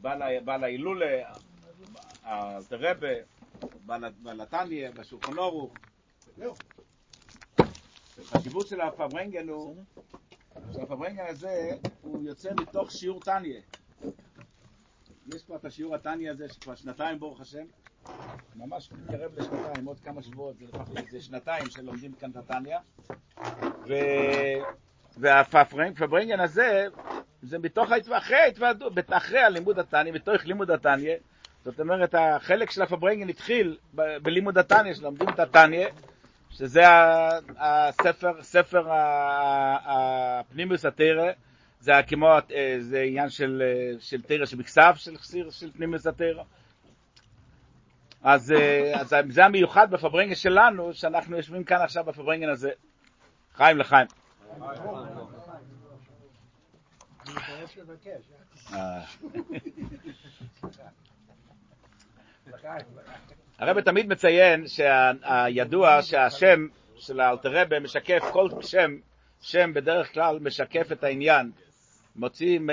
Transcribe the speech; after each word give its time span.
בעל 0.00 0.64
ההילולה, 0.64 1.32
האלתרבה, 2.22 3.08
בעל 3.86 4.40
התניא, 4.40 4.90
בשולחן 4.90 5.38
אורוך. 5.38 5.74
החשיבות 8.18 8.66
של 8.66 8.80
הפברנגן 8.80 9.48
הוא, 9.48 9.76
שהפברנגן 10.72 11.24
הזה 11.28 11.70
הוא 12.02 12.24
יוצא 12.24 12.50
מתוך 12.60 12.90
שיעור 12.90 13.20
תניא. 13.20 13.60
יש 15.34 15.42
כבר 15.42 15.56
את 15.56 15.64
השיעור 15.64 15.94
התניא 15.94 16.30
הזה 16.30 16.48
שכבר 16.48 16.74
שנתיים 16.74 17.18
ברוך 17.18 17.40
השם, 17.40 17.64
ממש 18.56 18.92
מתקרב 18.92 19.38
לשנתיים, 19.38 19.86
עוד 19.86 20.00
כמה 20.00 20.22
שבועות, 20.22 20.56
זה, 20.58 20.66
זה 21.10 21.20
שנתיים 21.20 21.70
שלומדים 21.70 22.12
כאן 22.12 22.30
את 22.30 22.36
התניא. 22.36 22.78
והפברנגן 25.16 26.40
הזה, 26.40 26.86
זה 27.42 27.58
מתוך 27.58 27.90
ההתוועדות, 28.30 28.92
אחרי 29.10 29.40
הלימוד 29.40 29.78
התניא, 29.78 30.12
מתוך 30.12 30.44
לימוד 30.44 30.70
התניא, 30.70 31.14
זאת 31.64 31.80
אומרת, 31.80 32.14
החלק 32.18 32.70
של 32.70 32.82
הפברנגן 32.82 33.28
התחיל 33.28 33.76
בלימוד 34.22 34.58
התניא, 34.58 34.94
שלומדים 34.94 35.28
את 35.28 35.40
התניא, 35.40 35.86
שזה 36.50 36.82
הספר, 37.58 38.42
ספר 38.42 38.86
הפנימיוס 39.84 40.84
התרא, 40.84 41.32
זה 41.80 41.92
כמו, 42.06 42.36
זה 42.78 43.00
עניין 43.00 43.30
של, 43.30 43.62
של 44.00 44.22
תרא 44.22 44.46
שבכסף, 44.46 44.92
של, 44.96 45.16
של 45.50 45.72
פנימיוס 45.72 46.06
התרא. 46.06 46.42
אז, 48.22 48.54
אז 48.94 49.14
זה 49.28 49.44
המיוחד 49.44 49.90
בפברנגן 49.90 50.34
שלנו, 50.34 50.94
שאנחנו 50.94 51.36
יושבים 51.36 51.64
כאן 51.64 51.80
עכשיו 51.82 52.04
בפברנגן 52.04 52.48
הזה. 52.48 52.70
חיים 53.54 53.78
לחיים. 53.78 54.06
הרב 63.58 63.80
תמיד 63.80 64.06
מציין 64.06 64.66
שהידוע 64.66 66.02
שהשם 66.02 66.66
של 66.96 67.20
האלתרבה 67.20 67.80
משקף 67.80 68.22
כל 68.32 68.48
שם, 68.60 68.96
שם 69.40 69.74
בדרך 69.74 70.14
כלל 70.14 70.38
משקף 70.38 70.92
את 70.92 71.04
העניין. 71.04 71.50
מוציאים 72.16 72.70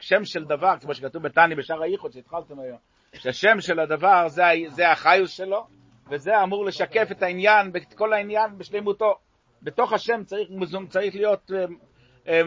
שם 0.00 0.24
של 0.24 0.44
דבר, 0.44 0.74
כמו 0.80 0.94
שכתוב 0.94 1.22
בתני 1.22 1.54
בשער 1.54 1.82
הייחוד 1.82 2.12
שהתחלתם 2.12 2.60
היום, 2.60 2.78
שהשם 3.14 3.60
של 3.60 3.80
הדבר 3.80 4.28
זה, 4.28 4.42
זה 4.68 4.90
החיוס 4.90 5.30
שלו, 5.30 5.66
וזה 6.10 6.42
אמור 6.42 6.64
לשקף 6.64 7.08
את 7.10 7.22
העניין, 7.22 7.72
את 7.76 7.94
כל 7.94 8.12
העניין 8.12 8.58
בשלמותו. 8.58 9.18
בתוך 9.62 9.92
השם 9.92 10.24
צריך, 10.24 10.48
צריך 10.88 11.14
להיות 11.14 11.50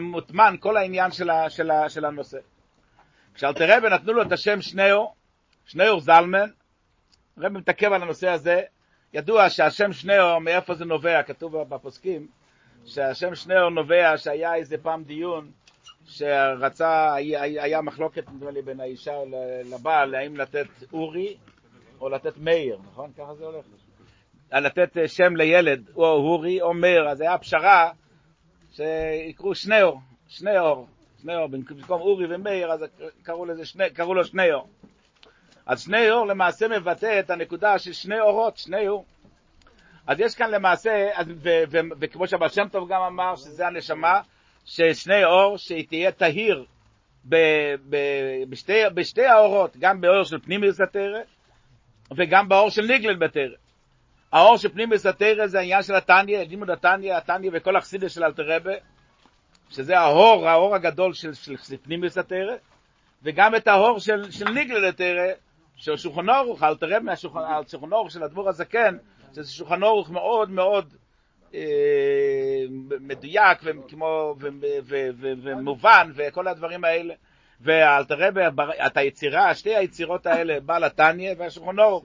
מוטמן 0.00 0.54
כל 0.60 0.76
העניין 0.76 1.10
של, 1.10 1.30
ה, 1.30 1.50
של, 1.50 1.70
ה, 1.70 1.88
של 1.88 2.04
הנושא. 2.04 2.38
כשאלתרבה 3.34 3.88
נתנו 3.88 4.12
לו 4.12 4.22
את 4.22 4.32
השם 4.32 4.60
שניאור, 4.60 5.14
שניאור 5.66 6.00
זלמן, 6.00 6.50
הרב 7.36 7.52
מתעכב 7.52 7.92
על 7.92 8.02
הנושא 8.02 8.28
הזה, 8.28 8.60
ידוע 9.12 9.50
שהשם 9.50 9.92
שניאור, 9.92 10.38
מאיפה 10.38 10.74
זה 10.74 10.84
נובע, 10.84 11.22
כתוב 11.22 11.62
בפוסקים, 11.62 12.26
שהשם 12.86 13.34
שניאור 13.34 13.70
נובע 13.70 14.16
שהיה 14.16 14.54
איזה 14.54 14.78
פעם 14.78 15.04
דיון 15.04 15.50
שרצה, 16.04 17.14
היה, 17.14 17.80
מחלוקת 17.80 18.28
נדמה 18.28 18.50
לי 18.50 18.62
בין 18.62 18.80
האישה 18.80 19.12
לבעל, 19.64 20.14
האם 20.14 20.36
לתת 20.36 20.66
אורי 20.92 21.36
או 22.00 22.08
לתת 22.08 22.36
מאיר, 22.36 22.78
נכון? 22.92 23.12
ככה 23.18 23.34
זה 23.34 23.44
הולך. 23.44 23.64
לתת 24.52 24.96
שם 25.06 25.36
לילד, 25.36 25.90
או 25.96 26.04
אורי 26.04 26.60
או 26.60 26.74
מאיר, 26.74 27.08
אז 27.08 27.20
היה 27.20 27.38
פשרה 27.38 27.90
שיקראו 28.72 29.54
שניאור, 29.54 30.00
שניאור, 30.28 30.86
שניאור, 31.22 31.46
במקום 31.46 32.00
אורי 32.00 32.34
ומאיר, 32.34 32.72
אז 32.72 32.84
קראו, 33.22 33.44
לזה 33.44 33.66
שני, 33.66 33.90
קראו 33.90 34.14
לו 34.14 34.24
שניאור. 34.24 34.68
אז 35.66 35.82
שני 35.82 36.10
אור 36.10 36.26
למעשה 36.26 36.68
מבטא 36.68 37.20
את 37.20 37.30
הנקודה 37.30 37.78
של 37.78 37.92
שני 37.92 38.20
אורות, 38.20 38.56
שני 38.56 38.88
אור. 38.88 39.04
אז 40.06 40.20
יש 40.20 40.34
כאן 40.34 40.50
למעשה, 40.50 41.08
וכמו 42.00 42.28
שהבעל 42.28 42.48
שם 42.48 42.68
טוב 42.68 42.88
גם 42.88 43.02
אמר, 43.02 43.36
שזה 43.36 43.66
הנשמה, 43.66 44.20
ששני 44.64 45.24
אור, 45.24 45.56
שהיא 45.58 45.86
תהיה 45.88 46.12
תהיר 46.12 46.64
בשתי, 48.48 48.80
בשתי 48.94 49.26
האורות, 49.26 49.76
גם 49.76 50.00
באור 50.00 50.24
של 50.24 50.38
פנימיוס 50.38 50.80
התרא, 50.80 51.20
וגם 52.16 52.48
באור 52.48 52.70
של 52.70 52.82
ניגלן 52.82 53.18
בתרא. 53.18 53.61
האור 54.32 54.56
של 54.56 54.68
פנימיוס 54.68 55.06
התרא 55.06 55.46
זה 55.46 55.58
העניין 55.58 55.82
של 55.82 55.94
התניא, 55.94 56.38
לימוד 56.38 56.70
התניא, 56.70 57.16
התניא 57.16 57.50
וכל 57.52 57.76
החסידס 57.76 58.14
של 58.14 58.24
אלתרבה, 58.24 58.72
שזה 59.70 59.98
האור, 59.98 60.48
האור 60.48 60.74
הגדול 60.74 61.14
של, 61.14 61.34
של, 61.34 61.56
של 61.56 61.76
פנימיוס 61.82 62.18
התרא, 62.18 62.54
וגם 63.22 63.54
את 63.54 63.68
האור 63.68 63.98
של, 64.00 64.30
של 64.30 64.48
ניגלן 64.48 64.84
התרא, 64.84 65.32
של 65.76 65.96
שולחן 65.96 66.30
אורוך, 66.30 66.62
אל 66.62 66.76
תראה 66.76 67.00
מהשולחן 67.00 67.92
אורוך 67.92 68.10
של 68.10 68.22
הדבור 68.22 68.48
הזקן, 68.48 68.96
שזה 69.34 69.52
שולחן 69.52 69.82
אורוך 69.82 70.10
מאוד 70.10 70.50
מאוד 70.50 70.94
אה, 71.54 71.60
מדויק 73.00 73.58
וכמו, 73.64 74.34
ומובן 75.42 76.10
וכל 76.14 76.48
הדברים 76.48 76.84
האלה. 76.84 77.14
ואל 77.60 78.04
תראה 78.04 78.28
את 78.86 78.96
היצירה, 78.96 79.54
שתי 79.54 79.76
היצירות 79.76 80.26
האלה, 80.26 80.60
בעל 80.60 80.84
התניא 80.84 81.34
והשולחן 81.38 81.78
אורוך. 81.78 82.04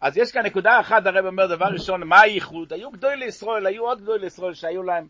אז 0.00 0.18
יש 0.18 0.32
כאן 0.32 0.46
נקודה 0.46 0.80
אחת, 0.80 1.06
הרב 1.06 1.26
אומר 1.26 1.46
דבר 1.46 1.66
ראשון, 1.72 2.04
מה 2.04 2.20
הייחוד? 2.20 2.72
היו 2.72 2.90
גדולי 2.90 3.16
לישראל, 3.16 3.66
היו 3.66 3.82
עוד 3.82 4.00
גדולי 4.00 4.18
לישראל 4.18 4.54
שהיו 4.54 4.82
להם, 4.82 5.06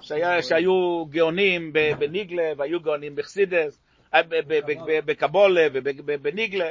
שהיה, 0.00 0.42
שהיו 0.42 1.04
גאונים 1.10 1.72
בניגלה 1.72 2.52
והיו 2.56 2.80
גאונים 2.80 3.16
בחסידס, 3.16 3.82
אה, 4.14 4.20
בקבולה 5.04 5.66
ובניגלה. 5.72 6.70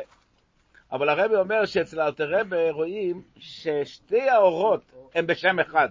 אבל 0.91 1.09
הרבי 1.09 1.35
אומר 1.35 1.66
שאצל 1.66 2.01
אלתרבה 2.01 2.72
רואים 2.72 3.22
ששתי 3.40 4.30
האורות 4.30 4.81
הם 5.16 5.28
בשם 5.28 5.59
אחד. 5.59 5.90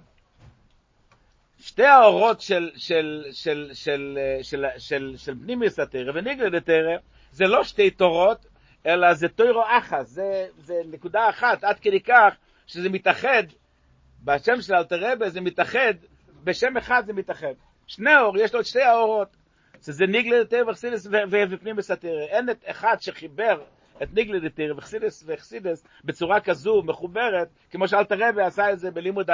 שתי 1.61 1.85
האורות 1.85 2.41
של, 2.41 2.71
של, 2.77 3.25
של, 3.33 3.71
של, 3.73 4.19
של, 4.43 4.67
של, 4.79 5.15
של 5.17 5.35
פנימיוס 5.35 5.79
התרא 5.79 6.13
וניגלד 6.15 6.55
התרא 6.55 6.97
זה 7.33 7.45
לא 7.45 7.65
שתי 7.65 7.91
תורות, 7.91 8.47
אלא 8.87 9.15
זה 9.15 9.29
תוירו 9.29 9.63
אחס, 9.67 10.09
זה, 10.09 10.47
זה 10.59 10.75
נקודה 10.91 11.29
אחת, 11.29 11.65
עד 11.65 11.79
כדי 11.79 12.01
כך 12.01 12.35
שזה 12.67 12.89
מתאחד, 12.89 13.43
בשם 14.25 14.61
של 14.61 14.75
אלתרבה 14.75 15.29
זה 15.29 15.41
מתאחד, 15.41 15.95
בשם 16.45 16.77
אחד 16.77 17.03
זה 17.07 17.13
מתאחד. 17.13 17.55
שני 17.87 18.17
אור, 18.17 18.39
יש 18.39 18.55
לו 18.55 18.61
את 18.61 18.67
שתי 18.67 18.83
האורות, 18.83 19.37
שזה 19.83 20.07
ניגלד 20.07 20.41
התרא 20.41 20.63
ופנימיוס 21.51 21.91
התרא. 21.91 22.27
אין 22.29 22.51
את 22.51 22.65
אחד 22.67 22.97
שחיבר 23.01 23.63
את 24.03 24.15
ניגלה 24.15 24.39
דתיר 24.41 24.75
וחסידס 24.77 25.25
וחסידס 25.27 25.85
בצורה 26.05 26.41
כזו 26.41 26.83
מחוברת, 26.83 27.49
כמו 27.71 27.89
שאלתר 27.89 28.17
רבי 28.29 28.43
עשה 28.43 28.73
את 28.73 28.79
זה 28.79 28.91
בלימוד, 28.91 29.31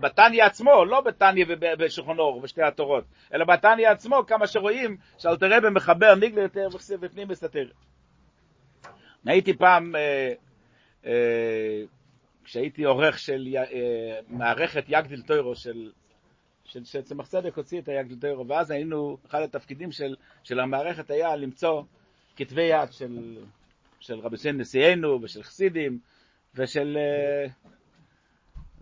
בתניא 0.00 0.44
עצמו, 0.44 0.84
לא 0.84 1.00
בתניא 1.00 1.44
ובשולחן 1.48 2.18
אור 2.18 2.36
ובשתי 2.36 2.62
התורות, 2.62 3.04
אלא 3.34 3.44
בתניא 3.44 3.88
עצמו, 3.88 4.26
כמה 4.26 4.46
שרואים 4.46 4.96
שאלתר 5.18 5.56
רבי 5.56 5.70
מחבר 5.70 6.14
ניגלה 6.14 6.46
דתיר 6.46 6.68
ופנימיס 7.00 7.44
דתיר. 7.44 7.72
הייתי 9.26 9.56
פעם, 9.56 9.96
אה, 9.96 10.32
אה, 11.06 11.82
כשהייתי 12.44 12.84
עורך 12.84 13.18
של 13.18 13.48
אה, 13.56 14.20
מערכת 14.28 14.84
יגדיל 14.88 15.22
טוירו 15.22 15.54
של 15.54 15.90
שצמח 16.64 17.26
צדק 17.26 17.56
הוציא 17.56 17.80
את 17.80 17.88
היגדיל 17.88 18.18
טוירו, 18.20 18.48
ואז 18.48 18.70
היינו, 18.70 19.16
אחד 19.26 19.42
התפקידים 19.42 19.92
של, 19.92 20.16
של 20.42 20.60
המערכת 20.60 21.10
היה 21.10 21.36
למצוא 21.36 21.82
כתבי 22.36 22.62
יד 22.62 22.92
של, 22.92 23.38
של 24.00 24.18
רבי 24.18 24.36
סין 24.36 24.60
נשיאנו 24.60 25.22
ושל 25.22 25.42
חסידים 25.42 25.98
ושל, 26.54 26.96
אה, 26.96 27.46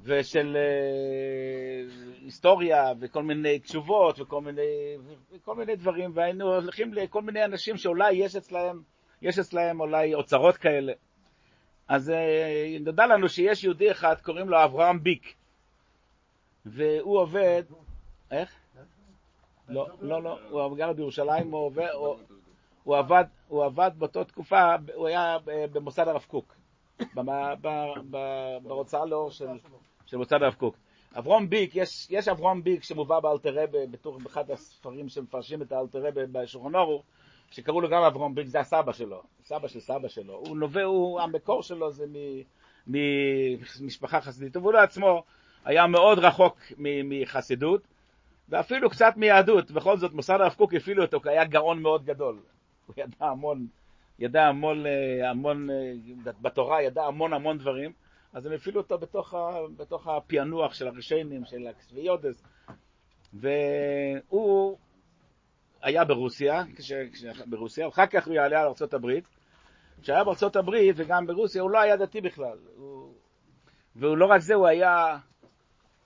ושל 0.02 0.56
אה, 0.56 1.84
היסטוריה 2.22 2.92
וכל 3.00 3.22
מיני 3.22 3.58
תשובות 3.58 4.20
וכל 4.20 4.40
מיני, 4.40 4.96
וכל 5.32 5.54
מיני 5.54 5.76
דברים 5.76 6.10
והיינו 6.14 6.54
הולכים 6.54 6.94
לכל 6.94 7.22
מיני 7.22 7.44
אנשים 7.44 7.76
שאולי 7.76 8.12
יש 8.12 8.36
אצלהם, 8.36 8.82
יש 9.22 9.38
אצלהם 9.38 9.80
אולי 9.80 10.14
אוצרות 10.14 10.56
כאלה. 10.56 10.92
אז 11.88 12.10
אה, 12.10 12.76
נודע 12.80 13.06
לנו 13.06 13.28
שיש 13.28 13.64
יהודי 13.64 13.90
אחד, 13.90 14.14
קוראים 14.22 14.48
לו 14.48 14.64
אברהם 14.64 15.02
ביק, 15.02 15.34
והוא 16.66 17.18
עובד, 17.18 17.62
איך? 18.30 18.54
לא, 19.68 19.88
לא, 20.00 20.22
לא, 20.22 20.38
הוא 20.50 20.76
גר 20.76 20.92
בירושלים, 20.92 21.50
הוא 21.50 21.66
עובד, 21.66 21.88
הוא 22.84 22.96
עבד, 22.96 23.24
הוא 23.50 23.64
עבד 23.64 23.90
באותה 23.98 24.24
תקופה, 24.24 24.74
הוא 24.94 25.08
היה 25.08 25.36
במוסד 25.44 26.08
הרב 26.08 26.24
קוק, 26.28 26.56
בהוצאה 28.62 29.06
לאור 29.06 29.30
של, 29.30 29.46
של 30.06 30.16
מוסד 30.16 30.42
הרב 30.42 30.54
קוק. 30.54 30.76
אברום 31.18 31.50
ביק, 31.50 31.76
יש, 31.76 32.06
יש 32.10 32.28
אברום 32.28 32.64
ביק 32.64 32.82
שמובא 32.82 33.20
באלתרבה, 33.20 33.86
בתור 33.90 34.18
באחד 34.18 34.50
הספרים 34.50 35.08
שמפרשים 35.08 35.62
את 35.62 35.72
האלתרבה 35.72 36.26
בשולחן 36.32 36.74
אורו, 36.74 37.02
שקראו 37.50 37.80
לו 37.80 37.88
גם 37.88 38.02
אברום 38.02 38.34
ביק, 38.34 38.46
זה 38.46 38.60
הסבא 38.60 38.92
שלו, 38.92 39.22
סבא 39.44 39.68
של 39.68 39.80
סבא 39.80 40.08
שלו. 40.08 40.34
הוא 40.34 40.56
נובע, 40.56 40.82
הוא, 40.82 41.20
המקור 41.20 41.62
שלו 41.62 41.90
זה 41.92 42.04
ממשפחה 42.86 44.20
חסידית, 44.20 44.56
והוא 44.56 44.72
לעצמו 44.72 45.22
היה 45.64 45.86
מאוד 45.86 46.18
רחוק 46.18 46.58
מחסידות, 46.78 47.82
ואפילו 48.48 48.90
קצת 48.90 49.12
מיהדות, 49.16 49.70
בכל 49.70 49.96
זאת 49.96 50.12
מוסד 50.12 50.34
הרב 50.40 50.52
קוק 50.52 50.74
הפעילו 50.74 51.02
אותו, 51.02 51.20
כי 51.20 51.28
היה 51.28 51.44
גאון 51.44 51.82
מאוד 51.82 52.04
גדול. 52.04 52.38
הוא 52.96 53.04
ידע 53.04 53.26
המון, 53.26 53.66
ידע 54.18 54.46
המון, 54.46 54.86
אה, 54.86 55.30
המון, 55.30 55.70
אה, 55.70 55.92
בתורה 56.42 56.82
ידע 56.82 57.04
המון 57.04 57.32
המון 57.32 57.58
דברים, 57.58 57.92
אז 58.32 58.46
הם 58.46 58.52
הפעילו 58.52 58.80
אותו 58.80 58.98
בתוך, 58.98 59.34
ה, 59.34 59.50
בתוך 59.76 60.08
הפענוח 60.08 60.74
של 60.74 60.88
הרישיינים, 60.88 61.44
של 61.44 61.66
הקסביודס, 61.66 62.44
והוא 63.32 64.78
היה 65.82 66.04
ברוסיה, 66.04 66.62
כש, 66.76 66.92
כש, 66.92 67.24
ברוסיה, 67.46 67.88
אחר 67.88 68.06
כך 68.06 68.26
הוא 68.26 68.34
יעלה 68.34 68.60
על 68.60 68.66
ארה"ב, 68.66 69.06
כשהיה 70.02 70.22
הברית 70.54 70.96
וגם 70.98 71.26
ברוסיה, 71.26 71.62
הוא 71.62 71.70
לא 71.70 71.80
היה 71.80 71.96
דתי 71.96 72.20
בכלל. 72.20 72.58
הוא... 72.76 73.12
והוא 73.96 74.16
לא 74.16 74.26
רק 74.26 74.40
זה, 74.40 74.54
הוא 74.54 74.66
היה, 74.66 75.18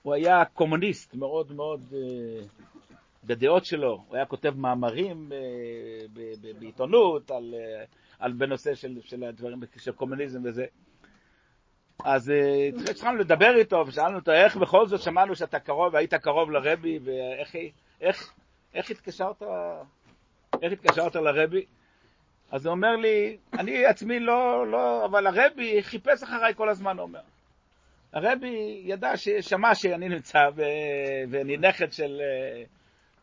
הוא 0.01 0.13
היה 0.13 0.45
קומוניסט 0.45 1.15
מאוד 1.15 1.51
מאוד 1.51 1.81
uh, 1.91 2.74
בדעות 3.25 3.65
שלו. 3.65 4.03
הוא 4.07 4.15
היה 4.15 4.25
כותב 4.25 4.53
מאמרים 4.57 5.31
uh, 5.31 6.19
בעיתונות 6.59 7.31
על, 7.31 7.53
uh, 7.53 7.95
על 8.19 8.33
בנושא 8.33 8.75
של, 8.75 8.97
של 9.01 9.23
הדברים, 9.23 9.59
של 9.77 9.91
קומוניזם 9.91 10.39
וזה. 10.43 10.65
אז 12.03 12.31
התחלנו 12.89 13.17
לדבר 13.17 13.55
איתו, 13.57 13.83
ושאלנו 13.87 14.15
אותו, 14.15 14.31
איך 14.31 14.57
בכל 14.57 14.87
זאת 14.87 15.01
שמענו 15.01 15.35
שאתה 15.35 15.59
קרוב, 15.59 15.95
היית 15.95 16.13
קרוב 16.13 16.51
לרבי, 16.51 16.99
ואיך 17.03 17.55
איך, 18.01 18.33
איך 18.73 18.91
התקשרת, 18.91 19.43
איך 20.61 20.73
התקשרת 20.73 21.15
לרבי? 21.15 21.65
אז 22.51 22.65
הוא 22.65 22.71
אומר 22.71 22.95
לי, 22.95 23.37
אני 23.53 23.85
עצמי 23.85 24.19
לא, 24.19 24.67
לא, 24.67 25.05
אבל 25.05 25.27
הרבי 25.27 25.83
חיפש 25.83 26.23
אחריי 26.23 26.53
כל 26.55 26.69
הזמן, 26.69 26.97
הוא 26.97 27.03
אומר. 27.03 27.19
הרבי 28.13 28.81
ידע, 28.83 29.11
שמע 29.41 29.75
שאני 29.75 30.09
נמצא, 30.09 30.39
ואני 31.29 31.57
נכד 31.57 31.91
של, 31.91 32.21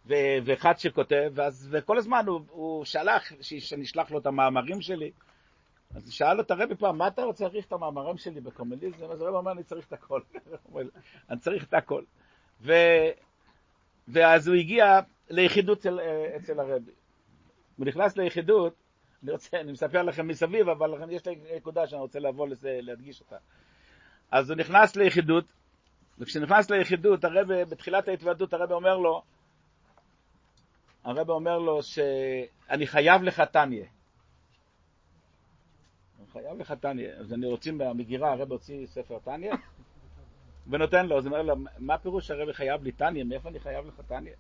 ו, 0.07 0.15
ואחד 0.45 0.79
שכותב, 0.79 1.31
ואז, 1.35 1.69
וכל 1.71 1.99
הזמן 1.99 2.27
הוא, 2.27 2.41
הוא 2.49 2.85
שלח, 2.85 3.33
שאני 3.41 3.83
אשלח 3.83 4.11
לו 4.11 4.19
את 4.19 4.27
המאמרים 4.27 4.81
שלי. 4.81 5.11
אז 5.95 6.05
הוא 6.05 6.13
שאל 6.13 6.41
את 6.41 6.51
הרבי 6.51 6.75
פעם, 6.75 6.99
מה 6.99 7.07
אתה 7.07 7.23
רוצה 7.23 7.45
להעריך 7.45 7.67
את 7.67 7.73
המאמרים 7.73 8.19
שלי 8.19 8.41
בקומוניזם? 8.41 9.05
אז 9.11 9.21
הרבי 9.21 9.37
אומר, 9.37 9.53
אני 9.53 9.63
צריך 9.63 9.87
את 9.87 9.93
הכל. 9.93 10.21
אני 11.31 11.39
צריך 11.39 11.65
את 11.65 11.75
הכל. 11.75 12.03
ו, 12.61 12.73
ואז 14.09 14.49
הוא 14.49 14.57
הגיע 14.57 15.01
ליחידות 15.31 15.79
אצל, 15.79 16.01
אצל 16.37 16.61
הרבי. 16.61 16.91
הוא 17.77 17.87
נכנס 17.87 18.17
ליחידות, 18.17 18.75
אני 19.23 19.33
רוצה, 19.33 19.61
אני 19.61 19.73
מספר 19.73 20.03
לכם 20.03 20.29
מסביב, 20.29 20.69
אבל 20.69 20.95
יש 21.11 21.27
לי 21.27 21.39
נקודה 21.57 21.87
שאני 21.87 22.01
רוצה 22.01 22.19
לבוא 22.19 22.49
לזה, 22.49 22.79
להדגיש 22.83 23.21
אותה. 23.21 23.37
אז 24.31 24.51
הוא 24.51 24.59
נכנס 24.59 24.97
ליחידות, 24.97 25.45
וכשנכנס 26.19 26.71
ליחידות, 26.71 27.25
הרב, 27.25 27.53
בתחילת 27.53 28.09
ההתוועדות, 28.09 28.55
הרב 28.55 28.73
אומר 28.73 28.97
לו, 28.99 29.23
הרב 31.05 31.31
אומר 31.31 31.59
לו 31.59 31.83
שאני 31.83 32.87
חייב 32.87 33.23
לך. 33.23 33.43
אני 36.19 36.27
חייב 36.33 36.59
לך 36.59 36.73
טניה. 36.73 37.17
אז 37.19 37.33
אני 37.33 37.47
רוצים 37.47 37.79
במגירה, 37.79 38.33
הרב 38.33 38.53
הוציא 38.53 38.87
ספר 38.87 39.19
טניה, 39.19 39.55
ונותן 40.67 41.07
לו, 41.07 41.19
אז 41.19 41.27
הוא 41.27 41.33
אומר 41.33 41.43
לו, 41.43 41.55
מה 41.79 41.99
פירוש 41.99 42.31
הרב 42.31 42.53
חייב 42.53 42.83
לי 42.83 42.93
טניה? 42.93 43.25
מאיפה 43.25 43.49
אני 43.49 43.61
חייב 43.61 43.87
לך 43.87 44.01
טניה? 44.09 44.35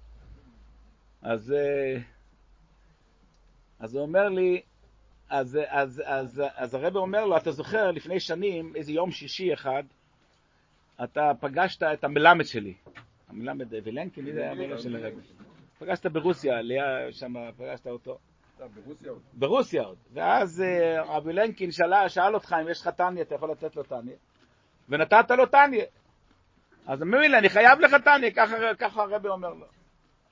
אז, 1.22 1.52
אה, 1.52 2.00
אז 3.78 3.94
הוא 3.94 4.02
אומר 4.02 4.28
לי, 4.28 4.62
אז, 5.28 5.58
אז, 5.68 6.02
אז, 6.06 6.42
אז 6.54 6.74
הרב 6.74 6.96
אומר 6.96 7.24
לו, 7.24 7.36
אתה 7.36 7.50
זוכר, 7.50 7.90
לפני 7.90 8.20
שנים, 8.20 8.76
איזה 8.76 8.92
יום 8.92 9.10
שישי 9.10 9.54
אחד, 9.54 9.82
אתה 11.04 11.32
פגשת 11.40 11.82
את 11.82 12.04
המלמד 12.04 12.44
שלי. 12.44 12.74
המלמד 13.28 13.74
וילנקין, 13.84 14.24
מי 14.24 14.32
זה 14.32 14.40
היה 14.40 14.50
המלמד 14.50 14.80
של 14.80 14.96
הרב? 14.96 15.14
פגשת 15.82 16.06
ברוסיה, 16.06 16.58
עלייה 16.58 17.12
שם, 17.12 17.34
פגשת 17.56 17.86
אותו. 17.86 18.18
ברוסיה 18.58 19.10
עוד. 19.10 19.22
ברוסיה 19.32 19.82
עוד. 19.82 19.96
ואז 20.12 20.62
אה, 20.62 21.02
רבי 21.02 21.32
לנקין 21.32 21.70
שאל, 21.70 22.08
שאל 22.08 22.34
אותך 22.34 22.54
אם 22.62 22.68
יש 22.68 22.80
לך 22.80 22.88
טניה, 22.88 23.22
אתה 23.22 23.34
יכול 23.34 23.50
לתת 23.50 23.76
לו 23.76 23.82
טניה. 23.82 24.14
ונתת 24.88 25.30
לו 25.30 25.46
טניה. 25.46 25.84
אז 26.86 27.02
ממילא, 27.02 27.38
אני 27.38 27.48
חייב 27.48 27.80
לך 27.80 27.94
טניה, 28.04 28.30
ככה 28.78 29.02
הרבי 29.02 29.28
אומר 29.28 29.48
לו. 29.48 29.66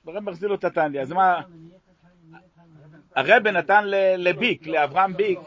הרבי 0.07 0.25
מחזיר 0.25 0.49
לו 0.49 0.55
את 0.55 0.63
התניא. 0.63 1.01
אז 1.01 1.11
מה... 1.11 1.41
הרבי 3.15 3.51
נתן 3.51 3.83
לביק, 4.17 4.67
לאברהם 4.67 5.13
ביק. 5.13 5.39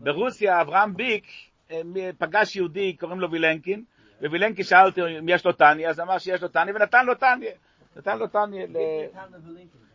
ברוסיה 0.00 0.60
אברהם 0.60 0.94
ביק 0.94 1.24
אה, 1.70 1.80
פגש 2.18 2.56
יהודי, 2.56 2.96
קוראים 2.96 3.20
לו 3.20 3.30
וילנקין, 3.30 3.84
ווילנקין 4.20 4.64
שאל 4.64 4.86
אותו 4.86 5.06
אם 5.06 5.28
יש 5.28 5.46
לו 5.46 5.52
תניא, 5.52 5.90
אז 5.90 6.00
אמר 6.00 6.18
שיש 6.18 6.42
לו 6.42 6.48
תניא, 6.48 6.74
ונתן 6.74 7.06
לו 7.06 7.14
תניא. 7.14 7.52
נתן 7.96 8.18
לו 8.18 8.26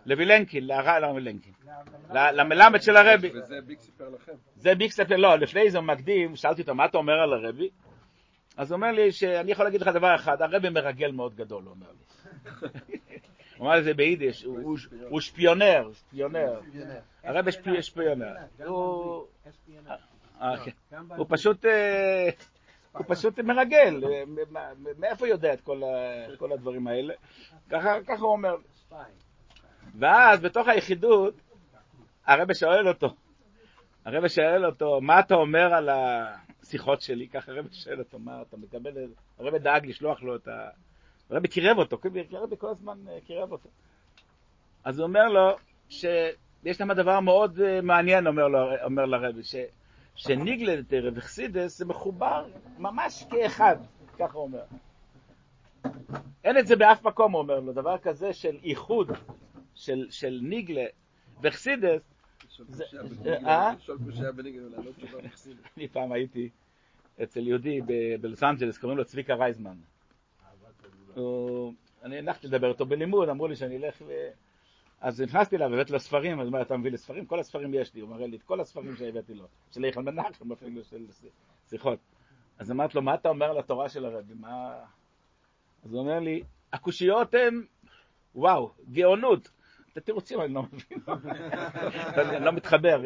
לווילנקין, 0.05 0.67
להרב 0.67 1.11
וילנקין. 1.13 1.53
למלמד 2.13 2.81
של 2.81 2.97
הרבי. 2.97 3.31
וזה 3.35 3.61
ביק 3.61 3.79
סיפר 3.79 4.09
לכם? 4.09 4.31
זה 4.55 4.75
ביק 4.75 4.91
סיפר, 4.91 5.15
לא, 5.15 5.35
לפני 5.35 5.71
זה 5.71 5.77
הוא 5.77 5.85
מקדים, 5.85 6.35
שאלתי 6.35 6.61
אותו, 6.61 6.75
מה 6.75 6.85
אתה 6.85 6.97
אומר 6.97 7.13
על 7.13 7.33
הרבי? 7.33 7.69
אז 8.57 8.71
הוא 8.71 8.75
אומר 8.75 8.91
לי 8.91 9.11
שאני 9.11 9.51
יכול 9.51 9.65
להגיד 9.65 9.81
לך 9.81 9.87
דבר 9.87 10.15
אחד, 10.15 10.41
הרבי 10.41 10.69
מרגל 10.69 11.11
מאוד 11.11 11.35
גדול, 11.35 11.63
הוא 11.63 11.71
אומר 11.71 11.87
לי. 11.91 12.03
הוא 13.57 13.67
אמר 13.67 13.79
את 13.79 13.83
זה 13.83 13.93
ביידיש, 13.93 14.43
הוא 15.09 15.21
שפיונר, 15.21 15.89
שפיונר. 15.93 16.59
הרב 17.23 17.47
שפיונר. 17.81 18.33
הוא 21.17 21.25
פשוט... 21.29 21.65
אה, 21.65 22.29
הוא 22.91 23.05
פשוט 23.07 23.39
מרגל, 23.39 24.03
מאיפה 24.97 25.25
הוא 25.25 25.27
יודע 25.27 25.53
את 25.53 25.61
כל 26.37 26.51
הדברים 26.53 26.87
האלה? 26.87 27.13
ככה 27.69 28.15
הוא 28.19 28.31
אומר. 28.31 28.55
ואז 29.99 30.39
בתוך 30.39 30.67
היחידות, 30.67 31.33
הרב 32.25 32.53
שואל 32.53 32.87
אותו, 32.87 33.15
הרב 34.05 34.27
שואל 34.27 34.65
אותו, 34.65 35.01
מה 35.01 35.19
אתה 35.19 35.35
אומר 35.35 35.73
על 35.73 35.89
השיחות 35.89 37.01
שלי? 37.01 37.27
ככה 37.27 37.51
הרב 37.51 37.67
שואל 37.71 37.99
אותו, 37.99 38.19
מה 38.19 38.41
אתה 38.41 38.57
מקבל, 38.57 38.91
הרב 39.39 39.55
דאג 39.55 39.85
לשלוח 39.85 40.23
לו 40.23 40.35
את 40.35 40.47
ה... 40.47 40.69
הרבי 41.29 41.47
קירב 41.47 41.77
אותו, 41.77 41.97
הרבי 42.31 42.55
כל 42.57 42.69
הזמן 42.69 42.97
אה, 43.09 43.17
קירב 43.25 43.51
אותו. 43.51 43.69
אז 44.83 44.99
הוא 44.99 45.07
אומר 45.07 45.27
לו 45.27 45.55
שיש 45.89 46.77
שם 46.77 46.93
דבר 46.93 47.19
מאוד 47.19 47.59
אה, 47.59 47.81
מעניין, 47.81 48.27
אומר, 48.27 48.47
לו, 48.47 48.59
אומר 48.83 49.05
לרבי, 49.05 49.43
ש, 49.43 49.55
שניגלנטר 50.15 51.09
וחסידס 51.15 51.77
זה 51.77 51.85
מחובר 51.85 52.45
ממש 52.77 53.25
כאחד, 53.29 53.75
ככה 54.19 54.37
הוא 54.37 54.43
אומר. 54.43 54.63
אין 56.43 56.57
את 56.57 56.67
זה 56.67 56.75
באף 56.75 57.03
מקום, 57.03 57.31
הוא 57.31 57.41
אומר 57.41 57.59
לו, 57.59 57.73
דבר 57.73 57.97
כזה 57.97 58.33
של 58.33 58.57
איחוד 58.63 59.11
של, 59.75 60.07
של 60.09 60.39
ניגלה 60.43 60.85
וחסידס. 61.41 62.01
אה? 63.27 63.73
אני 65.77 65.87
פעם 65.87 66.11
הייתי 66.11 66.49
אצל 67.23 67.47
יהודי 67.47 67.81
בלוס 68.21 68.43
אנג'לס, 68.43 68.77
קוראים 68.77 68.97
לו 68.97 69.05
צביקה 69.05 69.35
רייזמן. 69.35 69.75
אני 72.03 72.17
הלכתי 72.17 72.47
לדבר 72.47 72.69
איתו 72.69 72.85
בלימוד, 72.85 73.29
אמרו 73.29 73.47
לי 73.47 73.55
שאני 73.55 73.77
אלך 73.77 74.01
ו... 74.07 74.11
אז 75.01 75.21
נכנסתי 75.21 75.55
אליו, 75.55 75.73
הבאתי 75.73 75.93
לו 75.93 75.99
ספרים, 75.99 76.39
אז 76.39 76.47
הוא 76.47 76.53
אומר, 76.53 76.61
אתה 76.61 76.77
מביא 76.77 76.91
לי 76.91 76.97
ספרים? 76.97 77.25
כל 77.25 77.39
הספרים 77.39 77.73
יש 77.73 77.95
לי, 77.95 78.01
הוא 78.01 78.09
מראה 78.09 78.27
לי 78.27 78.37
את 78.37 78.43
כל 78.43 78.59
הספרים 78.59 78.95
שהבאתי 78.95 79.33
לו, 79.33 79.47
של 79.71 79.85
איכל 79.85 80.03
מנחם 80.03 80.51
אפילו, 80.51 80.83
של 80.83 81.05
שיחות. 81.69 81.99
אז 82.57 82.71
אמרתי 82.71 82.95
לו, 82.95 83.01
מה 83.01 83.15
אתה 83.15 83.29
אומר 83.29 83.45
על 83.45 83.57
התורה 83.57 83.89
של 83.89 84.05
הרבי? 84.05 84.33
מה... 84.33 84.79
אז 85.83 85.93
הוא 85.93 86.01
אומר 86.01 86.19
לי, 86.19 86.43
הקושיות 86.73 87.33
הן, 87.33 87.63
וואו, 88.35 88.71
גאונות. 88.91 89.49
את 89.91 89.97
התירוצים 89.97 90.41
אני 90.41 90.53
לא 90.53 90.63
מבין, 90.63 90.97
אני 92.37 92.45
לא 92.45 92.51
מתחבר 92.51 93.01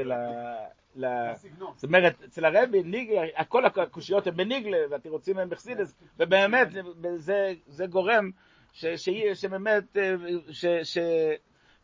זאת 1.75 1.83
אומרת, 1.83 2.23
אצל 2.23 2.45
הרבי, 2.45 2.83
כל 3.47 3.65
הקושיות 3.65 4.27
הן 4.27 4.35
בניגלה, 4.35 4.77
והתירוצים 4.89 5.37
הם 5.37 5.49
בחסידס, 5.49 5.95
ובאמת 6.19 6.67
זה 7.67 7.85
גורם 7.89 8.31
שבאמת, 8.73 9.97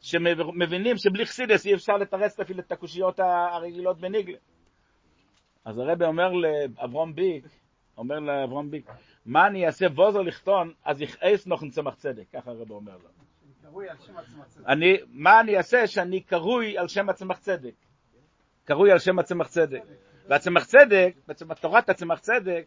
שמבינים 0.02 0.98
שבלי 0.98 1.26
חסידס 1.26 1.66
אי 1.66 1.74
אפשר 1.74 1.98
לתרץ 1.98 2.40
אפילו 2.40 2.60
את 2.60 2.72
הקושיות 2.72 3.20
הרגילות 3.20 4.00
בניגלה. 4.00 4.38
אז 5.66 5.78
הרבי 5.78 6.06
אומר 6.06 6.32
לאברום 6.32 7.16
ביק, 7.16 7.46
אומר 7.98 8.20
לאברום 8.20 8.72
ביק, 8.72 8.90
מה 9.26 9.48
אני 9.48 9.66
אעשה 9.66 9.86
ווזר 9.86 10.22
לכתון, 10.22 10.74
אז 10.86 11.02
יכעס 11.02 11.48
נוכן 11.48 11.70
צמח 11.70 11.96
צדק, 11.96 12.24
ככה 12.34 12.52
הרבי 12.52 12.74
אומר 12.74 12.98
לו. 13.04 13.10
אני, 14.68 14.98
מה 15.08 15.40
אני 15.40 15.58
אעשה 15.58 15.88
שאני 15.88 16.20
קרוי 16.20 16.78
על 16.78 16.88
שם 16.88 17.10
הצמח 17.10 17.38
צדק? 17.38 17.74
קרוי 18.66 18.92
על 18.92 19.00
שם 19.00 19.20
הצמח 19.20 19.48
צדק. 19.48 19.84
והצמח 20.28 20.66
צדק, 20.66 21.16
בעצם 21.28 21.54
תורת 21.54 21.90
הצמח 21.90 22.20
צדק, 22.20 22.66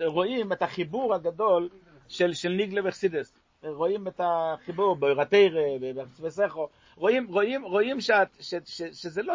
רואים 0.00 0.52
את 0.52 0.62
החיבור 0.62 1.14
הגדול 1.14 1.68
של, 2.08 2.32
של 2.32 2.48
ניגלה 2.48 2.80
וחסידס. 2.88 3.34
רואים 3.62 4.08
את 4.08 4.20
החיבור 4.24 4.96
באורתירה, 4.96 5.62
בסכו. 6.22 6.68
רואים, 6.96 7.26
רואים, 7.26 7.64
רואים 7.64 8.00
שאת, 8.00 8.28
ש, 8.40 8.54
ש, 8.64 8.82
שזה 8.82 9.22
לא, 9.22 9.34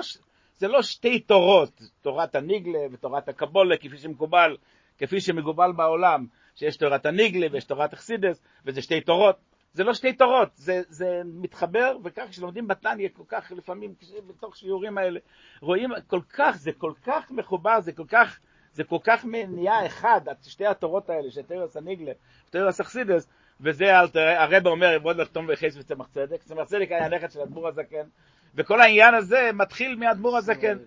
זה 0.57 0.67
לא 0.67 0.81
שתי 0.81 1.19
תורות, 1.19 1.81
תורת 2.01 2.36
הניגלה 2.36 2.79
ותורת 2.91 3.29
הקבולה, 3.29 3.77
כפי 3.77 3.97
שמקובל, 3.97 4.57
כפי 4.97 5.21
שמקובל 5.21 5.71
בעולם, 5.71 6.25
שיש 6.57 6.77
תורת 6.77 7.05
הניגלה 7.05 7.47
ויש 7.51 7.63
תורת 7.63 7.93
החסידס, 7.93 8.41
וזה 8.65 8.81
שתי 8.81 9.01
תורות. 9.01 9.37
זה 9.73 9.83
לא 9.83 9.93
שתי 9.93 10.13
תורות, 10.13 10.49
זה, 10.55 10.81
זה 10.89 11.21
מתחבר, 11.25 11.97
וכך 12.03 12.25
כשלומדים 12.29 12.67
בתניא, 12.67 13.09
כל 13.13 13.23
כך 13.27 13.51
לפעמים, 13.55 13.93
בתוך 14.27 14.57
שיעורים 14.57 14.97
האלה, 14.97 15.19
רואים 15.61 15.89
כל 16.07 16.21
כך, 16.29 16.57
זה 16.57 16.71
כל 16.77 16.93
כך 17.03 17.31
מחובר, 17.31 17.79
זה 17.81 17.91
כל 17.91 18.05
כך, 18.07 18.39
זה 18.73 18.83
כל 18.83 18.97
כך 19.03 19.25
נהיה 19.25 19.85
אחד, 19.85 20.21
שתי 20.43 20.65
התורות 20.65 21.09
האלה, 21.09 21.31
של 21.31 21.41
תרס 21.41 21.77
הניגלה, 21.77 22.11
תרס 22.49 22.81
אכסידס, 22.81 23.29
וזה 23.61 23.85
הרב 24.15 24.67
אומר, 24.67 24.97
ועוד 25.01 25.17
לתום 25.17 25.45
וחס 25.49 25.77
וצמח 25.77 26.07
צדק, 26.07 26.43
צמח 26.43 26.67
צדק 26.67 26.87
היה 26.89 27.09
נכד 27.09 27.31
של 27.31 27.39
אדמו"ר 27.39 27.67
הזקן, 27.67 28.07
וכל 28.55 28.81
העניין 28.81 29.13
הזה 29.13 29.49
מתחיל 29.53 29.95
מאדמו"ר 29.95 30.37
הזקן. 30.37 30.77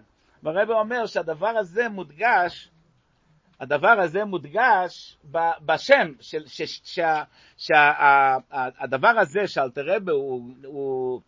והרב 0.42 0.70
אומר 0.70 1.06
שהדבר 1.06 1.48
הזה 1.48 1.88
מודגש, 1.88 2.70
הדבר 3.60 4.00
הזה 4.00 4.24
מודגש 4.24 5.18
בשם, 5.66 6.12
שהדבר 7.56 9.18
הזה 9.18 9.46
שאלתרבה 9.46 10.12
הוא, 10.12 10.54
הוא, 10.64 11.20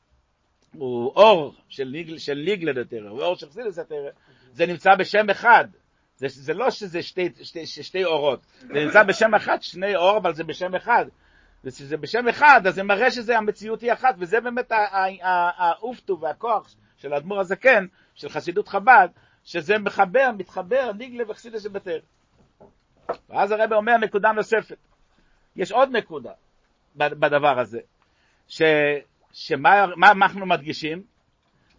הוא 0.72 1.12
אור 1.16 1.54
של, 1.68 1.84
ניגל, 1.84 2.18
של 2.18 2.34
ניגלד 2.34 2.76
יותר, 2.76 3.08
הוא 3.08 3.22
אור 3.22 3.34
של 3.34 3.48
חסידס 3.48 3.78
יותר, 3.78 4.08
זה 4.52 4.66
נמצא 4.66 4.90
בשם 4.98 5.30
אחד. 5.30 5.64
זה, 6.16 6.26
זה 6.28 6.54
לא 6.54 6.70
שזה 6.70 7.02
שתי, 7.02 7.28
שתי, 7.42 7.66
שתי 7.66 8.04
אורות, 8.04 8.46
זה 8.60 8.84
נמצא 8.84 9.02
בשם 9.02 9.34
אחד, 9.34 9.58
שני 9.60 9.96
אור, 9.96 10.18
אבל 10.18 10.34
זה 10.34 10.44
בשם 10.44 10.74
אחד. 10.74 11.04
וכשזה 11.64 11.96
בשם 11.96 12.28
אחד, 12.28 12.60
אז 12.66 12.74
זה 12.74 12.82
מראה 12.82 13.10
שזה 13.10 13.38
המציאות 13.38 13.80
היא 13.80 13.92
אחת, 13.92 14.14
וזה 14.18 14.40
באמת 14.40 14.72
האופטו 15.58 16.20
והכוח 16.20 16.74
של 16.96 17.12
האדמו"ר 17.12 17.40
הזקן, 17.40 17.86
של 18.14 18.28
חסידות 18.28 18.68
חב"ד, 18.68 19.08
שזה 19.44 19.78
מחבר, 19.78 20.30
מתחבר, 20.38 20.92
ניגלה 20.98 21.30
וחסידה 21.30 21.60
שבתר. 21.60 21.98
ואז 23.28 23.52
הרב 23.52 23.72
אומר 23.72 23.96
נקודה 23.96 24.32
נוספת. 24.32 24.76
יש 25.56 25.72
עוד 25.72 25.88
נקודה 25.96 26.32
בדבר 26.96 27.60
הזה, 27.60 27.80
ש, 28.48 28.62
שמה 29.32 29.86
מה 29.96 30.12
אנחנו 30.12 30.46
מדגישים? 30.46 31.02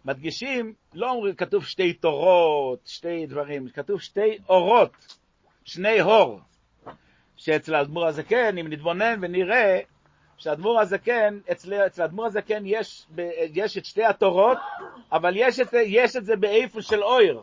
מדגישים, 0.04 0.74
לא 0.94 1.10
אומרים, 1.10 1.34
כתוב 1.34 1.64
שתי 1.64 1.92
תורות, 1.92 2.78
שתי 2.86 3.26
דברים, 3.26 3.68
כתוב 3.68 4.00
שתי 4.00 4.38
אורות, 4.48 5.18
שני 5.64 6.00
הור. 6.00 6.40
שאצל 7.36 7.74
האדמו"ר 7.74 8.06
הזקן, 8.06 8.58
אם 8.58 8.68
נתבונן 8.68 9.18
ונראה 9.22 9.78
שהאדמו"ר 10.36 10.80
הזקן, 10.80 11.38
אצל, 11.52 11.86
אצל 11.86 12.02
האדמו"ר 12.02 12.26
הזקן 12.26 12.62
יש, 12.66 13.06
יש 13.54 13.78
את 13.78 13.84
שתי 13.84 14.04
התורות, 14.04 14.58
אבל 15.12 15.32
יש 15.36 15.60
את, 15.60 15.68
יש 15.86 16.16
את 16.16 16.24
זה 16.24 16.36
באיפה 16.36 16.82
של 16.82 17.02
אויר. 17.02 17.42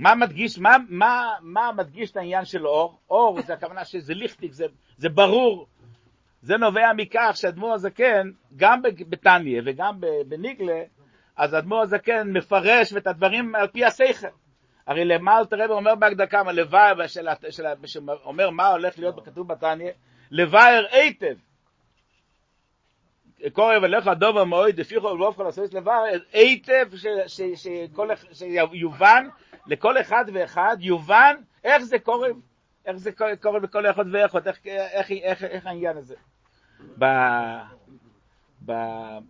מה 0.00 0.14
מדגיש, 0.14 0.58
מה, 0.58 0.76
מה, 0.88 1.34
מה 1.40 1.72
מדגיש 1.72 2.10
את 2.10 2.16
העניין 2.16 2.44
של 2.44 2.66
אור? 2.66 2.98
אור 3.10 3.42
זה 3.42 3.54
הכוונה 3.54 3.84
שזה 3.84 4.14
ליכטיק, 4.14 4.52
זה, 4.52 4.64
זה 4.96 5.08
ברור. 5.08 5.66
זה 6.42 6.56
נובע 6.56 6.92
מכך 6.96 7.32
שהאדמו"ר 7.34 7.72
הזקן, 7.72 8.30
גם 8.56 8.82
בתניא 8.82 9.62
וגם 9.64 10.00
בניגלה, 10.28 10.82
אז 11.36 11.54
האדמו"ר 11.54 11.82
הזקן 11.82 12.32
מפרש 12.32 12.92
את 12.96 13.06
הדברים 13.06 13.54
על 13.54 13.66
פי 13.66 13.84
השכל. 13.84 14.26
הרי 14.86 15.04
למה 15.04 15.38
אלתר 15.38 15.68
אומר 15.68 15.94
בהקדקה, 15.94 16.40
הלוואי, 16.40 17.08
שאומר 17.86 18.50
מה 18.50 18.66
הולך 18.68 18.98
להיות 18.98 19.16
בכתוב 19.16 19.48
בתניא, 19.48 19.90
לבאר 20.30 20.84
היטב. 20.90 21.34
קורא 23.52 23.76
ולך 23.82 24.06
הדובר 24.06 24.44
מועד, 24.44 24.76
דפיחו 24.80 25.06
ולבוב 25.06 25.34
כל 25.34 25.46
הסויס 25.46 25.72
לבאר 25.72 26.04
היטב, 26.32 26.88
שיובן 28.32 29.28
לכל 29.66 30.00
אחד 30.00 30.24
ואחד, 30.32 30.76
יובן 30.80 31.36
איך 31.64 31.82
זה 31.82 31.98
קורה, 31.98 32.28
איך 32.86 32.96
זה 32.96 33.10
קורה 33.42 33.60
בכל 33.60 33.86
אחד 33.86 34.04
ואחד, 34.12 34.46
איך, 34.46 35.66
העניין 35.66 35.96
הזה. 35.96 36.14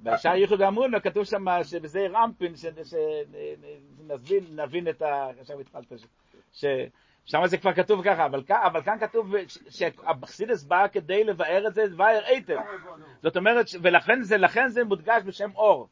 בשער 0.02 0.36
ייחוד 0.36 0.62
האמרונה 0.62 1.00
כתוב 1.00 1.24
שם 1.24 1.44
שבזה 1.62 2.06
רמפין, 2.12 2.52
שנבין, 2.56 4.44
נבין 4.56 4.88
את 4.88 5.02
ה... 5.02 5.30
עכשיו 5.40 5.60
התחלת, 5.60 5.92
ששם 7.24 7.46
זה 7.46 7.56
כבר 7.56 7.72
כתוב 7.72 8.04
ככה, 8.04 8.26
אבל, 8.26 8.42
אבל 8.50 8.82
כאן 8.82 8.98
כתוב 9.00 9.34
שהבחסידס 9.68 10.62
בא 10.62 10.86
כדי 10.92 11.24
לבאר 11.24 11.66
את 11.66 11.74
זה, 11.74 11.82
לבאר 11.82 12.20
היטב. 12.26 12.58
זאת 13.22 13.36
אומרת, 13.36 13.66
ולכן 13.82 14.22
זה, 14.22 14.36
זה 14.68 14.84
מודגש 14.84 15.22
בשם 15.26 15.50
אור. 15.54 15.88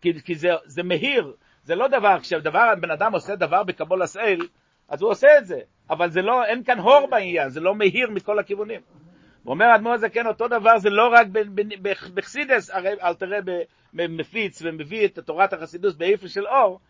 כי, 0.00 0.22
כי 0.22 0.34
זה, 0.34 0.48
זה 0.64 0.82
מהיר, 0.82 1.34
זה 1.62 1.74
לא 1.74 1.88
דבר, 1.88 2.20
כשדבר, 2.20 2.72
בן 2.80 2.90
אדם 2.90 3.12
עושה 3.12 3.36
דבר 3.36 3.62
בקבול 3.62 4.02
הסייל, 4.02 4.48
אז 4.88 5.02
הוא 5.02 5.10
עושה 5.10 5.38
את 5.38 5.46
זה, 5.46 5.58
אבל 5.90 6.10
זה 6.10 6.22
לא, 6.22 6.44
אין 6.44 6.64
כאן 6.64 6.78
הור 6.78 7.06
בעניין, 7.10 7.48
זה 7.48 7.60
לא 7.60 7.74
מהיר 7.74 8.10
מכל 8.10 8.38
הכיוונים. 8.38 8.80
הוא 9.42 9.54
אומר 9.54 9.74
אדמו"ר 9.74 9.92
הזקן, 9.92 10.26
אותו 10.26 10.48
דבר 10.48 10.78
זה 10.78 10.90
לא 10.90 11.08
רק 11.12 11.26
בחסידס, 12.12 12.70
הרי 12.70 12.92
אל 13.02 13.14
תראה 13.14 13.38
מפיץ 13.92 14.62
ומביא 14.62 15.06
את 15.06 15.18
תורת 15.18 15.52
החסידוס 15.52 15.94
באיפה 15.94 16.28
של 16.28 16.46
אור, 16.46 16.80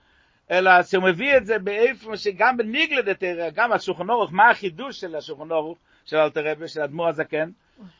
אלא 0.50 0.82
שהוא 0.82 1.04
מביא 1.04 1.36
את 1.36 1.46
זה 1.46 1.58
באיפה 1.58 2.16
שגם 2.16 2.56
בניגלד 2.56 3.12
תראה, 3.12 3.50
גם 3.50 3.72
השולחן 3.72 4.10
אורך, 4.10 4.32
מה 4.32 4.50
החידוש 4.50 5.00
של 5.00 5.16
השולחן 5.16 5.50
אורך, 5.50 5.78
של 6.04 6.16
אל 6.16 6.30
תראה, 6.30 6.68
של 6.68 6.80
אדמו"ר 6.80 7.08
הזקן? 7.08 7.50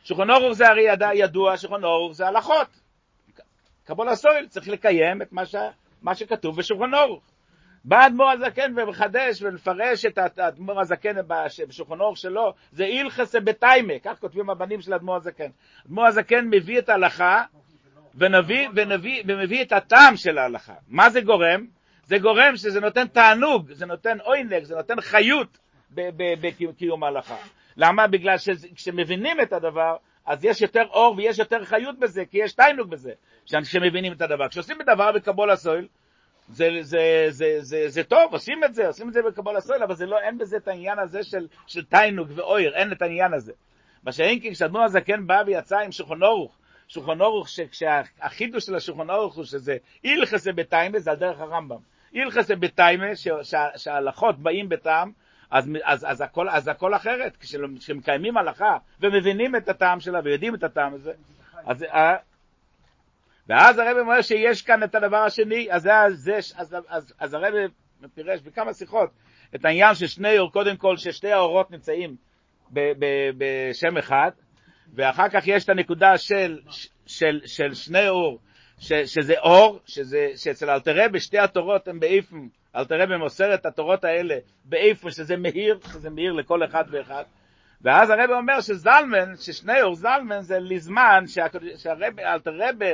שולחן 0.03 0.29
אורך 0.29 0.53
זה 0.53 0.67
הרי 0.67 0.81
ידע, 0.81 1.09
ידוע, 1.13 1.57
שולחן 1.57 1.83
אורך 1.83 2.15
זה 2.15 2.27
הלכות. 2.27 2.67
קבול 3.83 4.09
הסויל, 4.09 4.47
צריך 4.47 4.67
לקיים 4.67 5.21
את 5.21 5.31
מה, 5.31 5.45
ש, 5.45 5.55
מה 6.01 6.15
שכתוב 6.15 6.57
בשולחן 6.57 6.93
אורך. 6.93 7.23
בא 7.85 8.07
אדמו"ר 8.07 8.29
הזקן 8.29 8.73
ומחדש 8.77 9.41
ומפרש 9.41 10.05
את 10.05 10.39
האדמו"ר 10.39 10.81
הזקן 10.81 11.15
בשולחן 11.67 11.99
אורך 11.99 12.17
שלו, 12.17 12.53
זה 12.71 12.85
אילכסה 12.85 13.39
בתיימה, 13.39 13.93
כך 14.03 14.19
כותבים 14.19 14.49
הבנים 14.49 14.81
של 14.81 14.93
אדמו"ר 14.93 15.15
הזקן. 15.15 15.49
אדמו"ר 15.85 16.05
הזקן 16.05 16.45
מביא 16.49 16.79
את 16.79 16.89
ההלכה 16.89 17.43
ונביא, 18.15 18.69
ונביא, 18.75 19.23
ומביא 19.27 19.61
את 19.61 19.71
הטעם 19.71 20.17
של 20.17 20.37
ההלכה. 20.37 20.73
מה 20.87 21.09
זה 21.09 21.21
גורם? 21.21 21.76
זה 22.07 22.17
גורם 22.17 22.55
שזה 22.55 22.79
נותן 22.79 23.07
תענוג, 23.07 23.71
זה 23.71 23.85
נותן 23.85 24.17
עוינג, 24.19 24.63
זה 24.63 24.75
נותן 24.75 25.01
חיות 25.01 25.57
בקיום 26.41 27.03
ההלכה. 27.03 27.37
למה? 27.77 28.07
בגלל 28.07 28.37
שכשמבינים 28.37 29.41
את 29.41 29.53
הדבר, 29.53 29.95
אז 30.25 30.45
יש 30.45 30.61
יותר 30.61 30.83
אור 30.89 31.15
ויש 31.17 31.39
יותר 31.39 31.65
חיות 31.65 31.99
בזה, 31.99 32.25
כי 32.25 32.37
יש 32.37 32.53
תענוג 32.53 32.89
בזה, 32.89 33.11
כשמבינים 33.45 34.13
את 34.13 34.21
הדבר. 34.21 34.47
כשעושים 34.47 34.81
את 34.81 34.89
הדבר 34.89 35.11
בקבול 35.11 35.51
הסויל, 35.51 35.87
זה, 36.49 36.69
זה, 36.81 37.25
זה, 37.29 37.57
זה, 37.59 37.89
זה 37.89 38.03
טוב, 38.03 38.33
עושים 38.33 38.63
את 38.63 38.75
זה, 38.75 38.87
עושים 38.87 39.07
את 39.07 39.13
זה 39.13 39.21
בקבול 39.21 39.57
הסויל, 39.57 39.83
אבל 39.83 39.95
זה 39.95 40.05
לא, 40.05 40.19
אין 40.19 40.37
בזה 40.37 40.57
את 40.57 40.67
העניין 40.67 40.99
הזה 40.99 41.23
של, 41.23 41.47
של 41.67 41.85
תיינוג 41.85 42.27
ואויר, 42.35 42.75
אין 42.75 42.91
את 42.91 43.01
העניין 43.01 43.33
הזה. 43.33 43.53
מה 44.03 44.11
שאין 44.11 44.39
כי 44.39 44.51
כשאדמו"ר 44.51 44.83
הזקן 44.83 45.27
בא 45.27 45.43
ויצא 45.45 45.77
עם 45.77 45.91
שולחן 45.91 46.23
אורוך, 46.23 46.57
שולחן 46.87 47.21
אורוך, 47.21 47.47
כשהחידוש 47.71 48.65
של 48.65 48.75
השולחן 48.75 49.09
אורוך 49.09 49.35
הוא 49.35 49.43
שזה 49.43 49.77
אילכסה 50.03 50.51
בתיימה, 50.51 50.99
זה 50.99 51.11
על 51.11 51.17
דרך 51.17 51.39
הרמב"ם. 51.39 51.96
אילכסה 52.13 52.55
בתיימה, 52.55 53.05
שההלכות 53.75 54.39
באים 54.39 54.69
בטעם, 54.69 55.11
אז, 55.51 55.69
אז, 55.83 56.05
אז, 56.09 56.21
הכל, 56.21 56.49
אז 56.49 56.67
הכל 56.67 56.95
אחרת, 56.95 57.37
כשמקיימים 57.79 58.37
הלכה 58.37 58.77
ומבינים 59.01 59.55
את 59.55 59.69
הטעם 59.69 59.99
שלה 59.99 60.19
ויודעים 60.23 60.55
את 60.55 60.63
הטעם 60.63 60.93
הזה, 60.93 61.11
אז 61.65 61.85
ואז 63.49 63.79
הרב 63.79 63.97
אומר 63.97 64.21
שיש 64.21 64.61
כאן 64.61 64.83
את 64.83 64.95
הדבר 64.95 65.17
השני, 65.17 65.67
אז, 65.71 65.89
זה, 66.13 66.35
אז, 66.35 66.75
אז, 66.87 67.13
אז 67.19 67.33
הרב 67.33 67.53
פירש 68.15 68.41
בכמה 68.41 68.73
שיחות 68.73 69.09
את 69.55 69.65
העניין 69.65 69.95
של 69.95 70.07
שני 70.07 70.39
אור, 70.39 70.51
קודם 70.51 70.77
כל 70.77 70.97
ששתי 70.97 71.31
האורות 71.31 71.71
נמצאים 71.71 72.15
בשם 73.37 73.97
אחד, 73.97 74.31
ואחר 74.93 75.29
כך 75.29 75.47
יש 75.47 75.63
את 75.63 75.69
הנקודה 75.69 76.17
של, 76.17 76.59
של, 77.05 77.39
של 77.45 77.73
שני 77.73 78.09
אור, 78.09 78.39
ש, 78.79 78.93
שזה 78.93 79.33
אור, 79.39 79.79
שזה, 79.85 80.27
שאצל 80.35 80.69
אלתרבה 80.69 81.19
שתי 81.19 81.39
התורות 81.39 81.87
הן 81.87 81.99
באיפן, 81.99 82.47
אלתרבה 82.75 83.17
מוסר 83.17 83.53
את 83.53 83.65
התורות 83.65 84.03
האלה 84.03 84.35
באיפן 84.65 85.11
שזה 85.11 85.37
מהיר, 85.37 85.79
שזה 85.93 86.09
מהיר 86.09 86.33
לכל 86.33 86.63
אחד 86.63 86.83
ואחד. 86.91 87.23
ואז 87.81 88.09
הרב 88.09 88.29
אומר 88.29 88.61
שזלמן, 88.61 89.35
ששני 89.35 89.81
אור 89.81 89.95
זלמן 89.95 90.41
זה 90.41 90.59
לזמן, 90.59 91.23
שהרב, 91.77 92.19
אלתרבה 92.19 92.91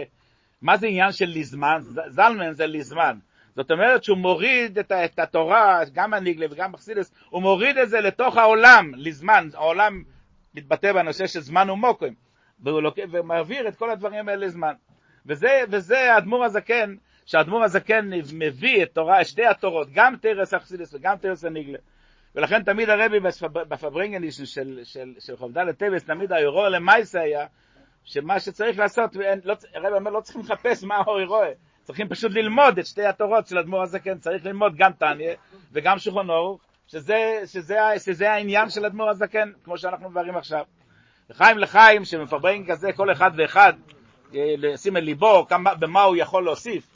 מה 0.61 0.77
זה 0.77 0.87
עניין 0.87 1.11
של 1.11 1.25
לזמן? 1.25 1.77
זלמן 2.07 2.51
זה 2.53 2.67
לזמן. 2.67 3.17
זאת 3.55 3.71
אומרת 3.71 4.03
שהוא 4.03 4.17
מוריד 4.17 4.79
את, 4.79 4.91
את 4.91 5.19
התורה, 5.19 5.79
גם 5.93 6.13
הניגלה 6.13 6.45
וגם 6.51 6.71
בחסידס, 6.71 7.13
הוא 7.29 7.41
מוריד 7.41 7.77
את 7.77 7.89
זה 7.89 7.99
לתוך 8.01 8.37
העולם, 8.37 8.91
לזמן. 8.95 9.47
העולם 9.53 10.03
מתבטא 10.55 10.93
בנושא 10.93 11.27
של 11.27 11.39
זמן 11.39 11.69
ומוקרים, 11.69 12.13
ומעביר 13.11 13.67
את 13.67 13.75
כל 13.75 13.89
הדברים 13.89 14.29
האלה 14.29 14.45
לזמן. 14.45 14.73
וזה, 15.25 15.62
וזה 15.70 16.13
האדמו"ר 16.13 16.46
הזקן, 16.46 16.96
שהאדמו"ר 17.25 17.63
הזקן 17.63 18.10
מביא 18.34 18.84
את 18.84 18.92
תורה, 18.94 19.25
שתי 19.25 19.46
התורות, 19.46 19.88
גם 19.94 20.15
תרס 20.22 20.53
החסידס 20.53 20.94
וגם 20.94 21.18
תרס 21.18 21.46
הניגלה. 21.46 21.77
ולכן 22.36 22.63
תמיד 22.63 22.89
הרבי 22.89 23.20
בפברינגנישן 23.51 24.46
של, 24.46 24.80
של, 24.84 25.13
של 25.20 25.38
חובדל 25.38 25.63
לטבס, 25.63 26.03
תמיד 26.03 26.32
האירוע 26.32 26.70
למייסה 26.70 27.22
היה, 27.22 27.46
שמה 28.03 28.39
שצריך 28.39 28.80
לעשות, 28.80 29.15
לא, 29.44 29.56
הרב 29.75 29.94
אומר, 29.94 30.12
לא 30.12 30.22
צריכים 30.22 30.42
לחפש 30.42 30.84
מה 30.84 30.98
אורי 31.08 31.25
רואה, 31.25 31.51
צריכים 31.84 32.10
פשוט 32.10 32.32
ללמוד 32.32 32.80
את 32.80 32.86
שתי 32.86 33.06
התורות 33.06 33.48
של 33.48 33.58
אדמו"ר 33.58 33.82
הזקן, 33.82 34.18
צריך 34.20 34.46
ללמוד 34.46 34.75
גם 34.77 34.92
תניא 34.92 35.34
וגם 35.72 36.00
שולחן 36.00 36.30
אורוך, 36.30 36.62
שזה, 36.88 37.42
שזה, 37.46 37.77
שזה 37.98 38.32
העניין 38.32 38.70
של 38.70 38.86
אדמו"ר 38.86 39.10
הזקן, 39.10 39.51
כמו 39.63 39.77
שאנחנו 39.77 40.10
מבררים 40.10 40.38
עכשיו. 40.38 40.63
לחיים 41.30 41.58
לחיים, 41.58 42.06
שמפרברים 42.06 42.65
כזה 42.65 42.94
כל 42.96 43.12
אחד 43.12 43.32
ואחד, 43.38 43.74
לשים 44.57 44.97
אל 44.97 45.03
ליבו, 45.03 45.45
כמה, 45.49 45.75
במה 45.75 46.03
הוא 46.03 46.15
יכול 46.15 46.43
להוסיף. 46.43 46.95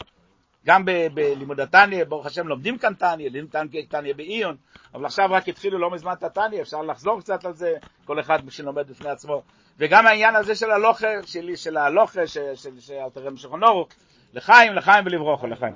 גם 0.65 0.85
בלימוד 1.13 1.59
התניא, 1.59 2.03
ברוך 2.03 2.25
השם 2.25 2.47
לומדים 2.47 2.77
כאן 2.77 2.93
תניא, 2.93 3.29
לומדים 3.33 3.67
תניא- 3.89 4.13
בעיון, 4.15 4.55
אבל 4.93 5.05
עכשיו 5.05 5.27
רק 5.31 5.49
התחילו 5.49 5.79
לא 5.79 5.91
מזמן 5.91 6.13
את 6.13 6.23
התניא, 6.23 6.61
אפשר 6.61 6.81
לחזור 6.81 7.19
קצת 7.19 7.45
על 7.45 7.53
זה, 7.53 7.73
כל 8.05 8.19
אחד 8.19 8.39
שלומד 8.49 8.87
בפני 8.89 9.09
עצמו. 9.09 9.41
וגם 9.79 10.07
העניין 10.07 10.35
הזה 10.35 10.55
של 10.55 10.71
הלוכה, 10.71 11.07
שלי, 11.25 11.57
של 11.57 11.77
הלוכה, 11.77 12.27
של, 12.27 12.55
של, 12.55 12.79
של 12.79 12.93
אלתר 12.93 13.21
רבי 13.21 13.37
שולחן 13.37 13.63
אורך, 13.63 13.87
לחיים, 14.33 14.73
לחיים 14.73 15.05
ולברוכו, 15.05 15.47
לחיים. 15.47 15.73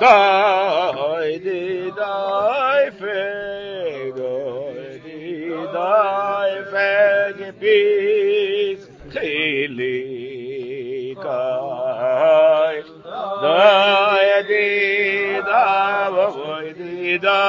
Doi 0.00 1.38
di 1.46 1.90
doi 2.00 2.90
fe, 3.00 4.12
doi 4.20 5.00
di 5.04 5.20
doi 5.76 6.39
meg 6.80 7.38
bis 7.60 8.80
khili 9.12 10.00
kai 11.24 12.76
da 13.42 13.62
yedi 14.28 14.70
da 15.48 15.66
voy 16.14 16.66
di 16.78 17.18
da 17.26 17.42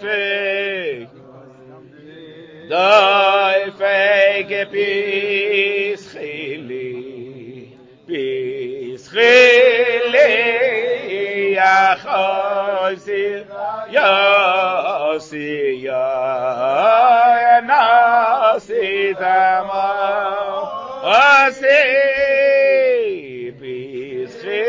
fek. 0.00 1.08
Da 2.70 2.90
fek 3.78 4.50
bis 4.72 6.02
khili 6.12 6.92
bis 8.08 9.02
khili 9.14 10.32
ya 11.58 11.78
khosi 12.04 13.24
ya 13.96 14.12
si 15.28 15.48
ya 15.86 16.06
na 17.68 17.95
Sitama, 18.66 19.86
Asi, 21.04 21.86
Pisri, 23.60 24.66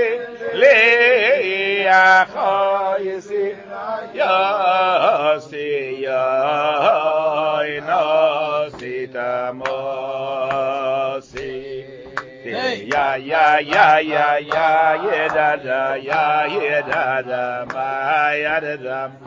Leacha, 0.54 2.52
Yisi, 3.02 3.46
Yasi, 4.14 5.70
Yaina, 6.06 8.02
Sitama, 8.78 9.76
Si, 11.24 11.50
Ya, 12.46 13.16
ya, 13.18 13.18
ya, 13.18 14.00
ya, 14.00 14.38
ya, 14.38 14.94
ya, 14.94 15.28
da, 15.28 15.56
da, 15.58 15.96
ya, 15.96 16.46
ya, 16.46 16.82
da, 16.84 17.22
da, 17.24 17.66
ma, 17.74 18.32
ya, 18.34 18.60
da, 18.62 18.76
da, 18.78 19.08
ma. 19.10 19.27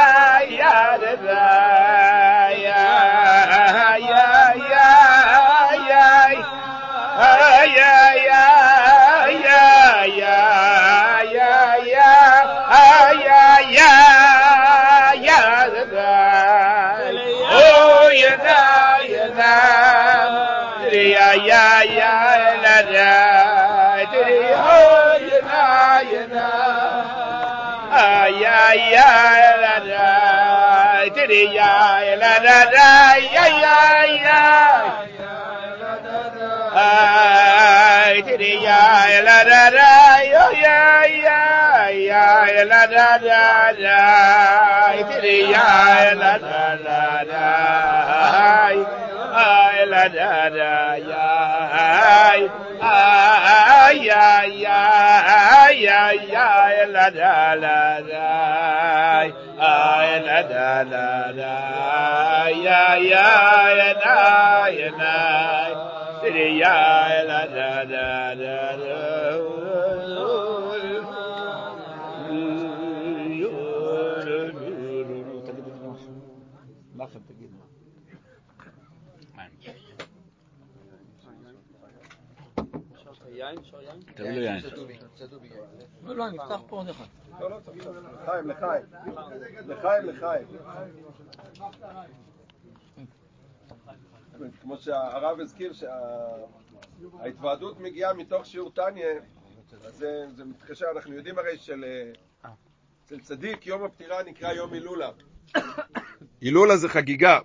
Yeah, 28.41 28.73
yeah, 28.73 28.73
yeah, 28.73 29.83
yeah. 29.85 30.20
tiri 31.15 31.43
ya 31.55 31.73
la 32.21 32.33
la 32.45 32.59
la 32.75 32.91
ya 33.35 33.45
ya 33.63 33.77
ya 34.25 34.41
ay 36.75 38.15
tiri 38.27 38.53
ya 38.63 38.81
la 39.27 39.37
la 39.49 39.63
la 39.77 39.93
ya 40.33 40.45
ya 40.63 40.79
ya 41.27 41.43
ya 42.09 42.63
la 42.71 42.81
la 42.95 43.09
la 43.27 43.45
la 43.83 44.01
tiri 45.09 45.37
ya 45.51 45.69
la 46.21 46.33
la 46.47 46.65
la 46.85 47.03
la 47.31 47.49
ay 48.67 48.77
la 49.91 50.03
la 50.17 50.33
la 50.59 50.75
ya 51.09 51.27
ay 52.31 52.41
ay, 52.81 54.09
ay, 54.09 54.65
ay, 54.65 55.87
ay, 55.87 56.35
ay, 56.35 56.87
la, 56.91 57.09
da, 57.09 57.55
la, 57.55 58.01
da. 58.01 59.21
Ay, 59.59 60.19
la, 60.25 60.41
la, 60.83 61.31
da. 61.31 61.55
Ay, 62.43 62.67
ay, 62.67 63.13
ay, 63.13 63.95
ay, 64.03 64.93
ay. 64.99 65.71
Diddy, 66.21 66.63
ay, 66.63 67.25
la, 67.27 67.41
תביא 84.21 84.31
לו 84.31 84.41
יין. 84.41 84.61
לא, 86.03 86.15
לא, 86.15 86.29
נפתח 86.29 86.61
פה 86.67 86.75
עוד 86.75 86.89
אחד. 86.89 87.05
לא, 87.39 87.49
לא, 87.49 87.59
לחיים, 88.23 88.47
לחיים. 88.47 88.83
לחיים, 89.67 90.05
לחיים. 90.05 90.47
כמו 94.61 94.77
שהרב 94.77 95.39
הזכיר 95.39 95.73
שההתוועדות 95.73 97.79
מגיעה 97.79 98.13
מתוך 98.13 98.45
שיעור 98.45 98.71
טניה, 98.71 99.07
אז 99.85 100.05
זה, 100.35 100.45
מתקשר, 100.45 100.85
אנחנו 100.95 101.13
יודעים 101.13 101.39
הרי 101.39 101.57
של... 101.57 101.85
אצל 103.05 103.19
צדיק 103.19 103.67
יום 103.67 103.83
הפטירה 103.83 104.23
נקרא 104.23 104.53
יום 104.53 104.73
הילולה. 104.73 105.09
הילולה 106.41 106.77
זה 106.77 106.89
חגיגה. 106.89 107.39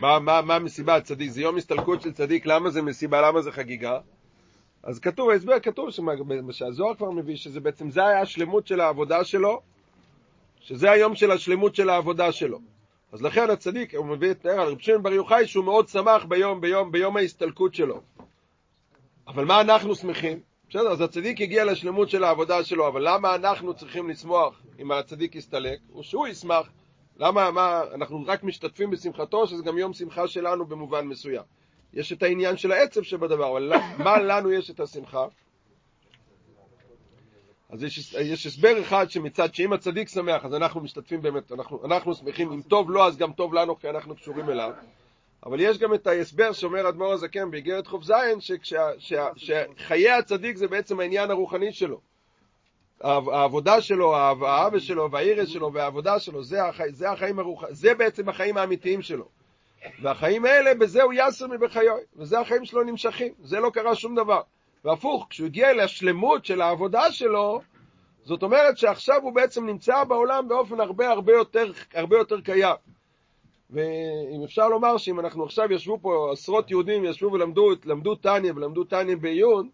מה, 0.00 0.18
מה, 0.18 0.42
מה 0.42 0.58
מסיבת 0.58 1.04
צדיק? 1.04 1.30
זה 1.30 1.40
יום 1.40 1.56
הסתלקות 1.56 2.02
של 2.02 2.12
צדיק, 2.12 2.46
למה 2.46 2.70
זה 2.70 2.82
מסיבה, 2.82 3.28
למה 3.28 3.42
זה 3.42 3.52
חגיגה? 3.52 4.00
אז 4.86 5.00
כתוב, 5.00 5.30
ההסבר 5.30 5.60
כתוב 5.60 5.88
שהזוהר 6.50 6.94
כבר 6.94 7.10
מביא 7.10 7.36
שזה 7.36 7.60
בעצם, 7.60 7.90
זה 7.90 8.06
היה 8.06 8.20
השלמות 8.20 8.66
של 8.66 8.80
העבודה 8.80 9.24
שלו, 9.24 9.60
שזה 10.60 10.90
היום 10.90 11.14
של 11.14 11.30
השלמות 11.30 11.74
של 11.74 11.90
העבודה 11.90 12.32
שלו. 12.32 12.58
אז 13.12 13.22
לכן 13.22 13.50
הצדיק, 13.50 13.94
הוא 13.94 14.06
מביא 14.06 14.30
את 14.30 14.40
תאר 14.40 14.60
על 14.60 14.72
רב 14.72 14.78
שמעון 14.78 15.02
בר 15.02 15.12
יוחאי 15.12 15.46
שהוא 15.46 15.64
מאוד 15.64 15.88
שמח 15.88 16.24
ביום, 16.24 16.60
ביום, 16.60 16.92
ביום 16.92 17.16
ההסתלקות 17.16 17.74
שלו. 17.74 18.00
אבל 19.28 19.44
מה 19.44 19.60
אנחנו 19.60 19.94
שמחים? 19.94 20.40
בסדר, 20.68 20.88
אז 20.88 21.00
הצדיק 21.00 21.40
הגיע 21.40 21.64
לשלמות 21.64 22.10
של 22.10 22.24
העבודה 22.24 22.64
שלו, 22.64 22.88
אבל 22.88 23.08
למה 23.08 23.34
אנחנו 23.34 23.74
צריכים 23.74 24.10
לשמוח 24.10 24.62
אם 24.78 24.92
הצדיק 24.92 25.34
יסתלק? 25.34 25.78
או 25.92 26.02
שהוא 26.02 26.26
ישמח. 26.26 26.70
למה, 27.16 27.50
מה, 27.50 27.80
אנחנו 27.94 28.24
רק 28.26 28.44
משתתפים 28.44 28.90
בשמחתו, 28.90 29.46
שזה 29.46 29.62
גם 29.62 29.78
יום 29.78 29.92
שמחה 29.92 30.28
שלנו 30.28 30.66
במובן 30.66 31.06
מסוים. 31.06 31.55
יש 31.96 32.12
את 32.12 32.22
העניין 32.22 32.56
של 32.56 32.72
העצב 32.72 33.02
שבדבר, 33.02 33.50
אבל 33.50 33.72
מה 33.98 34.18
לנו 34.18 34.52
יש 34.52 34.70
את 34.70 34.80
השמחה? 34.80 35.26
אז 37.70 37.82
יש, 37.82 38.14
יש 38.14 38.46
הסבר 38.46 38.80
אחד 38.82 39.10
שמצד 39.10 39.54
שאם 39.54 39.72
הצדיק 39.72 40.08
שמח, 40.08 40.44
אז 40.44 40.54
אנחנו 40.54 40.80
משתתפים 40.80 41.22
באמת, 41.22 41.52
אנחנו, 41.52 41.84
אנחנו 41.84 42.14
שמחים, 42.14 42.52
אם 42.52 42.62
טוב 42.62 42.90
לו, 42.90 43.06
אז 43.06 43.16
גם 43.16 43.32
טוב 43.32 43.54
לנו, 43.54 43.78
כי 43.78 43.90
אנחנו 43.90 44.16
קשורים 44.16 44.50
אליו. 44.50 44.72
אבל 45.46 45.60
יש 45.60 45.78
גם 45.78 45.94
את 45.94 46.06
ההסבר 46.06 46.52
שאומר 46.52 46.88
אדמו"ר 46.88 47.12
הזקן 47.12 47.50
באיגרת 47.50 47.86
שכשה- 48.40 48.90
שה- 48.98 49.30
שחיי 49.36 50.10
הצדיק 50.10 50.56
זה 50.56 50.68
בעצם 50.68 51.00
העניין 51.00 51.30
הרוחני 51.30 51.72
שלו. 51.72 52.00
העב- 53.00 53.28
העבודה 53.28 53.80
שלו, 53.80 54.16
האבא 54.16 54.78
שלו, 54.78 55.10
והאירס 55.10 55.48
שלו, 55.48 55.72
והעבודה 55.72 56.20
שלו, 56.20 56.44
זה, 56.44 56.64
החי, 56.64 56.92
זה 56.92 57.10
החיים 57.10 57.38
הרוח... 57.38 57.64
זה 57.70 57.94
בעצם 57.94 58.28
החיים 58.28 58.56
האמיתיים 58.56 59.02
שלו. 59.02 59.35
והחיים 60.02 60.44
האלה, 60.44 60.74
בזה 60.74 61.02
הוא 61.02 61.12
יסר 61.16 61.46
מבחיו, 61.46 61.94
וזה 62.16 62.40
החיים 62.40 62.64
שלו 62.64 62.82
נמשכים, 62.82 63.32
זה 63.42 63.60
לא 63.60 63.70
קרה 63.70 63.94
שום 63.94 64.14
דבר. 64.14 64.40
והפוך, 64.84 65.26
כשהוא 65.30 65.46
הגיע 65.46 65.84
לשלמות 65.84 66.44
של 66.44 66.60
העבודה 66.60 67.12
שלו, 67.12 67.60
זאת 68.24 68.42
אומרת 68.42 68.78
שעכשיו 68.78 69.22
הוא 69.22 69.32
בעצם 69.32 69.66
נמצא 69.66 70.04
בעולם 70.04 70.48
באופן 70.48 70.80
הרבה 70.80 71.10
הרבה 71.10 71.32
יותר, 71.32 71.72
הרבה 71.94 72.16
יותר 72.16 72.40
קיים. 72.40 72.76
ואם 73.70 74.42
אפשר 74.44 74.68
לומר 74.68 74.96
שאם 74.96 75.20
אנחנו 75.20 75.44
עכשיו 75.44 75.72
ישבו 75.72 75.98
פה, 76.02 76.28
עשרות 76.32 76.70
יהודים 76.70 77.04
ישבו 77.04 77.32
ולמדו 77.32 77.70
למדו 77.84 78.14
טניה 78.14 78.52
ולמדו 78.56 78.84
טניה 78.84 79.16
בעיון, 79.16 79.68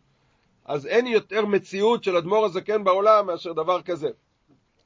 אז 0.64 0.86
אין 0.86 1.06
יותר 1.06 1.46
מציאות 1.46 2.04
של 2.04 2.16
אדמו"ר 2.16 2.44
הזקן 2.44 2.84
בעולם 2.84 3.26
מאשר 3.26 3.52
דבר 3.52 3.82
כזה. 3.82 4.10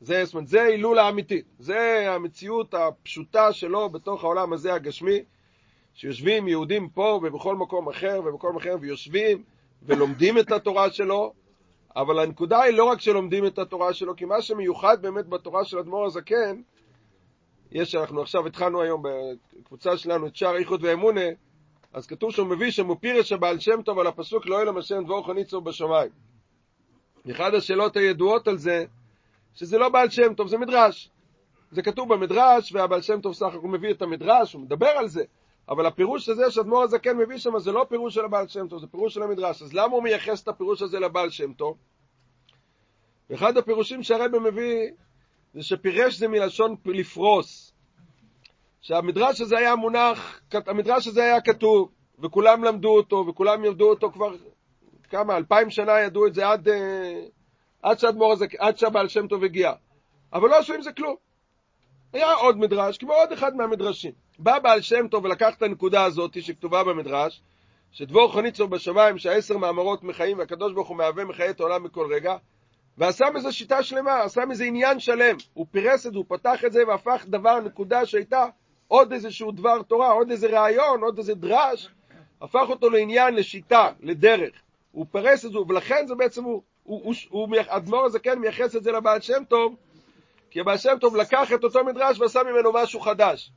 זה, 0.01 0.25
זאת 0.25 0.35
אומרת, 0.35 0.49
זה 0.49 0.63
הילולה 0.63 1.09
אמיתית, 1.09 1.45
זה 1.59 2.13
המציאות 2.15 2.75
הפשוטה 2.75 3.53
שלו 3.53 3.89
בתוך 3.89 4.25
העולם 4.25 4.53
הזה 4.53 4.75
הגשמי, 4.75 5.25
שיושבים 5.95 6.49
יהודים 6.49 6.89
פה 6.89 7.21
ובכל 7.23 7.57
מקום 7.57 7.89
אחר 7.89 8.21
ובכל 8.25 8.49
מקום 8.49 8.57
אחר, 8.57 8.77
ויושבים 8.81 9.43
ולומדים 9.83 10.39
את 10.39 10.53
התורה 10.53 10.91
שלו, 10.91 11.33
אבל 11.97 12.19
הנקודה 12.19 12.63
היא 12.63 12.75
לא 12.75 12.85
רק 12.85 13.01
שלומדים 13.01 13.47
את 13.47 13.59
התורה 13.59 13.93
שלו, 13.93 14.17
כי 14.17 14.25
מה 14.25 14.43
שמיוחד 14.43 15.03
באמת 15.03 15.27
בתורה 15.27 15.65
של 15.65 15.79
אדמו"ר 15.79 16.07
הזקן, 16.07 16.61
יש, 17.73 17.95
אנחנו 17.95 18.23
עכשיו 18.23 18.47
התחלנו 18.47 18.83
היום 18.83 19.03
בקבוצה 19.59 19.97
שלנו 19.97 20.27
את 20.27 20.37
שער 20.37 20.57
איכות 20.57 20.81
ואמונה, 20.83 21.27
אז 21.93 22.07
כתוב 22.07 22.31
שהוא 22.33 22.47
מביא 22.47 22.71
שמופירש 22.71 23.33
הבעל 23.33 23.59
שם 23.59 23.83
טוב 23.83 23.99
על 23.99 24.07
הפסוק 24.07 24.47
לא 24.47 24.63
אלם 24.63 24.77
השם 24.77 25.05
דבור 25.05 25.27
חניצו 25.27 25.61
בשמיים. 25.61 26.11
אחד 27.31 27.55
השאלות 27.55 27.97
הידועות 27.97 28.49
על 28.49 28.59
זה, 28.59 28.85
שזה 29.57 29.79
לא 29.79 29.88
בעל 29.88 30.11
שם 30.11 30.35
טוב, 30.35 30.49
זה 30.49 30.59
מדרש. 30.59 31.11
זה 31.71 31.83
כתוב 31.83 32.14
במדרש, 32.14 32.73
והבעל 32.73 33.03
שם 33.03 33.21
טוב 33.21 33.35
סך 33.35 33.55
הכל 33.55 33.69
מביא 33.69 33.90
את 33.90 34.03
המדרש, 34.03 34.53
הוא 34.53 34.62
מדבר 34.62 34.87
על 34.88 35.09
זה, 35.09 35.25
אבל 35.69 35.87
הפירוש 35.87 36.29
הזה 36.29 36.51
שאדמו"ר 36.51 36.83
הזקן 36.83 37.16
מביא 37.16 37.38
שם 37.38 37.59
זה 37.59 37.73
לא 37.73 37.87
פירוש 37.88 38.14
של 38.14 38.25
הבעל 38.25 38.49
שם 38.49 38.69
טוב, 38.69 38.81
זה 38.81 38.87
פירוש 38.87 39.14
של 39.14 39.23
המדרש. 39.23 39.62
אז 39.62 39.73
למה 39.73 39.92
הוא 39.92 40.03
מייחס 40.03 40.42
את 40.42 40.49
הפירוש 40.49 40.83
הזה 40.83 41.01
לבעל 41.01 41.31
שם 41.31 41.53
טוב? 41.53 41.77
ואחד 43.31 43.57
הפירושים 43.57 44.03
שהרבא 44.03 44.38
מביא 44.38 44.90
זה 45.55 45.62
שפירש 45.62 46.19
זה 46.19 46.29
מלשון 46.29 46.77
לפרוס. 46.85 47.73
שהמדרש 48.81 49.40
הזה 49.40 49.59
היה 49.59 49.77
מונח, 49.77 50.40
המדרש 50.53 51.07
הזה 51.07 51.23
היה 51.23 51.40
כתוב, 51.40 51.90
וכולם 52.19 52.64
למדו 52.64 52.97
אותו, 52.97 53.25
וכולם 53.29 53.64
ידעו 53.64 53.90
אותו 53.90 54.12
כבר 54.12 54.35
כמה, 55.11 55.37
אלפיים 55.37 55.71
שנה 55.71 56.01
ידעו 56.01 56.27
את 56.27 56.35
זה 56.35 56.49
עד, 56.49 56.69
אה, 56.69 57.27
עד 57.87 57.99
שהאדמו"ר 57.99 58.33
הזה, 58.33 58.46
עד 58.59 58.79
שהבעל 58.79 59.09
שם 59.09 59.27
טוב 59.27 59.44
הגיע. 59.44 59.72
אבל 60.33 60.49
לא 60.49 60.59
עשו 60.59 60.75
עם 60.75 60.83
זה 60.83 60.92
כלום. 60.92 61.16
היה 62.12 62.33
עוד 62.33 62.59
מדרש, 62.59 62.99
כמו 62.99 63.12
עוד 63.12 63.33
אחד 63.33 63.57
מהמדרשים. 63.57 64.12
בא 64.38 64.59
בעל 64.59 64.81
שם 64.81 65.09
טוב 65.09 65.25
ולקח 65.25 65.55
את 65.55 65.62
הנקודה 65.62 66.05
הזאת 66.05 66.42
שכתובה 66.42 66.85
במדרש, 66.85 67.42
שדבור 67.92 68.33
חניצוב 68.33 68.70
בשמיים, 68.70 69.18
שהעשר 69.18 69.59
מאמרות 69.59 70.05
מחיים, 70.05 70.38
והקדוש 70.38 70.72
ברוך 70.72 70.88
הוא 70.88 70.96
מהווה 70.96 71.25
מחיי 71.25 71.51
את 71.51 71.61
העולם 71.61 71.83
בכל 71.83 72.12
רגע, 72.14 72.37
ועשה 72.99 73.31
מזה 73.35 73.53
שיטה 73.53 73.83
שלמה, 73.83 74.22
עשה 74.22 74.46
מזה 74.46 74.64
עניין 74.64 75.01
שלם. 75.01 75.37
הוא 75.55 75.66
פירס 75.70 76.07
את 76.07 76.12
זה, 76.12 76.18
הוא 76.18 76.27
פתח 76.29 76.64
את 76.64 76.72
זה 76.72 76.87
והפך 76.88 77.25
דבר, 77.29 77.61
נקודה 77.61 78.07
שהייתה 78.07 78.46
עוד 78.88 79.12
איזשהו 79.12 79.53
דבר 79.53 79.83
תורה, 79.83 80.11
עוד 80.11 80.31
איזה 80.31 80.46
רעיון, 80.46 81.03
עוד 81.03 81.18
איזה 81.18 81.35
דרש, 81.35 81.88
הפך 82.42 82.66
אותו 82.68 82.90
לעניין, 82.90 83.35
לשיטה, 83.35 83.88
לדרך. 84.01 84.55
הוא 84.92 85.07
פרס 85.11 85.44
את 85.44 85.53
זה, 85.53 85.59
ולכן 85.59 86.07
זה 86.07 86.14
בעצם 86.14 86.44
הוא, 86.44 86.62
הוא, 86.87 87.01
הוא, 87.05 87.14
הוא 87.29 87.49
אדמו"ר 87.68 88.05
הזה 88.05 88.18
כן 88.18 88.38
מייחס 88.38 88.77
את 88.77 88.85
זה 88.85 88.92
לבעל 88.92 89.20
שם 89.20 89.44
טוב, 89.49 89.77
כי 90.51 90.61
הבעל 90.61 90.79
שם 90.79 90.96
טוב 91.01 91.16
לקח 91.16 91.53
את 91.53 91.64
אותו 91.64 91.85
מדרש 91.85 92.20
ועשה 92.20 92.42
ממנו 92.42 92.72
משהו 92.72 93.01
חדש. 93.01 93.53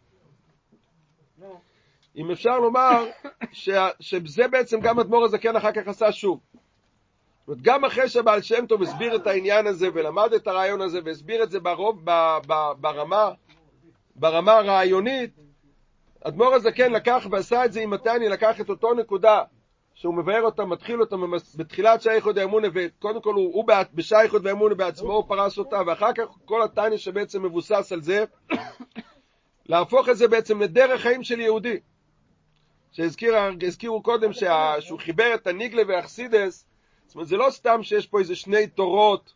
אם 2.15 2.31
אפשר 2.31 2.59
לומר 2.59 3.05
ש, 3.51 3.69
שזה 3.99 4.47
בעצם 4.47 4.79
גם 4.79 4.99
אדמו"ר 4.99 5.25
הזקן 5.25 5.55
אחר 5.55 5.71
כך 5.71 5.87
עשה 5.87 6.11
שוב. 6.11 6.39
זאת 6.53 7.47
אומרת, 7.47 7.61
גם 7.61 7.85
אחרי 7.85 8.09
שבעל 8.09 8.41
שם 8.41 8.65
טוב 8.65 8.81
הסביר 8.81 9.15
את 9.15 9.27
העניין 9.27 9.67
הזה 9.67 9.87
ולמד 9.93 10.33
את 10.33 10.47
הרעיון 10.47 10.81
הזה 10.81 10.99
והסביר 11.05 11.43
את 11.43 11.51
זה 11.51 11.59
ברוב, 11.59 12.01
ב, 12.03 12.37
ב, 12.47 12.53
ברמה, 12.79 13.31
ברמה 14.15 14.51
הרעיונית, 14.53 15.31
אדמו"ר 16.23 16.55
הזקן 16.55 16.91
לקח 16.91 17.27
ועשה 17.31 17.65
את 17.65 17.73
זה 17.73 17.81
עם 17.81 17.89
מתניה, 17.89 18.29
לקח 18.29 18.61
את 18.61 18.69
אותו 18.69 18.93
נקודה 18.93 19.43
שהוא 19.99 20.13
מבאר 20.13 20.41
אותה, 20.41 20.65
מתחיל 20.65 21.01
אותה 21.01 21.15
בתחילת 21.55 22.01
שייכות 22.01 22.37
האמונה, 22.37 22.67
וקודם 22.73 23.21
כל 23.21 23.33
הוא, 23.33 23.53
הוא 23.53 23.65
בשייכות 23.93 24.41
ואמונה 24.45 24.75
בעצמו 24.75 25.13
הוא 25.13 25.23
פרס 25.27 25.57
אותה, 25.57 25.81
ואחר 25.87 26.13
כך 26.13 26.23
כל 26.45 26.63
התניה 26.63 26.97
שבעצם 26.97 27.43
מבוסס 27.43 27.91
על 27.91 28.01
זה, 28.01 28.25
להפוך 29.69 30.09
את 30.09 30.17
זה 30.17 30.27
בעצם 30.27 30.61
לדרך 30.61 31.01
חיים 31.01 31.23
של 31.23 31.39
יהודי. 31.39 31.79
שהזכירו 32.91 34.03
קודם 34.03 34.33
שה, 34.33 34.73
שהוא 34.79 34.99
חיבר 34.99 35.33
את 35.33 35.47
הניגלה 35.47 35.81
והאכסידס, 35.87 36.65
זאת 37.05 37.15
אומרת 37.15 37.27
זה 37.27 37.37
לא 37.37 37.47
סתם 37.49 37.83
שיש 37.83 38.07
פה 38.07 38.19
איזה 38.19 38.35
שני 38.35 38.67
תורות 38.67 39.33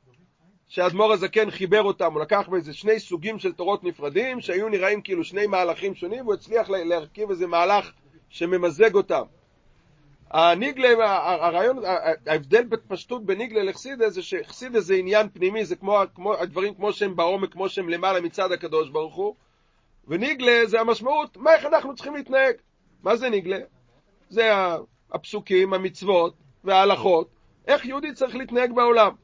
שהאדמו"ר 0.68 1.14
הזקן 1.14 1.52
חיבר 1.52 1.82
אותם, 1.82 2.14
הוא 2.14 2.22
לקח 2.22 2.48
באיזה 2.50 2.74
שני 2.74 3.00
סוגים 3.00 3.40
של 3.40 3.54
תורות 3.54 3.84
נפרדים 3.84 4.42
שהיו 4.42 4.70
נראים 4.70 5.02
כאילו 5.02 5.24
שני 5.24 5.48
מהלכים 5.48 5.96
שונים 5.96 6.22
והוא 6.22 6.34
הצליח 6.34 6.70
להרכיב 6.70 7.30
איזה 7.30 7.48
מהלך 7.48 7.92
שממזג 8.30 8.96
אותם. 8.96 9.24
הניגלה, 10.34 10.88
הרעיון, 11.46 11.80
ההבדל 12.28 12.64
בפשטות 12.64 13.26
בניגלה 13.26 13.64
לחסידס 13.64 14.14
זה 14.14 14.22
שחסידס 14.22 14.84
זה 14.84 14.96
עניין 14.96 15.30
פנימי, 15.30 15.66
זה 15.66 15.76
כמו, 15.76 16.00
כמו 16.16 16.34
הדברים 16.34 16.74
כמו 16.76 16.94
שהם 16.94 17.16
בעומק, 17.16 17.52
כמו 17.54 17.70
שהם 17.70 17.90
למעלה 17.90 18.22
מצד 18.22 18.52
הקדוש 18.52 18.90
ברוך 18.90 19.16
הוא, 19.16 19.36
וניגלה 20.08 20.66
זה 20.66 20.82
המשמעות, 20.82 21.38
מה 21.38 21.54
איך 21.54 21.66
אנחנו 21.66 21.96
צריכים 21.96 22.16
להתנהג. 22.16 22.56
מה 23.04 23.16
זה 23.16 23.30
ניגלה? 23.30 23.58
זה 24.30 24.52
הפסוקים, 25.12 25.74
המצוות 25.74 26.34
וההלכות, 26.64 27.28
איך 27.68 27.86
יהודי 27.86 28.14
צריך 28.14 28.36
להתנהג 28.36 28.74
בעולם. 28.76 29.16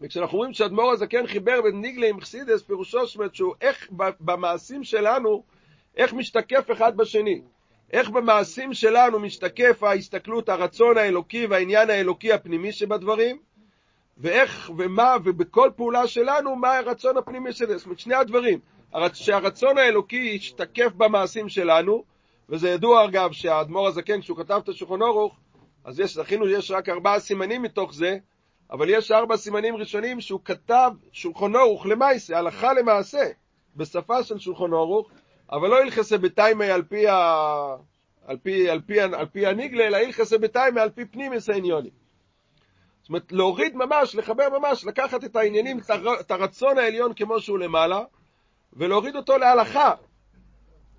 וכשאנחנו 0.00 0.38
רואים 0.38 0.52
שאדמו"ר 0.52 0.90
הזקן 0.90 1.26
חיבר 1.26 1.62
בין 1.62 1.80
ניגלה 1.80 2.08
עם 2.08 2.20
חסידס, 2.20 2.62
פירושו 2.62 3.06
זאת 3.06 3.34
שהוא 3.34 3.54
איך 3.60 3.88
במעשים 4.20 4.84
שלנו, 4.84 5.42
איך 5.96 6.12
משתקף 6.12 6.70
אחד 6.72 6.96
בשני. 6.96 7.42
איך 7.92 8.10
במעשים 8.10 8.74
שלנו 8.74 9.18
משתקף 9.18 9.82
ההסתכלות, 9.82 10.48
הרצון 10.48 10.98
האלוקי 10.98 11.46
והעניין 11.46 11.90
האלוקי 11.90 12.32
הפנימי 12.32 12.72
שבדברים, 12.72 13.38
ואיך 14.18 14.70
ומה, 14.78 15.16
ובכל 15.24 15.70
פעולה 15.76 16.06
שלנו, 16.06 16.56
מה 16.56 16.76
הרצון 16.76 17.16
הפנימי 17.16 17.52
של 17.52 17.66
זה. 17.66 17.76
זאת 17.76 17.84
אומרת, 17.84 17.98
שני 17.98 18.14
הדברים. 18.14 18.58
שהרצון 19.12 19.78
האלוקי 19.78 20.16
ישתקף 20.16 20.92
במעשים 20.96 21.48
שלנו, 21.48 22.04
וזה 22.48 22.68
ידוע 22.68 23.04
אגב 23.04 23.32
שהאדמו"ר 23.32 23.88
הזקן, 23.88 24.20
כשהוא 24.20 24.36
כתב 24.36 24.60
את 24.64 24.68
השולחן 24.68 25.02
אורוך, 25.02 25.36
אז 25.84 26.00
יש, 26.00 26.14
זכינו 26.14 26.48
יש 26.48 26.70
רק 26.70 26.88
ארבעה 26.88 27.20
סימנים 27.20 27.62
מתוך 27.62 27.94
זה, 27.94 28.18
אבל 28.70 28.90
יש 28.90 29.10
ארבע 29.10 29.36
סימנים 29.36 29.76
ראשונים 29.76 30.20
שהוא 30.20 30.40
כתב 30.44 30.90
שולחן 31.12 31.56
אורוך 31.56 31.86
למעשה, 31.86 32.38
הלכה 32.38 32.72
למעשה, 32.72 33.26
בשפה 33.76 34.22
של 34.22 34.38
שולחן 34.38 34.72
אורוך, 34.72 35.10
אבל 35.52 35.68
לא 35.68 35.80
הלכסה 35.80 36.18
בתיימי 36.18 36.70
על 36.70 36.82
פי, 36.82 37.08
ה... 37.08 37.16
על 38.26 38.36
פי, 38.42 38.70
על 38.70 38.80
פי, 38.80 39.00
על 39.00 39.26
פי 39.32 39.46
הניגלה, 39.46 39.86
אלא 39.86 39.96
הלכסה 39.96 40.38
בתיימי 40.38 40.80
על 40.80 40.90
פי 40.90 41.04
פנימיס 41.04 41.50
העניוני. 41.50 41.90
זאת 43.00 43.08
אומרת, 43.08 43.32
להוריד 43.32 43.76
ממש, 43.76 44.14
לחבר 44.14 44.48
ממש, 44.58 44.84
לקחת 44.84 45.24
את 45.24 45.36
העניינים, 45.36 45.80
את 46.20 46.30
הרצון 46.30 46.78
העליון 46.78 47.14
כמו 47.14 47.40
שהוא 47.40 47.58
למעלה, 47.58 48.04
ולהוריד 48.72 49.16
אותו 49.16 49.38
להלכה. 49.38 49.94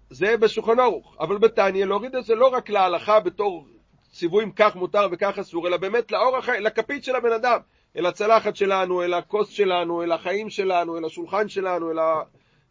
זה 0.09 0.37
בשולחן 0.37 0.79
ערוך. 0.79 1.15
אבל 1.19 1.37
בתניא, 1.37 1.85
להוריד 1.85 2.15
את 2.15 2.25
זה 2.25 2.35
לא 2.35 2.47
רק 2.47 2.69
להלכה 2.69 3.19
בתור 3.19 3.67
ציוויים 4.11 4.51
כך 4.51 4.75
מותר 4.75 5.07
וכך 5.11 5.39
אסור, 5.39 5.67
אלא 5.67 5.77
באמת 5.77 6.11
לאור 6.11 6.37
החיים, 6.37 6.63
לכפית 6.63 7.03
של 7.03 7.15
הבן 7.15 7.31
אדם, 7.31 7.59
אל 7.97 8.05
הצלחת 8.05 8.55
שלנו, 8.55 9.03
אל 9.03 9.13
הכוס 9.13 9.49
שלנו, 9.49 10.03
אל 10.03 10.11
החיים 10.11 10.49
שלנו, 10.49 10.97
אל 10.97 11.05
השולחן 11.05 11.47
שלנו, 11.47 11.91
אל, 11.91 11.99
ה... 11.99 12.21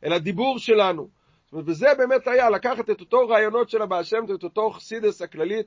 אל 0.04 0.12
הדיבור 0.12 0.58
שלנו. 0.58 1.21
וזה 1.52 1.86
באמת 1.98 2.26
היה 2.26 2.50
לקחת 2.50 2.90
את 2.90 3.00
אותו 3.00 3.28
רעיונות 3.28 3.70
של 3.70 3.82
הבעל 3.82 4.04
שם, 4.04 4.24
את 4.34 4.44
אותו 4.44 4.70
חסידס 4.70 5.22
הכללית, 5.22 5.66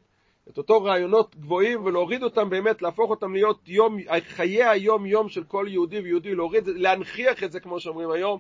את 0.50 0.58
אותו 0.58 0.84
רעיונות 0.84 1.36
גבוהים, 1.36 1.86
ולהוריד 1.86 2.24
אותם 2.24 2.50
באמת, 2.50 2.82
להפוך 2.82 3.10
אותם 3.10 3.34
להיות 3.34 3.60
יום, 3.68 3.98
חיי 4.28 4.64
היום-יום 4.64 5.30
של 5.30 5.44
כל 5.44 5.66
יהודי 5.70 6.00
ויהודי, 6.00 6.36
להוריד, 6.36 6.68
להנכיח 6.68 7.44
את 7.44 7.52
זה, 7.52 7.60
כמו 7.60 7.80
שאומרים 7.80 8.12
היום, 8.12 8.40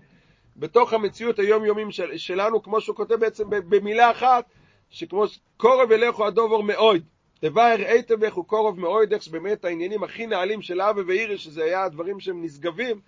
בתוך 0.57 0.93
המציאות 0.93 1.39
היומיומיים 1.39 1.91
של, 1.91 2.17
שלנו, 2.17 2.63
כמו 2.63 2.81
שהוא 2.81 2.95
כותב 2.95 3.15
בעצם 3.15 3.43
במילה 3.49 4.11
אחת, 4.11 4.45
שכמו 4.89 5.23
קורב 5.57 5.91
אליכו 5.91 6.27
הדובר 6.27 6.61
מאוד, 6.61 7.01
תבהר 7.39 7.77
היטב 7.77 8.23
הוא 8.23 8.45
קורב 8.45 8.79
מאוד, 8.79 9.13
איך 9.13 9.23
שבאמת 9.23 9.65
העניינים 9.65 10.03
הכי 10.03 10.27
נעלים 10.27 10.61
של 10.61 10.81
אבי 10.81 11.01
ואירי, 11.01 11.37
שזה 11.37 11.63
היה 11.63 11.83
הדברים 11.83 12.19
שהם 12.19 12.43
נשגבים, 12.43 12.99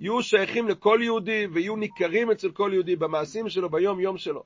יהיו 0.00 0.22
שייכים 0.22 0.68
לכל 0.68 1.00
יהודי 1.02 1.46
ויהיו 1.52 1.76
ניכרים 1.76 2.30
אצל 2.30 2.50
כל 2.50 2.70
יהודי 2.74 2.96
במעשים 2.96 3.48
שלו, 3.48 3.70
ביום 3.70 4.00
יום 4.00 4.18
שלו. 4.18 4.42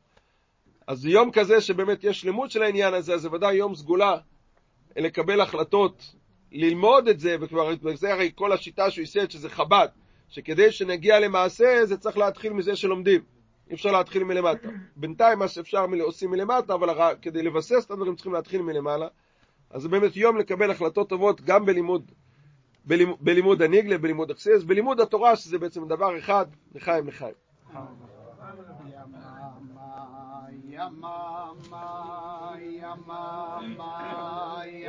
אז 0.87 1.07
יום 1.07 1.31
כזה 1.31 1.61
שבאמת 1.61 2.05
יש 2.05 2.21
שלמות 2.21 2.51
של 2.51 2.63
העניין 2.63 2.95
הזה, 2.95 3.15
אז 3.15 3.21
זה 3.21 3.33
ודאי 3.33 3.55
יום 3.55 3.75
סגולה 3.75 4.17
לקבל 4.97 5.41
החלטות, 5.41 6.15
ללמוד 6.53 7.09
את 7.09 7.21
זה, 7.21 7.37
וכבר 7.41 7.71
זה 7.95 8.13
הרי 8.13 8.31
כל 8.35 8.53
השיטה 8.53 8.91
שהוא 8.91 9.03
ייסד, 9.03 9.31
שזה 9.31 9.49
חב"ד, 9.49 9.89
שכדי 10.29 10.73
שנגיע 10.73 11.21
למעשה 11.21 11.81
זה 11.85 11.97
צריך 11.97 12.19
להתחיל 12.19 12.53
מזה 12.53 12.77
שלומדים. 12.77 13.21
אי 13.71 13.75
אפשר 13.75 13.91
להתחיל 13.91 14.25
מלמטה. 14.25 14.69
בינתיים 14.97 15.39
מה 15.39 15.49
שאפשר 15.49 15.87
עושים 16.01 16.31
מלמטה, 16.31 16.75
אבל 16.75 17.15
כדי 17.23 17.43
לבסס 17.43 17.85
את 17.87 17.91
הדברים 17.91 18.15
צריכים 18.15 18.33
להתחיל 18.33 18.63
מלמעלה. 18.63 19.07
אז 19.71 19.83
זה 19.83 19.89
באמת 19.89 20.17
יום 20.17 20.37
לקבל 20.37 20.71
החלטות 20.71 21.09
טובות 21.09 21.41
גם 21.41 21.67
בלימוד 21.67 22.13
בלימ- 22.87 23.17
בלימוד 23.21 23.63
הניגלה, 23.63 23.99
בלימוד 23.99 24.31
אכסיאס, 24.31 24.63
בלימוד 24.63 25.01
התורה, 25.01 25.37
שזה 25.37 25.59
בעצם 25.59 25.89
דבר 25.89 26.19
אחד, 26.19 26.47
לחיים 26.75 27.09
לחיים. 27.09 27.35
שמעתי 34.51 34.89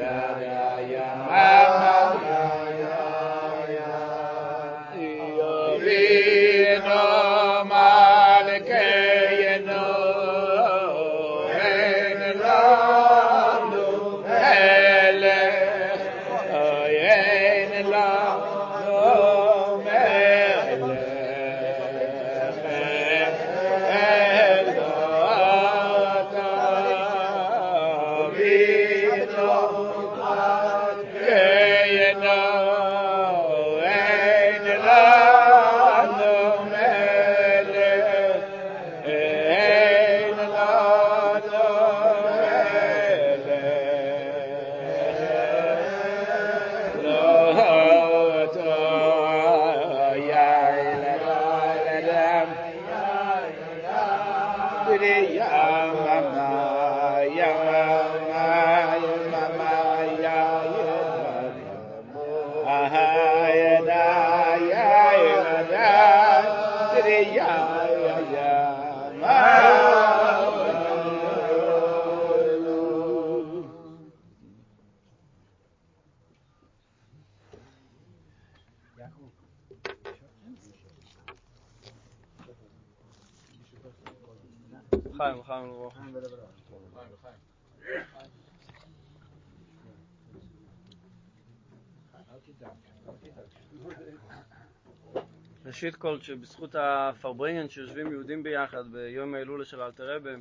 כל, 95.89 96.19
שבזכות 96.21 96.75
הפרברניאן 96.79 97.69
שיושבים 97.69 98.11
יהודים 98.11 98.43
ביחד 98.43 98.91
ביום 98.91 99.33
ההילולה 99.33 99.65
של 99.65 99.81
אלתר 99.81 100.15
רבה, 100.15 100.31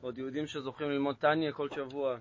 עוד 0.00 0.18
יהודים 0.18 0.46
שזוכים 0.46 0.90
ללמוד 0.90 1.16
טניה 1.16 1.52
כל 1.52 1.68
שבוע, 1.70 2.16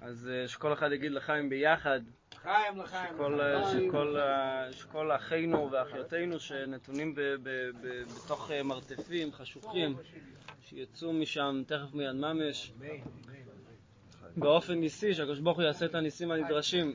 אז 0.00 0.30
אה, 0.32 0.48
שכל 0.48 0.72
אחד 0.72 0.92
יגיד 0.92 1.12
לחיים 1.12 1.48
ביחד, 1.48 2.00
חיים 2.34 2.78
לחיים. 2.78 3.14
שכל, 3.14 3.40
אה, 3.40 3.72
שכל, 3.72 4.16
אה, 4.16 4.72
שכל 4.72 5.12
אחינו 5.12 5.70
ואחיותינו 5.70 6.40
שנתונים 6.40 7.14
ב, 7.14 7.20
ב, 7.20 7.70
ב, 7.82 8.02
בתוך 8.02 8.50
מרתפים 8.64 9.32
חשוכים, 9.32 9.96
שיצאו 10.60 11.12
משם 11.12 11.62
תכף 11.66 11.94
מיד 11.94 12.12
ממש, 12.12 12.72
באופן 14.36 14.74
ניסי, 14.74 15.14
שהקדוש 15.14 15.38
ברוך 15.38 15.56
הוא 15.56 15.64
יעשה 15.64 15.86
את 15.86 15.94
הניסים 15.94 16.30
הנדרשים. 16.30 16.94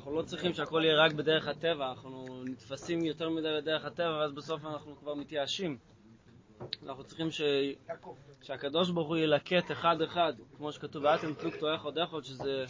אנחנו 0.00 0.14
לא 0.16 0.22
צריכים 0.22 0.54
שהכל 0.54 0.82
יהיה 0.84 1.04
רק 1.04 1.12
בדרך 1.12 1.48
הטבע, 1.48 1.90
אנחנו 1.90 2.44
נתפסים 2.44 3.04
יותר 3.04 3.30
מדי 3.30 3.48
לדרך 3.52 3.84
הטבע, 3.84 4.16
ואז 4.20 4.32
בסוף 4.32 4.64
אנחנו 4.64 4.96
כבר 4.96 5.14
מתייאשים. 5.14 5.78
אנחנו 6.86 7.04
צריכים 7.04 7.30
ש... 7.30 7.40
שהקדוש 8.42 8.90
ברוך 8.90 9.08
הוא 9.08 9.16
ילקט 9.16 9.70
אחד-אחד, 9.72 10.32
כמו 10.56 10.72
שכתוב, 10.72 11.04
ואתם 11.04 11.34
פלוגתו 11.34 11.74
אחד 11.74 11.98
אחד, 11.98 12.24
שזה 12.24 12.64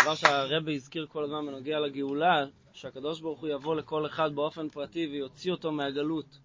דבר 0.00 0.14
שהרבי 0.14 0.74
הזכיר 0.74 1.06
כל 1.06 1.24
הזמן 1.24 1.46
בנוגע 1.46 1.80
לגאולה, 1.80 2.44
שהקדוש 2.72 3.20
ברוך 3.20 3.40
הוא 3.40 3.48
יבוא 3.48 3.76
לכל 3.76 4.06
אחד 4.06 4.34
באופן 4.34 4.68
פרטי 4.68 5.06
ויוציא 5.06 5.52
אותו 5.52 5.72
מהגלות. 5.72 6.38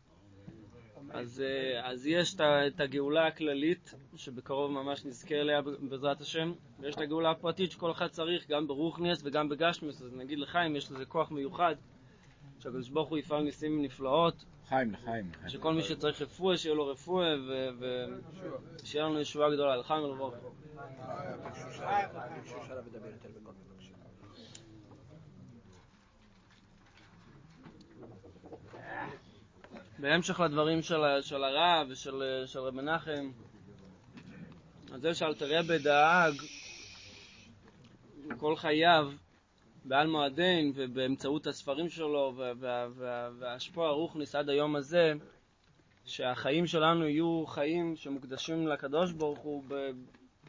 אז, 1.14 1.44
אה, 1.46 1.90
אז 1.90 2.08
יש 2.08 2.36
את 2.40 2.80
הגאולה 2.80 3.28
הכללית, 3.28 3.94
שבקרוב 4.16 4.72
ממש 4.72 5.06
נזכה 5.06 5.36
אליה 5.36 5.62
בעזרת 5.62 6.22
השם, 6.22 6.54
ויש 6.80 6.96
את 6.96 7.02
הגאולה 7.02 7.32
הפרטית 7.32 7.72
שכל 7.72 7.92
אחד 7.92 8.08
צריך, 8.08 8.50
גם 8.50 8.68
ברוכניאס 8.68 9.22
וגם 9.24 9.50
בגשמיאס, 9.50 10.02
אז 10.02 10.14
נגיד 10.16 10.40
לחיים, 10.40 10.76
יש 10.76 10.92
לזה 10.92 11.06
כוח 11.06 11.32
מיוחד, 11.32 11.76
שהקדוש 12.60 12.90
ברוך 12.90 13.10
הוא 13.10 13.18
יפעל 13.18 13.44
ניסים 13.44 13.82
נפלאות, 13.82 14.46
חיים 14.70 14.92
לחיים. 14.92 15.32
שכל 15.48 15.74
מי 15.74 15.82
שצריך 15.82 16.22
רפואה, 16.22 16.58
שיהיה 16.58 16.76
לו 16.76 16.88
רפואה, 16.88 17.36
ושיהיה 17.80 19.06
לנו 19.06 19.20
ישועה 19.20 19.52
גדולה, 19.52 19.76
לחיים 19.78 20.04
ולברוך. 20.04 20.34
בהמשך 30.04 30.40
לדברים 30.40 30.82
של, 30.82 31.02
של 31.22 31.44
הרב 31.44 31.88
ושל 31.90 32.44
של 32.46 32.60
רב 32.60 32.74
מנחם, 32.74 33.32
על 34.94 35.00
זה 35.00 35.14
שאלתר 35.14 35.60
רבי 35.60 35.78
דאג 35.78 36.34
כל 38.38 38.56
חייו 38.56 39.12
בעל 39.86 40.08
מועדין 40.08 40.72
ובאמצעות 40.76 41.48
הספרים 41.48 41.90
שלו 41.90 42.34
וה- 42.38 42.52
וה- 42.60 42.88
וה- 42.96 43.30
והשפוע 43.40 43.88
הרוחניס 43.88 44.36
עד 44.36 44.50
היום 44.50 44.76
הזה, 44.76 45.14
שהחיים 46.06 46.68
שלנו 46.68 47.08
יהיו 47.08 47.44
חיים 47.48 47.96
שמוקדשים 47.96 48.68
לקדוש 48.68 49.12
ברוך 49.12 49.40
הוא 49.40 49.64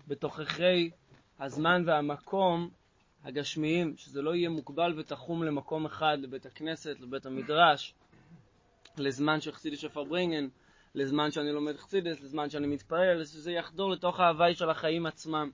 בתוככי 0.08 0.90
הזמן 1.40 1.82
והמקום 1.86 2.70
הגשמיים, 3.24 3.96
שזה 3.96 4.22
לא 4.22 4.34
יהיה 4.34 4.48
מוגבל 4.48 4.94
ותחום 4.98 5.42
למקום 5.42 5.84
אחד, 5.84 6.18
לבית 6.20 6.46
הכנסת, 6.46 7.00
לבית 7.00 7.26
המדרש, 7.26 7.94
לזמן 8.98 9.40
של 9.40 9.52
חסידי 9.52 9.76
שפרברנגן, 9.76 10.48
לזמן 10.94 11.30
שאני 11.30 11.52
לומד 11.52 11.76
חסידס, 11.76 12.20
לזמן 12.20 12.50
שאני 12.50 12.66
מתפלל, 12.66 13.24
שזה 13.24 13.52
יחדור 13.52 13.90
לתוך 13.90 14.20
ההוואי 14.20 14.54
של 14.54 14.70
החיים 14.70 15.06
עצמם. 15.06 15.50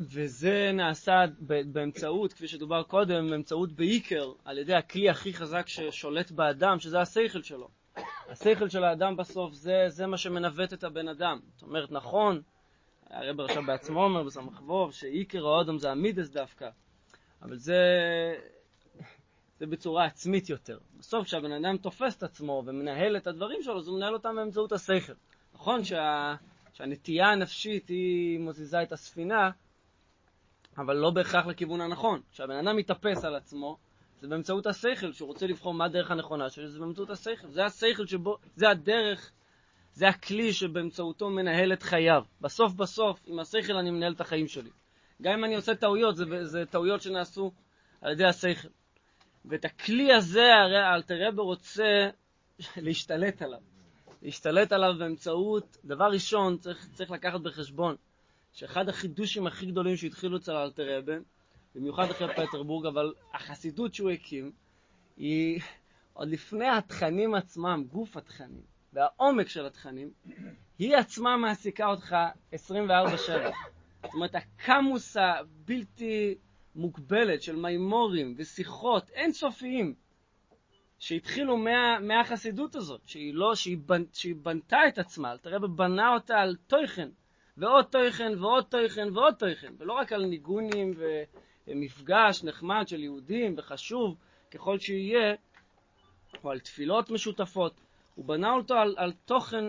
וזה 0.00 0.70
נעשה 0.74 1.24
באמצעות, 1.72 2.32
כפי 2.32 2.48
שדובר 2.48 2.82
קודם, 2.82 3.30
באמצעות 3.30 3.72
בעיקר 3.72 4.32
על 4.44 4.58
ידי 4.58 4.74
הכלי 4.74 5.10
הכי 5.10 5.34
חזק 5.34 5.68
ששולט 5.68 6.30
באדם, 6.30 6.78
שזה 6.78 7.00
השכל 7.00 7.42
שלו. 7.42 7.68
השכל 8.28 8.68
של 8.68 8.84
האדם 8.84 9.16
בסוף 9.16 9.54
זה, 9.54 9.84
זה 9.88 10.06
מה 10.06 10.18
שמנווט 10.18 10.72
את 10.72 10.84
הבן 10.84 11.08
אדם. 11.08 11.40
זאת 11.54 11.62
אומרת, 11.62 11.92
נכון, 11.92 12.42
הרב 13.10 13.40
עכשיו 13.40 13.62
בעצמו 13.66 14.04
אומר 14.04 14.22
בסמ"ך 14.22 14.62
ווב, 14.62 14.92
שעיקר 14.92 15.46
האודם 15.46 15.78
זה 15.78 15.90
המידס 15.90 16.28
דווקא, 16.28 16.68
אבל 17.42 17.56
זה, 17.56 17.80
זה 19.58 19.66
בצורה 19.66 20.04
עצמית 20.04 20.48
יותר. 20.48 20.78
בסוף 20.98 21.24
כשהבן 21.24 21.52
אדם 21.52 21.76
תופס 21.76 22.16
את 22.16 22.22
עצמו 22.22 22.62
ומנהל 22.66 23.16
את 23.16 23.26
הדברים 23.26 23.62
שלו, 23.62 23.78
אז 23.78 23.88
הוא 23.88 23.96
מנהל 23.96 24.14
אותם 24.14 24.36
באמצעות 24.36 24.72
השכל. 24.72 25.12
נכון 25.54 25.84
שה, 25.84 26.34
שהנטייה 26.72 27.26
הנפשית 27.26 27.88
היא 27.88 28.40
מזיזה 28.40 28.82
את 28.82 28.92
הספינה, 28.92 29.50
אבל 30.78 30.96
לא 30.96 31.10
בהכרח 31.10 31.46
לכיוון 31.46 31.80
הנכון. 31.80 32.20
כשהבן 32.32 32.56
אדם 32.56 32.76
מתאפס 32.76 33.24
על 33.24 33.34
עצמו, 33.34 33.76
זה 34.20 34.28
באמצעות 34.28 34.66
השכל, 34.66 35.12
שהוא 35.12 35.26
רוצה 35.26 35.46
לבחור 35.46 35.74
מה 35.74 35.84
הדרך 35.84 36.10
הנכונה 36.10 36.50
שלו, 36.50 36.68
זה 36.68 36.78
באמצעות 36.78 37.10
השכל. 37.10 37.48
זה 37.48 37.64
השכל 37.64 38.06
שבו, 38.06 38.38
זה 38.56 38.68
הדרך, 38.70 39.32
זה 39.92 40.08
הכלי 40.08 40.52
שבאמצעותו 40.52 41.30
מנהל 41.30 41.72
את 41.72 41.82
חייו. 41.82 42.24
בסוף 42.40 42.72
בסוף, 42.72 43.20
עם 43.26 43.38
השכל 43.38 43.76
אני 43.76 43.90
מנהל 43.90 44.12
את 44.12 44.20
החיים 44.20 44.48
שלי. 44.48 44.70
גם 45.22 45.32
אם 45.32 45.44
אני 45.44 45.56
עושה 45.56 45.74
טעויות, 45.74 46.16
זה, 46.16 46.44
זה 46.44 46.66
טעויות 46.66 47.02
שנעשו 47.02 47.52
על 48.00 48.12
ידי 48.12 48.24
השכל. 48.24 48.68
ואת 49.46 49.64
הכלי 49.64 50.12
הזה, 50.12 50.54
הרי 50.54 50.94
אלתר 50.94 51.28
רבי 51.28 51.40
רוצה 51.40 52.08
להשתלט 52.76 53.42
עליו. 53.42 53.60
להשתלט 54.22 54.72
עליו 54.72 54.94
באמצעות, 54.98 55.76
דבר 55.84 56.04
ראשון, 56.04 56.58
צריך, 56.58 56.88
צריך 56.94 57.10
לקחת 57.10 57.40
בחשבון 57.40 57.96
שאחד 58.52 58.88
החידושים 58.88 59.46
הכי 59.46 59.66
גדולים 59.66 59.96
שהתחילו 59.96 60.36
אצל 60.36 60.52
אלתר 60.52 60.98
רבה, 60.98 61.12
במיוחד 61.74 62.10
אחרי 62.10 62.28
פטרבורג, 62.36 62.86
אבל 62.86 63.14
החסידות 63.34 63.94
שהוא 63.94 64.10
הקים, 64.10 64.52
היא 65.16 65.60
עוד 66.12 66.28
לפני 66.28 66.68
התכנים 66.68 67.34
עצמם, 67.34 67.84
גוף 67.92 68.16
התכנים 68.16 68.62
והעומק 68.92 69.48
של 69.48 69.66
התכנים, 69.66 70.10
היא 70.78 70.96
עצמה 70.96 71.36
מעסיקה 71.36 71.86
אותך 71.86 72.16
24/7. 72.52 72.56
זאת 74.02 74.14
אומרת, 74.14 74.34
הקמוס 74.34 75.16
הבלתי 75.16 76.34
מוגבלת 76.76 77.42
של 77.42 77.56
מימורים 77.56 78.34
ושיחות 78.36 79.10
אינסופיים 79.10 79.94
שהתחילו 80.98 81.56
מה, 81.56 81.98
מהחסידות 82.00 82.76
הזאת, 82.76 83.00
שהיא, 83.06 83.34
לא, 83.34 83.54
שהיא, 83.54 83.78
בנ, 83.86 84.02
שהיא 84.12 84.34
בנתה 84.42 84.78
את 84.88 84.98
עצמה, 84.98 85.32
אלתר 85.32 85.50
רבי 85.50 85.66
בנה 85.76 86.14
אותה 86.14 86.34
על 86.38 86.56
תוכן, 86.66 87.08
ועוד 87.56 87.84
תוכן 87.84 88.32
ועוד 88.38 88.64
תוכן 88.64 89.08
ועוד 89.16 89.34
תוכן, 89.34 89.72
ולא 89.78 89.92
רק 89.92 90.12
על 90.12 90.24
ניגונים 90.24 90.94
ומפגש 91.66 92.44
נחמד 92.44 92.88
של 92.88 93.00
יהודים 93.00 93.54
וחשוב 93.58 94.16
ככל 94.50 94.78
שיהיה, 94.78 95.34
או 96.44 96.50
על 96.50 96.60
תפילות 96.60 97.10
משותפות, 97.10 97.80
הוא 98.14 98.24
בנה 98.24 98.52
אותו 98.52 98.74
על, 98.74 98.94
על 98.98 99.12
תוכן 99.24 99.64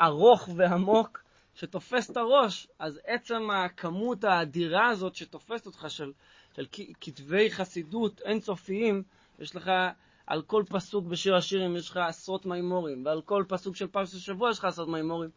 ארוך 0.00 0.48
ועמוק 0.56 1.22
שתופס 1.54 2.10
את 2.10 2.16
הראש, 2.16 2.68
אז 2.78 3.00
עצם 3.04 3.50
הכמות 3.50 4.24
האדירה 4.24 4.88
הזאת 4.88 5.14
שתופסת 5.14 5.66
אותך 5.66 5.86
של, 5.88 6.12
של 6.56 6.66
כתבי 7.00 7.50
חסידות 7.50 8.20
אינסופיים, 8.24 9.02
יש 9.38 9.56
לך 9.56 9.70
על 10.26 10.42
כל 10.42 10.64
פסוק 10.68 11.06
בשיר 11.06 11.36
השירים 11.36 11.76
יש 11.76 11.90
לך 11.90 11.96
עשרות 11.96 12.46
מימורים, 12.46 13.06
ועל 13.06 13.22
כל 13.22 13.44
פסוק 13.48 13.76
של 13.76 13.86
פרשת 13.86 14.14
השבוע 14.14 14.50
יש 14.50 14.58
לך 14.58 14.64
עשרות 14.64 14.88
מימורים, 14.88 15.30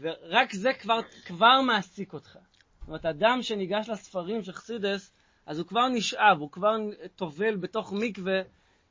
ורק 0.00 0.52
זה 0.52 0.72
כבר, 0.72 1.00
כבר 1.24 1.60
מעסיק 1.60 2.12
אותך. 2.12 2.38
זאת 2.80 2.88
אומרת, 2.88 3.06
אדם 3.06 3.42
שניגש 3.42 3.88
לספרים 3.88 4.42
של 4.42 4.52
חסידס, 4.52 5.12
אז 5.46 5.58
הוא 5.58 5.66
כבר 5.66 5.88
נשאב, 5.88 6.40
הוא 6.40 6.50
כבר 6.50 6.76
טובל 7.16 7.56
בתוך 7.56 7.92
מקווה 7.92 8.40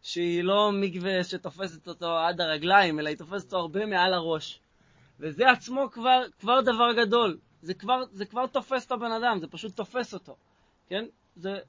שהיא 0.02 0.44
לא 0.44 0.72
מקווה 0.72 1.24
שתופסת 1.24 1.88
אותו 1.88 2.18
עד 2.18 2.42
הרגליים, 2.42 3.00
אלא 3.00 3.10
היא 3.10 3.18
תופסת 3.18 3.46
אותו 3.46 3.58
הרבה 3.58 3.86
מעל 3.86 4.14
הראש. 4.14 4.60
וזה 5.20 5.52
עצמו 5.52 5.92
כבר, 5.92 6.22
כבר 6.40 6.62
דבר 6.62 6.94
גדול. 6.94 7.38
זה 7.62 7.74
כבר, 7.74 8.04
זה 8.12 8.26
כבר 8.26 8.48
תופס 8.48 8.86
את 8.86 8.92
הבן 8.92 9.12
אדם, 9.12 9.40
זה 9.40 9.48
פשוט 9.48 9.76
תופס 9.76 10.14
אותו. 10.14 10.36
כן? 10.88 11.06
זה, 11.36 11.60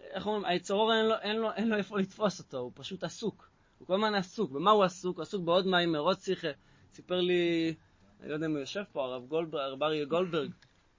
איך 0.00 0.26
אומרים, 0.26 0.44
היצרור 0.44 0.92
אין 0.92 1.06
לו, 1.06 1.14
אין, 1.20 1.36
לו, 1.36 1.52
אין 1.52 1.68
לו 1.68 1.76
איפה 1.76 1.98
לתפוס 1.98 2.38
אותו, 2.38 2.58
הוא 2.58 2.72
פשוט 2.74 3.04
עסוק. 3.04 3.50
הוא 3.78 3.86
כל 3.86 3.94
הזמן 3.94 4.14
עסוק. 4.14 4.50
במה 4.50 4.70
הוא 4.70 4.84
עסוק? 4.84 5.16
הוא 5.16 5.22
עסוק 5.22 5.44
בעוד 5.44 5.66
מים, 5.66 5.96
עוד 5.96 6.20
שיחה. 6.20 6.48
סיפר 6.94 7.20
לי, 7.20 7.74
אני 8.20 8.28
לא 8.28 8.34
יודע 8.34 8.46
אם 8.46 8.50
הוא 8.50 8.60
יושב 8.60 8.82
פה, 8.92 9.04
הרב 9.04 9.26
גולדברג, 9.26 9.60
הרב 9.60 9.82
אריה 9.82 10.04
גולדברג, 10.04 10.50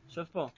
יושב 0.05 0.23
פה. 0.31 0.49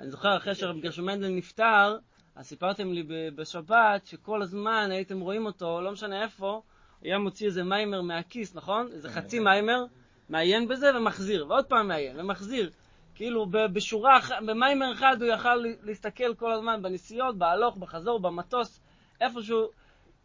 אני 0.00 0.10
זוכר, 0.10 0.36
אחרי 0.36 0.54
שהרב 0.54 0.80
גרשון 0.80 1.04
מנדל 1.04 1.28
נפטר, 1.28 1.98
אז 2.34 2.46
סיפרתם 2.46 2.92
לי 2.92 3.02
בשבת 3.34 4.06
שכל 4.06 4.42
הזמן 4.42 4.88
הייתם 4.90 5.20
רואים 5.20 5.46
אותו, 5.46 5.80
לא 5.80 5.92
משנה 5.92 6.22
איפה, 6.22 6.62
היה 7.02 7.18
מוציא 7.18 7.46
איזה 7.46 7.64
מיימר 7.64 8.02
מהכיס, 8.02 8.54
נכון? 8.54 8.88
איזה 8.92 9.10
חצי 9.10 9.38
מיימר, 9.38 9.84
מעיין 10.30 10.68
בזה 10.68 10.96
ומחזיר, 10.96 11.46
ועוד 11.48 11.64
פעם 11.64 11.88
מעיין 11.88 12.20
ומחזיר. 12.20 12.70
כאילו 13.14 13.46
בשורה, 13.50 14.18
במיימר 14.46 14.92
אחד 14.92 15.16
הוא 15.22 15.28
יכל 15.28 15.64
להסתכל 15.82 16.34
כל 16.34 16.52
הזמן 16.52 16.82
בנסיעות, 16.82 17.38
בהלוך, 17.38 17.76
בחזור, 17.76 18.20
במטוס, 18.20 18.80
איפשהו. 19.20 19.68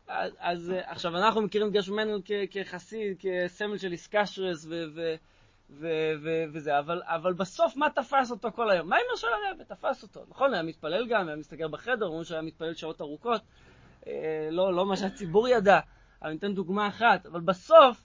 אז, 0.07 0.31
אז 0.39 0.73
עכשיו, 0.85 1.17
אנחנו 1.17 1.41
מכירים 1.41 1.67
את 1.67 1.73
גרשון 1.73 1.95
מנדל 1.95 2.21
כחסיד, 2.51 3.17
כסמל 3.19 3.77
של 3.77 3.91
איסקשרס 3.91 4.67
וזה, 5.69 6.79
אבל, 6.79 7.01
אבל 7.05 7.33
בסוף 7.33 7.75
מה 7.75 7.89
תפס 7.89 8.31
אותו 8.31 8.51
כל 8.51 8.69
היום? 8.69 8.89
מיימר 8.89 9.15
של 9.15 9.27
הרב 9.27 9.63
תפס 9.63 10.03
אותו. 10.03 10.23
נכון, 10.29 10.53
היה 10.53 10.63
מתפלל 10.63 11.07
גם, 11.07 11.27
היה 11.27 11.35
מסתגר 11.37 11.67
בחדר, 11.67 12.05
אומרים 12.05 12.23
שהיה 12.23 12.41
מתפלל 12.41 12.73
שעות 12.73 13.01
ארוכות, 13.01 13.41
אה, 14.07 14.49
לא, 14.51 14.73
לא 14.73 14.85
מה 14.85 14.97
שהציבור 14.97 15.47
ידע, 15.47 15.79
אבל 16.21 16.29
אני 16.29 16.37
אתן 16.37 16.53
דוגמה 16.53 16.87
אחת, 16.87 17.25
אבל 17.25 17.39
בסוף, 17.39 18.03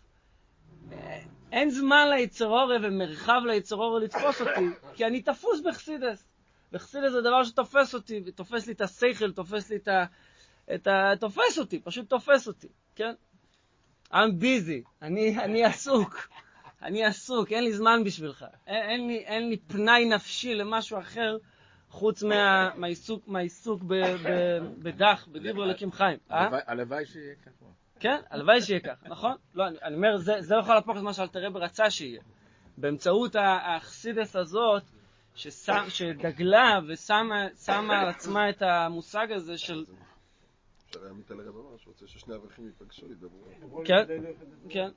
אה, 0.93 1.21
אין 1.53 1.71
זמן 1.71 2.09
ליצרורה 2.11 2.77
ומרחב 2.83 3.41
ליצרורה 3.47 4.01
לתפוס 4.01 4.41
אותי, 4.41 4.67
כי 4.95 5.07
אני 5.07 5.23
תפוס 5.23 5.61
בחסידס. 5.61 6.27
וחסידס 6.73 7.13
זה 7.13 7.21
דבר 7.21 7.45
שתופס 7.45 7.95
אותי, 7.95 8.23
ותופס 8.27 8.67
לי 8.67 8.73
את 8.73 8.81
השכל, 8.81 9.33
תופס 9.33 9.71
לי 9.71 9.77
את 9.77 9.89
ה... 9.89 10.05
את 10.75 10.87
ה... 10.87 11.13
תופס 11.21 11.59
אותי, 11.59 11.81
פשוט 11.81 12.11
תופס 12.11 12.49
אותי, 12.49 12.69
כן? 12.95 13.15
I'm 14.13 14.43
busy, 14.43 14.89
אני, 15.03 15.39
אני 15.39 15.65
עסוק, 15.65 16.29
אני 16.83 17.05
עסוק, 17.05 17.53
אין 17.53 17.65
לי 17.65 17.73
זמן 17.73 18.05
בשבילך. 18.05 18.45
אין, 18.67 18.83
אין, 18.91 19.07
לי, 19.07 19.19
אין 19.19 19.49
לי 19.49 19.57
פנאי 19.57 20.05
נפשי 20.05 20.55
למשהו 20.55 20.99
אחר 20.99 21.37
חוץ 21.89 22.23
מה, 22.23 22.71
מהעיסוק, 22.77 23.29
מהעיסוק 23.29 23.83
ב, 23.83 23.95
ב, 23.95 24.29
בדח, 24.79 25.29
בדיבר 25.33 25.65
אלוקים 25.65 25.93
חיים. 25.93 26.19
אה? 26.31 26.49
הלוואי 26.67 27.07
שיהיה 27.07 27.35
ככה. 27.35 27.80
כן, 28.01 28.21
הלוואי 28.31 28.63
שיהיה 28.63 28.81
ככה, 28.81 29.09
נכון? 29.09 29.35
לא, 29.55 29.67
אני, 29.67 29.77
אני 29.83 29.95
אומר, 29.95 30.17
זה, 30.17 30.41
זה 30.41 30.55
לא 30.55 30.61
יכול 30.61 30.75
להפוך 30.75 30.97
את 30.97 31.03
מה 31.03 31.13
שאלתר 31.13 31.47
רבי 31.47 31.59
רצה 31.59 31.91
שיהיה. 31.91 32.21
באמצעות 32.77 33.37
האכסידס 33.37 34.37
הזאת, 34.37 34.83
ששם, 35.35 35.85
שדגלה 35.89 36.81
ושמה 36.89 37.49
על 37.69 38.09
עצמה 38.09 38.51
את 38.51 38.63
המושג 38.63 39.33
הזה 39.33 39.59
של... 39.59 39.85
אפשר 40.91 41.01
על 41.35 41.41
הרב 41.41 41.57
אמר 41.57 41.77
שהוא 41.79 41.93
רוצה 41.93 42.07
ששני 42.07 42.35
אברכים 42.35 42.67
ייפגשו, 42.67 43.07
ידברו. 43.07 43.83
כן, 43.85 44.05
כן. 44.69 44.89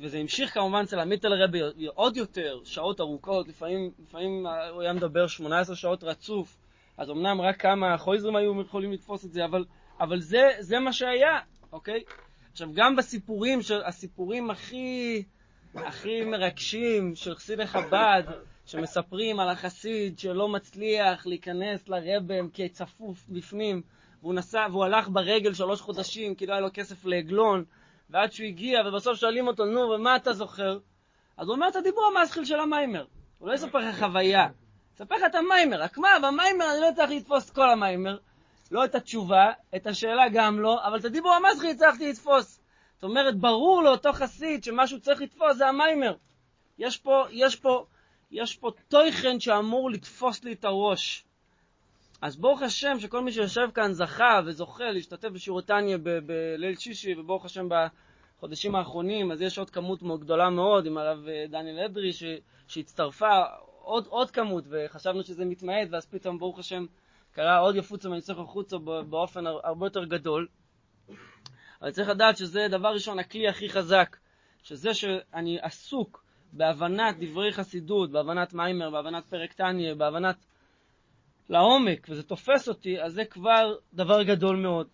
וזה 0.00 0.18
המשיך 0.18 0.54
כמובן 0.54 0.82
אצל 0.84 0.98
עמית 0.98 1.24
אל 1.24 1.32
רבי 1.32 1.60
עוד 1.94 2.16
יותר, 2.16 2.60
שעות 2.64 3.00
ארוכות, 3.00 3.48
לפעמים, 3.48 3.90
לפעמים 3.98 4.46
הוא 4.72 4.82
היה 4.82 4.92
מדבר 4.92 5.26
18 5.26 5.76
שעות 5.76 6.04
רצוף, 6.04 6.56
אז 6.96 7.10
אמנם 7.10 7.40
רק 7.40 7.60
כמה 7.62 7.98
חויזרים 7.98 8.36
היו 8.36 8.60
יכולים 8.60 8.92
לתפוס 8.92 9.24
את 9.24 9.32
זה, 9.32 9.44
אבל 9.44 9.64
אבל 10.00 10.20
זה, 10.20 10.50
זה 10.58 10.78
מה 10.78 10.92
שהיה, 10.92 11.38
אוקיי? 11.72 12.02
עכשיו, 12.52 12.68
גם 12.74 12.96
בסיפורים, 12.96 13.60
הסיפורים 13.84 14.50
הכי, 14.50 15.22
הכי 15.74 16.24
מרגשים 16.24 17.14
של 17.14 17.34
חסידי 17.34 17.66
חב"ד, 17.66 18.22
שמספרים 18.66 19.40
על 19.40 19.48
החסיד 19.48 20.18
שלא 20.18 20.48
מצליח 20.48 21.26
להיכנס 21.26 21.88
לרבם 21.88 22.48
כצפוף 22.54 23.24
בפנים, 23.28 23.82
והוא 24.22 24.34
נסע, 24.34 24.66
והוא 24.70 24.84
הלך 24.84 25.08
ברגל 25.08 25.54
שלוש 25.54 25.80
חודשים 25.80 26.34
כי 26.34 26.46
לא 26.46 26.52
היה 26.52 26.60
לו 26.60 26.68
כסף 26.74 27.04
לעגלון, 27.04 27.64
ועד 28.10 28.32
שהוא 28.32 28.46
הגיע, 28.46 28.82
ובסוף 28.86 29.18
שואלים 29.18 29.46
אותו, 29.46 29.64
נו, 29.64 29.80
ומה 29.80 30.16
אתה 30.16 30.32
זוכר? 30.32 30.78
אז 31.36 31.46
הוא 31.46 31.54
אומר 31.54 31.68
את 31.68 31.76
הדיבור 31.76 32.12
המסחיל 32.16 32.44
של 32.44 32.60
המיימר. 32.60 33.04
הוא 33.38 33.48
לא 33.48 33.54
יספר 33.54 33.78
לך 33.78 33.98
חוויה, 33.98 34.48
יספר 34.94 35.14
לך 35.14 35.22
את 35.26 35.34
המיימר. 35.34 35.82
רק 35.82 35.98
מה, 35.98 36.08
במיימר 36.22 36.64
אני 36.72 36.80
לא 36.80 36.88
צריך 36.96 37.10
לתפוס 37.10 37.50
כל 37.50 37.70
המיימר, 37.70 38.18
לא 38.72 38.84
את 38.84 38.94
התשובה, 38.94 39.52
את 39.76 39.86
השאלה 39.86 40.28
גם 40.32 40.60
לא, 40.60 40.86
אבל 40.86 40.98
את 40.98 41.04
הדיבור 41.04 41.34
המסחי 41.34 41.70
הצלחתי 41.70 42.10
לתפוס. 42.10 42.60
זאת 42.94 43.04
אומרת, 43.04 43.36
ברור 43.36 43.82
לאותו 43.82 44.12
חסיד 44.12 44.64
שמה 44.64 44.86
שהוא 44.86 45.00
צריך 45.00 45.20
לתפוס 45.20 45.56
זה 45.56 45.66
המיימר. 45.66 46.14
יש 46.78 46.96
פה, 46.96 47.24
יש 47.30 47.56
פה, 47.56 47.86
יש 48.30 48.56
פה 48.56 48.70
תוכן 48.88 49.40
שאמור 49.40 49.90
לתפוס 49.90 50.44
לי 50.44 50.52
את 50.52 50.64
הראש. 50.64 51.24
אז 52.22 52.36
ברוך 52.36 52.62
השם 52.62 53.00
שכל 53.00 53.20
מי 53.20 53.32
שיושב 53.32 53.68
כאן 53.74 53.92
זכה 53.92 54.40
וזוכה 54.46 54.90
להשתתף 54.90 55.28
בשיעורי 55.28 55.62
טניה 55.62 55.98
בליל 55.98 56.76
שישי, 56.76 57.14
וברוך 57.18 57.44
השם 57.44 57.68
בחודשים 57.68 58.74
האחרונים, 58.74 59.32
אז 59.32 59.42
יש 59.42 59.58
עוד 59.58 59.70
כמות 59.70 60.02
גדולה 60.20 60.50
מאוד 60.50 60.86
עם 60.86 60.98
הרב 60.98 61.28
אה, 61.28 61.44
דניאל 61.48 61.84
אדרי 61.84 62.10
שהצטרפה, 62.68 63.40
עוד, 63.80 64.06
עוד 64.06 64.30
כמות, 64.30 64.64
וחשבנו 64.70 65.22
שזה 65.22 65.44
מתמעט, 65.44 65.88
ואז 65.90 66.06
פתאום 66.06 66.38
ברוך 66.38 66.58
השם 66.58 66.86
קרה 67.32 67.58
עוד 67.58 67.76
יפוצה 67.76 68.08
מניצח 68.08 68.38
החוצה 68.38 68.78
באופן 68.78 69.46
הרבה 69.46 69.86
יותר 69.86 70.04
גדול. 70.04 70.48
אבל 71.82 71.90
צריך 71.90 72.08
לדעת 72.08 72.36
שזה 72.36 72.66
דבר 72.70 72.88
ראשון, 72.88 73.18
הכלי 73.18 73.48
הכי 73.48 73.68
חזק, 73.68 74.16
שזה 74.62 74.94
שאני 74.94 75.58
עסוק 75.62 76.24
בהבנת 76.52 77.16
דברי 77.18 77.52
חסידות, 77.52 78.10
בהבנת 78.10 78.54
מיימר, 78.54 78.90
בהבנת 78.90 79.26
פרק 79.26 79.52
טניה, 79.52 79.94
בהבנת 79.94 80.36
לעומק, 81.48 82.06
וזה 82.10 82.22
תופס 82.22 82.68
אותי, 82.68 83.02
אז 83.02 83.12
זה 83.12 83.24
כבר 83.24 83.74
דבר 83.94 84.22
גדול 84.22 84.56
מאוד. 84.56 84.86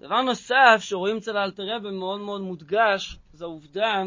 דבר 0.00 0.22
נוסף 0.22 0.76
שרואים 0.78 1.16
אצל 1.16 1.36
האלתרבה 1.36 1.90
מאוד 1.90 2.20
מאוד 2.20 2.40
מודגש, 2.40 3.18
זה 3.32 3.44
העובדה 3.44 4.02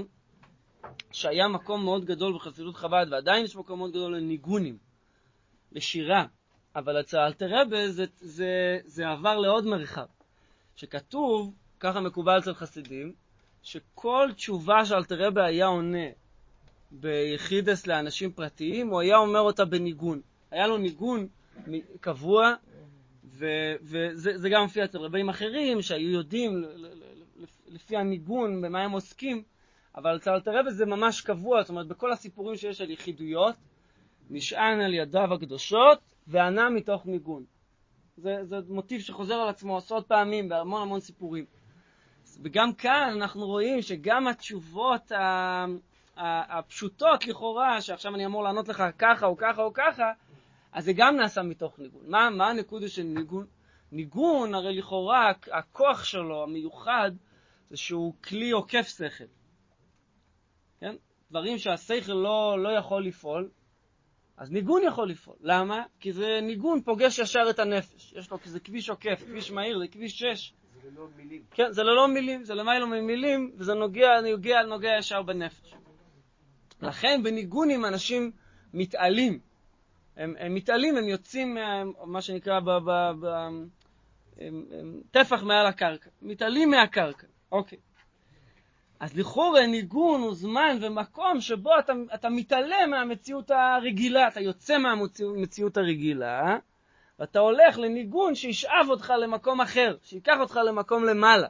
שהיה 1.12 1.48
מקום 1.48 1.84
מאוד 1.84 2.06
גדול 2.06 2.36
בחסידות 2.36 2.76
חב"ד, 2.76 3.06
ועדיין 3.12 3.46
יש 3.46 3.56
מקום 3.56 3.80
מאוד 3.80 3.92
גדול 3.92 4.16
לניגונים, 4.16 4.78
לשירה. 5.72 6.26
אבל 6.80 7.00
אצל 7.00 7.18
אלתרבה 7.18 7.92
זה, 7.92 8.06
זה, 8.20 8.80
זה 8.86 9.10
עבר 9.10 9.38
לעוד 9.38 9.66
מרחב, 9.66 10.06
שכתוב, 10.76 11.54
ככה 11.80 12.00
מקובל 12.00 12.40
אצל 12.40 12.54
חסידים, 12.54 13.14
שכל 13.64 14.30
תשובה 14.36 14.86
שאלתרבה 14.86 15.46
היה 15.46 15.66
עונה 15.66 16.08
ביחידס 16.92 17.88
לאנשים 17.88 18.32
פרטיים, 18.32 18.88
הוא 18.88 19.02
היה 19.02 19.18
אומר 19.18 19.40
אותה 19.40 19.66
בניגון. 19.66 20.22
היה 20.52 20.68
לו 20.68 20.78
ניגון 20.78 21.28
קבוע, 22.02 22.54
וזה 23.82 24.50
גם 24.52 24.64
מופיע 24.64 24.86
אצל 24.86 24.98
רבים 24.98 25.30
אחרים 25.30 25.82
שהיו 25.82 26.10
יודעים 26.10 26.66
לפי 27.68 27.98
הניגון, 27.98 28.62
במה 28.62 28.84
הם 28.84 28.92
עוסקים, 28.92 29.44
אבל 29.96 30.16
אצל 30.16 30.32
אלתרבה 30.32 30.72
זה 30.72 30.86
ממש 30.86 31.22
קבוע, 31.22 31.62
זאת 31.62 31.70
אומרת, 31.70 31.88
בכל 31.88 32.12
הסיפורים 32.12 32.58
שיש 32.58 32.82
על 32.82 32.90
יחידויות, 32.90 33.56
נשען 34.30 34.82
על 34.82 34.94
ידיו 34.94 35.34
הקדושות 35.34 36.00
וענה 36.30 36.70
מתוך 36.70 37.06
ניגון. 37.06 37.44
זה, 38.18 38.38
זה 38.44 38.58
מוטיב 38.68 39.02
שחוזר 39.02 39.34
על 39.34 39.50
עצמו 39.50 39.78
עשרות 39.78 40.08
פעמים 40.08 40.50
בהמון 40.50 40.82
המון 40.82 41.00
סיפורים. 41.00 41.46
וגם 42.44 42.74
כאן 42.74 43.14
אנחנו 43.16 43.46
רואים 43.46 43.82
שגם 43.82 44.28
התשובות 44.28 45.12
הפשוטות 46.18 47.28
לכאורה, 47.28 47.82
שעכשיו 47.82 48.16
אני 48.16 48.26
אמור 48.26 48.44
לענות 48.44 48.68
לך 48.68 48.84
ככה 48.98 49.26
או 49.26 49.38
ככה 49.38 49.62
או 49.62 49.74
ככה, 49.74 50.12
אז 50.74 50.86
זה 50.86 50.94
גם 50.96 51.16
נעשה 51.16 51.42
מתוך 51.42 51.80
ניגון. 51.80 52.02
מה, 52.08 52.30
מה 52.30 52.48
הנקודה 52.48 52.88
של 52.88 53.04
ניגון? 53.04 53.46
ניגון, 53.92 54.54
הרי 54.54 54.78
לכאורה 54.78 55.32
הכוח 55.52 56.04
שלו, 56.04 56.44
המיוחד, 56.44 57.12
זה 57.70 57.78
שהוא 57.78 58.14
כלי 58.24 58.52
עוקף 58.52 58.88
שכל. 58.98 59.24
כן? 60.80 60.96
דברים 61.32 61.58
שהשכל 61.58 62.14
לא, 62.14 62.64
לא 62.64 62.70
יכול 62.70 63.06
לפעול, 63.06 63.50
אז 64.40 64.52
ניגון 64.52 64.82
יכול 64.84 65.10
לפעול. 65.10 65.38
למה? 65.42 65.84
כי 66.00 66.14
זה 66.14 66.40
ניגון 66.42 66.82
פוגש 66.82 67.20
ישר 67.20 67.50
את 67.50 67.60
הנפש. 67.60 68.14
יש 68.18 68.32
לו, 68.32 68.42
כזה 68.42 68.60
כביש 68.60 68.90
עוקף, 68.90 69.24
כביש 69.26 69.52
מהיר, 69.52 69.80
זה 69.80 69.88
כביש 69.88 70.20
6. 70.20 70.54
זה 70.82 70.90
ללא 70.92 71.08
מילים. 71.18 71.42
כן, 71.52 71.72
זה 71.72 71.84
ללא 71.84 72.08
מילים, 72.08 72.44
זה 72.44 72.56
למעלה 72.56 72.86
ממילים, 72.86 73.52
וזה 73.58 73.74
נוגע, 73.74 74.22
נוגע, 74.22 74.64
נוגע 74.64 74.90
ישר 75.00 75.22
בנפש. 75.22 75.74
לכן 76.82 77.24
בניגונים 77.24 77.86
אנשים 77.86 78.32
מתעלים. 78.74 79.40
הם, 80.18 80.36
הם 80.40 80.54
מתעלים, 80.54 80.98
הם 80.98 81.08
יוצאים, 81.08 81.54
מה, 81.54 81.84
מה 82.06 82.22
שנקרא, 82.22 82.60
ב, 82.60 82.70
ב, 82.70 83.12
ב, 83.22 83.26
הם, 83.26 84.66
הם, 84.72 85.02
טפח 85.12 85.44
מעל 85.44 85.68
הקרקע. 85.68 86.10
מתעלים 86.22 86.70
מהקרקע, 86.70 87.28
אוקיי. 87.52 87.78
אז 89.00 89.18
לכאורה 89.18 89.68
ניגון 89.68 90.22
הוא 90.22 90.36
זמן 90.36 90.78
ומקום 90.82 91.42
שבו 91.42 91.80
אתה, 91.80 91.94
אתה 92.14 92.30
מתעלם 92.30 92.90
מהמציאות 92.92 93.52
הרגילה, 93.52 94.28
אתה 94.28 94.40
יוצא 94.40 94.78
מהמציאות 94.78 95.78
הרגילה, 95.78 96.58
ואתה 97.20 97.40
הולך 97.40 97.78
לניגון 97.78 98.36
שישאב 98.36 98.86
אותך 98.90 99.14
למקום 99.22 99.62
אחר, 99.62 99.98
שיקח 100.04 100.38
אותך 100.40 100.60
למקום 100.68 101.04
למעלה. 101.04 101.48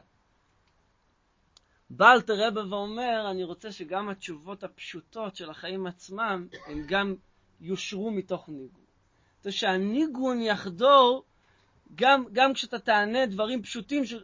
בא 1.90 2.12
אלתר 2.12 2.46
רבה 2.46 2.66
ואומר, 2.70 3.30
אני 3.30 3.44
רוצה 3.44 3.72
שגם 3.72 4.08
התשובות 4.08 4.64
הפשוטות 4.64 5.36
של 5.36 5.50
החיים 5.50 5.86
עצמם, 5.86 6.46
הן 6.66 6.82
גם 6.86 7.14
יושרו 7.60 8.10
מתוך 8.10 8.48
ניגון. 8.48 8.84
רוצה 9.36 9.52
שהניגון 9.52 10.40
יחדור 10.40 11.24
גם, 11.94 12.24
גם 12.32 12.54
כשאתה 12.54 12.78
תענה 12.78 13.26
דברים 13.26 13.62
פשוטים, 13.62 14.04
ש... 14.04 14.14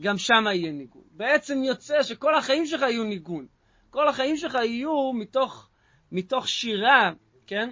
גם 0.00 0.18
שם 0.18 0.44
יהיה 0.46 0.72
ניגון. 0.72 1.02
בעצם 1.10 1.62
יוצא 1.62 2.02
שכל 2.02 2.34
החיים 2.34 2.66
שלך 2.66 2.80
יהיו 2.80 3.04
ניגון. 3.04 3.46
כל 3.90 4.08
החיים 4.08 4.36
שלך 4.36 4.54
יהיו 4.54 5.12
מתוך, 5.12 5.68
מתוך 6.12 6.48
שירה, 6.48 7.12
כן? 7.46 7.70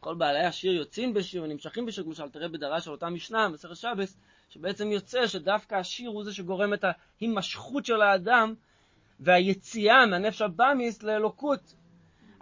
כל 0.00 0.14
בעלי 0.14 0.44
השיר 0.44 0.72
יוצאים 0.72 1.14
בשיר 1.14 1.42
ונמשכים 1.42 1.86
בשיר, 1.86 2.04
כמו 2.04 2.14
שאלתר 2.14 2.44
רבי 2.44 2.58
דרש 2.58 2.86
על 2.86 2.92
אותה 2.92 3.10
משנה, 3.10 3.48
מסכת 3.48 3.76
שבס, 3.76 4.16
שבעצם 4.48 4.92
יוצא 4.92 5.26
שדווקא 5.26 5.74
השיר 5.74 6.10
הוא 6.10 6.24
זה 6.24 6.32
שגורם 6.32 6.74
את 6.74 6.84
ההימשכות 7.20 7.86
של 7.86 8.02
האדם 8.02 8.54
והיציאה 9.20 10.06
מהנפש 10.06 10.42
הבאמיס 10.42 11.02
לאלוקות. 11.02 11.74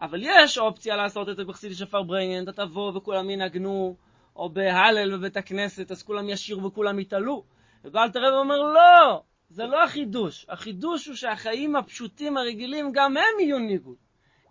אבל 0.01 0.21
יש 0.23 0.59
אופציה 0.59 0.97
לעשות 0.97 1.29
את 1.29 1.37
זה 1.37 1.45
בחסידי 1.45 1.75
שפר 1.75 2.03
בריינן, 2.03 2.49
אתה 2.49 2.67
תבוא 2.67 2.93
וכולם 2.97 3.31
ינגנו, 3.31 3.97
או 4.37 4.51
בהלל 4.51 5.17
בבית 5.17 5.37
הכנסת, 5.37 5.91
אז 5.91 6.03
כולם 6.03 6.29
ישירו 6.29 6.65
וכולם 6.65 6.99
יתעלו. 6.99 7.45
ובעל 7.87 8.11
תרב 8.11 8.35
אומר, 8.35 8.57
לא, 8.57 9.23
זה 9.51 9.67
לא 9.67 9.85
החידוש. 9.85 10.47
החידוש 10.49 11.07
הוא 11.07 11.17
שהחיים 11.17 11.77
הפשוטים 11.77 12.37
הרגילים, 12.37 12.93
גם 12.93 13.17
הם 13.17 13.41
יהיו 13.41 13.59
ניגוד. 13.59 13.97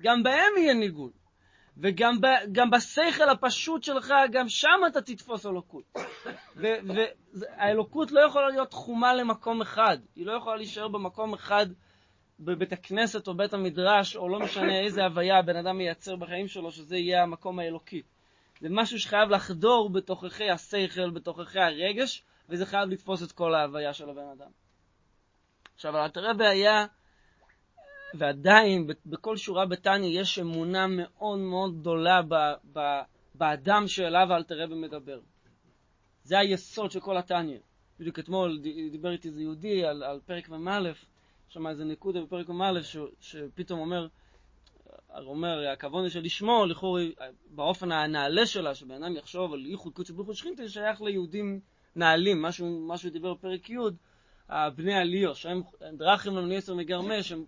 גם 0.02 0.24
בהם 0.24 0.52
יהיה 0.58 0.74
ניגוד. 0.74 1.12
וגם 1.78 2.72
בשכל 2.72 3.30
הפשוט 3.30 3.84
שלך, 3.84 4.14
גם 4.32 4.50
שם 4.50 4.80
אתה 4.88 5.02
תתפוס 5.02 5.46
אלוקות. 5.46 5.84
והאלוקות 6.56 8.12
לא 8.12 8.20
יכולה 8.20 8.50
להיות 8.50 8.70
תחומה 8.70 9.14
למקום 9.14 9.62
אחד. 9.62 9.98
היא 10.16 10.26
לא 10.26 10.34
יכולה 10.34 10.56
להישאר 10.56 10.88
במקום 10.88 11.34
אחד 11.34 11.66
בבית 12.40 12.74
הכנסת 12.74 13.28
או 13.28 13.34
בית 13.34 13.54
המדרש, 13.54 14.16
או 14.16 14.30
לא 14.30 14.40
משנה 14.40 14.80
איזה 14.80 15.04
הוויה 15.04 15.40
הבן 15.40 15.56
אדם 15.56 15.78
מייצר 15.78 16.16
בחיים 16.16 16.48
שלו, 16.48 16.72
שזה 16.72 16.98
יהיה 16.98 17.24
המקום 17.24 17.60
האלוקי. 17.60 18.02
זה 18.62 18.68
משהו 18.72 19.00
שחייב 19.00 19.30
לחדור 19.30 19.90
בתוככי 19.90 20.50
השכל, 20.50 21.10
בתוככי 21.10 21.60
הרגש, 21.60 22.24
וזה 22.50 22.66
חייב 22.66 22.90
לתפוס 22.90 23.24
את 23.24 23.32
כל 23.32 23.56
ההוויה 23.56 23.94
של 23.94 24.10
הבן 24.10 24.28
אדם. 24.38 24.52
עכשיו, 25.76 25.98
אלתרבה 25.98 26.50
היה, 26.50 26.86
ועדיין, 28.14 28.88
בכל 29.06 29.38
שורה 29.38 29.66
בתניא 29.66 30.22
יש 30.22 30.40
אמונה 30.40 30.88
מאוד 30.88 31.40
מאוד 31.40 31.80
גדולה 31.80 32.22
ב, 32.22 32.36
ב, 32.74 32.80
באדם 33.36 33.88
שאליו 33.88 34.28
אלתרבה 34.32 34.76
מדבר. 34.76 35.20
זה 36.24 36.40
היסוד 36.40 36.92
של 36.92 37.00
כל 37.00 37.18
התניא. 37.18 37.60
בדיוק 38.00 38.20
אתמול 38.20 38.60
דיבר 38.92 39.12
איתי 39.12 39.28
איזה 39.28 39.42
יהודי 39.42 39.86
על, 39.86 40.04
על 40.04 40.20
פרק 40.26 40.50
מ"א, 40.50 40.92
שם 41.48 41.68
איזה 41.68 41.84
נקודה 41.84 42.22
בפרק 42.22 42.50
מ"א, 42.50 42.80
שפתאום 43.20 43.80
אומר, 43.80 44.08
אומר, 45.16 45.68
הכוונה 45.68 46.10
של 46.10 46.22
לשמור, 46.22 46.66
לכאורה, 46.66 47.04
באופן 47.50 47.92
הנעלה 47.92 48.46
שלה, 48.46 48.76
שבן 48.76 49.04
אדם 49.04 49.16
יחשוב 49.16 49.54
על 49.54 49.66
ייחוד 49.66 49.94
קודש 49.94 50.10
הוא 50.10 50.34
שכינתה, 50.34 50.70
שייך 50.70 51.02
ליהודים 51.02 51.60
נעלים, 51.96 52.42
משהו, 52.42 52.88
משהו 52.88 53.10
דיבר 53.10 53.34
בפרק 53.34 53.70
י', 53.70 53.78
בני 54.76 54.94
עליו, 54.94 55.36
שהם 55.36 55.62
דרכים 55.94 56.36
לנו 56.36 56.48
נסר 56.48 56.76
מגרמש, 56.76 57.32
הם 57.32 57.46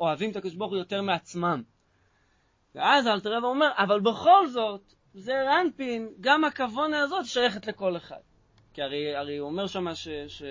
אוהבים 0.00 0.30
את 0.30 0.36
הקדוש 0.36 0.54
ברוך 0.54 0.70
הוא 0.70 0.78
יותר 0.78 1.02
מעצמם. 1.02 1.62
ואז 2.74 3.06
אלתר 3.06 3.36
רב 3.36 3.44
אומר, 3.44 3.68
אבל 3.78 4.00
בכל 4.00 4.46
זאת, 4.46 4.94
זה 5.14 5.32
רנפין, 5.42 6.08
גם 6.20 6.44
הכוונה 6.44 7.00
הזאת 7.00 7.26
שייכת 7.26 7.66
לכל 7.66 7.96
אחד. 7.96 8.20
כי 8.74 8.82
הרי, 8.82 9.16
הרי 9.16 9.36
הוא 9.36 9.48
אומר 9.48 9.66
שם 9.66 9.94
ש... 9.94 10.08
ש... 10.08 10.42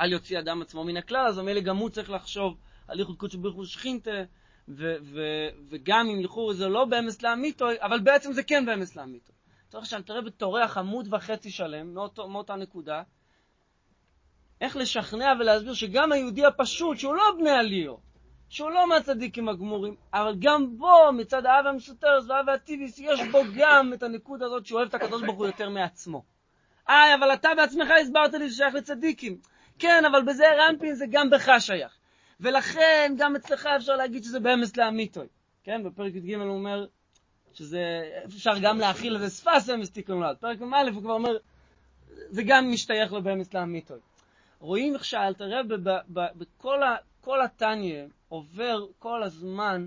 אל 0.00 0.12
יוציא 0.12 0.38
אדם 0.38 0.62
עצמו 0.62 0.84
מן 0.84 0.96
הכלל, 0.96 1.26
אז 1.26 1.38
ממילא 1.38 1.60
גם 1.60 1.76
הוא 1.76 1.90
צריך 1.90 2.10
לחשוב 2.10 2.56
על 2.88 2.98
ייחוד 2.98 3.16
קודש 3.16 3.34
ברוך 3.34 3.56
הוא 3.56 3.64
שכינתה, 3.64 4.22
וגם 5.68 6.06
אם 6.08 6.20
לכאורה 6.24 6.54
זה 6.54 6.68
לא 6.68 6.84
באמס 6.84 7.22
לאמיתו, 7.22 7.66
אבל 7.80 8.00
בעצם 8.00 8.32
זה 8.32 8.42
כן 8.42 8.66
באמס 8.66 8.96
לאמיתו. 8.96 9.33
צריך 9.74 9.86
שאלתר 9.86 10.18
רבי 10.18 10.30
טורח 10.30 10.78
עמוד 10.78 11.08
וחצי 11.14 11.50
שלם 11.50 11.94
מאותו, 11.94 12.28
מאותה 12.28 12.56
נקודה, 12.56 13.02
איך 14.60 14.76
לשכנע 14.76 15.32
ולהסביר 15.40 15.74
שגם 15.74 16.12
היהודי 16.12 16.46
הפשוט, 16.46 16.98
שהוא 16.98 17.14
לא 17.14 17.22
בני 17.38 17.50
עליו, 17.50 17.94
שהוא 18.48 18.70
לא 18.70 18.88
מהצדיקים 18.88 19.48
הגמורים, 19.48 19.96
אבל 20.12 20.34
גם 20.38 20.78
בו, 20.78 21.12
מצד 21.12 21.46
האב 21.46 21.66
המסותרס 21.66 22.28
והאב 22.28 22.48
הטיביס, 22.48 22.98
יש 22.98 23.20
בו 23.32 23.42
גם 23.56 23.92
את 23.92 24.02
הנקודה 24.02 24.46
הזאת 24.46 24.66
שהוא 24.66 24.78
אוהב 24.78 24.88
את 24.88 24.94
הקדוש 24.94 25.22
ברוך 25.22 25.38
הוא 25.38 25.46
יותר 25.46 25.68
מעצמו. 25.68 26.24
איי, 26.88 27.14
אבל 27.14 27.34
אתה 27.34 27.48
בעצמך 27.56 27.88
הסברת 28.02 28.34
לי 28.34 28.48
שזה 28.48 28.56
שייך 28.56 28.74
לצדיקים. 28.74 29.38
כן, 29.78 30.04
אבל 30.04 30.22
בזה 30.22 30.44
רמפין 30.58 30.94
זה 30.94 31.04
גם 31.10 31.30
בך 31.30 31.50
שייך. 31.58 31.98
ולכן 32.40 33.14
גם 33.18 33.36
אצלך 33.36 33.66
אפשר 33.66 33.96
להגיד 33.96 34.24
שזה 34.24 34.40
באמס 34.40 34.76
לאמיתוי. 34.76 35.26
כן, 35.64 35.84
בפרק 35.84 36.14
י"ג 36.14 36.34
הוא 36.34 36.48
אומר, 36.48 36.86
שזה 37.54 38.10
אפשר 38.24 38.58
גם 38.62 38.78
להכיל 38.78 39.16
איזה 39.16 39.30
שפס 39.30 39.70
אמס 39.70 39.90
תיקון 39.90 40.18
נולד. 40.18 40.36
פרק 40.36 40.60
מ"א 40.60 40.90
הוא 40.94 41.02
כבר 41.02 41.12
אומר, 41.12 41.36
זה 42.28 42.42
גם 42.42 42.70
משתייך 42.70 43.12
לו 43.12 43.22
באמס 43.22 43.54
לאמיתוי. 43.54 43.98
רואים 44.60 44.94
איך 44.94 45.04
שאלתר 45.04 45.58
רב 45.58 45.66
בכל 46.08 47.42
התניא 47.44 48.04
עובר 48.28 48.86
כל 48.98 49.22
הזמן 49.22 49.86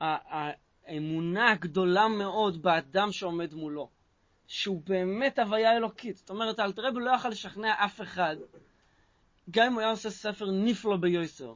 האמונה 0.00 1.50
הגדולה 1.50 2.08
מאוד 2.08 2.62
באדם 2.62 3.12
שעומד 3.12 3.54
מולו, 3.54 3.88
שהוא 4.46 4.82
באמת 4.86 5.38
הוויה 5.38 5.76
אלוקית. 5.76 6.16
זאת 6.16 6.30
אומרת, 6.30 6.60
אלתר 6.60 6.82
רב 6.82 6.98
לא 6.98 7.10
יכול 7.10 7.30
לשכנע 7.30 7.74
אף 7.84 8.00
אחד, 8.00 8.36
גם 9.50 9.66
אם 9.66 9.72
הוא 9.72 9.80
היה 9.80 9.90
עושה 9.90 10.10
ספר 10.10 10.50
נפלא 10.50 10.96
ביוסר, 10.96 11.54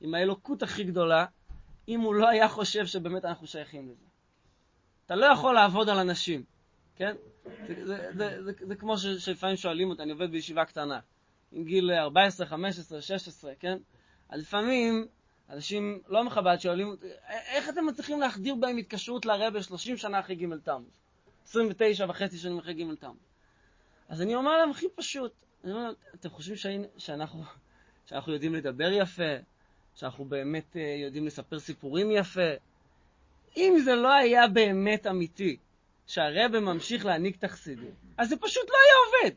עם 0.00 0.14
האלוקות 0.14 0.62
הכי 0.62 0.84
גדולה, 0.84 1.26
אם 1.88 2.00
הוא 2.00 2.14
לא 2.14 2.28
היה 2.28 2.48
חושב 2.48 2.86
שבאמת 2.86 3.24
אנחנו 3.24 3.46
שייכים 3.46 3.88
לזה. 3.88 4.11
אתה 5.12 5.20
לא 5.20 5.26
יכול 5.26 5.54
לעבוד 5.54 5.88
על 5.88 5.98
אנשים, 5.98 6.44
כן? 6.96 7.16
זה, 7.66 7.86
זה, 7.86 8.12
זה, 8.16 8.42
זה, 8.42 8.52
זה 8.66 8.76
כמו 8.76 8.98
שלפעמים 8.98 9.56
שואלים 9.56 9.90
אותי, 9.90 10.02
אני 10.02 10.12
עובד 10.12 10.30
בישיבה 10.30 10.64
קטנה, 10.64 11.00
עם 11.52 11.64
גיל 11.64 11.90
14, 11.92 12.46
15, 12.46 13.02
16, 13.02 13.52
כן? 13.60 13.78
אז 14.28 14.40
לפעמים 14.40 15.06
אנשים 15.50 16.00
לא 16.08 16.24
מכבד 16.24 16.56
שואלים 16.60 16.88
אותי, 16.88 17.06
איך 17.28 17.68
אתם 17.68 17.86
מצליחים 17.86 18.20
להחדיר 18.20 18.54
בהם 18.54 18.76
התקשרות 18.76 19.26
לרבה 19.26 19.62
30 19.62 19.96
שנה 19.96 20.20
אחרי 20.20 20.34
ג' 20.34 20.56
תמוז? 20.64 21.00
29 21.46 22.06
וחצי 22.08 22.38
שנים 22.38 22.58
אחרי 22.58 22.74
ג' 22.74 22.94
תמוז. 22.94 23.16
אז 24.08 24.22
אני 24.22 24.34
אומר 24.34 24.58
להם 24.58 24.70
הכי 24.70 24.86
פשוט, 24.94 25.32
אני 25.64 25.72
אומר, 25.72 25.92
אתם 26.14 26.28
חושבים 26.30 26.82
שאנחנו, 26.98 27.42
שאנחנו 28.06 28.32
יודעים 28.32 28.54
לדבר 28.54 28.92
יפה, 28.92 29.32
שאנחנו 29.94 30.24
באמת 30.24 30.76
אה, 30.76 30.96
יודעים 31.04 31.26
לספר 31.26 31.58
סיפורים 31.58 32.10
יפה? 32.10 32.50
אם 33.56 33.78
זה 33.84 33.94
לא 33.94 34.12
היה 34.12 34.48
באמת 34.48 35.06
אמיתי, 35.06 35.56
שהרבא 36.06 36.60
ממשיך 36.60 37.06
להעניק 37.06 37.36
תחסידים, 37.36 37.90
אז 38.18 38.28
זה 38.28 38.36
פשוט 38.36 38.68
לא 38.68 38.76
היה 38.84 38.94
עובד. 39.06 39.36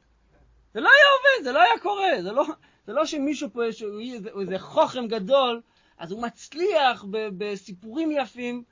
זה 0.74 0.80
לא 0.82 0.90
היה 0.90 1.06
עובד, 1.18 1.44
זה 1.44 1.52
לא 1.52 1.62
היה 1.62 1.80
קורה, 1.82 2.22
זה 2.22 2.32
לא, 2.32 2.46
זה 2.88 2.94
לא 2.94 3.06
שמישהו 3.06 3.50
פה, 3.54 3.72
שהוא 3.72 4.02
איזה, 4.02 4.30
איזה 4.42 4.60
חוכם 4.60 5.08
גדול, 5.08 5.62
אז 5.98 6.12
הוא 6.12 6.22
מצליח 6.22 7.06
ב, 7.12 7.30
בסיפורים 7.38 8.12
יפים 8.12 8.64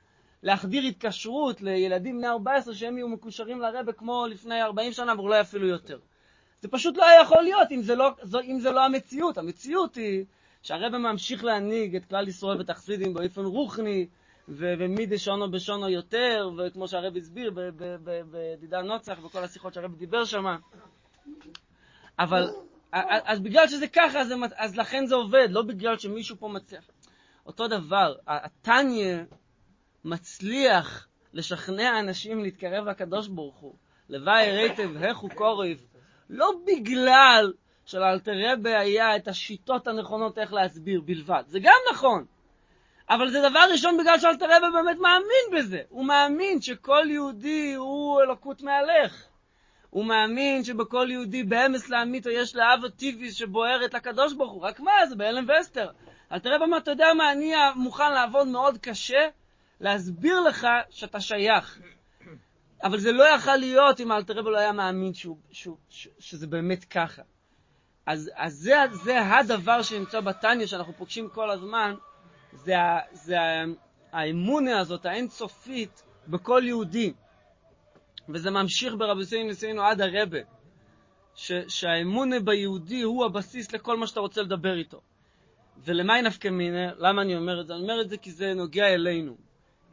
להחדיר 0.42 0.82
התקשרות 0.82 1.60
לילדים 1.62 2.18
בני 2.18 2.28
14 2.28 2.74
שהם 2.74 2.96
יהיו 2.96 3.08
מקושרים 3.08 3.60
לרבה 3.60 3.92
כמו 3.92 4.26
לפני 4.26 4.62
40 4.62 4.92
שנה 4.92 5.14
ואולי 5.16 5.40
אפילו 5.40 5.66
יותר. 5.66 5.98
זה 6.60 6.68
פשוט 6.68 6.96
לא 6.96 7.04
היה 7.04 7.20
יכול 7.22 7.42
להיות 7.42 7.72
אם 7.72 7.82
זה 7.82 7.94
לא, 7.94 8.10
אם 8.42 8.60
זה 8.60 8.70
לא 8.70 8.84
המציאות. 8.84 9.38
המציאות 9.38 9.94
היא 9.94 10.24
שהרבה 10.62 10.98
ממשיך 10.98 11.44
להנהיג 11.44 11.96
את 11.96 12.04
כלל 12.04 12.28
ישראל 12.28 12.58
ואת 12.58 12.70
החסידים 12.70 13.14
באופן 13.14 13.44
רוחני, 13.44 14.06
ומי 14.48 15.06
דשונו 15.06 15.50
בשונו 15.50 15.88
יותר, 15.88 16.50
וכמו 16.58 16.88
שהרב 16.88 17.16
הסביר 17.16 17.52
בדידה 18.32 18.82
נוצח, 18.82 19.18
בכל 19.18 19.44
השיחות 19.44 19.74
שהרב 19.74 19.94
דיבר 19.94 20.24
שם. 20.24 20.44
אבל, 22.18 22.50
אז 22.92 23.40
בגלל 23.40 23.68
שזה 23.68 23.88
ככה, 23.88 24.20
אז, 24.20 24.32
אז 24.56 24.76
לכן 24.76 25.06
זה 25.06 25.14
עובד, 25.14 25.48
לא 25.50 25.62
בגלל 25.62 25.98
שמישהו 25.98 26.36
פה 26.36 26.48
מצליח. 26.48 26.84
אותו 27.46 27.68
דבר, 27.68 28.14
התניא 28.26 29.16
מצליח 30.04 31.08
לשכנע 31.32 32.00
אנשים 32.00 32.42
להתקרב 32.42 32.88
לקדוש 32.88 33.28
ברוך 33.28 33.56
הוא. 33.56 33.74
לוואי 34.08 34.50
רייטב 34.50 34.96
הכו 34.96 35.28
קוריב, 35.28 35.86
לא 36.30 36.52
בגלל 36.66 37.52
שלאלתר 37.86 38.32
רבה 38.44 38.78
היה 38.80 39.16
את 39.16 39.28
השיטות 39.28 39.86
הנכונות 39.86 40.38
איך 40.38 40.52
להסביר 40.52 41.00
בלבד. 41.00 41.42
זה 41.46 41.58
גם 41.62 41.78
נכון. 41.92 42.24
אבל 43.10 43.30
זה 43.30 43.48
דבר 43.50 43.64
ראשון 43.72 43.96
בגלל 43.96 44.18
שאלתר 44.18 44.46
רבה 44.46 44.70
באמת 44.70 44.96
מאמין 44.98 45.58
בזה. 45.58 45.80
הוא 45.88 46.04
מאמין 46.04 46.60
שכל 46.60 47.06
יהודי 47.10 47.74
הוא 47.74 48.22
אלוקות 48.22 48.62
מהלך. 48.62 49.26
הוא 49.90 50.04
מאמין 50.04 50.64
שבכל 50.64 51.06
יהודי 51.10 51.42
באמס 51.42 51.88
לאמיתו 51.88 52.30
יש 52.30 52.56
לאב 52.56 52.84
הטיביס 52.84 53.34
שבוערת 53.34 53.94
לקדוש 53.94 54.32
ברוך 54.32 54.52
הוא. 54.52 54.62
רק 54.62 54.80
מה, 54.80 54.92
זה 55.08 55.16
בהלם 55.16 55.44
ואסתר. 55.48 55.90
אלתר 56.32 56.54
רבה 56.54 56.64
אמר, 56.64 56.78
אתה 56.78 56.90
יודע 56.90 57.14
מה, 57.16 57.32
אני 57.32 57.52
מוכן 57.76 58.12
לעבוד 58.12 58.48
מאוד 58.48 58.78
קשה 58.78 59.28
להסביר 59.80 60.40
לך 60.40 60.66
שאתה 60.90 61.20
שייך. 61.20 61.78
אבל 62.84 62.98
זה 62.98 63.12
לא 63.12 63.24
יכול 63.24 63.56
להיות 63.56 64.00
אם 64.00 64.12
אלתר 64.12 64.34
רבה 64.34 64.50
לא 64.50 64.58
היה 64.58 64.72
מאמין 64.72 65.14
שהוא, 65.14 65.36
שהוא, 65.50 65.76
שהוא, 65.88 66.12
שזה 66.18 66.46
באמת 66.46 66.84
ככה. 66.84 67.22
אז, 68.06 68.30
אז 68.34 68.54
זה, 68.54 68.74
זה 68.92 69.36
הדבר 69.36 69.82
שנמצא 69.82 70.20
בתניא 70.20 70.66
שאנחנו 70.66 70.92
פוגשים 70.96 71.28
כל 71.28 71.50
הזמן, 71.50 71.94
זה, 72.54 72.74
זה 73.12 73.36
האמונה 74.12 74.80
הזאת, 74.80 75.06
האינסופית, 75.06 76.02
בכל 76.28 76.62
יהודי. 76.64 77.12
וזה 78.28 78.50
ממשיך 78.50 78.94
ברבי 78.98 79.24
סיינו 79.24 79.48
ניסינו 79.48 79.82
עד 79.82 80.00
הרבה, 80.00 80.38
שהאמונה 81.68 82.40
ביהודי 82.40 83.02
הוא 83.02 83.24
הבסיס 83.24 83.72
לכל 83.72 83.96
מה 83.96 84.06
שאתה 84.06 84.20
רוצה 84.20 84.42
לדבר 84.42 84.74
איתו. 84.78 85.00
ולמה 85.84 86.14
היא 86.14 86.22
נפקא 86.22 86.48
מינה? 86.48 86.94
למה 86.98 87.22
אני 87.22 87.36
אומר 87.36 87.60
את 87.60 87.66
זה? 87.66 87.74
אני 87.74 87.82
אומר 87.82 88.00
את 88.00 88.08
זה 88.08 88.16
כי 88.16 88.30
זה 88.30 88.54
נוגע 88.54 88.86
אלינו. 88.86 89.36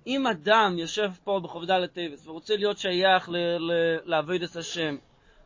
אם 0.08 0.28
אדם 0.28 0.76
יושב 0.78 1.12
פה 1.24 1.40
בחובדה 1.44 1.78
לטייבס 1.78 2.28
ורוצה 2.28 2.56
להיות 2.56 2.78
שייך 2.78 3.30
לעבודת 4.06 4.56
השם, 4.56 4.96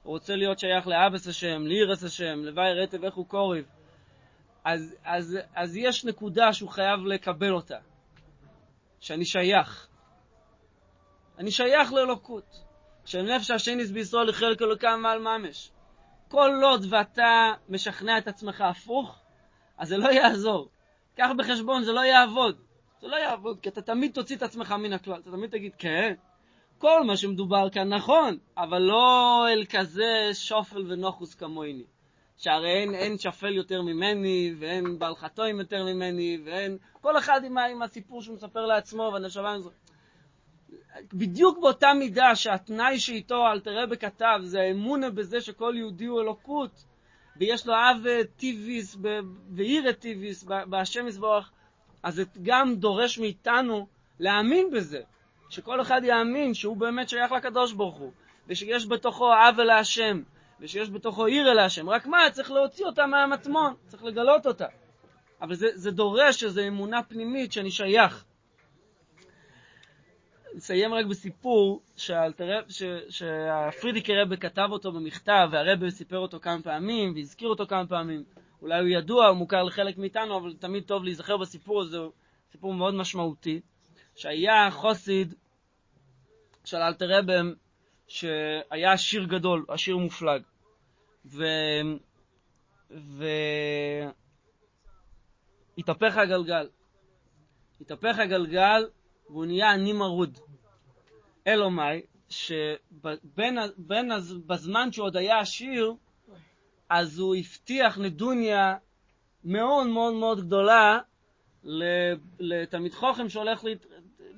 הוא 0.04 0.14
רוצה 0.14 0.36
להיות 0.36 0.60
שייך 0.60 0.88
לאבס 0.88 1.28
השם, 1.28 1.62
לירס 1.66 2.04
השם, 2.04 2.40
לוואי 2.44 2.74
רטב 2.74 3.04
איך 3.04 3.16
הוא 3.16 3.26
קוריב, 3.28 3.66
אז, 4.66 4.96
אז, 5.04 5.38
אז 5.56 5.78
יש 5.78 6.06
נקודה 6.06 6.54
שהוא 6.54 6.70
חייב 6.70 7.00
לקבל 7.06 7.54
אותה, 7.54 7.78
שאני 9.00 9.26
שייך. 9.26 9.88
אני 11.38 11.52
שייך 11.52 11.94
לאלוקות. 11.94 12.62
שנפש 13.06 13.52
השניס 13.52 13.92
בישראל 13.92 14.28
היא 14.28 14.36
חלק 14.36 14.62
אלוקם 14.62 15.00
מעל 15.02 15.20
ממש. 15.20 15.72
כל 16.28 16.62
עוד 16.64 16.86
ואתה 16.90 17.52
משכנע 17.70 18.18
את 18.18 18.28
עצמך 18.28 18.62
הפוך, 18.62 19.20
אז 19.78 19.88
זה 19.88 19.98
לא 19.98 20.10
יעזור. 20.10 20.70
קח 21.16 21.30
בחשבון, 21.38 21.84
זה 21.84 21.92
לא 21.92 22.06
יעבוד. 22.06 22.58
זה 23.02 23.08
לא 23.08 23.16
יעבוד, 23.16 23.60
כי 23.60 23.70
אתה 23.70 23.82
תמיד 23.82 24.12
תוציא 24.14 24.36
את 24.36 24.44
עצמך 24.44 24.72
מן 24.72 24.94
הכלל. 24.94 25.20
אתה 25.20 25.32
תמיד 25.32 25.50
תגיד, 25.50 25.72
כן, 25.78 26.14
כל 26.78 27.04
מה 27.04 27.18
שמדובר 27.18 27.70
כאן 27.70 27.94
נכון, 27.94 28.38
אבל 28.58 28.82
לא 28.82 29.46
אל 29.50 29.66
כזה 29.70 30.30
שופל 30.34 30.92
ונוחוס 30.92 31.36
כמוני. 31.36 31.84
שהרי 32.38 32.72
אין, 32.72 32.96
אין 32.96 33.18
שפל 33.18 33.54
יותר 33.54 33.82
ממני, 33.82 34.54
ואין 34.60 35.00
בעל 35.00 35.16
חתוים 35.16 35.60
יותר 35.60 35.84
ממני, 35.84 36.38
ואין... 36.46 36.78
כל 37.02 37.18
אחד 37.18 37.44
עם, 37.44 37.58
עם 37.58 37.82
הסיפור 37.82 38.22
שהוא 38.22 38.36
מספר 38.36 38.66
לעצמו, 38.66 39.10
והנשמה... 39.14 39.56
בדיוק 41.14 41.60
באותה 41.60 41.94
מידה 41.94 42.36
שהתנאי 42.36 43.00
שאיתו 43.00 43.48
אלתרבה 43.48 43.96
כתב, 43.96 44.40
זה 44.44 44.62
האמונה 44.62 45.10
בזה 45.10 45.42
שכל 45.42 45.74
יהודי 45.78 46.06
הוא 46.06 46.22
אלוקות, 46.22 46.86
ויש 47.38 47.68
לו 47.68 47.74
אב 47.74 48.24
טיביס 48.38 48.98
ועירה 49.50 49.94
טיביס 49.94 50.44
בהשם 50.44 51.08
יזבוח, 51.08 51.52
אז 52.04 52.16
זה 52.16 52.24
גם 52.44 52.76
דורש 52.76 53.20
מאיתנו 53.20 53.88
להאמין 54.20 54.72
בזה, 54.72 55.02
שכל 55.50 55.82
אחד 55.82 56.02
יאמין 56.04 56.54
שהוא 56.54 56.78
באמת 56.78 57.10
שייך 57.10 57.32
לקדוש 57.32 57.74
ברוך 57.74 57.96
הוא, 57.96 58.12
ושיש 58.48 58.88
בתוכו 58.88 59.34
אב 59.34 59.60
אל 59.60 59.70
השם, 59.70 60.22
ושיש 60.60 60.90
בתוכו 60.90 61.26
עיר 61.26 61.52
אל 61.52 61.60
השם. 61.60 61.90
רק 61.90 62.08
מה, 62.08 62.18
צריך 62.32 62.52
להוציא 62.52 62.86
אותה 62.86 63.06
מהמטמון, 63.06 63.74
צריך 63.88 64.04
לגלות 64.04 64.48
אותה. 64.48 64.68
אבל 65.42 65.56
זה, 65.56 65.68
זה 65.74 65.92
דורש 65.92 66.44
איזו 66.44 66.62
אמונה 66.68 67.04
פנימית 67.04 67.52
שאני 67.52 67.72
שייך. 67.72 68.26
נסיים 70.56 70.94
רק 70.94 71.06
בסיפור 71.06 71.82
שהפרידיקי 73.10 74.16
רבה 74.16 74.38
כתב 74.38 74.68
אותו 74.72 74.92
במכתב, 74.92 75.48
והרבה 75.52 75.90
סיפר 75.90 76.18
אותו 76.18 76.40
כמה 76.40 76.62
פעמים, 76.62 77.14
והזכיר 77.16 77.50
אותו 77.50 77.68
כמה 77.68 77.88
פעמים. 77.88 78.24
אולי 78.62 78.80
הוא 78.80 78.88
ידוע, 78.88 79.28
הוא 79.28 79.38
מוכר 79.38 79.64
לחלק 79.64 79.98
מאיתנו, 79.98 80.38
אבל 80.38 80.54
תמיד 80.54 80.84
טוב 80.84 81.04
להיזכר 81.04 81.38
בסיפור 81.38 81.82
הזה, 81.82 81.98
סיפור 82.52 82.74
מאוד 82.74 82.94
משמעותי. 82.94 83.62
שהיה 84.16 84.72
חוסיד 84.72 85.34
של 86.66 86.78
אלתר 86.78 87.18
רבה, 87.18 87.34
שהיה 88.08 88.92
עשיר 88.92 89.24
גדול, 89.24 89.66
עשיר 89.68 89.98
מופלג. 89.98 90.42
ו... 91.26 91.44
ו... 92.92 93.26
התהפך 95.78 96.18
הגלגל. 96.18 96.68
התהפך 97.82 98.20
הגלגל 98.20 98.88
והוא 99.30 99.46
נהיה 99.46 99.72
עני 99.72 99.94
מרוד. 99.94 100.40
אלומי, 101.48 102.02
שבזמן 102.30 103.72
שהוא 104.92 105.06
עוד 105.06 105.18
היה 105.18 105.40
עשיר, 105.40 105.94
אז 106.90 107.20
הוא 107.20 107.36
הבטיח 107.36 107.98
נדוניה 107.98 108.76
מאוד 109.44 109.88
מאוד 109.88 110.14
מאוד 110.14 110.46
גדולה 110.46 111.00
לתלמיד 112.40 112.94
חוכם 112.94 113.30
שהולך 113.30 113.64
להת, 113.64 113.86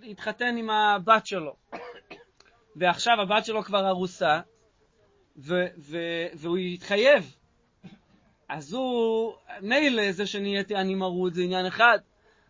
להתחתן 0.02 0.58
עם 0.58 0.70
הבת 0.70 1.26
שלו. 1.26 1.56
ועכשיו 2.78 3.22
הבת 3.22 3.46
שלו 3.46 3.64
כבר 3.64 3.90
ארוסה, 3.90 4.40
ו- 5.38 5.68
ו- 5.78 6.28
והוא 6.36 6.58
התחייב. 6.58 7.36
אז 8.50 8.74
הוא, 8.74 9.34
מילא 9.62 10.12
זה 10.12 10.26
שנהייתי 10.26 10.76
אני 10.76 10.96
מרוד 10.96 11.34
זה 11.34 11.42
עניין 11.42 11.66
אחד, 11.66 11.98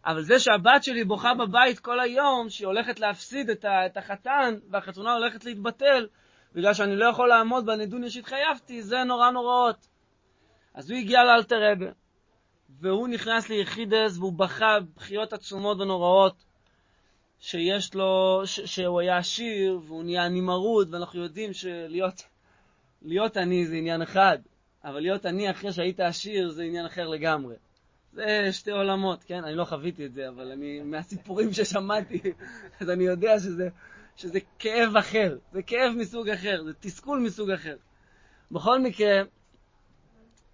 אבל 0.05 0.21
זה 0.21 0.39
שהבת 0.39 0.83
שלי 0.83 1.03
בוכה 1.03 1.33
בבית 1.33 1.79
כל 1.79 1.99
היום, 1.99 2.49
שהיא 2.49 2.67
הולכת 2.67 2.99
להפסיד 2.99 3.49
את, 3.49 3.65
ה- 3.65 3.85
את 3.85 3.97
החתן, 3.97 4.55
והחתונה 4.69 5.13
הולכת 5.13 5.45
להתבטל, 5.45 6.07
בגלל 6.53 6.73
שאני 6.73 6.95
לא 6.95 7.05
יכול 7.05 7.29
לעמוד 7.29 7.65
בנדוניה 7.65 8.09
שהתחייבתי, 8.09 8.81
זה 8.81 9.03
נורא 9.03 9.31
נוראות. 9.31 9.87
אז 10.73 10.91
הוא 10.91 10.99
הגיע 10.99 11.23
לאלתר 11.23 11.71
רבה, 11.71 11.91
והוא 12.79 13.07
נכנס 13.07 13.49
ליחידס, 13.49 14.17
והוא 14.17 14.33
בכה 14.33 14.77
בכיות 14.95 15.33
עצומות 15.33 15.79
ונוראות, 15.79 16.43
שיש 17.39 17.93
לו, 17.93 18.41
ש- 18.45 18.59
שהוא 18.59 18.99
היה 18.99 19.17
עשיר, 19.17 19.79
והוא 19.85 20.03
נהיה 20.03 20.25
עני 20.25 20.41
מרוד, 20.41 20.93
ואנחנו 20.93 21.23
יודעים 21.23 21.53
שלהיות 21.53 22.23
להיות 23.01 23.37
עני 23.37 23.65
זה 23.65 23.75
עניין 23.75 24.01
אחד, 24.01 24.37
אבל 24.83 24.99
להיות 24.99 25.25
עני 25.25 25.51
אחרי 25.51 25.73
שהיית 25.73 25.99
עשיר 25.99 26.49
זה 26.49 26.63
עניין 26.63 26.85
אחר 26.85 27.07
לגמרי. 27.07 27.55
זה 28.13 28.49
שתי 28.51 28.71
עולמות, 28.71 29.23
כן? 29.23 29.43
אני 29.43 29.55
לא 29.55 29.65
חוויתי 29.65 30.05
את 30.05 30.13
זה, 30.13 30.29
אבל 30.29 30.51
אני, 30.51 30.81
מהסיפורים 30.81 31.53
ששמעתי, 31.53 32.21
אז 32.79 32.89
אני 32.89 33.03
יודע 33.03 33.39
שזה, 33.39 33.69
שזה 34.15 34.39
כאב 34.59 34.97
אחר, 34.97 35.37
זה 35.53 35.63
כאב 35.63 35.93
מסוג 35.97 36.29
אחר, 36.29 36.63
זה 36.63 36.73
תסכול 36.73 37.19
מסוג 37.19 37.51
אחר. 37.51 37.75
בכל 38.51 38.79
מקרה, 38.79 39.21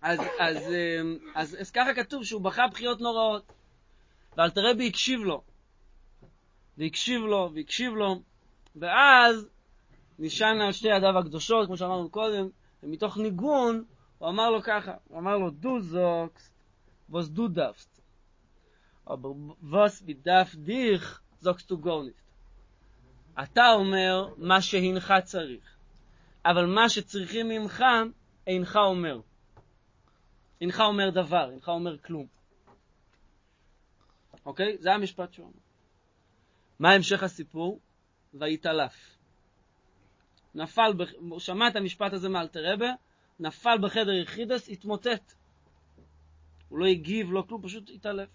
אז, 0.02 0.20
אז, 0.20 0.58
אז, 0.58 0.64
אז, 1.36 1.58
אז 1.60 1.72
ככה 1.72 1.94
כתוב 1.94 2.24
שהוא 2.24 2.42
בכה 2.42 2.68
בחיות 2.68 3.02
נוראות, 3.02 3.54
ואלתרבי 4.38 4.88
הקשיב 4.88 5.20
לו, 5.20 5.42
והקשיב 6.78 7.22
לו, 7.22 7.52
והקשיב 7.56 7.94
לו, 7.94 8.22
ואז 8.76 9.50
נשען 10.20 10.62
על 10.62 10.72
שתי 10.72 10.88
ידיו 10.88 11.20
הקדושות, 11.20 11.68
כמו 11.68 11.78
שאמרנו 11.78 12.10
קודם, 12.10 12.48
ומתוך 12.84 13.18
ניגון 13.18 13.84
הוא 14.18 14.30
אמר 14.30 14.50
לו 14.50 14.62
ככה, 14.64 14.94
הוא 15.08 15.20
אמר 15.20 15.38
לו, 15.38 15.50
דו 15.50 15.82
זוקסט, 15.82 16.54
ווס 17.10 17.28
דו 17.28 17.48
דאפסט, 17.48 18.02
אבל 19.08 19.30
ווס 19.64 20.02
בידף 20.02 20.56
דיך 20.56 21.22
זוקסט 21.40 21.70
דו 21.70 21.78
גורניסט. 21.78 22.24
אתה 23.44 23.72
אומר 23.74 24.34
מה 24.38 24.62
שהנך 24.62 25.14
צריך, 25.24 25.78
אבל 26.46 26.66
מה 26.66 26.90
שצריכים 26.90 27.48
ממך, 27.48 27.84
אינך 28.48 28.76
אומר. 28.76 29.20
אינך 30.62 30.80
אומר 30.80 31.10
דבר, 31.10 31.52
אינך 31.52 31.70
אומר 31.70 31.98
כלום. 31.98 32.28
אוקיי? 34.46 34.78
זה 34.78 34.94
המשפט 34.94 35.34
שהוא 35.34 35.46
אומר. 35.46 35.63
מה 36.84 36.92
המשך 36.92 37.24
הסיפור? 37.24 37.80
ויתעלף. 38.34 39.18
נפל. 40.56 40.94
הוא 41.20 41.40
שמע 41.40 41.68
את 41.68 41.76
המשפט 41.76 42.14
הזה 42.14 42.30
מאלתרבה, 42.30 42.92
נפל 43.40 43.78
בחדר 43.82 44.12
יחידס, 44.12 44.70
התמוטט. 44.70 45.34
הוא 46.70 46.80
לא 46.80 46.86
הגיב, 46.86 47.32
לא 47.32 47.44
כלום, 47.48 47.62
פשוט 47.62 47.90
התעלף. 47.90 48.30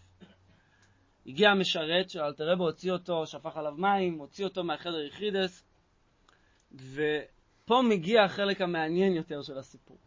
הגיע 1.26 1.50
המשרת 1.50 2.10
של 2.10 2.20
אלתרבה, 2.20 2.64
הוציא 2.64 2.92
אותו, 2.92 3.26
שפך 3.26 3.56
עליו 3.56 3.74
מים, 3.76 4.18
הוציא 4.18 4.44
אותו 4.44 4.64
מהחדר 4.64 5.00
יחידס, 5.00 5.64
ופה 6.72 7.82
מגיע 7.88 8.22
החלק 8.24 8.60
המעניין 8.60 9.12
יותר 9.12 9.42
של 9.42 9.58
הסיפור. 9.58 9.98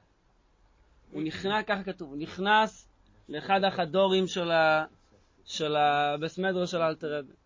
הוא 1.11 1.21
נכנס, 1.21 1.65
ככה 1.67 1.83
כתוב, 1.83 2.09
הוא 2.09 2.17
נכנס 2.17 2.89
לאחד 3.29 3.63
החדורים 3.63 4.25
של, 5.45 5.75
הבסמדרו 5.75 6.67
של 6.67 6.81
אלתרבה. 6.81 7.40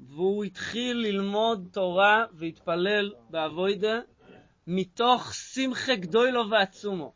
והוא 0.00 0.44
התחיל 0.44 0.96
ללמוד 0.96 1.68
תורה 1.72 2.24
והתפלל 2.32 3.12
באבוידה 3.30 4.00
מתוך 4.66 5.34
שמחה 5.34 5.94
גדולו 5.96 6.50
ועצומו. 6.50 7.12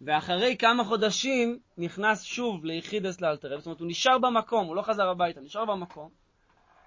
ואחרי 0.00 0.56
כמה 0.56 0.84
חודשים 0.84 1.58
נכנס 1.78 2.22
שוב 2.22 2.64
ליחידס 2.64 3.20
לאלתרבה, 3.20 3.58
זאת 3.58 3.66
אומרת 3.66 3.80
הוא 3.80 3.88
נשאר 3.88 4.18
במקום, 4.18 4.66
הוא 4.66 4.76
לא 4.76 4.82
חזר 4.82 5.08
הביתה, 5.08 5.40
נשאר 5.40 5.64
במקום, 5.64 6.10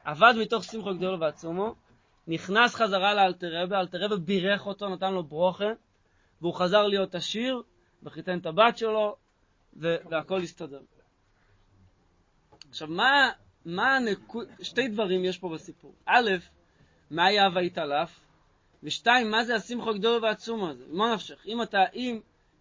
עבד 0.03 0.33
מתוך 0.41 0.63
שמחו 0.63 0.95
גדולו 0.95 1.19
ועצומו, 1.19 1.75
נכנס 2.27 2.75
חזרה 2.75 3.13
לאלתרבה, 3.13 3.79
אלתרבה 3.79 4.15
בירך 4.15 4.67
אותו, 4.67 4.89
נתן 4.89 5.13
לו 5.13 5.23
ברוכה, 5.23 5.71
והוא 6.41 6.53
חזר 6.53 6.87
להיות 6.87 7.15
עשיר, 7.15 7.61
וחיתן 8.03 8.37
את 8.39 8.45
הבת 8.45 8.77
שלו, 8.77 9.15
והכל 9.73 10.41
הסתדר. 10.41 10.81
עכשיו, 12.69 12.87
מה, 12.87 13.31
מה 13.65 13.95
הנקוד, 13.95 14.47
שתי 14.61 14.87
דברים 14.87 15.25
יש 15.25 15.37
פה 15.37 15.49
בסיפור. 15.49 15.93
א', 16.05 16.29
מה 17.11 17.25
היה 17.25 17.47
ויתעלף? 17.55 18.19
ושתיים, 18.83 19.31
מה 19.31 19.43
זה 19.43 19.55
השמחו 19.55 19.89
הגדול 19.89 20.23
והעצום 20.23 20.69
הזה? 20.69 20.83
מה 20.89 21.13
נפשך? 21.13 21.45
אם 21.45 21.61
אתה, 21.61 21.77
אם, 21.93 22.19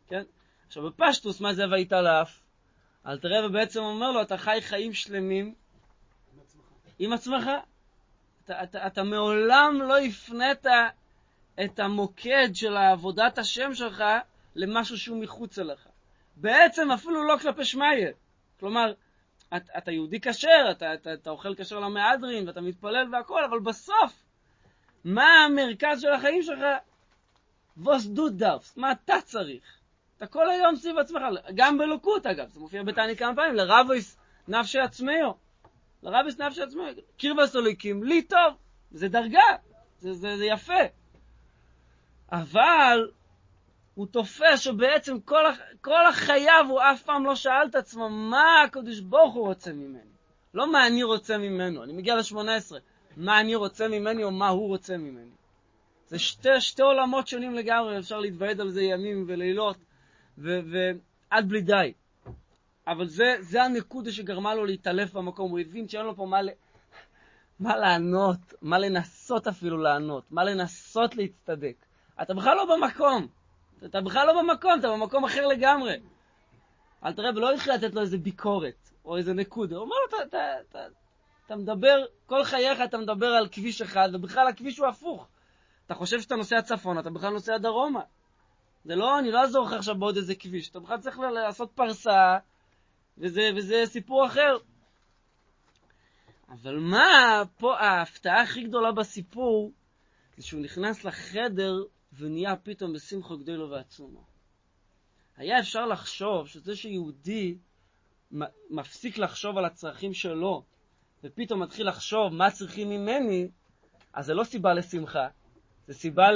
כן? 0.09 0.23
עכשיו, 0.67 0.83
בפשטוס, 0.83 1.41
מה 1.41 1.55
זה 1.55 1.63
ויתעלף? 1.71 2.43
אלתר 3.07 3.49
בעצם 3.53 3.81
אומר 3.81 4.11
לו, 4.11 4.23
אתה 4.23 4.37
חי 4.37 4.59
חיים 4.61 4.93
שלמים. 4.93 5.55
עם 6.99 7.13
עצמך. 7.13 7.51
אתה, 8.45 8.63
אתה, 8.63 8.87
אתה 8.87 9.03
מעולם 9.03 9.79
לא 9.83 9.99
הפנית 9.99 10.67
את 11.65 11.79
המוקד 11.81 12.49
של 12.55 12.77
עבודת 12.77 13.39
השם 13.39 13.75
שלך 13.75 14.05
למשהו 14.55 14.99
שהוא 14.99 15.23
מחוץ 15.23 15.59
אליך. 15.59 15.89
בעצם 16.37 16.91
אפילו 16.91 17.27
לא 17.27 17.37
כלפי 17.39 17.65
שמיא. 17.65 18.07
כלומר, 18.61 18.93
אתה, 19.49 19.79
אתה 19.79 19.91
יהודי 19.91 20.21
כשר, 20.21 20.69
אתה, 20.71 20.95
אתה, 20.95 21.15
אתה 21.15 21.31
אוכל 21.31 21.55
כשר 21.55 21.81
למהדרין, 21.81 22.49
ואתה 22.49 22.61
מתפלל 22.61 23.09
והכול, 23.13 23.45
אבל 23.45 23.59
בסוף, 23.59 24.25
מה 25.05 25.45
המרכז 25.45 26.01
של 26.01 26.13
החיים 26.13 26.43
שלך? 26.43 26.65
ווס 27.77 28.07
דו 28.07 28.29
דאפס, 28.29 28.77
מה 28.77 28.93
אתה 28.93 29.15
צריך? 29.25 29.63
אתה 30.17 30.27
כל 30.27 30.51
היום 30.51 30.77
סביב 30.77 30.99
עצמך, 30.99 31.23
גם 31.55 31.79
בלוקות 31.79 32.27
אגב, 32.27 32.49
זה 32.49 32.61
מופיע 32.61 32.83
בתעני 32.83 33.17
כמה 33.17 33.37
פעמים, 33.37 33.55
לרבויס 33.55 34.19
נפשי 34.49 34.79
עצמיו, 34.79 35.33
לרבויס 36.03 36.39
נפשי 36.39 36.63
עצמיו, 36.63 36.85
קירבס 37.17 37.57
אוליקים, 37.57 38.03
לי 38.05 38.23
טוב, 38.23 38.55
זה 38.91 39.09
דרגה, 39.09 39.41
זה, 39.99 40.15
זה, 40.15 40.37
זה 40.37 40.45
יפה. 40.45 40.83
אבל 42.33 43.11
הוא 43.97 44.07
תופס 44.07 44.61
שבעצם 44.61 45.21
כל, 45.21 45.45
כל 45.81 46.07
החייו 46.07 46.67
הוא 46.69 46.81
אף 46.81 47.03
פעם 47.03 47.25
לא 47.25 47.35
שאל 47.35 47.67
את 47.71 47.75
עצמו 47.75 48.09
מה 48.11 48.63
הקדוש 48.63 49.01
ברוך 49.01 49.35
הוא 49.35 49.47
רוצה 49.47 49.73
ממני. 49.73 50.11
לא 50.55 50.73
מה 50.73 50.87
אני 50.87 51.03
רוצה 51.03 51.39
ממנו, 51.39 51.85
אני 51.85 51.93
מגיע 51.93 52.15
ל-18, 52.17 52.75
מה 53.17 53.41
אני 53.41 53.55
רוצה 53.55 53.89
ממני 53.89 54.25
או 54.25 54.31
מה 54.31 54.49
הוא 54.49 54.69
רוצה 54.69 54.97
ממני. 54.97 55.31
זה 56.09 56.19
שתי, 56.19 56.61
שתי 56.61 56.83
עולמות 56.83 57.29
שונים 57.29 57.55
לגמרי, 57.55 57.99
אפשר 57.99 58.19
להתוועד 58.19 58.61
על 58.61 58.71
זה 58.71 58.83
ימים 58.83 59.25
ולילות, 59.29 59.77
ועד 60.39 61.49
בלי 61.49 61.61
די. 61.61 61.93
אבל 62.87 63.07
זה, 63.07 63.37
זה 63.41 63.63
הנקודה 63.63 64.13
שגרמה 64.13 64.55
לו 64.55 64.65
להתעלף 64.65 65.13
במקום, 65.13 65.51
הוא 65.51 65.59
הבין 65.59 65.89
שאין 65.89 66.07
לו 66.07 66.17
פה 66.17 66.27
מה, 66.27 66.41
מה 67.61 67.77
לענות, 67.77 68.55
מה 68.63 68.79
לנסות 68.79 69.47
אפילו 69.47 69.77
לענות, 69.77 70.25
מה 70.31 70.45
לנסות 70.45 71.17
להצטדק. 71.17 71.77
אתה 72.23 72.35
בכלל 72.35 72.57
לא 72.57 72.77
במקום. 72.77 73.36
אתה 73.85 74.01
בכלל 74.01 74.27
לא 74.27 74.43
במקום, 74.43 74.81
אתה 74.81 74.89
במקום 74.89 75.25
אחר 75.25 75.47
לגמרי. 75.47 75.97
אל 77.05 77.13
תראה, 77.13 77.31
ולא 77.31 77.53
התחיל 77.53 77.75
לתת 77.75 77.95
לו 77.95 78.01
איזה 78.01 78.19
ביקורת, 78.19 78.91
או 79.05 79.17
איזה 79.17 79.35
נקודה. 79.35 79.77
הוא 79.77 79.85
אומר 79.85 79.97
לו, 79.97 80.19
אתה, 80.19 80.29
אתה, 80.29 80.61
אתה, 80.69 80.79
אתה 81.47 81.57
מדבר, 81.57 82.05
כל 82.27 82.45
חייך 82.45 82.81
אתה 82.81 82.99
מדבר 82.99 83.27
על 83.27 83.49
כביש 83.53 83.83
אחד, 83.83 84.09
ובכלל 84.13 84.49
הכביש 84.49 84.79
הוא 84.79 84.87
הפוך. 84.87 85.29
אתה 85.87 85.95
חושב 85.95 86.21
שאתה 86.21 86.37
נוסע 86.37 86.63
צפון, 86.63 86.99
אתה 86.99 87.11
בכלל 87.11 87.33
נוסע 87.33 87.59
דרומה. 87.59 88.01
זה 88.85 88.97
לא, 88.97 89.19
אני 89.19 89.31
לא 89.31 89.41
אעזור 89.41 89.67
לך 89.67 89.73
עכשיו 89.73 89.95
בעוד 89.95 90.17
איזה 90.17 90.35
כביש. 90.35 90.71
אתה 90.71 90.81
בכלל 90.81 91.01
צריך 91.01 91.19
לעשות 91.19 91.71
פרסה, 91.75 92.39
וזה, 93.19 93.51
וזה 93.57 93.83
סיפור 93.87 94.27
אחר. 94.27 94.57
אבל 96.49 96.79
מה 96.79 97.43
פה 97.59 97.79
ההפתעה 97.79 98.43
הכי 98.43 98.63
גדולה 98.63 98.93
בסיפור, 98.93 99.73
זה 100.37 100.43
שהוא 100.47 100.63
נכנס 100.63 101.05
לחדר 101.05 101.75
ונהיה 102.19 102.57
פתאום 102.57 102.93
בשמחו 102.93 103.39
גדולו 103.39 103.71
ועצומו. 103.71 104.25
היה 105.37 105.61
אפשר 105.61 105.87
לחשוב 105.87 106.49
שזה 106.49 106.77
שיהודי 106.77 107.59
מפסיק 108.71 109.19
לחשוב 109.19 109.59
על 109.59 109.65
הצרכים 109.65 110.15
שלו, 110.15 110.65
ופתאום 111.25 111.63
מתחיל 111.63 111.89
לחשוב 111.89 112.33
מה 112.33 112.51
צריכים 112.51 112.91
ממני, 112.91 113.49
אז 114.13 114.27
זה 114.27 114.35
לא 114.35 114.45
סיבה 114.45 114.75
לשמחה, 114.75 115.29
זה 115.87 115.95
סיבה 115.95 116.27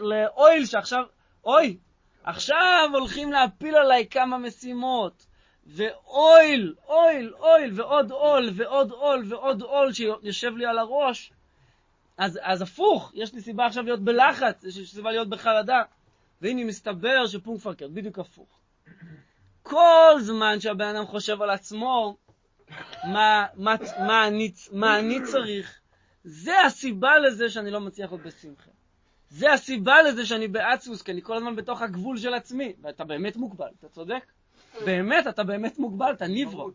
לאויל 0.00 0.66
שעכשיו, 0.66 1.04
אוי, 1.44 1.78
עכשיו 2.24 2.90
הולכים 2.92 3.32
להפיל 3.32 3.76
עליי 3.76 4.06
כמה 4.08 4.38
משימות, 4.38 5.26
ואויל, 5.66 6.74
אויל, 6.86 7.34
אויל, 7.34 7.80
ועוד 7.80 8.10
עול, 8.10 8.50
ועוד 8.56 8.90
עול, 8.90 9.24
ועוד 9.28 9.62
עול 9.62 9.92
שיושב 9.92 10.56
לי 10.56 10.66
על 10.66 10.78
הראש, 10.78 11.32
אז, 12.18 12.38
אז 12.42 12.62
הפוך, 12.62 13.12
יש 13.14 13.34
לי 13.34 13.40
סיבה 13.40 13.66
עכשיו 13.66 13.84
להיות 13.84 14.00
בלחץ, 14.00 14.64
יש 14.64 14.78
לי 14.78 14.86
סיבה 14.86 15.10
להיות 15.10 15.28
בחרדה. 15.28 15.82
והנה 16.42 16.64
מסתבר 16.64 17.26
שפונקפרקר, 17.26 17.88
בדיוק 17.88 18.18
הפוך. 18.18 18.58
כל 19.62 20.14
זמן 20.20 20.60
שהבן 20.60 20.96
אדם 20.96 21.06
חושב 21.06 21.42
על 21.42 21.50
עצמו, 21.50 22.16
מה, 23.04 23.46
מה, 23.54 23.74
מה, 24.06 24.26
אני, 24.26 24.52
מה 24.72 24.98
אני 24.98 25.22
צריך, 25.22 25.80
זה 26.24 26.60
הסיבה 26.60 27.18
לזה 27.18 27.50
שאני 27.50 27.70
לא 27.70 27.80
מצליח 27.80 28.12
להיות 28.12 28.26
בשמחה. 28.26 28.70
זה 29.30 29.52
הסיבה 29.52 30.02
לזה 30.02 30.26
שאני 30.26 30.48
בעצמוס, 30.48 31.02
כי 31.02 31.12
אני 31.12 31.22
כל 31.22 31.36
הזמן 31.36 31.56
בתוך 31.56 31.82
הגבול 31.82 32.18
של 32.18 32.34
עצמי. 32.34 32.72
ואתה 32.82 33.04
באמת 33.04 33.36
מוגבל, 33.36 33.68
אתה 33.78 33.88
צודק? 33.88 34.32
באמת, 34.84 35.26
אתה 35.26 35.44
באמת 35.44 35.78
מוגבל, 35.78 36.12
אתה 36.12 36.26
ניברו. 36.26 36.70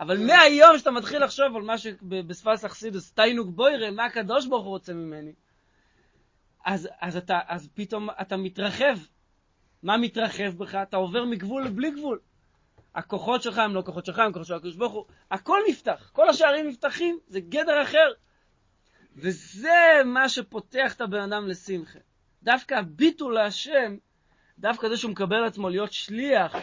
אבל 0.00 0.18
מהיום 0.26 0.78
שאתה 0.78 0.90
מתחיל 0.90 1.24
לחשוב 1.24 1.56
על 1.56 1.62
מה 1.62 1.78
שבשפת 1.78 2.64
אכסידוס, 2.64 3.12
תיינוק 3.12 3.48
בוירה, 3.48 3.90
מה 3.90 4.04
הקדוש 4.04 4.46
ברוך 4.46 4.64
הוא 4.64 4.70
רוצה 4.70 4.94
ממני, 4.94 5.32
אז, 6.64 6.88
אז, 7.00 7.16
אתה, 7.16 7.38
אז 7.48 7.68
פתאום 7.74 8.08
אתה 8.20 8.36
מתרחב. 8.36 8.98
מה 9.82 9.96
מתרחב 9.96 10.56
בך? 10.56 10.74
אתה 10.74 10.96
עובר 10.96 11.24
מגבול 11.24 11.64
לבלי 11.64 11.90
גבול. 11.90 12.18
הכוחות 12.94 13.42
שלך 13.42 13.58
הם 13.58 13.74
לא 13.74 13.82
כוחות 13.82 14.06
שלך, 14.06 14.18
הם 14.18 14.32
כוחות 14.32 14.46
של 14.46 14.54
הקדוש 14.54 14.76
ברוך 14.76 14.92
הוא. 14.92 15.04
הכל 15.30 15.58
נפתח, 15.68 16.10
כל 16.12 16.28
השערים 16.28 16.68
נפתחים, 16.68 17.18
זה 17.28 17.40
גדר 17.40 17.82
אחר. 17.82 18.12
וזה 19.16 20.02
מה 20.04 20.28
שפותח 20.28 20.94
את 20.94 21.00
הבן 21.00 21.32
אדם 21.32 21.48
לשמחה. 21.48 21.98
דווקא 22.42 22.74
הביטול 22.74 23.34
להשם, 23.34 23.96
דווקא 24.58 24.88
זה 24.88 24.96
שהוא 24.96 25.10
מקבל 25.10 25.44
עצמו 25.44 25.68
להיות 25.68 25.92
שליח 25.92 26.54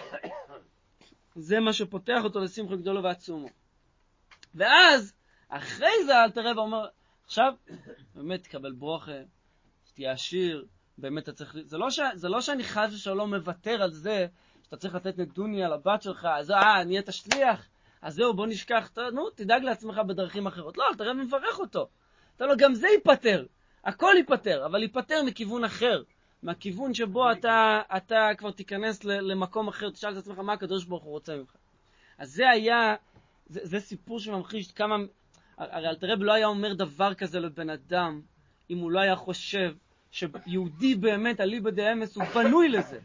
זה 1.38 1.60
מה 1.60 1.74
שפותח 1.74 2.24
אותו 2.24 2.40
לשמחה 2.40 2.76
גדולו 2.76 3.04
ועצומו. 3.04 3.48
ואז, 4.56 5.14
אחרי 5.50 6.06
זה 6.06 6.24
אל 6.24 6.32
תראה 6.32 6.58
ואומר, 6.58 6.86
עכשיו, 7.26 7.54
באמת 8.16 8.44
תקבל 8.44 8.72
ברוכה, 8.72 9.12
תהיה 9.94 10.12
עשיר, 10.12 10.66
באמת 10.98 11.24
אתה 11.24 11.34
צריך... 11.34 11.58
זה 11.64 11.78
לא, 11.78 11.90
ש... 11.90 12.00
זה 12.14 12.30
לא 12.30 12.42
שאני 12.42 12.64
חס 12.64 12.94
ושלום 12.94 13.34
מוותר 13.34 13.82
על 13.82 13.92
זה 13.92 14.28
שאתה 14.64 14.78
צריך 14.78 14.96
לתת 14.96 15.18
נדוניה 15.18 15.70
לבת 15.70 16.02
שלך, 16.02 16.28
אז 16.36 16.52
אה, 16.52 16.84
נהיית 16.84 17.08
שליח, 17.12 17.68
אז 18.02 18.16
זהו, 18.16 18.34
בוא 18.34 18.48
נשכח, 18.48 18.90
ת... 18.94 18.98
נו, 18.98 19.30
תדאג 19.30 19.64
לעצמך 19.64 19.98
בדרכים 19.98 20.48
אחרות. 20.48 20.78
לא, 20.78 20.84
אל 20.92 20.96
תראה 20.96 21.12
ומברך 21.12 21.60
אותו. 21.60 21.90
אתה 22.36 22.46
לא, 22.46 22.56
גם 22.58 22.74
זה 22.74 22.88
ייפתר, 22.88 23.46
הכל 23.84 24.14
ייפתר, 24.18 24.66
אבל 24.66 24.82
ייפתר 24.82 25.24
מכיוון 25.24 25.64
אחר. 25.64 26.04
מהכיוון 26.44 26.94
שבו 26.94 27.32
אתה, 27.32 27.82
אתה 27.98 28.30
כבר 28.38 28.52
תיכנס 28.52 29.04
למקום 29.04 29.68
אחר, 29.68 29.90
תשאל 29.90 30.14
את 30.14 30.18
עצמך 30.18 30.40
מה 30.40 30.54
הקדוש 30.54 30.86
ברוך 30.86 31.04
הוא 31.04 31.12
רוצה 31.12 31.36
ממך. 31.36 31.56
אז 32.18 32.32
זה 32.32 32.50
היה, 32.50 32.96
זה, 33.48 33.60
זה 33.64 33.80
סיפור 33.80 34.20
שממחיש 34.20 34.72
כמה, 34.72 34.96
הרי 35.58 35.90
אלתרעב 35.90 36.20
לא 36.20 36.34
היה 36.34 36.48
אומר 36.48 36.74
דבר 36.74 37.14
כזה 37.14 37.40
לבן 37.40 37.70
אדם, 37.70 38.22
אם 38.70 38.78
הוא 38.78 38.92
לא 38.92 39.00
היה 39.00 39.16
חושב 39.16 39.74
שיהודי 40.12 40.96
באמת, 40.96 41.42
אליבא 41.42 41.70
דאמס, 41.70 42.16
הוא 42.16 42.24
בנוי 42.24 42.70
לזה. 42.70 43.00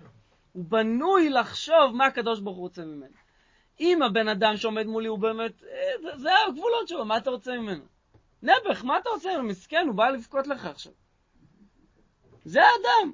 הוא 0.53 0.65
בנוי 0.65 1.31
לחשוב 1.31 1.93
מה 1.95 2.07
הקדוש 2.07 2.41
ברוך 2.41 2.57
הוא 2.57 2.63
רוצה 2.63 2.85
ממנו. 2.85 3.15
אם 3.81 4.03
הבן 4.03 4.29
אדם 4.29 4.57
שעומד 4.57 4.87
מולי 4.87 5.09
הוא 5.09 5.19
באמת, 5.19 5.63
אה, 5.63 5.93
זה, 6.03 6.19
זה 6.19 6.31
הגבולות 6.49 6.89
שלו, 6.89 7.05
מה 7.05 7.17
אתה 7.17 7.31
רוצה 7.31 7.59
ממנו? 7.59 7.85
נעבך, 8.43 8.85
מה 8.85 8.99
אתה 8.99 9.11
רוצה 9.11 9.33
ממנו? 9.33 9.49
מסכן, 9.49 9.87
הוא 9.87 9.95
בא 9.95 10.09
לבכות 10.09 10.47
לך 10.47 10.67
עכשיו. 10.67 10.93
זה 12.45 12.61
האדם. 12.63 13.13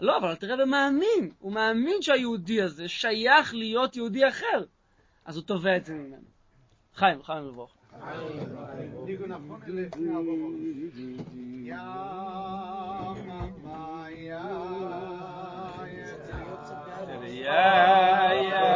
לא, 0.00 0.16
אבל 0.16 0.34
תראה, 0.34 0.54
רבי 0.54 0.64
מאמין, 0.64 1.30
הוא 1.38 1.52
מאמין 1.52 2.02
שהיהודי 2.02 2.62
הזה 2.62 2.88
שייך 2.88 3.54
להיות 3.54 3.96
יהודי 3.96 4.28
אחר, 4.28 4.64
אז 5.24 5.36
הוא 5.36 5.44
תובע 5.44 5.76
את 5.76 5.84
זה 5.84 5.94
ממנו. 5.94 6.32
חיים, 6.94 7.22
חיים 7.22 7.48
לברוך. 7.48 7.74
Yeah, 17.24 18.32
yeah. 18.50 18.71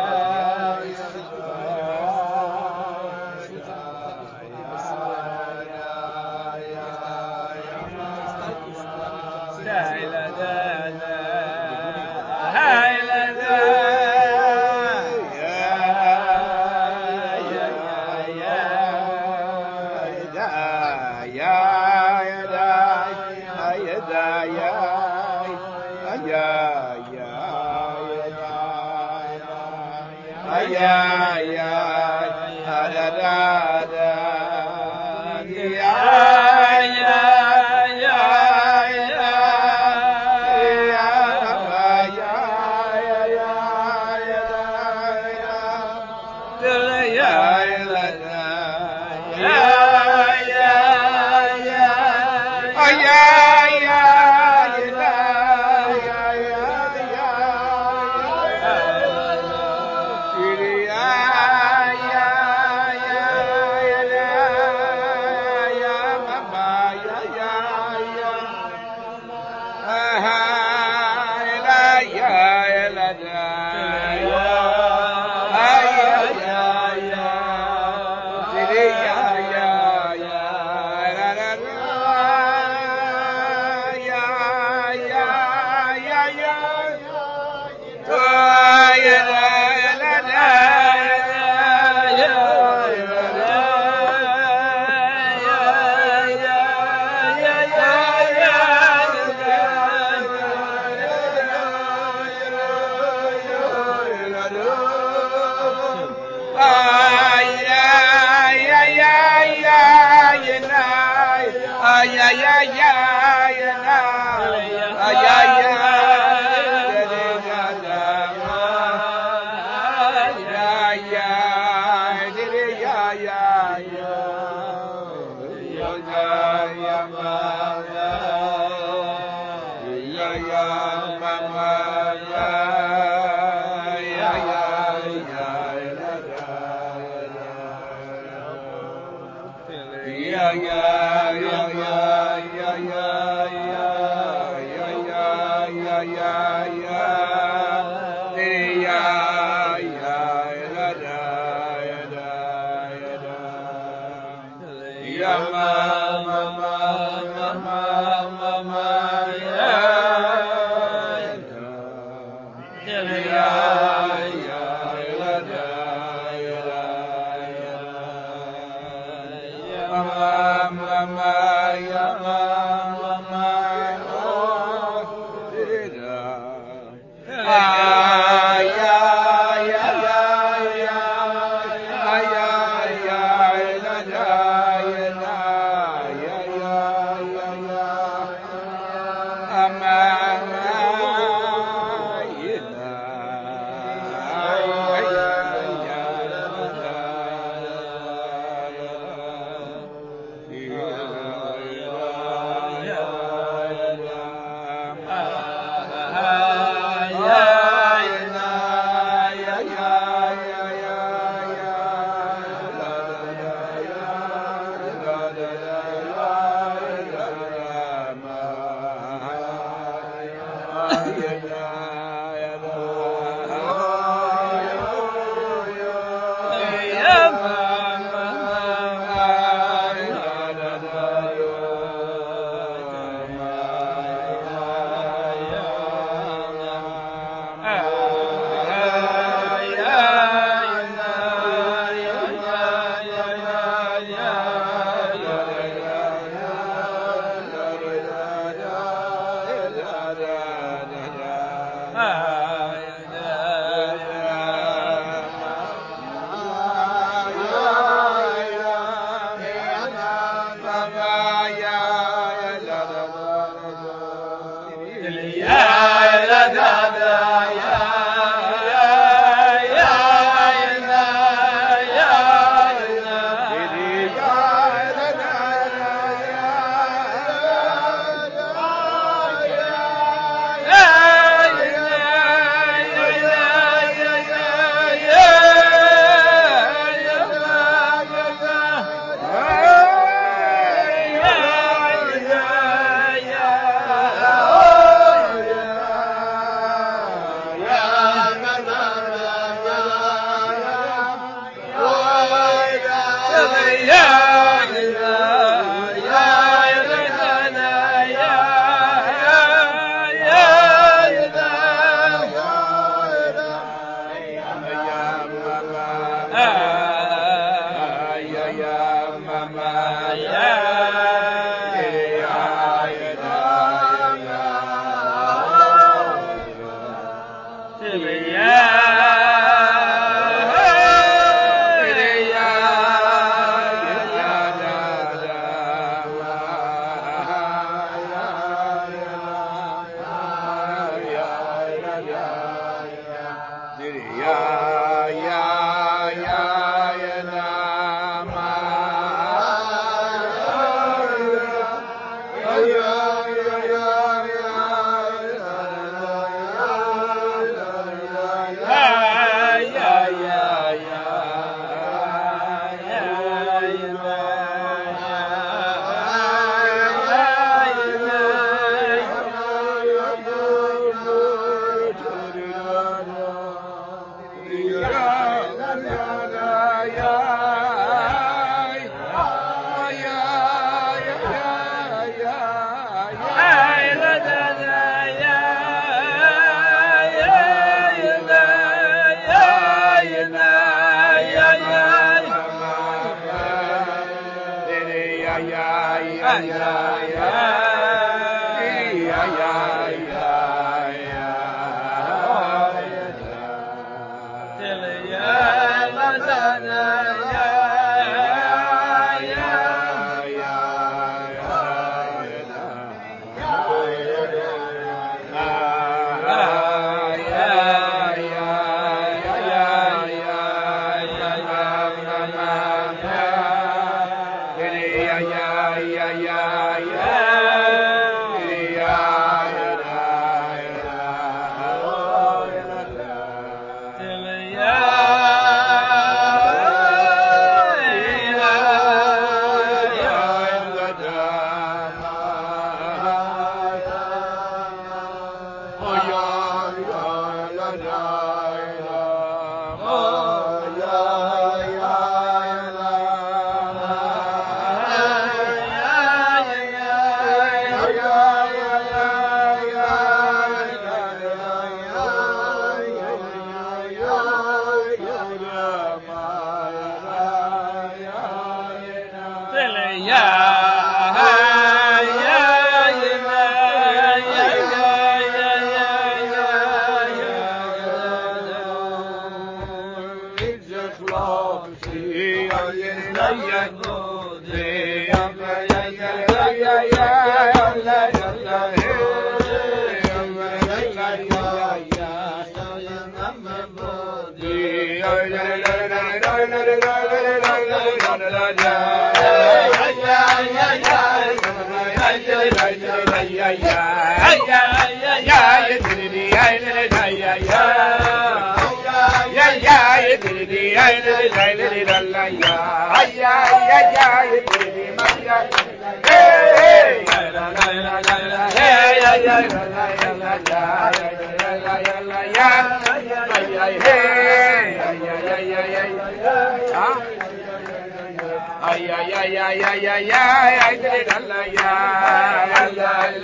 ya 126.74 127.06
ma 127.12 127.45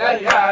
Yeah. 0.03 0.43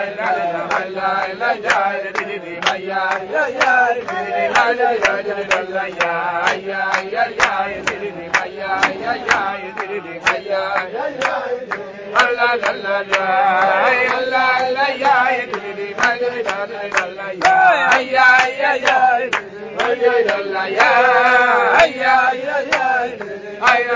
ஐயா 23.61 23.95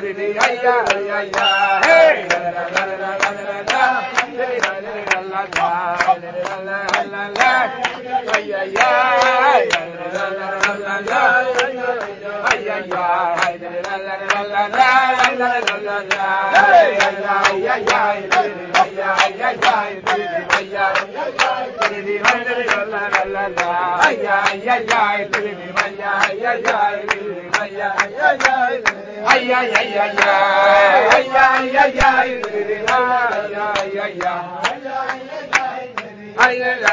Ay 18.95 19.11
ay 19.19 19.33
ay 19.43 19.57
ay 19.75 19.95
đi 20.07 20.23
đi 20.23 20.43
bay 20.49 20.69
ay 20.75 20.95
ay 21.17 21.33
ay 21.49 21.91
đi 21.91 21.99
đi 22.07 22.19
bay 22.19 22.41
đi 22.45 22.65
lalalala 22.93 23.71
Ay 24.05 24.17
ay 24.27 24.67
ay 24.69 24.87
ay 24.99 25.19
đi 25.33 25.41
đi 25.41 25.69
bay 25.75 25.95
ay 25.99 26.39
ay 26.45 26.63
ay 26.73 26.97
đi 27.11 27.19
đi 27.19 27.43
bay 27.59 27.73
ay 27.81 28.11
ay 28.21 28.39
ay 28.45 28.79
ay 29.27 29.51
ay 29.51 29.51
ay 29.51 29.75
ay 29.75 29.95
ay 29.95 30.15
ay 30.15 31.27
ay 31.35 31.75
ay 31.77 31.93
ay 31.99 32.29
đi 32.53 32.61
đi 32.69 32.79
bay 32.87 33.05
ay 33.05 33.55
ay 33.55 33.91
ay 33.99 34.13
ay 34.15 34.31
ay 36.37 36.61
ay 36.61 36.63
ay 36.65 36.65
ay 36.65 36.89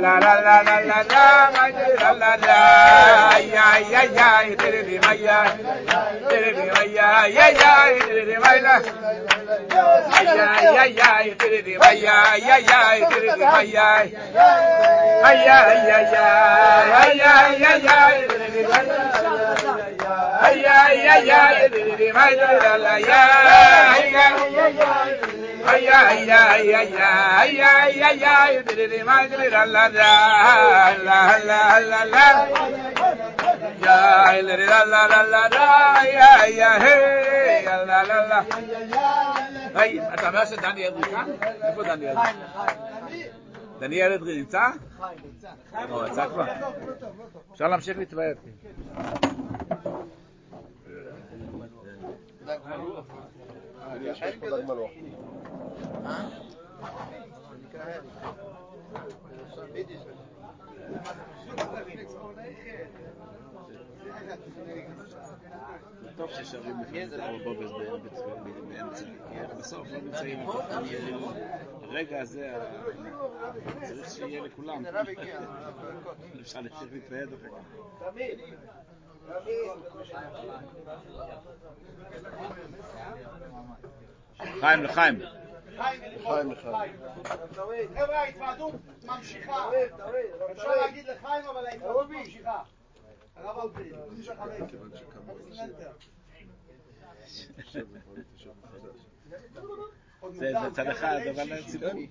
la 0.00 0.18
la 0.18 0.40
la 0.40 0.62
la 0.62 1.02
la 1.02 1.59
la 1.70 2.10
la 2.12 2.36
la 2.36 3.38
ya 3.38 3.66
ya 3.92 4.02
ya 4.04 4.56
tere 4.56 4.82
de 4.82 4.96
maya 5.00 5.38
tere 6.28 6.50
de 6.52 6.64
maya 6.74 7.26
ya 7.28 7.46
ya 7.60 7.72
tere 8.06 8.24
de 8.26 8.36
maya 8.38 8.74
ya 9.70 10.62
ya 10.66 10.84
ya 10.98 11.34
tere 11.38 11.62
de 11.62 11.74
maya 11.78 12.16
ya 12.38 12.56
ya 12.58 12.80
tere 13.10 13.30
de 13.36 13.44
maya 13.46 13.88
ya 15.22 15.30
ya 15.30 15.58
ya 15.88 15.98
ya 16.00 16.30
ya 17.14 17.34
ya 17.54 17.72
ya 17.76 17.98
tere 18.28 18.48
de 18.54 18.62
maya 18.70 18.98
ya 20.64 20.76
ya 21.06 21.16
ya 21.30 21.40
tere 21.70 21.92
de 21.96 22.08
maya 22.12 22.48
la 22.62 22.72
la 22.84 22.94
ya 22.98 23.22
ya 24.14 24.26
ya 24.78 25.29
היי, 39.74 40.00
אתה 40.14 40.28
אומר 40.28 40.44
שדניאל 40.44 40.94
נמצא? 40.94 41.22
איפה 41.62 41.82
דניאל? 41.82 42.16
דניאל 43.78 44.12
אדרי 44.12 44.38
נמצא? 44.38 44.62
הוא 45.88 46.06
יצא 46.06 46.28
כבר. 46.28 46.44
אפשר 47.52 47.68
להמשיך 47.68 47.98
להתוועד. 47.98 48.36
אני 53.90 54.12
אשאיר 54.12 54.32
פה 54.40 54.46
דג 54.50 54.64
מלוח. 54.66 54.90
טוב 66.16 66.30
ששרים 66.30 66.80
לפעמים 66.80 67.08
את 67.08 67.18
הרובובס 67.18 67.70
באמצע, 68.68 69.04
כי 69.04 69.56
בסוף 69.58 69.86
לא 69.90 70.00
נמצאים 70.00 70.38
הרגע 71.82 72.20
הזה, 72.20 72.54
צריך 73.82 74.10
שיהיה 74.10 74.42
לכולם. 74.42 74.84
אפשר 76.40 76.60
להתוועד 76.60 77.28
אחר 77.32 77.48
כך. 77.48 77.80
חיים 84.60 84.82
לחיים. 84.82 85.18
חיים 85.82 86.52
אחד. 86.52 86.72
חבר'ה, 87.94 88.18
ההתוועדות 88.20 88.74
ממשיכה. 89.04 89.70
אפשר 90.52 90.68
להגיד 90.76 91.04
לחיים, 91.06 91.44
אבל 91.44 91.66
ההתוועדות 91.66 92.10
ממשיכה. 92.10 92.62
הרב 93.36 93.58
אלפי. 93.76 93.90
עוד 100.20 100.32
זה 100.34 100.46
מוקדם, 100.52 100.70
בצד 100.70 100.84
כן, 100.84 100.90
אחד, 100.90 101.16
אבל 101.30 101.40
אבל 101.40 101.52
אין 101.52 101.66
ציבור. 101.66 101.90
שישי. 101.90 102.06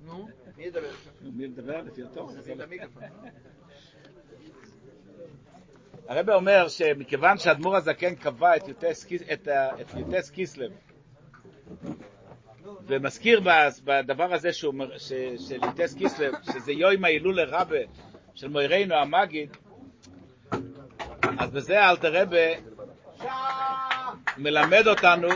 נו, 0.00 0.28
מי 0.56 0.64
ידבר? 0.64 0.90
מי 1.22 1.46
מדבר 1.46 1.80
לפי 1.82 2.02
התור? 2.02 2.30
הרב 6.08 6.30
אומר 6.30 6.68
שמכיוון 6.68 7.38
שהאדמו"ר 7.38 7.76
הזקן 7.76 8.14
קבע 8.14 8.56
את 8.56 8.68
יוטס 8.68 9.04
קיס- 10.30 10.58
ומזכיר 12.86 13.40
בדבר 13.84 14.34
הזה 14.34 14.52
שהוא 14.52 14.72
אומר- 14.72 14.98
ש- 14.98 15.12
של 15.48 15.58
יוטס 15.64 15.94
קיסלב, 15.94 16.34
שזה 16.42 16.72
יום 16.72 17.04
ההילול 17.04 17.40
לרבה 17.40 17.78
של 18.34 18.48
מוירנו 18.48 18.94
המגיד, 18.94 19.56
אז 21.38 21.50
בזה 21.50 21.88
אלתר 21.88 22.22
רבה 22.22 22.46
מלמד 24.36 24.86
אותנו 24.86 25.28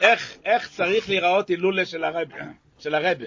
איך, 0.00 0.36
איך 0.44 0.68
צריך 0.68 1.08
להיראות 1.08 1.48
הילולה 1.48 1.84
של 1.86 2.04
הרב, 2.04 2.28
של 2.78 2.94
הרבה. 2.94 3.24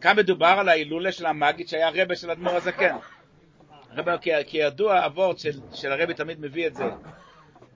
כאן 0.00 0.16
מדובר 0.16 0.46
על 0.58 0.68
ההילולה 0.68 1.12
של 1.12 1.26
המגיד 1.26 1.68
שהיה 1.68 1.90
רבה 1.94 2.16
של 2.16 2.30
אדמו"ר 2.30 2.56
הזקן. 2.56 2.96
הרבה, 3.90 4.18
כי, 4.18 4.30
כי 4.46 4.58
ידוע 4.58 4.98
הוורט 5.04 5.38
של, 5.38 5.50
של 5.72 5.92
הרבי 5.92 6.14
תמיד 6.14 6.40
מביא 6.40 6.66
את 6.66 6.74
זה. 6.74 6.84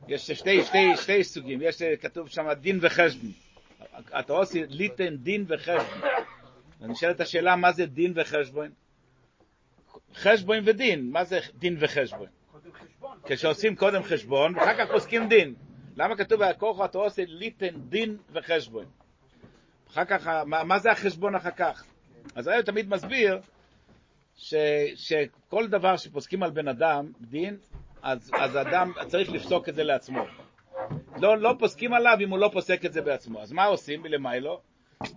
יש 0.09 0.31
שתי, 0.31 0.65
שתי, 0.65 0.97
שתי 0.97 1.25
סוגים, 1.25 1.59
יש 1.63 1.83
כתוב 1.83 2.29
שם 2.29 2.53
דין 2.53 2.79
וחשבון. 2.83 3.33
אתה 4.19 4.33
עושה 4.33 4.59
ליתן 4.69 5.17
דין 5.17 5.45
וחשבון. 5.49 6.01
ונשאלת 6.81 7.21
השאלה 7.21 7.57
מה 7.57 7.73
זה 7.73 7.87
דין 7.87 8.13
וחשבון? 8.17 8.71
חשבון 10.15 10.59
ודין, 10.65 11.11
מה 11.11 11.25
זה 11.25 11.39
דין 11.55 11.77
וחשבון? 11.79 12.27
כשעושים 13.25 13.77
קודם 13.77 14.03
חשבון, 14.03 14.57
ואחר 14.57 14.79
כך 14.79 14.93
פוסקים 14.93 15.29
דין. 15.29 15.55
למה 15.97 16.17
כתוב 16.17 16.43
הכוח 16.43 16.85
אתה 16.85 16.99
עושה 16.99 17.23
ליתן 17.27 17.81
דין 17.89 18.17
וחשבון? 18.33 18.85
אחר 19.91 20.05
כך, 20.05 20.27
מה, 20.27 20.65
מה 20.65 20.79
זה 20.79 20.93
החשבון 20.93 21.35
אחר 21.35 21.51
כך? 21.51 21.85
אז 22.35 22.49
אני 22.49 22.63
תמיד 22.63 22.89
מסביר 22.89 23.41
ש, 24.37 24.55
שכל 24.95 25.69
דבר 25.69 25.97
שפוסקים 25.97 26.43
על 26.43 26.51
בן 26.51 26.69
אדם, 26.69 27.13
דין, 27.21 27.57
אז, 28.05 28.31
אז 28.41 28.57
אדם 28.57 28.93
צריך 29.07 29.31
לפסוק 29.31 29.69
את 29.69 29.75
זה 29.75 29.85
לעצמו. 29.85 30.25
לא, 31.17 31.39
לא 31.39 31.55
פוסקים 31.59 31.93
עליו 31.93 32.17
אם 32.21 32.31
הוא 32.31 32.39
לא 32.39 32.51
פוסק 32.53 32.85
את 32.85 32.93
זה 32.93 33.03
בעצמו. 33.03 33.41
אז 33.43 33.53
מה 33.53 33.65
עושים 33.65 34.03
מלמיילו? 34.03 34.61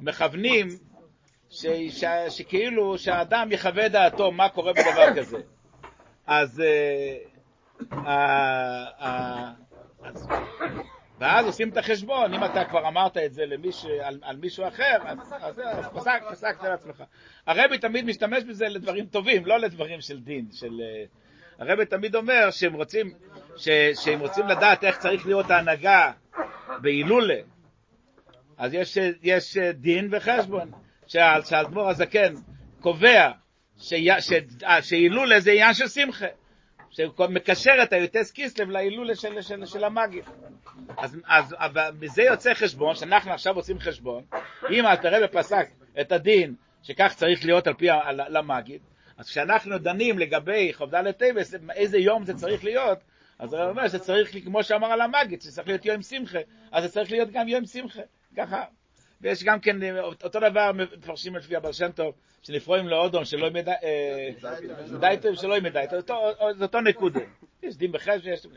מכוונים 0.01 0.67
ש, 1.49 1.65
ש, 1.89 2.03
שכאילו 2.29 2.97
שהאדם 2.97 3.51
יחווה 3.51 3.89
דעתו 3.89 4.31
מה 4.31 4.49
קורה 4.49 4.73
בדבר 4.73 5.15
כזה. 5.15 5.37
אז, 6.27 6.61
אה, 6.61 7.17
אה, 7.93 8.85
אה, 9.01 9.51
אז 10.03 10.27
ואז 11.19 11.45
עושים 11.45 11.69
את 11.69 11.77
החשבון, 11.77 12.33
אם 12.33 12.43
אתה 12.43 12.65
כבר 12.65 12.87
אמרת 12.87 13.17
את 13.17 13.33
זה 13.33 13.45
למיש, 13.45 13.85
על, 13.85 14.19
על 14.21 14.35
מישהו 14.35 14.67
אחר, 14.67 14.97
אז, 15.05 15.17
אז, 15.41 15.59
אז 15.59 15.85
פסק, 15.95 16.21
פסקת 16.31 16.63
לעצמך. 16.63 17.03
הרבי 17.47 17.77
תמיד 17.77 18.05
משתמש 18.05 18.43
בזה 18.43 18.67
לדברים 18.67 19.05
טובים, 19.05 19.45
לא 19.45 19.59
לדברים 19.59 20.01
של 20.01 20.19
דין. 20.19 20.47
של, 20.51 20.81
אה, 21.61 21.65
הרבי 21.65 21.85
תמיד 21.85 22.15
אומר 22.15 22.51
שהם 22.51 22.73
רוצים, 22.73 23.11
ש, 23.55 23.69
שהם 23.95 24.19
רוצים 24.19 24.47
לדעת 24.47 24.83
איך 24.83 24.97
צריך 24.97 25.25
להיות 25.25 25.51
ההנהגה 25.51 26.11
בהילולה, 26.81 27.39
אז 28.57 28.73
יש, 28.73 28.97
יש 29.23 29.57
דין 29.57 30.09
וחשבון, 30.11 30.71
שה- 31.07 31.41
שהאדמו"ר 31.45 31.89
הזקן 31.89 32.33
קובע 32.81 33.31
שהילולה 34.81 35.39
זה 35.39 35.51
עניין 35.51 35.73
של 35.73 35.87
שמחה. 35.87 36.25
שהוא 36.89 37.27
מקשר 37.29 37.71
את 37.83 37.93
היוטס 37.93 38.31
קיסלב 38.31 38.69
להילולה 38.69 39.15
של, 39.15 39.41
של, 39.41 39.65
של 39.65 39.83
המגיד. 39.83 40.23
אז, 40.97 41.17
אז 41.27 41.55
מזה 41.99 42.23
יוצא 42.23 42.53
חשבון, 42.53 42.95
שאנחנו 42.95 43.33
עכשיו 43.33 43.55
עושים 43.55 43.79
חשבון, 43.79 44.23
אם 44.71 44.85
אלתרבה 44.85 45.27
פסק 45.27 45.67
את 46.01 46.11
הדין 46.11 46.55
שכך 46.83 47.13
צריך 47.15 47.45
להיות 47.45 47.67
על 47.67 47.73
פי 47.73 47.87
למגיד, 48.29 48.81
אז 49.17 49.29
כשאנחנו 49.29 49.77
דנים 49.77 50.19
לגבי 50.19 50.73
חובדל 50.73 51.11
טייבס, 51.11 51.55
איזה 51.75 51.97
יום 51.97 52.25
זה 52.25 52.33
צריך 52.33 52.63
להיות, 52.63 52.99
אז 53.39 53.53
הוא 53.53 53.63
אומר 53.63 53.87
שצריך, 53.87 54.35
כמו 54.43 54.63
שאמר 54.63 54.87
על 54.87 55.01
המגיד, 55.01 55.41
שצריך 55.41 55.67
להיות 55.67 55.85
יום 55.85 56.01
שמחה, 56.01 56.39
אז 56.71 56.83
זה 56.83 56.89
צריך 56.89 57.11
להיות 57.11 57.29
גם 57.31 57.47
יום 57.47 57.65
שמחה, 57.65 58.01
ככה. 58.37 58.63
ויש 59.21 59.43
גם 59.43 59.59
כן, 59.59 59.83
אה, 59.83 60.01
אותו 60.01 60.39
דבר 60.39 60.71
מפרשים 60.71 61.35
לפי 61.35 61.55
הבעל 61.55 61.73
שם 61.73 61.91
טוב, 61.91 62.13
שנפרועים 62.43 62.87
לאודום 62.87 63.25
שלא 63.25 63.47
ימדע, 63.47 63.73
אה, 63.83 64.29
מדי 64.93 65.15
טוב 65.21 65.35
שלא 65.35 65.57
ימדע, 65.57 65.81
זה 65.89 65.97
אותו- 65.97 66.31
זה 66.57 66.63
אותו 66.63 66.81
נקודה. 66.81 67.19
יש 67.63 67.77
דין 67.77 67.91
בחש 67.91 68.19
ויש... 68.23 68.47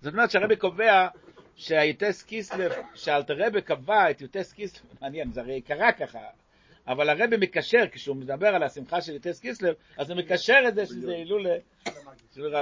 זאת 0.00 0.12
אומרת 0.12 0.30
שהרבי 0.30 0.56
קובע 0.56 1.08
שהיוטס 1.56 2.22
קיסלב, 2.22 2.72
שאלתר 2.94 3.34
רבי 3.46 3.62
קבע 3.62 4.10
את 4.10 4.20
יוטס 4.20 4.52
קיסלב, 4.52 4.82
מעניין, 5.00 5.32
זה 5.32 5.40
הרי 5.40 5.60
קרה 5.60 5.92
ככה, 5.92 6.18
אבל 6.86 7.08
הרבי 7.08 7.36
מקשר, 7.36 7.84
כשהוא 7.92 8.16
מדבר 8.16 8.46
על 8.46 8.62
השמחה 8.62 9.00
של 9.00 9.12
יוטס 9.12 9.40
קיסלב, 9.40 9.74
אז 9.96 10.10
הוא 10.10 10.18
מקשר 10.18 10.58
את 10.68 10.74
זה 10.74 10.86
שזה 10.86 11.12
הילולה 11.12 11.54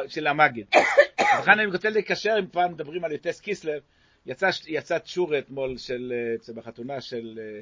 של, 0.09 0.27
המגיד. 0.27 0.67
אז 1.19 1.39
לכן 1.43 1.51
אני 1.51 1.67
רוצה 1.67 1.91
לקשר, 1.91 2.35
אם 2.39 2.47
כבר 2.47 2.69
מדברים 2.69 3.05
על 3.05 3.13
יוטס 3.13 3.41
קיסלב, 3.41 3.83
יצא, 4.27 4.49
יצא 4.67 4.99
צ'ורה 4.99 5.39
אתמול 5.39 5.77
של, 5.79 6.13
אה, 6.49 6.55
בחתונה 6.55 7.01
של, 7.01 7.41
אה, 7.43 7.61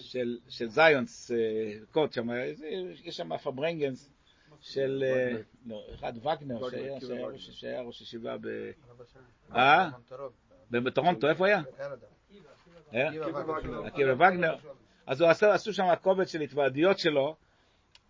של, 0.00 0.38
של 0.48 0.68
זיונס, 0.68 1.30
אה, 1.30 1.36
קוט 1.92 2.12
שם, 2.12 2.28
יש 3.04 3.16
שם 3.16 3.36
פברנגנס 3.38 4.10
של, 4.60 5.04
לא, 5.66 5.82
אחד 5.94 6.12
וגנר, 6.16 6.70
שהיה- 6.70 7.80
ראש- 7.80 8.00
ישיבה 8.00 8.36
ב... 8.40 8.46
אה? 9.54 9.90
בטורונטו, 10.70 11.28
איפה 11.28 11.46
היה? 11.46 11.62
עקיבא 13.86 14.12
וגנר. 14.12 14.56
אז 15.06 15.20
הוא 15.20 15.30
עשו, 15.30 15.46
עשו 15.46 15.72
שם 15.72 15.94
קובץ 16.02 16.32
של 16.32 16.40
התוועדויות 16.40 16.98
שלו, 16.98 17.36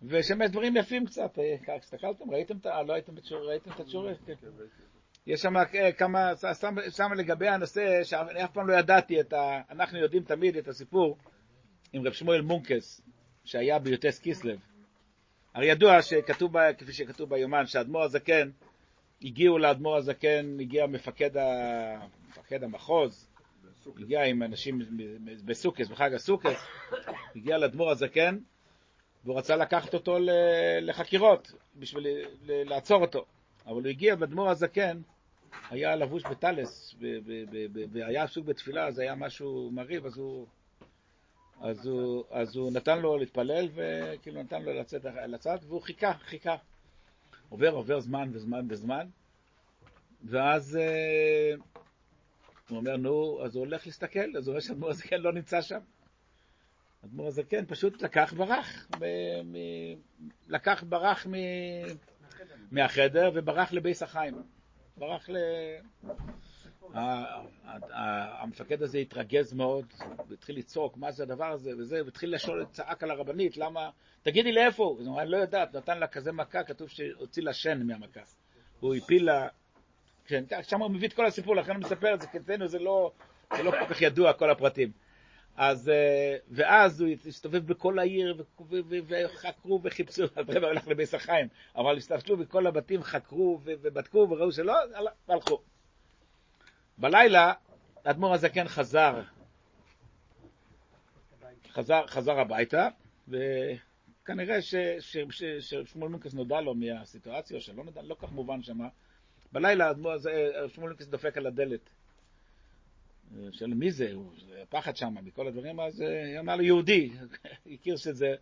ושם 0.03 0.41
יש 0.41 0.51
דברים 0.51 0.77
יפים 0.77 1.05
קצת. 1.05 1.39
אה, 1.39 1.75
הסתכלתם? 1.75 2.31
ראיתם 2.31 2.57
את 2.57 2.65
ה... 2.65 2.83
לא 2.83 2.93
הייתם 2.93 3.15
בשיעור, 3.15 3.49
ראיתם 3.49 3.71
את 3.71 3.79
השיעור? 3.79 4.09
כן. 4.25 4.33
יש 5.27 5.41
שם 5.41 5.57
אה, 5.57 5.91
כמה, 5.91 6.31
שם, 6.53 6.75
שם 6.89 7.13
לגבי 7.15 7.47
הנושא, 7.47 8.03
שאני 8.03 8.43
אף 8.43 8.51
פעם 8.51 8.67
לא 8.67 8.73
ידעתי 8.73 9.19
את 9.19 9.33
ה... 9.33 9.61
אנחנו 9.69 9.99
יודעים 9.99 10.23
תמיד 10.23 10.57
את 10.57 10.67
הסיפור 10.67 11.17
עם 11.93 12.07
רב 12.07 12.13
שמואל 12.13 12.41
מונקס, 12.41 13.01
שהיה 13.45 13.79
ביוטס 13.79 14.19
קיסלב. 14.19 14.59
הרי 15.53 15.65
ידוע 15.65 16.01
שכתוב, 16.01 16.71
כפי 16.77 16.93
שכתוב 16.93 17.29
ביומן, 17.29 17.65
שהאדמו"ר 17.65 18.03
הזקן, 18.03 18.49
הגיעו 19.21 19.57
לאדמו"ר 19.57 19.97
הזקן, 19.97 20.57
הגיע 20.59 20.87
מפקד, 20.87 21.37
ה... 21.37 21.45
מפקד 22.29 22.63
המחוז, 22.63 23.29
הגיע 23.99 24.23
עם 24.23 24.43
אנשים 24.43 24.81
בסוכס, 25.45 25.87
בחג 25.87 26.13
הסוכס, 26.13 26.63
הגיע 27.35 27.57
לאדמו"ר 27.57 27.91
הזקן, 27.91 28.37
והוא 29.25 29.37
רצה 29.37 29.55
לקחת 29.55 29.93
אותו 29.93 30.17
לחקירות, 30.81 31.51
בשביל 31.75 32.07
לעצור 32.45 33.01
אותו. 33.01 33.25
אבל 33.65 33.81
הוא 33.81 33.87
הגיע 33.87 34.15
באדמו"ר 34.15 34.49
הזקן, 34.49 35.01
היה 35.69 35.95
לבוש 35.95 36.23
בטלס, 36.23 36.95
והיה 37.91 38.23
עסוק 38.23 38.45
בתפילה, 38.45 38.87
אז 38.87 38.99
היה 38.99 39.15
משהו 39.15 39.69
מרהיב, 39.73 40.05
אז 40.05 40.17
הוא, 40.17 40.47
אז 41.61 41.85
הוא, 41.85 42.23
אז 42.31 42.55
הוא 42.55 42.71
נתן 42.71 42.99
לו 42.99 43.17
להתפלל, 43.17 43.69
וכאילו 43.75 44.43
נתן 44.43 44.61
לו 44.61 44.73
לצאת, 44.73 45.05
לצאת, 45.27 45.59
והוא 45.63 45.81
חיכה, 45.81 46.13
חיכה. 46.13 46.55
עובר, 47.49 47.69
עובר 47.69 47.99
זמן 47.99 48.29
וזמן 48.33 48.65
וזמן, 48.69 49.07
ואז 50.23 50.77
אה, 50.77 51.53
הוא 52.69 52.77
אומר, 52.77 52.97
נו, 52.97 53.39
אז 53.43 53.55
הוא 53.55 53.65
הולך 53.65 53.85
להסתכל, 53.85 54.37
אז 54.37 54.47
הוא 54.47 54.53
רואה 54.53 54.61
שהאדמו"ר 54.61 54.89
הזקן 54.89 55.21
לא 55.21 55.33
נמצא 55.33 55.61
שם. 55.61 55.79
האדמו"ר 57.03 57.27
הזקן 57.27 57.65
פשוט 57.65 58.01
לקח, 58.01 58.33
ברח, 58.33 58.87
מ- 58.99 59.51
מ- 59.51 59.95
לקח, 60.47 60.83
ברח 60.89 61.27
מ... 61.27 61.33
מהחדר 62.71 63.31
וברח 63.33 63.73
לביס 63.73 64.03
החיים. 64.03 64.35
ברח 64.97 65.29
ל... 65.29 65.37
המפקד 68.41 68.81
הזה 68.83 68.97
התרגז 68.97 69.53
מאוד, 69.53 69.85
והתחיל 70.29 70.57
לצעוק, 70.57 70.97
מה 70.97 71.11
זה 71.11 71.23
הדבר 71.23 71.51
הזה, 71.51 71.71
וזה, 71.77 72.05
והתחיל 72.05 72.35
לשאול, 72.35 72.65
צעק 72.71 73.03
על 73.03 73.11
הרבנית, 73.11 73.57
למה, 73.57 73.89
תגידי 74.23 74.51
לאיפה 74.51 74.83
הוא? 74.83 74.99
אז 74.99 75.07
הוא 75.07 75.13
אמר, 75.13 75.21
אני 75.21 75.31
לא 75.31 75.37
יודעת, 75.37 75.75
נתן 75.75 75.99
לה 75.99 76.07
כזה 76.07 76.31
מכה, 76.31 76.63
כתוב 76.63 76.89
שהוציא 76.89 77.43
לה 77.43 77.53
שן 77.53 77.87
מהמכה. 77.87 78.21
הוא 78.79 78.95
הפיל 78.95 79.25
לה... 79.25 79.47
כן, 80.27 80.43
שם 80.61 80.81
הוא 80.81 80.91
מביא 80.91 81.07
את 81.07 81.13
כל 81.13 81.25
הסיפור, 81.25 81.55
לכן 81.55 81.71
הוא 81.71 81.81
מספר 81.81 82.13
את 82.13 82.21
זה, 82.21 82.27
כי 82.27 82.37
אצלנו 82.37 82.67
זה 82.67 82.79
לא, 82.79 83.11
זה 83.57 83.63
לא 83.63 83.71
כל 83.71 83.93
כך 83.93 84.01
ידוע, 84.01 84.33
כל 84.33 84.49
הפרטים. 84.49 84.91
אז, 85.57 85.89
אה, 85.89 86.37
ואז 86.49 87.01
הוא 87.01 87.09
הסתובב 87.27 87.67
בכל 87.67 87.99
העיר, 87.99 88.43
וחקרו 89.07 89.79
וחיפשו, 89.83 90.23
הרב 90.35 90.63
הלך 90.63 90.87
לביס 90.87 91.13
החיים, 91.13 91.47
אבל 91.75 91.97
הסתכלו 91.97 92.37
בכל 92.37 92.67
הבתים, 92.67 93.03
חקרו 93.03 93.59
ובדקו 93.63 94.27
וראו 94.29 94.51
שלא, 94.51 94.73
והלכו. 95.27 95.61
בלילה, 96.97 97.53
האדמו"ר 98.05 98.33
הזקן 98.33 98.67
חזר, 98.67 99.21
חזר, 101.71 102.07
חזר 102.07 102.39
הביתה, 102.39 102.87
וכנראה 103.27 104.61
ששמואל 104.61 106.09
מונקס 106.09 106.33
נודע 106.33 106.61
לו 106.61 106.75
מהסיטואציה, 106.75 107.57
או 107.57 107.61
שלא 107.61 107.83
נודע, 107.83 108.01
לא 108.01 108.15
כך 108.19 108.31
מובן 108.31 108.63
שמה. 108.63 108.87
בלילה 109.55 109.87
האדמו"ר 109.87 110.11
הזה, 110.11 110.51
שמואל 110.67 110.89
מונקס 110.89 111.07
דופק 111.07 111.37
על 111.37 111.47
הדלת. 111.47 111.89
שואל 113.51 113.73
מי 113.73 113.91
זה, 113.91 114.13
הוא 114.13 114.31
פחד 114.69 114.95
שם 114.95 115.15
מכל 115.23 115.47
הדברים, 115.47 115.79
אז 115.79 116.01
אה, 116.01 116.25
היא 116.25 116.39
אמר 116.39 116.55
לו 116.55 116.63
יהודי, 116.63 117.11
הכיר 117.73 117.97
שזה, 117.97 118.35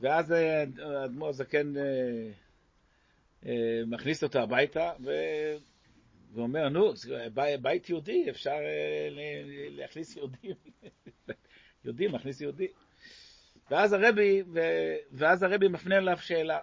ואז 0.00 0.32
אה, 0.32 0.64
האדמו"ר 0.82 1.28
הזקן 1.28 1.76
אה, 1.76 1.82
אה, 3.46 3.82
מכניס 3.86 4.24
אותו 4.24 4.38
הביתה. 4.38 4.92
ואומר, 6.34 6.68
נו, 6.68 6.92
בית 7.62 7.88
יהודי, 7.88 8.30
אפשר 8.30 8.50
אה, 8.50 9.08
להכניס 9.70 10.16
יהודים, 10.16 10.54
יהודי 11.84 12.06
מכניס 12.08 12.40
יהודי. 12.40 12.68
ואז 13.70 13.92
הרבי. 13.92 14.42
ואז 15.12 15.42
הרבי 15.42 15.68
מפנה 15.68 15.98
אליו 15.98 16.18
שאלה, 16.20 16.58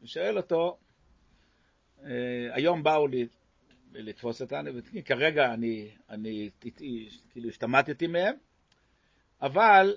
הוא 0.00 0.08
שואל 0.08 0.36
אותו, 0.36 0.78
אה, 0.80 0.85
היום 2.52 2.82
באו 2.82 3.06
לי 3.06 3.26
לתפוס 3.92 4.42
אותנו, 4.42 4.70
וכרגע 4.94 5.54
אני, 5.54 5.88
אני 6.10 6.50
אני 6.62 7.08
כאילו 7.32 7.48
השתמטתי 7.48 8.06
מהם, 8.06 8.34
אבל, 9.42 9.96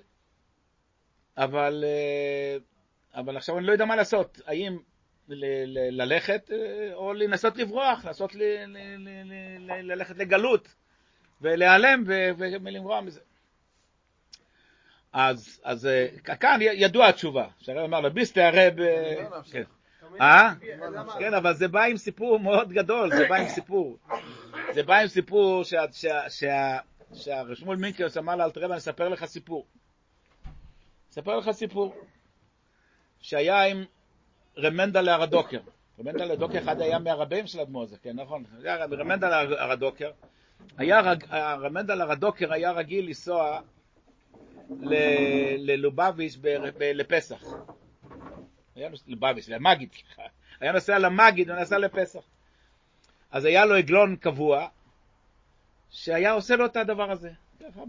אבל, 1.38 1.84
אה, 1.88 2.57
אבל 3.22 3.38
עכשיו 3.38 3.57
אני 3.57 3.65
לא 3.65 3.72
יודע 3.72 3.86
מה 3.86 3.95
לעשות, 3.95 4.41
האם 4.45 4.77
ל- 5.27 5.65
ל- 5.65 6.02
ללכת 6.02 6.52
אה, 6.52 6.94
או 6.94 7.14
לנסות 7.14 7.57
לברוח, 7.57 8.06
לנסות 8.06 8.36
ל- 8.36 8.44
ל- 8.65 8.77
ל- 8.98 9.23
ל- 9.23 9.72
ל- 9.72 9.91
ללכת 9.91 10.18
לגלות 10.18 10.76
ולהיעלם 11.41 12.03
ולמרוע 12.38 13.02
מזה. 13.02 13.22
אז, 15.14 15.61
אז 15.64 15.86
אה, 15.86 16.07
כאן 16.40 16.60
ידוע 16.61 17.07
התשובה, 17.07 17.48
שהרב 17.60 17.84
אמר 17.84 18.02
לו, 18.02 18.14
ביסטה 18.14 18.48
הרב... 18.48 18.73
כן. 19.52 19.64
אה? 20.22 20.53
כן, 21.19 21.34
אבל 21.34 21.53
זה 21.53 21.68
בא 21.68 21.84
עם 21.84 21.98
סיפור 21.98 22.40
מאוד 22.40 22.73
גדול, 22.73 23.10
זה 23.15 23.26
בא 23.30 23.36
עם 23.36 23.48
סיפור. 23.48 23.98
זה 24.73 24.84
בא 24.84 24.98
עם 24.99 25.07
סיפור 25.07 25.64
שה- 25.64 25.91
שה- 25.94 26.30
שה- 26.30 26.77
שהרשמול 27.14 27.77
מינקרס 27.77 28.18
אמר 28.18 28.36
לאלתר 28.36 28.61
רבי, 28.61 28.72
אני 28.72 28.77
אספר 28.77 29.10
לך 29.10 29.26
סיפור. 29.26 29.65
אספר 31.11 31.38
לך 31.38 31.52
סיפור. 31.52 31.95
שהיה 33.22 33.64
עם 33.64 33.84
רמנדל 34.57 35.10
הרדוקר. 35.10 35.60
רמנדל 35.99 36.22
הרדוקר 36.31 36.57
אחד 36.60 36.81
היה 36.81 36.99
מהרבים 36.99 37.48
של 37.48 37.60
אדמו 37.60 37.84
הזה, 37.84 37.98
כן, 38.02 38.15
נכון. 38.19 38.44
היה 38.64 38.86
רמנדל 38.86 39.31
הרדוקר. 39.34 40.11
היה, 40.77 41.02
רג- 41.02 41.34
רמנדל 41.34 42.02
הרדוקר 42.02 42.53
היה 42.53 42.72
רגיל 42.72 43.06
לנסוע 43.07 43.60
ללובביץ' 45.57 46.38
לפסח. 46.81 47.44
היה 48.80 48.89
נוסע, 48.89 49.03
לבביץ', 49.07 49.49
למגיד, 49.49 49.89
סליחה. 49.93 50.22
היה 50.60 50.72
נוסע 50.72 50.99
למגיד 50.99 51.49
ונסע 51.49 51.77
לפסח. 51.77 52.19
אז 53.31 53.45
היה 53.45 53.65
לו 53.65 53.76
עגלון 53.76 54.15
קבוע, 54.15 54.68
שהיה 55.89 56.31
עושה 56.31 56.56
לו 56.56 56.65
את 56.65 56.77
הדבר 56.77 57.11
הזה. 57.11 57.31
ככה 57.60 57.81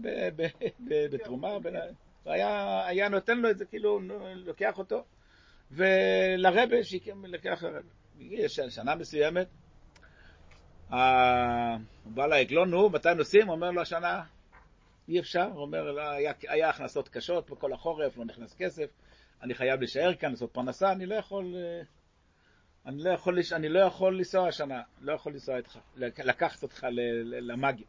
בתרומה, 1.11 1.47
ה- 1.49 1.57
והיה 2.25 2.83
היה 2.87 3.09
נותן 3.09 3.37
לו 3.37 3.49
את 3.49 3.57
זה, 3.57 3.65
כאילו, 3.65 3.99
לוקח 4.35 4.77
אותו, 4.77 5.03
ולרבה, 5.71 6.83
שהקים, 6.83 7.25
לקח 7.25 7.63
לרבה. 7.63 7.79
הגיע 8.19 8.49
ש- 8.49 8.59
שנה 8.59 8.95
מסוימת, 8.95 9.47
הוא 10.89 10.97
בא 12.05 12.27
לעגלון, 12.27 12.69
נו, 12.69 12.89
מתי 12.89 13.09
נוסעים? 13.15 13.49
אומר 13.49 13.71
לו, 13.71 13.81
השנה 13.81 14.23
אי 15.09 15.19
אפשר, 15.19 15.43
הוא 15.53 15.61
אומר, 15.61 15.99
היה, 15.99 16.33
היה 16.47 16.69
הכנסות 16.69 17.09
קשות 17.09 17.49
בכל 17.49 17.73
החורף, 17.73 18.17
לא 18.17 18.25
נכנס 18.25 18.55
כסף, 18.57 18.89
אני 19.43 19.53
חייב 19.53 19.79
להישאר 19.79 20.15
כאן, 20.15 20.31
לעשות 20.31 20.51
פרנסה, 20.53 20.91
אני 20.91 21.05
לא 21.05 21.15
יכול, 21.15 21.55
אה, 21.55 21.81
אני 22.85 23.03
לא 23.03 23.09
יכול, 23.09 23.39
אני 23.51 23.69
לא 23.69 23.79
יכול 23.79 24.17
לנסוע 24.17 24.47
השנה, 24.47 24.81
לא 25.01 25.13
יכול 25.13 25.33
לנסוע 25.33 25.57
איתך, 25.57 25.79
לק- 25.95 26.19
לקחת 26.19 26.63
אותך 26.63 26.87
למאגי. 27.23 27.83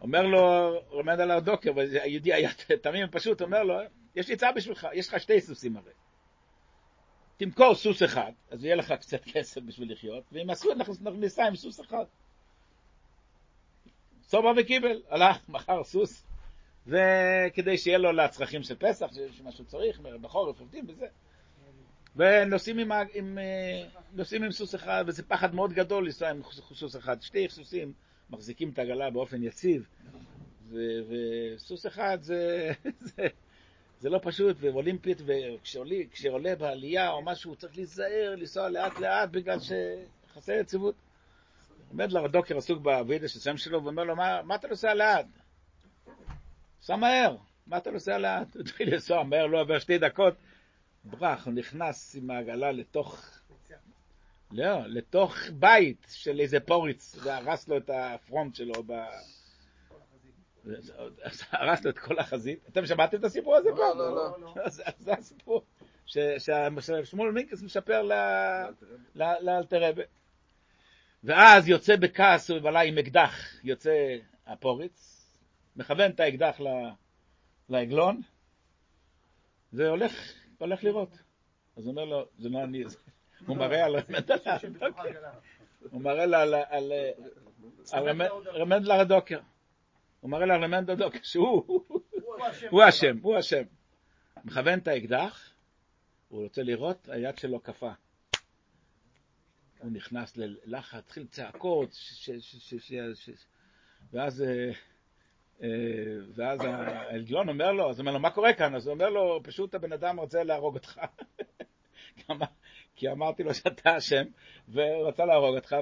אומר 0.00 0.22
לו, 0.22 0.74
עומד 0.88 1.20
על 1.20 1.30
הדוקר, 1.30 1.70
והיהודי 1.76 2.32
היה 2.32 2.50
תמים 2.82 3.06
פשוט, 3.10 3.42
אומר 3.42 3.62
לו, 3.62 3.74
יש 4.16 4.28
לי 4.28 4.34
הצעה 4.34 4.52
בשבילך, 4.52 4.88
יש 4.92 5.08
לך 5.08 5.20
שתי 5.20 5.40
סוסים 5.40 5.76
הרי. 5.76 5.92
תמכור 7.36 7.74
סוס 7.74 8.02
אחד, 8.02 8.32
אז 8.50 8.64
יהיה 8.64 8.76
לך 8.76 8.92
קצת 8.92 9.24
כסף 9.24 9.60
בשביל 9.60 9.92
לחיות, 9.92 10.24
ואם 10.32 10.50
עשו, 10.50 10.72
אנחנו 10.72 10.94
ניסע 11.10 11.46
עם 11.46 11.56
סוס 11.56 11.80
אחד. 11.80 12.04
סובה 14.22 14.52
וקיבל, 14.56 15.02
הלך, 15.08 15.48
מכר 15.48 15.84
סוס, 15.84 16.26
וכדי 16.86 17.78
שיהיה 17.78 17.98
לו 17.98 18.12
לצרכים 18.12 18.62
של 18.62 18.74
פסח, 18.78 19.06
שיש 19.12 19.40
מה 19.40 19.52
שהוא 19.52 19.66
צריך, 19.66 20.00
בחורף 20.00 20.60
עובדים 20.60 20.86
בזה. 20.86 21.06
ונוסעים 22.16 22.78
עם, 22.78 22.92
עם, 23.14 23.38
אה, 23.38 24.44
עם 24.44 24.52
סוס 24.52 24.74
אחד, 24.74 25.04
וזה 25.06 25.22
פחד 25.22 25.54
מאוד 25.54 25.72
גדול 25.72 26.04
לנסוע 26.04 26.28
עם 26.30 26.40
סוס 26.74 26.96
אחד. 26.96 27.22
שתי 27.22 27.48
סוסים 27.48 27.92
מחזיקים 28.30 28.70
את 28.70 28.78
העגלה 28.78 29.10
באופן 29.10 29.42
יציב, 29.42 29.86
ו- 30.70 31.00
וסוס 31.08 31.86
אחד 31.86 32.18
זה, 32.22 32.72
זה, 33.16 33.26
זה 34.00 34.08
לא 34.08 34.20
פשוט, 34.22 34.56
ואולימפית, 34.60 35.22
וכשעולה 35.26 36.56
בעלייה 36.56 37.10
או 37.10 37.22
משהו, 37.22 37.50
הוא 37.50 37.56
צריך 37.56 37.76
להיזהר, 37.76 38.34
לנסוע 38.36 38.68
לאט 38.68 38.98
לאט, 38.98 39.28
בגלל 39.30 39.58
שחסר 39.60 40.52
יציבות. 40.52 40.94
עומד 41.88 42.12
לו 42.12 42.24
הדוקר 42.24 42.56
עסוק 42.56 42.82
בווידאו 42.82 43.28
של 43.28 43.40
שם 43.40 43.56
שלו, 43.56 43.84
ואומר 43.84 44.04
לו, 44.04 44.16
מה, 44.16 44.42
מה 44.42 44.54
אתה 44.54 44.68
נוסע 44.68 44.94
לאט? 44.94 45.26
סע 46.82 46.96
מהר, 46.96 47.36
מה 47.66 47.76
אתה 47.76 47.90
נוסע 47.90 48.18
לאט? 48.18 48.54
הוא 48.54 48.62
התחיל 48.66 48.94
לנסוע 48.94 49.22
מהר, 49.22 49.46
לא 49.46 49.60
עבר 49.60 49.78
שתי 49.78 49.98
דקות, 49.98 50.34
ברח, 51.04 51.46
הוא 51.46 51.54
נכנס 51.54 52.16
עם 52.16 52.30
העגלה 52.30 52.72
לתוך... 52.72 53.36
לא, 54.52 54.86
לתוך 54.86 55.36
בית 55.52 56.06
של 56.10 56.40
איזה 56.40 56.60
פוריץ, 56.60 57.16
והרס 57.22 57.68
לו 57.68 57.76
את 57.76 57.90
הפרונט 57.94 58.54
שלו 58.54 58.82
ב... 58.86 58.92
הרסנו 61.52 61.90
את 61.90 61.98
כל 61.98 62.18
החזית. 62.18 62.58
אתם 62.68 62.86
שמעתם 62.86 63.18
את 63.18 63.24
הסיפור 63.24 63.56
הזה 63.56 63.68
פה? 63.70 63.76
לא, 63.76 64.14
לא, 64.14 64.36
לא. 64.40 64.54
זה 64.98 65.12
הסיפור 65.12 65.62
ששמואל 66.06 67.30
מינקס 67.30 67.62
ל- 67.88 69.22
לאלתרבה. 69.40 70.02
ואז 71.24 71.68
יוצא 71.68 71.96
בכעס 71.96 72.50
ובעלה 72.50 72.80
עם 72.80 72.98
אקדח, 72.98 73.54
יוצא 73.64 74.16
הפוריץ, 74.46 75.19
מכוון 75.76 76.10
את 76.10 76.20
האקדח 76.20 76.60
לעגלון, 77.68 78.20
והולך 79.72 80.32
הולך 80.58 80.84
לראות. 80.84 81.10
אז 81.76 81.84
הוא 81.86 81.90
אומר 81.90 82.04
לו, 82.04 82.26
זה 82.38 82.48
לא 82.48 82.64
אני, 82.64 82.88
זה- 82.88 82.98
הוא 83.46 83.56
מראה 83.56 83.84
על 83.84 83.96
הוא 85.90 86.00
מראה 86.02 86.26
לה 86.26 86.42
על- 86.42 86.54
על 86.54 86.92
על 87.92 88.08
רמנדלר 88.46 89.00
הדוקר. 89.00 89.40
הוא 90.20 90.30
מראה 90.30 90.46
לרמנדלר 90.46 90.92
הדוקר 90.92 91.18
שהוא 91.22 91.84
הוא 92.70 92.88
אשם, 92.88 93.18
הוא 93.22 93.38
אשם. 93.38 93.62
מכוון 94.44 94.78
את 94.78 94.88
האקדח, 94.88 95.52
הוא 96.28 96.42
רוצה 96.42 96.62
לראות, 96.62 97.08
היד 97.08 97.38
שלו 97.38 97.60
קפאה. 97.60 97.92
הוא 99.78 99.90
נכנס 99.90 100.36
ללחץ, 100.36 100.98
התחיל 100.98 101.26
צעקות, 101.26 101.90
ואז 104.12 104.42
אה, 104.42 104.48
אה, 104.48 104.70
ואז 106.34 106.60
העליון 106.64 107.48
אומר 107.48 107.72
לו, 107.72 107.90
אז 107.90 107.96
הוא 107.98 108.02
אומר 108.02 108.12
לו, 108.12 108.20
מה 108.20 108.30
קורה 108.30 108.52
כאן? 108.52 108.74
אז 108.74 108.86
הוא 108.86 108.94
אומר 108.94 109.08
לו, 109.08 109.40
פשוט 109.42 109.74
הבן 109.74 109.92
אדם 109.92 110.18
רוצה 110.20 110.42
להרוג 110.44 110.74
אותך. 110.74 111.00
כי 112.16 112.22
אמר- 112.30 112.46
כי 112.96 113.08
אמרתי 113.10 113.42
לו 113.42 113.54
שאתה 113.54 113.98
אשם, 113.98 114.22
והוא 114.68 115.08
רצה 115.08 115.24
להרוג 115.24 115.56
אותך, 115.56 115.76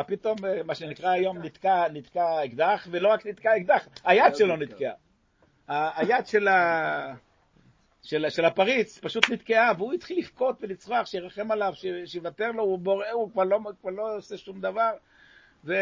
ופתאום, 0.00 0.36
אה, 0.44 0.62
מה 0.62 0.74
שנקרא 0.74 1.10
היום, 1.10 1.38
נתקע, 1.38 1.84
נתקע 1.92 2.44
אקדח, 2.44 2.88
ולא 2.90 3.08
רק 3.08 3.26
נתקע 3.26 3.56
אקדח, 3.56 3.88
היד 4.04 4.34
שלו 4.34 4.56
נתקעה. 4.56 4.94
היד 5.68 6.26
של, 6.26 6.48
ה... 6.48 7.14
של, 8.02 8.30
של 8.30 8.44
הפריץ 8.44 8.98
פשוט 8.98 9.30
נתקעה, 9.30 9.72
והוא 9.78 9.92
התחיל 9.92 10.18
לבכות 10.18 10.56
ולצרוח, 10.62 11.06
שירחם 11.06 11.50
עליו, 11.50 11.72
שיוותר 12.04 12.50
לו, 12.50 12.62
הוא 12.62 12.78
בורא, 12.78 13.10
הוא 13.10 13.30
כבר 13.32 13.44
לא, 13.44 13.58
כבר 13.80 13.90
לא 13.90 14.16
עושה 14.16 14.36
שום 14.36 14.60
דבר. 14.60 14.90
ו... 15.64 15.74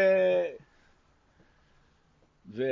ו... 2.49 2.63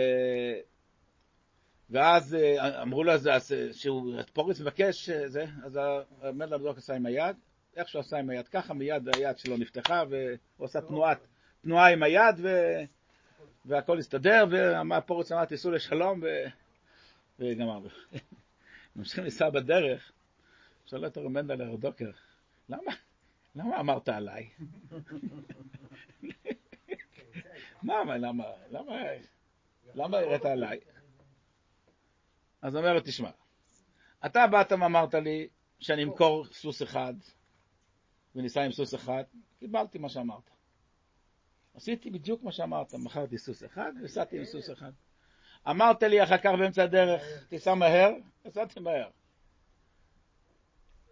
ואז 1.89 2.35
אה, 2.35 2.81
אמרו 2.81 3.03
לו 3.03 3.11
שהוא, 3.71 4.15
מבקש, 4.61 5.09
אה, 5.09 5.29
זה, 5.29 5.45
אז 5.63 5.79
המלך 6.21 6.51
המזרוק 6.51 6.77
עשה 6.77 6.95
עם 6.95 7.05
היד, 7.05 7.35
איך 7.75 7.87
שהוא 7.87 7.99
עשה 7.99 8.17
עם 8.17 8.29
היד? 8.29 8.47
ככה, 8.47 8.73
מיד 8.73 9.09
היד 9.09 9.37
שלו 9.37 9.57
נפתחה, 9.57 10.03
והוא 10.09 10.65
עשה 10.65 10.81
תנועת, 10.81 11.19
תנועה 11.63 11.93
עם 11.93 12.03
היד, 12.03 12.35
ו... 12.37 12.47
והכל 13.65 13.99
הסתדר, 13.99 14.45
והפורץ 14.89 15.31
אמר, 15.31 15.45
תיסעו 15.45 15.71
לשלום, 15.71 16.21
ו... 16.23 16.25
וגמרנו. 17.39 17.89
ממשיכים 18.95 19.23
לנסוע 19.23 19.49
בדרך, 19.49 20.11
שואל 20.85 21.05
אותו 21.05 21.21
רב 21.21 21.27
מנדלר 21.27 21.75
דוקר, 21.75 22.11
למה, 22.69 22.91
למה 23.55 23.79
אמרת 23.79 24.09
עליי? 24.09 24.49
למה, 27.83 28.17
למה, 28.17 28.43
למה, 28.71 28.95
למה 29.95 30.17
הראת 30.17 30.45
עליי? 30.45 30.79
אז 32.61 32.75
אומר 32.75 32.93
לו, 32.93 32.99
תשמע, 32.99 33.29
אתה 34.25 34.47
באת 34.47 34.71
ואמרת 34.71 35.13
לי 35.13 35.47
שאני 35.79 36.03
אמכור 36.03 36.45
סוס 36.45 36.83
אחד, 36.83 37.13
וניסע 38.35 38.61
עם 38.61 38.71
סוס 38.71 38.95
אחד, 38.95 39.23
קיבלתי 39.59 39.97
מה 39.97 40.09
שאמרת. 40.09 40.49
עשיתי 41.75 42.09
בדיוק 42.09 42.43
מה 42.43 42.51
שאמרת, 42.51 42.93
מכרתי 42.93 43.37
סוס 43.37 43.63
אחד 43.63 43.91
ונסעתי 44.01 44.37
עם 44.37 44.45
סוס 44.45 44.71
אחד. 44.71 44.91
אמרת 45.69 46.03
לי 46.03 46.23
אחר 46.23 46.37
כך 46.37 46.51
באמצע 46.59 46.83
הדרך, 46.83 47.21
תיסע 47.49 47.73
מהר, 47.73 48.11
נסעתי 48.45 48.79
מהר. 48.79 49.09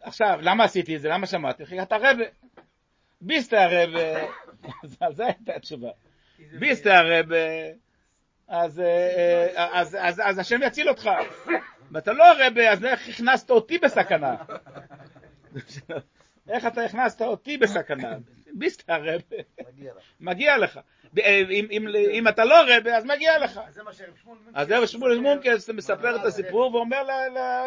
עכשיו, 0.01 0.39
למה 0.41 0.63
עשיתי 0.63 0.95
את 0.95 1.01
זה? 1.01 1.09
למה 1.09 1.27
שמעתי? 1.27 1.65
כי 1.65 1.81
אתה 1.81 1.95
רבה. 1.97 2.25
ביסטה 3.21 3.63
הרבה, 3.63 4.27
על 4.99 5.15
זה 5.15 5.25
הייתה 5.25 5.55
התשובה. 5.55 5.91
ביסטה 6.59 6.99
הרבה, 6.99 7.35
אז, 8.47 8.79
אה, 8.79 9.79
אז, 9.79 9.97
אז, 10.01 10.21
אז 10.25 10.39
השם 10.39 10.59
יציל 10.63 10.89
אותך. 10.89 11.09
ואתה 11.91 12.13
לא 12.13 12.23
רבה, 12.39 12.71
אז 12.71 12.85
איך 12.85 13.09
הכנסת 13.09 13.49
אותי 13.51 13.77
בסכנה? 13.77 14.35
איך 16.49 16.65
אתה 16.65 16.83
הכנסת 16.85 17.21
אותי 17.21 17.57
בסכנה? 17.57 18.17
ביסטה 18.53 18.95
הרבה, 18.95 19.35
מגיע 19.59 19.93
לך. 19.93 20.03
לך. 20.57 20.79
אם, 22.11 22.27
אתה 22.27 22.45
לא 22.45 22.55
רבה, 22.67 22.97
אז 22.97 23.05
מגיע 23.05 23.39
לך. 23.39 23.59
אז 24.53 24.67
זה 24.67 24.79
מה 24.79 24.87
שמואל 24.87 25.17
מונקס- 25.19 25.69
מספר 25.69 26.15
את 26.15 26.25
הסיפור 26.25 26.75
ואומר 26.75 27.03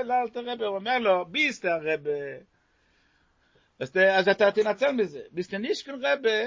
לאלתר 0.05 0.41
רבי, 0.51 0.65
הוא 0.65 0.75
אומר 0.77 0.99
לו, 0.99 1.25
ביסטה 1.25 1.77
רבי, 1.83 2.11
אז 3.81 4.29
אתה 4.29 4.51
תנצל 4.51 4.93
מזה. 4.93 5.21
ביסטה 5.31 5.59
נישקן 5.59 5.95
רבי, 6.05 6.45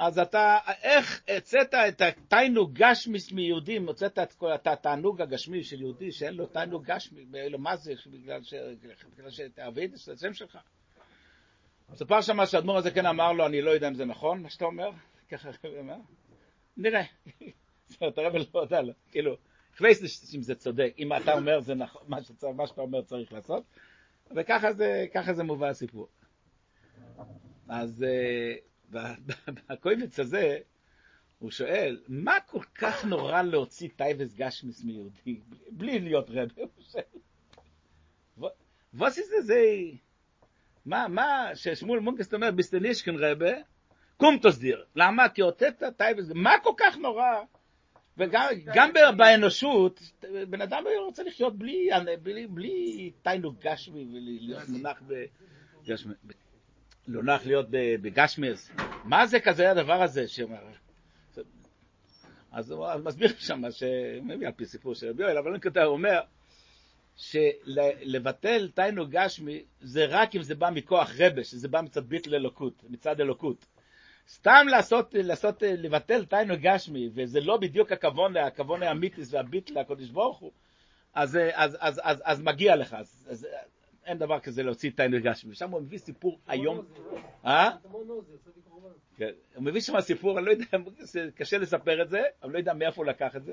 אז 0.00 0.18
אתה, 0.18 0.58
איך 0.82 1.22
הצאת 1.28 1.74
את 1.74 2.00
התיינוג 2.00 2.72
גשמיס 2.72 3.32
מיהודים, 3.32 3.86
הוצאת 3.86 4.18
את 4.18 4.32
כל 4.32 4.52
התענוג 4.52 5.20
הגשמי 5.20 5.64
של 5.64 5.80
יהודי 5.80 6.12
שאין 6.12 6.34
לו 6.34 6.46
תיינוג 6.46 6.84
גשמי, 6.84 7.24
לו 7.48 7.58
מה 7.58 7.76
זה, 7.76 7.92
בגלל 8.06 8.42
ש- 8.42 8.54
בגלל 9.14 9.30
שתעביד 9.30 9.94
את 9.94 10.08
השם 10.08 10.34
שלך. 10.34 10.58
מסופר 11.90 12.20
שם 12.20 12.46
שהאדמו"ר 12.46 12.78
הזה 12.78 12.90
כן 12.90 13.06
אמר 13.06 13.32
לו, 13.32 13.46
אני 13.46 13.62
לא 13.62 13.70
יודע 13.70 13.88
אם 13.88 13.94
זה 13.94 14.04
נכון, 14.04 14.42
מה 14.42 14.50
שאתה 14.50 14.64
אומר, 14.64 14.90
ככה 15.30 15.52
נראה. 16.76 17.02
זאת 17.88 18.18
הרב 18.18 18.34
לא 18.54 18.60
יודע, 18.60 18.82
לו, 18.82 18.92
כאילו, 19.10 19.36
חווייס 19.76 20.34
אם 20.34 20.42
זה 20.42 20.54
צודק, 20.54 20.94
אם 20.98 21.16
אתה 21.16 21.32
אומר 21.32 21.60
זה 21.60 21.74
נכון, 21.74 22.02
מה 22.08 22.22
שאתה, 22.22 22.46
אומר 22.82 23.02
צריך 23.02 23.32
לעשות, 23.32 23.64
וככה 24.36 24.72
זה, 24.72 25.06
מובא 25.44 25.66
הסיפור. 25.66 26.08
אז 27.68 28.02
אה, 28.02 28.69
בקויבץ 29.70 30.20
הזה, 30.20 30.58
הוא 31.38 31.50
שואל, 31.50 32.00
מה 32.08 32.40
כל 32.46 32.62
כך 32.74 33.04
נורא 33.04 33.42
להוציא 33.42 33.88
טייבס 33.96 34.34
גשמיס 34.34 34.84
מיהודי, 34.84 35.40
בלי 35.70 35.98
להיות 35.98 36.30
רבי? 36.30 36.60
הוא 36.60 36.84
שואל. 36.92 37.02
ו- 38.38 38.56
וואס 38.94 39.18
איז 39.18 39.46
זה, 39.46 39.64
מה, 40.86 41.08
מה, 41.08 41.50
ששמואל 41.54 42.00
מונקסט 42.00 42.34
אומר, 42.34 42.50
ביסטנישכן 42.50 43.14
רבי, 43.18 43.52
קום 44.16 44.38
תסדיר. 44.42 44.84
למה? 44.96 45.28
כי 45.28 45.42
הוצאת 45.42 45.82
טייבס, 45.96 46.30
מה 46.34 46.50
כל 46.62 46.72
כך 46.76 46.96
נורא? 46.96 47.42
וגם 48.16 48.90
באנושות, 49.16 50.00
בן 50.48 50.60
אדם 50.60 50.84
לא 50.84 51.04
רוצה 51.04 51.22
לחיות 51.22 51.58
בלי, 51.58 53.12
תיינוג 53.22 53.56
גשמי 53.60 54.06
ולהיות 54.12 54.68
מונח 54.68 55.02
בגשמי. 55.06 56.14
לא 57.12 57.22
נוח 57.22 57.46
להיות 57.46 57.66
ב- 57.70 57.96
בגשמיאס. 58.02 58.70
מה 59.04 59.26
זה 59.26 59.40
כזה 59.40 59.70
הדבר 59.70 60.02
הזה? 60.02 60.28
שאומר... 60.28 60.58
אז 62.52 62.70
הוא 62.70 62.86
מסביר 63.04 63.28
שם, 63.38 63.62
שמביא 63.70 64.46
על 64.46 64.52
פי 64.52 64.66
סיפור 64.66 64.94
של 64.94 65.08
רבי 65.08 65.22
יואל, 65.22 65.38
אבל 65.38 65.50
אני 65.50 65.60
כותב, 65.60 65.80
הוא 65.80 65.92
אומר 65.92 66.20
שלבטל 67.16 68.68
תיינוג 68.74 69.10
גשמי 69.10 69.62
זה 69.80 70.04
רק 70.08 70.36
אם 70.36 70.42
זה 70.42 70.54
בא 70.54 70.70
מכוח 70.70 71.10
רבש, 71.18 71.50
שזה 71.50 71.68
בא 71.68 71.80
מצד 71.80 72.04
ביטל 72.04 72.34
אלוקות, 72.34 72.84
מצד 72.88 73.20
אלוקות. 73.20 73.66
סתם 74.28 74.66
לעשות, 74.70 75.14
לעשות, 75.14 75.62
לבטל 75.62 76.24
תיינוג 76.24 76.58
גשמי, 76.60 77.08
וזה 77.14 77.40
לא 77.40 77.56
בדיוק 77.56 77.92
הכוון, 77.92 78.36
הכוון 78.36 78.82
האמיתיס 78.82 79.34
והביטל 79.34 79.80
לקודש 79.80 80.08
ברוך 80.08 80.38
הוא, 80.38 80.52
אז, 81.14 81.38
אז, 81.52 81.76
אז, 81.80 82.00
אז, 82.04 82.22
אז 82.24 82.40
מגיע 82.40 82.76
לך, 82.76 82.94
אז, 82.94 83.28
אז 83.30 83.46
אין 84.10 84.18
דבר 84.18 84.40
כזה 84.40 84.62
להוציא 84.62 84.90
תיינוג 84.90 85.20
גשמי. 85.20 85.54
שם 85.54 85.70
הוא 85.70 85.80
מביא 85.80 85.98
סיפור 85.98 86.40
איום. 86.50 86.86
אה? 87.44 87.70
כן, 89.16 89.30
הוא 89.54 89.64
מביא 89.64 89.80
שם 89.80 90.00
סיפור, 90.00 90.38
אני 90.38 90.46
לא 90.46 90.50
יודע, 90.50 90.64
קשה 91.34 91.58
לספר 91.58 92.02
את 92.02 92.10
זה, 92.10 92.22
אבל 92.42 92.52
לא 92.52 92.58
יודע 92.58 92.74
מאיפה 92.74 93.02
הוא 93.02 93.06
לקח 93.06 93.36
את 93.36 93.44
זה, 93.44 93.52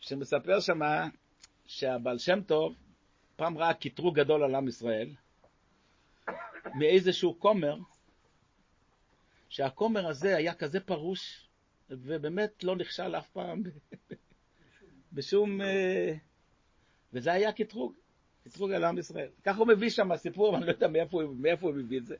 שמספר 0.00 0.60
שם 0.60 0.80
שהבעל 1.66 2.18
שם 2.18 2.42
טוב 2.42 2.74
פעם 3.36 3.58
ראה 3.58 3.74
קטרוג 3.74 4.20
גדול 4.20 4.42
על 4.42 4.54
עם 4.54 4.68
ישראל, 4.68 5.10
מאיזשהו 6.74 7.40
כומר, 7.40 7.76
שהכומר 9.48 10.06
הזה 10.06 10.36
היה 10.36 10.54
כזה 10.54 10.80
פרוש, 10.80 11.48
ובאמת 11.90 12.64
לא 12.64 12.76
נכשל 12.76 13.16
אף 13.16 13.30
פעם 13.30 13.62
בשום... 15.12 15.60
אה, 15.60 16.14
וזה 17.12 17.32
היה 17.32 17.52
קטרוג, 17.52 17.94
קטרוג 18.44 18.72
על 18.72 18.84
עם 18.84 18.98
ישראל. 18.98 19.28
ככה 19.44 19.58
הוא 19.58 19.68
מביא 19.68 19.90
שם 19.90 20.16
סיפור, 20.16 20.48
אבל 20.48 20.56
אני 20.56 20.66
לא 20.66 20.72
יודע 20.72 20.88
מאיפה, 20.88 21.22
מאיפה 21.36 21.66
הוא 21.66 21.74
מביא 21.74 21.98
את 21.98 22.06
זה. 22.06 22.16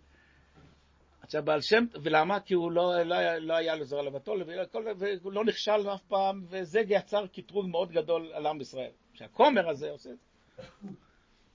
עכשיו 1.22 1.42
בעל 1.42 1.60
שם, 1.60 1.84
ולמה? 2.02 2.40
כי 2.40 2.54
הוא 2.54 2.72
לא, 2.72 3.02
לא, 3.02 3.14
היה- 3.14 3.38
לא 3.38 3.54
היה 3.54 3.76
לו 3.76 3.84
זרע 3.84 4.02
לבתו, 4.02 4.34
והכל- 4.46 4.86
והוא 4.98 5.32
לא 5.32 5.44
נכשל 5.44 5.88
אף 5.94 6.02
פעם, 6.02 6.44
וזה 6.48 6.80
יצר 6.88 7.26
קטרוג 7.26 7.66
מאוד 7.68 7.92
גדול 7.92 8.30
על 8.32 8.46
עם 8.46 8.60
ישראל. 8.60 8.90
שהכומר 9.12 9.68
הזה 9.68 9.90
עושה 9.90 10.10
את 10.10 10.16
זה. 10.18 10.62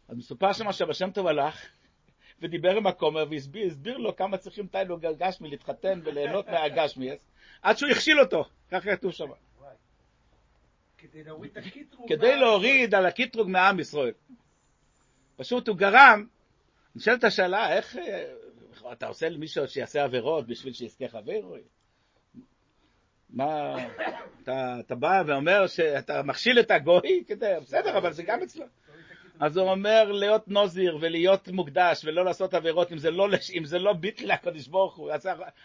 אז 0.07 0.17
מסופר 0.17 0.53
שם 0.53 0.71
שבעל 0.71 0.93
שם 0.93 1.11
טוב 1.11 1.27
הלך, 1.27 1.65
ודיבר 2.41 2.77
עם 2.77 2.87
הכומר, 2.87 3.25
והסביר 3.29 3.67
הסביר 3.67 3.97
לו 3.97 4.15
כמה 4.15 4.37
צריכים 4.37 4.67
תיינוג 4.67 5.05
גשמי 5.17 5.49
להתחתן 5.49 5.99
וליהנות 6.03 6.47
מהגשמי, 6.47 7.09
עד 7.61 7.77
שהוא 7.77 7.89
הכשיל 7.91 8.19
אותו, 8.19 8.43
ככה 8.71 8.95
כתוב 8.95 9.11
שם. 9.11 9.25
כדי 10.97 11.23
להוריד 11.23 11.51
את 11.57 11.65
הקיטרוג. 11.65 12.09
כדי 12.09 12.37
להוריד 12.39 12.95
על 12.95 13.05
הקיטרוג 13.05 13.49
מעם 13.49 13.79
ישראל. 13.79 14.11
פשוט 15.39 15.67
הוא 15.67 15.77
גרם, 15.77 16.25
נשאלת 16.95 17.23
השאלה, 17.23 17.73
איך 17.73 17.97
אה, 17.97 18.91
אתה 18.91 19.07
עושה 19.07 19.29
למישהו 19.29 19.67
שיעשה 19.67 20.03
עבירות 20.03 20.47
בשביל 20.47 20.73
שיזכה 20.73 21.07
חבר? 21.07 21.41
מה, 23.29 23.75
אתה, 24.43 24.75
אתה 24.79 24.95
בא 24.95 25.23
ואומר 25.27 25.67
שאתה 25.67 26.23
מכשיל 26.23 26.59
את 26.59 26.71
הגוי 26.71 27.23
כדי, 27.27 27.53
בסדר, 27.61 27.97
אבל 27.97 28.13
זה 28.13 28.23
גם 28.23 28.43
אצלו. 28.43 28.65
אז 29.39 29.57
הוא 29.57 29.69
אומר 29.69 30.11
להיות 30.11 30.47
נוזיר 30.47 30.97
ולהיות 31.01 31.47
מוקדש 31.47 32.05
ולא 32.05 32.25
לעשות 32.25 32.53
עבירות 32.53 32.91
אם 32.91 32.97
זה 32.97 33.11
לא, 33.11 33.27
אם 33.57 33.65
זה 33.65 33.79
לא 33.79 33.93
ביטל 33.93 34.33
לקדוש 34.33 34.67
ברוך 34.67 34.95
הוא. 34.95 35.11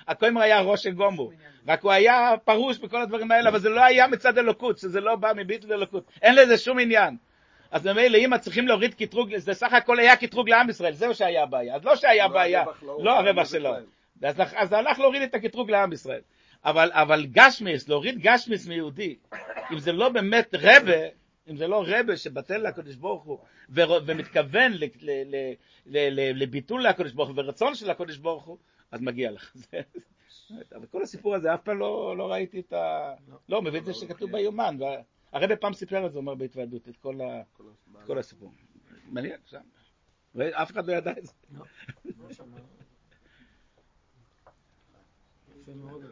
הכומר 0.08 0.40
היה 0.40 0.60
ראש 0.60 0.86
גומו, 0.86 1.30
רק 1.68 1.82
הוא 1.82 1.92
היה 1.92 2.34
פרוש 2.44 2.78
בכל 2.78 3.02
הדברים 3.02 3.30
האלה, 3.30 3.50
אבל 3.50 3.58
זה 3.58 3.68
לא 3.68 3.84
היה 3.84 4.06
מצד 4.06 4.38
אלוקות, 4.38 4.78
שזה 4.78 5.00
לא 5.00 5.16
בא 5.16 5.32
מביטל 5.36 5.72
אלוקות. 5.72 6.04
אין 6.22 6.34
לזה 6.34 6.58
שום 6.58 6.78
עניין. 6.78 7.16
אז 7.74 7.86
ממילא 7.86 8.18
אם 8.18 8.38
צריכים 8.38 8.68
להוריד 8.68 8.94
קטרוג, 8.94 9.36
זה 9.36 9.54
סך 9.54 9.72
הכל 9.72 9.98
היה 9.98 10.16
קטרוג 10.16 10.48
לעם 10.48 10.70
ישראל, 10.70 10.92
זהו 10.92 11.14
שהיה 11.14 11.42
הבעיה. 11.42 11.74
אז 11.76 11.84
לא 11.84 11.96
שהיה 11.96 12.28
בעיה, 12.28 12.60
הרווח 12.62 12.82
לא- 12.82 12.98
לא 13.04 13.18
הרווח 13.18 13.48
שלו. 13.48 13.70
אז, 14.22 14.36
אז 14.54 14.72
הלך 14.72 14.98
להוריד 14.98 15.22
את 15.22 15.34
הקטרוג 15.34 15.70
לעם 15.70 15.92
ישראל. 15.92 16.20
אבל, 16.64 16.90
אבל 16.92 17.26
גשמיס, 17.26 17.88
להוריד 17.88 18.18
גשמיס 18.18 18.66
מיהודי, 18.66 19.16
אם 19.72 19.78
זה 19.78 19.92
לא 19.92 20.08
באמת 20.08 20.54
רבה, 20.54 20.92
אם 21.50 21.56
זה 21.56 21.66
לא 21.66 21.84
רבה 21.86 22.16
שבטל 22.16 22.56
לקדוש 22.58 22.94
ברוך 22.96 23.22
הוא 23.22 23.38
ומתכוון 24.06 24.72
לביטול 26.34 26.82
לקדוש 26.86 27.12
ברוך 27.12 27.28
הוא 27.28 27.36
ורצון 27.38 27.74
של 27.74 27.90
הקדוש 27.90 28.16
ברוך 28.16 28.44
הוא, 28.44 28.58
אז 28.92 29.00
מגיע 29.00 29.30
לך. 29.30 29.52
זה- 29.54 29.80
אבל 30.76 30.86
כל 30.86 31.02
הסיפור 31.02 31.34
הזה, 31.34 31.54
אף 31.54 31.60
פעם 31.62 31.78
לא, 31.78 32.14
לא 32.18 32.32
ראיתי 32.32 32.60
את 32.60 32.72
ה... 32.72 33.12
לא, 33.48 33.62
מביא 33.62 33.80
את 33.80 33.84
זה 33.84 33.94
שכתוב 33.94 34.30
ביומן. 34.32 34.76
הרבי 35.34 35.56
פעם 35.56 35.72
סיפר 35.72 36.06
את 36.06 36.12
זה, 36.12 36.18
אומר 36.18 36.34
בהתוועדות, 36.34 36.88
את 36.88 36.96
כל, 36.96 37.20
ה... 37.20 37.40
את 37.40 38.06
כל 38.06 38.18
הסיפור. 38.18 38.52
מעניין, 39.04 39.40
שם. 39.44 39.60
ואף 40.34 40.70
אחד 40.70 40.86
לא 40.86 40.92
ידע 40.92 41.12
את 41.18 41.26
זה. 41.26 41.32
יפה 45.60 45.74
מאוד, 45.74 46.04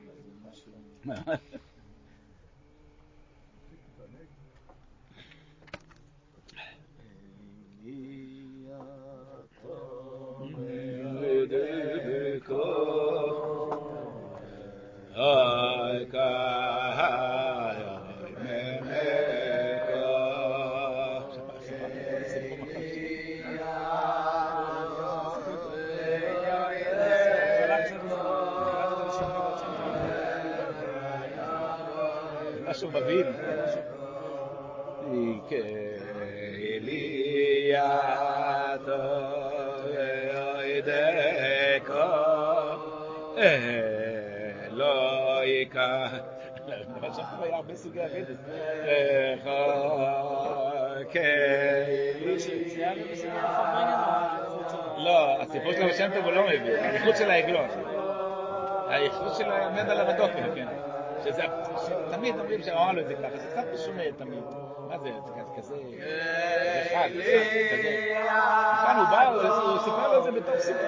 לא 44.70 45.40
יקח, 45.44 46.12
אבל 47.00 47.12
שם 47.12 47.22
היה 47.42 47.56
הרבה 47.56 47.74
סוגי 47.74 48.00
בסדר 53.12 53.38
הפרמניה, 53.38 54.38
לא, 54.96 55.42
הסיפור 55.42 55.72
של 55.72 55.82
השם 55.82 56.10
טוב 56.14 56.24
הוא 56.24 56.32
לא 56.32 56.42
מביא, 56.46 56.80
הייחוד 56.80 57.16
של 57.16 57.30
העגלון. 57.30 57.68
הייחוד 58.88 59.34
של 59.34 59.50
עומד 59.50 59.88
על 59.88 60.00
הרדופים, 60.00 60.54
כן. 60.54 60.66
שזה, 61.24 61.42
תמיד 62.10 62.38
אומרים 62.38 62.60
לו 62.94 63.00
את 63.00 63.06
זה 63.06 63.14
ככה, 63.14 63.36
זה 63.36 63.48
קצת 63.50 63.64
משונה 63.74 64.02
תמיד. 64.16 64.42
זה? 64.98 65.10
זה 65.24 65.30
כזה... 65.32 65.42
כזה... 65.56 65.74
אחד, 66.86 67.08
כזה... 67.14 67.44
כאן 68.86 68.96
הוא 68.96 69.06
בא, 69.10 69.28
הוא 69.28 69.78
סיפר 69.78 70.12
לו 70.12 70.18
את 70.18 70.24
זה 70.24 70.30
בתוך 70.30 70.58
סיפור. 70.58 70.82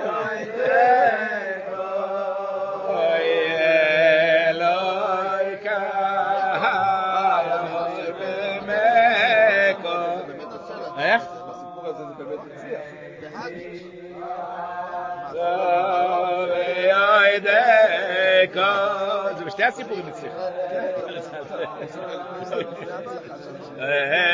זה 19.39 19.45
בשתי 19.45 19.65
הסיפורים 19.65 20.09
אצלך. 20.09 20.33
है 23.91 24.34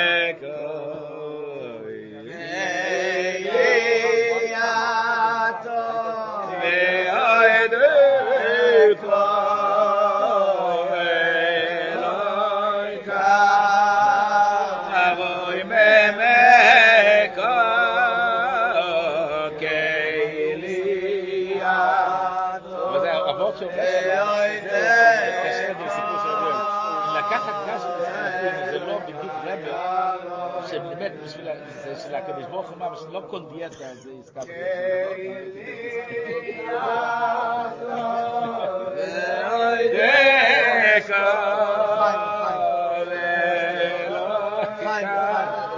כל 33.31 33.43
דיאטה 33.53 33.95
זה 33.95 34.11
הזכרת. 34.19 34.47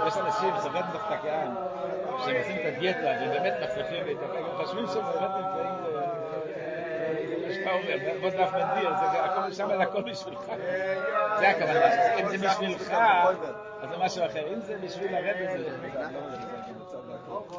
יש 0.07 0.17
אנשים, 0.17 0.53
זה 0.63 0.69
באמת 0.69 0.85
דווקא 0.91 1.15
כאן, 1.23 1.55
שהם 2.25 2.35
עושים 2.35 2.55
את 2.61 2.73
הדיאטה 2.75 2.99
והם 2.99 3.29
באמת 3.29 3.53
מצליחים 3.63 4.05
להתאפק, 4.05 4.35
הם 4.35 4.65
חושבים 4.65 4.85
שהם 4.93 5.03
באמת 5.05 5.31
נמצאים 5.37 5.73
ב- 5.83 7.49
יש 7.49 7.57
מה 7.65 7.71
אומר, 7.71 7.97
בוא 8.21 8.29
דף 8.29 8.53
מנדיר, 8.53 8.89
זה 8.99 9.23
הכל 9.23 9.51
שם 9.51 9.69
על 9.69 9.81
הכל 9.81 10.01
בשבילך. 10.11 10.41
זה 11.39 11.49
הכוונה, 11.49 11.85
אם 12.19 12.27
זה 12.37 12.47
בשבילך, 12.47 12.91
אז 13.81 13.89
זה 13.89 13.97
משהו 13.97 14.25
אחר, 14.25 14.53
אם 14.53 14.61
זה 14.61 14.75
בשביל 14.83 15.15
הרבי 15.15 15.47
זה... 15.47 15.69
לא 17.33 17.39
בשביל 17.39 17.49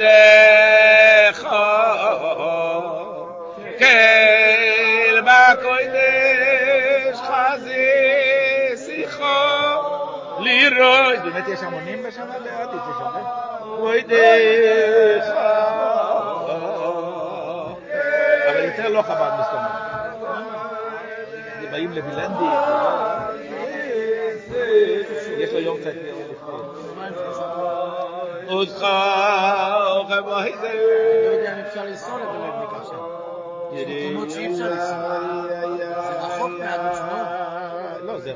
decho 0.00 1.66
kel 3.80 5.16
ba 5.26 5.42
koidesh 5.62 7.20
chazi 7.26 7.90
sicho 8.84 9.38
liroi 10.44 11.16
באמת 11.24 11.48
יש 11.48 11.62
המונים 11.62 12.02
בשבת? 12.02 12.46
אל 12.46 12.66
תצא 12.66 12.92
שם. 12.98 13.10
קוידש 13.76 15.26
אבל 18.48 18.64
יותר 18.64 18.88
לא 18.88 19.02
חב"ד 19.02 19.30
מסתובב. 19.40 19.86
באים 21.70 21.92
לבילנדי. 21.92 22.44
יש 25.38 25.52
לו 25.52 25.58
יום 25.58 25.78
קצת 25.80 25.92
خوقه 28.64 30.20
وای 30.20 30.52
ده 30.52 30.72
بگیم 31.28 31.62
داخل 31.64 31.94
صله 31.94 32.24
تبلیغش 32.32 32.88
یادتون 33.72 34.26
نصیب 34.26 34.50
مالی 34.50 35.38
یا 35.48 35.76
یا 35.76 35.90
اخوخ 36.00 36.50
مشو 36.50 37.16
نه 38.06 38.18
زه 38.18 38.34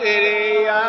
اری 0.00 0.62
یا 0.62 0.82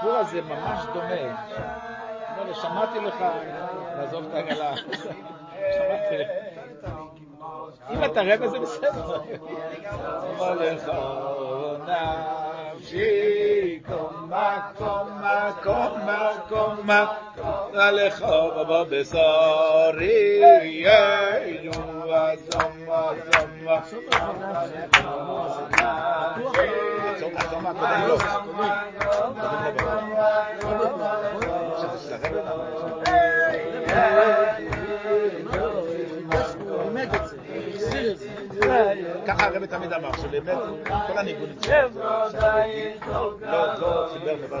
הסיפור 0.00 0.16
הזה 0.16 0.42
ממש 0.42 0.84
דומה. 0.94 1.06
אומר 2.30 2.44
לו, 2.48 2.54
שמעתי 2.54 3.00
לך, 3.00 3.24
לעזוב 3.96 4.24
את 4.24 4.34
העגלה. 4.34 4.76
שמעתי. 4.76 6.16
אם 7.90 8.04
אתה 8.04 8.20
רבע 8.22 8.48
זה 8.48 8.58
בסדר. 8.58 9.20
אמר 10.40 10.54
לך. 10.54 10.90
ככה 39.26 39.46
הרב 39.46 39.66
תמיד 39.66 39.92
אמר, 39.92 40.12
שבאמת 40.16 40.58
כל 41.06 41.18
הניגונים 41.18 41.56
שלו, 41.62 41.74
לא, 43.40 43.66
לא 43.80 44.08
חיבר 44.12 44.34
לבד. 44.34 44.60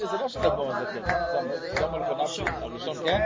שזה 0.00 0.16
לא 0.20 0.28
של 0.28 0.40
אדמו"ר 0.40 0.72
הזקן. 0.74 1.02
גם 1.80 1.94
על 1.94 2.02
פניו 2.14 2.28
של 2.28 2.44
הראשון, 2.46 2.96
כן? 3.04 3.20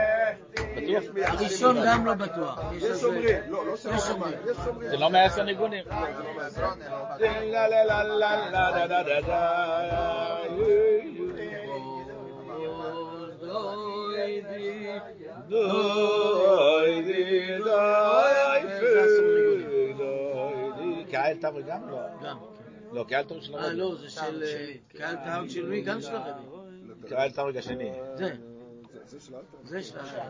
בטוח? 0.75 1.03
הראשון 1.25 1.75
גם 1.85 2.05
לא 2.05 2.13
בטוח. 2.13 2.59
יש 2.73 3.01
שומרים. 3.01 3.37
לא, 3.47 3.65
לא 3.65 3.77
שומרים. 3.77 4.33
יש 4.45 4.57
אומרים. 4.67 4.89
זה 4.89 4.97
לא 4.97 5.09
מעשר 5.09 5.43
ניגונים. 5.43 5.83
לא, 5.87 6.01
לא 6.01 6.35
קהל 21.11 21.37
תמר 21.37 21.61
גם 21.61 21.89
לא. 21.89 21.97
גם. 22.23 22.37
כן. 22.39 22.95
לא, 22.95 23.05
קהל 23.09 23.23
תמר 23.23 23.41
של 23.41 23.55
הרבי. 23.55 23.67
אה, 23.67 23.73
לא, 23.73 23.95
זה 23.95 24.09
של... 24.09 24.43
אה, 24.43 24.73
קהל 24.97 25.15
תמר 25.15 25.47
של 25.49 25.65
מי? 25.65 25.81
גם 25.81 26.01
של 26.01 26.15
הרבי. 26.15 26.64
קראי 27.09 27.29
לתאום 27.29 27.47
רגע 27.47 27.61
שני. 27.61 27.91
זה. 28.15 28.31
זה 29.05 29.19
של 29.19 29.35
אלתר. 29.35 29.57
זה 29.63 29.81
של 29.83 29.99
אלתר. 29.99 30.21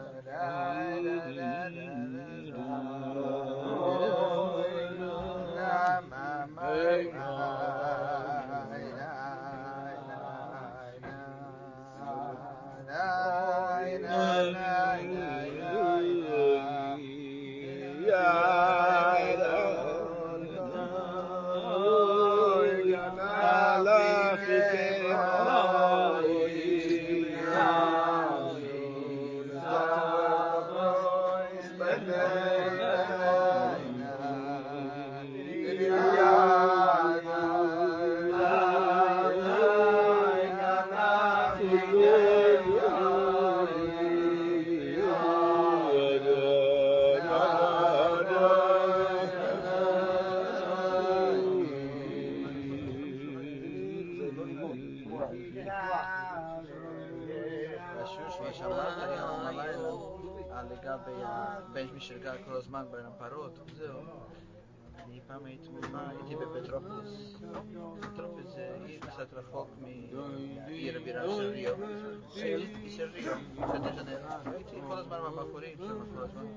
بخوری 75.35 75.65
اینجا 75.65 75.93
بخوری 75.93 76.49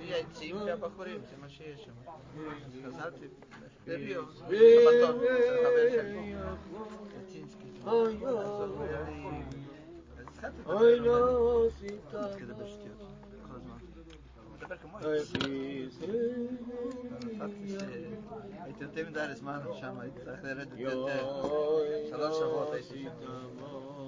Vieci, 0.00 0.54
ja 0.66 0.76
bachorym, 0.76 1.22
ty 1.22 1.36
masz 1.36 1.60
jeszcze. 1.60 1.90
Kazaty, 2.84 3.30
debio, 3.86 4.26
kapatony, 4.26 5.28
zaweszek. 5.62 6.06
Kaciński, 7.14 7.66
Oj, 10.66 11.00
no, 11.00 11.16
sita. 11.80 12.28
Kiedy 12.38 12.54
byś 12.54 12.70
chciał? 12.70 12.98
הייתי 18.64 18.84
יותר 18.84 19.10
מדי 19.10 19.34
זמן 19.34 19.58
שם, 19.80 20.00
הייתי 20.00 20.20
צריך 20.24 20.44
לרדת 20.44 20.68
שלוש 22.10 22.38
שבועות 22.38 22.72
הייתי 22.72 23.04
שם. 23.04 24.07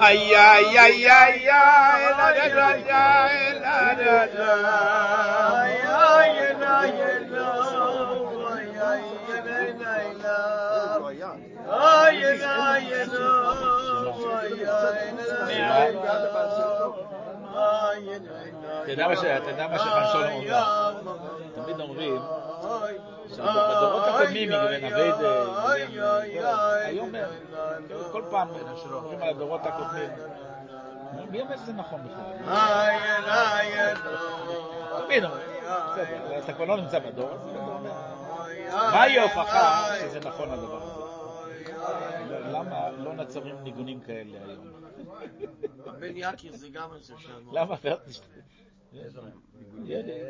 ay 0.00 0.32
ay 0.34 0.76
ay 0.84 1.04
ay 1.04 1.44
ay 1.44 2.02
la 2.16 2.28
la 2.32 2.46
la 2.56 2.68
la 2.88 3.04
la 3.60 3.84
la 4.00 4.16
la 4.36 4.54
ay 5.60 5.76
ay 5.84 6.34
la 6.60 6.78
la 6.90 7.20
la 7.32 7.48
ay 8.40 8.68
ay 8.88 9.04
la 9.28 9.44
la 9.44 10.22
la 10.22 10.38
ay 11.68 12.08
la 12.40 12.54
la 12.54 12.90
תדע 18.86 19.66
מה 19.66 19.78
שחן 19.78 20.04
שלום 20.12 20.32
אומר, 20.32 20.64
תמיד 21.54 21.80
אומרים 21.80 22.22
שבדורות 23.28 24.02
הקודמים, 24.06 24.48
מגוון 24.48 24.84
אבד, 24.84 25.12
היום 26.84 27.12
כל 28.12 28.22
פעם 28.30 28.48
אומרים 28.90 29.22
על 29.22 29.28
הדורות 29.28 29.60
הקודמים, 29.64 30.10
מי 31.30 31.40
אומר 31.40 31.56
שזה 31.56 31.72
נכון 31.72 32.00
בכלל? 32.04 32.32
תמיד 35.06 35.24
אומרים, 35.24 35.46
בסדר, 35.92 36.38
אתה 36.38 36.52
כבר 36.52 36.64
לא 36.64 36.76
נמצא 36.76 36.98
בדור, 36.98 37.30
אז 37.30 37.40
אתה 37.50 37.58
אומר, 37.58 37.92
מהי 38.92 39.18
ההוכחה 39.18 39.84
שזה 40.00 40.20
נכון 40.20 40.50
הדבר 40.50 40.82
הזה? 40.82 41.00
למה 42.52 42.90
לא 42.90 43.12
נצרים 43.14 43.54
ניגונים 43.62 44.00
כאלה 44.00 44.38
היום? 44.48 44.72
בן 46.00 46.12
יקיר 46.16 46.56
זה 46.56 46.68
גם 46.72 46.88
איזה 46.94 47.14
שם. 47.18 47.52
למה? 47.52 47.74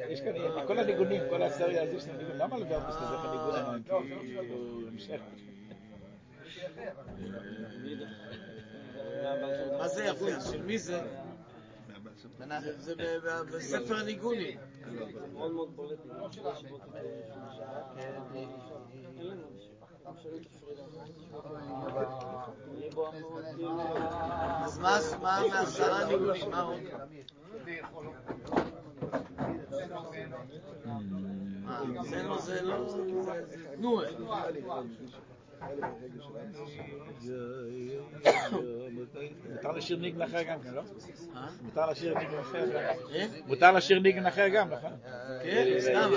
יש 0.09 0.21
כאן, 0.21 0.33
כל 0.67 0.79
הניגונים, 0.79 1.23
כל 1.31 1.43
הסריה 1.43 1.83
הזו 1.83 2.01
של 2.01 2.11
הניגון, 2.15 2.37
למה 2.37 2.59
לברטוס 2.59 2.97
לזה 2.97 3.17
הניגון 3.17 3.83
כאילו 4.21 4.89
המשך? 4.93 5.21
מה 9.79 9.89
זה 9.89 10.05
יפה? 10.05 10.41
של 10.53 10.63
מי 10.63 10.79
זה? 10.79 11.01
זה- 12.49 12.81
זה 12.81 12.95
בספר 13.57 14.03
ניגונים. 14.03 14.59
מאוד 15.33 15.53
מאוד 15.53 15.77
בולט. 15.77 15.99
אז 24.65 24.79
מה 24.79 24.99
מה 25.21 25.41
מעשרה 25.53 26.05
ניגונים? 26.05 26.51
מה 26.51 26.61
עוד? 26.63 26.81
מה, 31.65 32.05
זה 32.05 32.23
לא, 32.23 32.39
זה 32.41 32.63
לא... 32.63 32.97
נו, 33.79 34.01
מותר 39.51 39.73
לשיר 39.77 39.99
ניגן 39.99 40.23
אחר 40.23 40.43
גם 40.43 40.59
כן, 40.63 40.75
לא? 40.75 40.83
אה? 41.37 41.47
מותר 41.63 41.91
לשיר 41.91 42.19
ניגן 42.19 42.39
אחר 42.41 42.67
גם. 42.67 42.81
אה? 43.15 43.27
מותר 43.47 43.73
לשיר 43.73 43.99
ניגן 43.99 44.27
אחר 44.27 44.49
גם, 44.49 44.69
נכון? 44.71 44.91
כן, 45.43 45.65
סתם. 45.79 46.11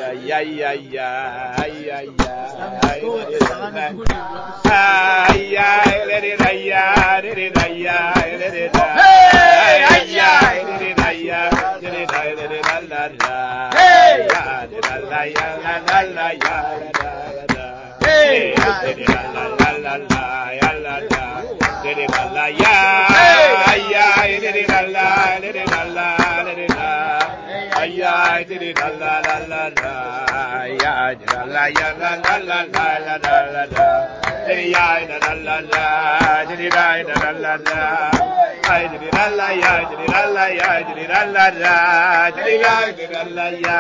lalla 19.83 20.23
ya 20.61 20.69
lalla 20.85 21.25
dere 21.83 22.05
lalla 22.15 22.45
ya 22.61 22.75
ayya 23.71 24.07
dere 24.43 24.63
lalla 24.71 25.07
dere 25.43 25.63
lalla 25.73 26.07
dere 26.47 26.67
la 26.77 26.91
ayya 27.83 28.13
dere 28.49 28.69
lalla 28.79 29.13
lalla 29.27 29.61
la 29.81 29.95
ya 30.83 30.93
lalla 31.33 31.63
ya 31.79 31.89
lalla 32.01 32.33
lalla 32.49 32.85
lalla 33.07 33.37
lalla 33.55 33.87
dere 34.47 34.65
ya 34.73 34.87
lalla 35.23 35.55
la 35.71 35.85
dere 36.47 36.67
la 36.75 36.87
lalla 37.11 37.53
la 37.67 37.83
ay 38.73 38.83
dere 38.91 39.09
lalla 39.17 39.47
ya 39.63 39.73
dere 39.89 40.05
lalla 40.13 40.45
ya 40.59 40.69
dere 40.87 41.05
lalla 41.13 41.45
la 41.63 41.75
dere 42.35 42.55
ya 42.63 42.75
dere 42.97 43.23
lalla 43.35 43.47
ya 43.65 43.79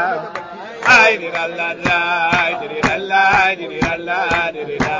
ay 0.97 1.13
dere 1.21 1.31
lalla 1.31 1.69
la 1.85 1.99
dere 2.59 2.79
lalla 2.87 3.23
dere 3.55 3.79
lalla 3.87 4.51
dere 4.55 4.77
la 4.87 4.99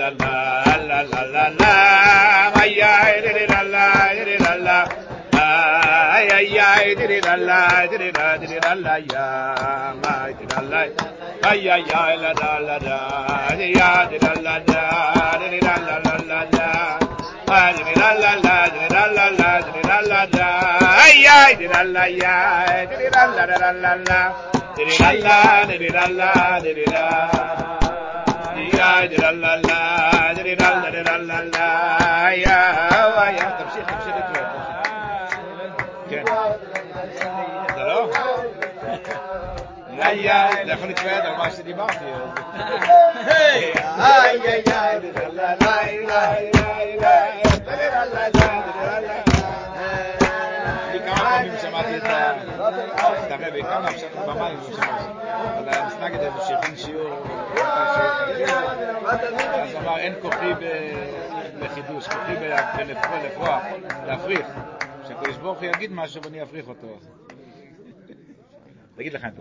la 0.00 1.04
la 1.04 1.24
la 1.24 1.48
la 1.58 1.79
mai 6.80 6.94
diri 6.96 7.20
dalla 7.20 7.86
diri 7.90 8.10
da 8.10 8.26
diri 8.40 8.58
dalla 8.64 8.94
ya 9.12 9.26
mai 10.02 10.32
diri 10.38 10.46
dalla 10.52 10.80
ay 11.48 11.58
ya 11.66 11.76
ya 11.76 12.02
la 12.22 12.32
da 12.40 12.52
la 12.66 12.76
da 12.86 12.98
diri 13.50 13.68
ya 13.78 13.90
diri 14.10 14.18
dalla 14.24 14.54
da 14.70 14.84
diri 15.40 15.58
dalla 15.66 15.96
la 16.06 16.14
la 16.30 16.40
da 16.56 16.68
ay 17.56 17.72
diri 17.76 17.92
dalla 18.00 18.30
la 18.46 18.56
diri 18.72 18.88
dalla 18.96 19.24
la 19.40 19.50
diri 19.66 19.82
dalla 19.90 20.20
da 20.36 20.48
ay 21.04 21.14
ya 21.26 21.38
diri 21.58 21.68
dalla 21.74 22.04
ya 22.22 22.36
diri 22.90 23.08
dalla 23.16 23.42
la 23.50 23.56
la 23.60 23.70
la 23.84 23.92
la 24.08 24.20
diri 24.76 24.94
dalla 25.04 25.38
diri 25.70 25.88
dalla 25.98 26.30
diri 26.64 26.84
da 26.94 27.06
يا 28.80 29.04
جل 29.06 29.24
الله 29.24 30.32
جل 30.36 30.48
الله 30.48 30.90
جل 30.90 31.30
الله 31.40 32.30
يا 32.44 32.60
يا 33.36 33.46
تمشي 33.58 33.80
تمشي 33.88 34.29
איי 40.02 40.30
איי, 40.30 40.64
לא 40.64 40.72
יכול 40.72 40.88
להתוועד 40.88 41.26
על 41.26 41.36
מה 41.36 41.50
שדיברתי. 41.50 42.04
איי 43.26 43.72
איי 43.98 44.62
איי 44.66 45.00
אז 59.62 59.76
אמר, 59.76 59.98
אין 59.98 60.14
כוחי 60.22 60.52
בחידוש, 61.60 62.08
כוחי 62.08 62.34
בלפרוח, 62.76 63.62
להפריך. 64.06 64.46
שהקדוש 65.08 65.36
ברוך 65.36 65.58
הוא 65.58 65.66
יגיד 65.66 65.92
משהו 65.92 66.22
ואני 66.22 66.42
אפריך 66.42 66.68
אותו. 66.68 66.98
بجيب 68.96 69.12
لك 69.14 69.20
حاجة. 69.22 69.34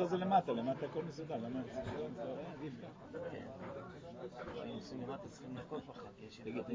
לעשות 0.00 0.14
את 0.14 0.18
זה 0.18 0.24
למטה, 0.24 0.52
למטה 0.52 0.86
הכל 0.86 1.02
מסודר, 1.02 1.36
למה. 1.36 1.62
תגיד, 2.58 2.72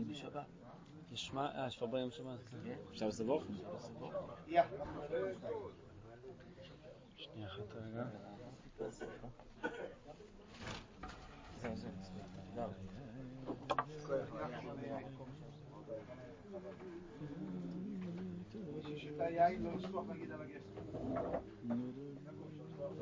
בשבת. 0.07 0.45
יש 1.11 1.33
מה? 1.33 1.51
אה, 1.55 1.87
ביום 1.87 2.11
שבת. 2.11 2.39
כן. 2.63 2.75
אפשר 2.91 3.07
לסבוך? 3.07 3.43
שנייה 7.17 7.47
אחת 7.47 7.75
רגע. 7.75 8.05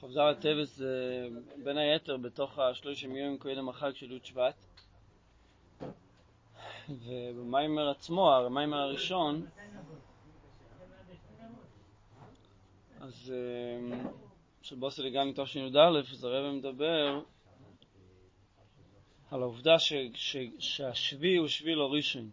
חובזר 0.00 0.22
הטבס 0.22 0.76
זה 0.76 1.28
בין 1.64 1.78
היתר 1.78 2.16
בתוך 2.16 2.58
השלושים 2.58 3.16
יום 3.16 3.38
קודם 3.38 3.68
החג 3.68 3.90
של 3.94 4.12
י' 4.12 4.20
שבט. 4.22 4.54
ובמיימר 6.88 7.90
עצמו, 7.90 8.34
המיימר 8.34 8.78
הראשון 8.78 9.46
אז 13.00 13.32
אה, 13.34 13.98
של 14.62 14.76
בוסלי 14.76 15.10
גם 15.10 15.28
מתוך 15.28 15.48
שי"א, 15.48 16.00
אז 16.12 16.24
הרב 16.24 16.54
מדבר 16.54 17.20
על 19.30 19.42
העובדה 19.42 19.78
ש, 19.78 19.92
ש, 20.14 20.36
שהשביעי 20.58 21.36
הוא 21.36 21.48
שביל 21.48 21.80
אורישן. 21.80 22.28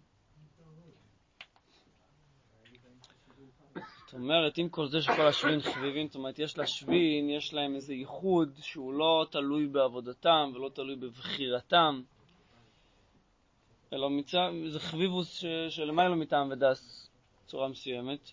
זאת 4.12 4.14
אומרת, 4.14 4.58
עם 4.58 4.70
כל 4.70 4.88
זה 4.88 5.02
שכל 5.02 5.28
השביעים 5.28 5.60
חביבים, 5.62 6.08
זאת 6.08 6.16
אומרת, 6.16 6.40
יש 6.40 6.58
לשביעים, 6.58 7.30
יש 7.30 7.54
להם 7.54 7.76
איזה 7.76 7.94
ייחוד 7.94 8.50
שהוא 8.62 8.94
לא 8.94 9.26
תלוי 9.32 9.68
בעבודתם 9.68 10.52
ולא 10.56 10.70
תלוי 10.70 10.96
בבחירתם, 10.96 12.02
אלא 13.94 14.10
מצא, 14.10 14.50
זה 14.68 14.80
חביבוס 14.80 15.44
שלמיילא 15.70 16.16
מטעם 16.16 16.52
ודס 16.52 17.10
בצורה 17.46 17.68
מסוימת. 17.68 18.32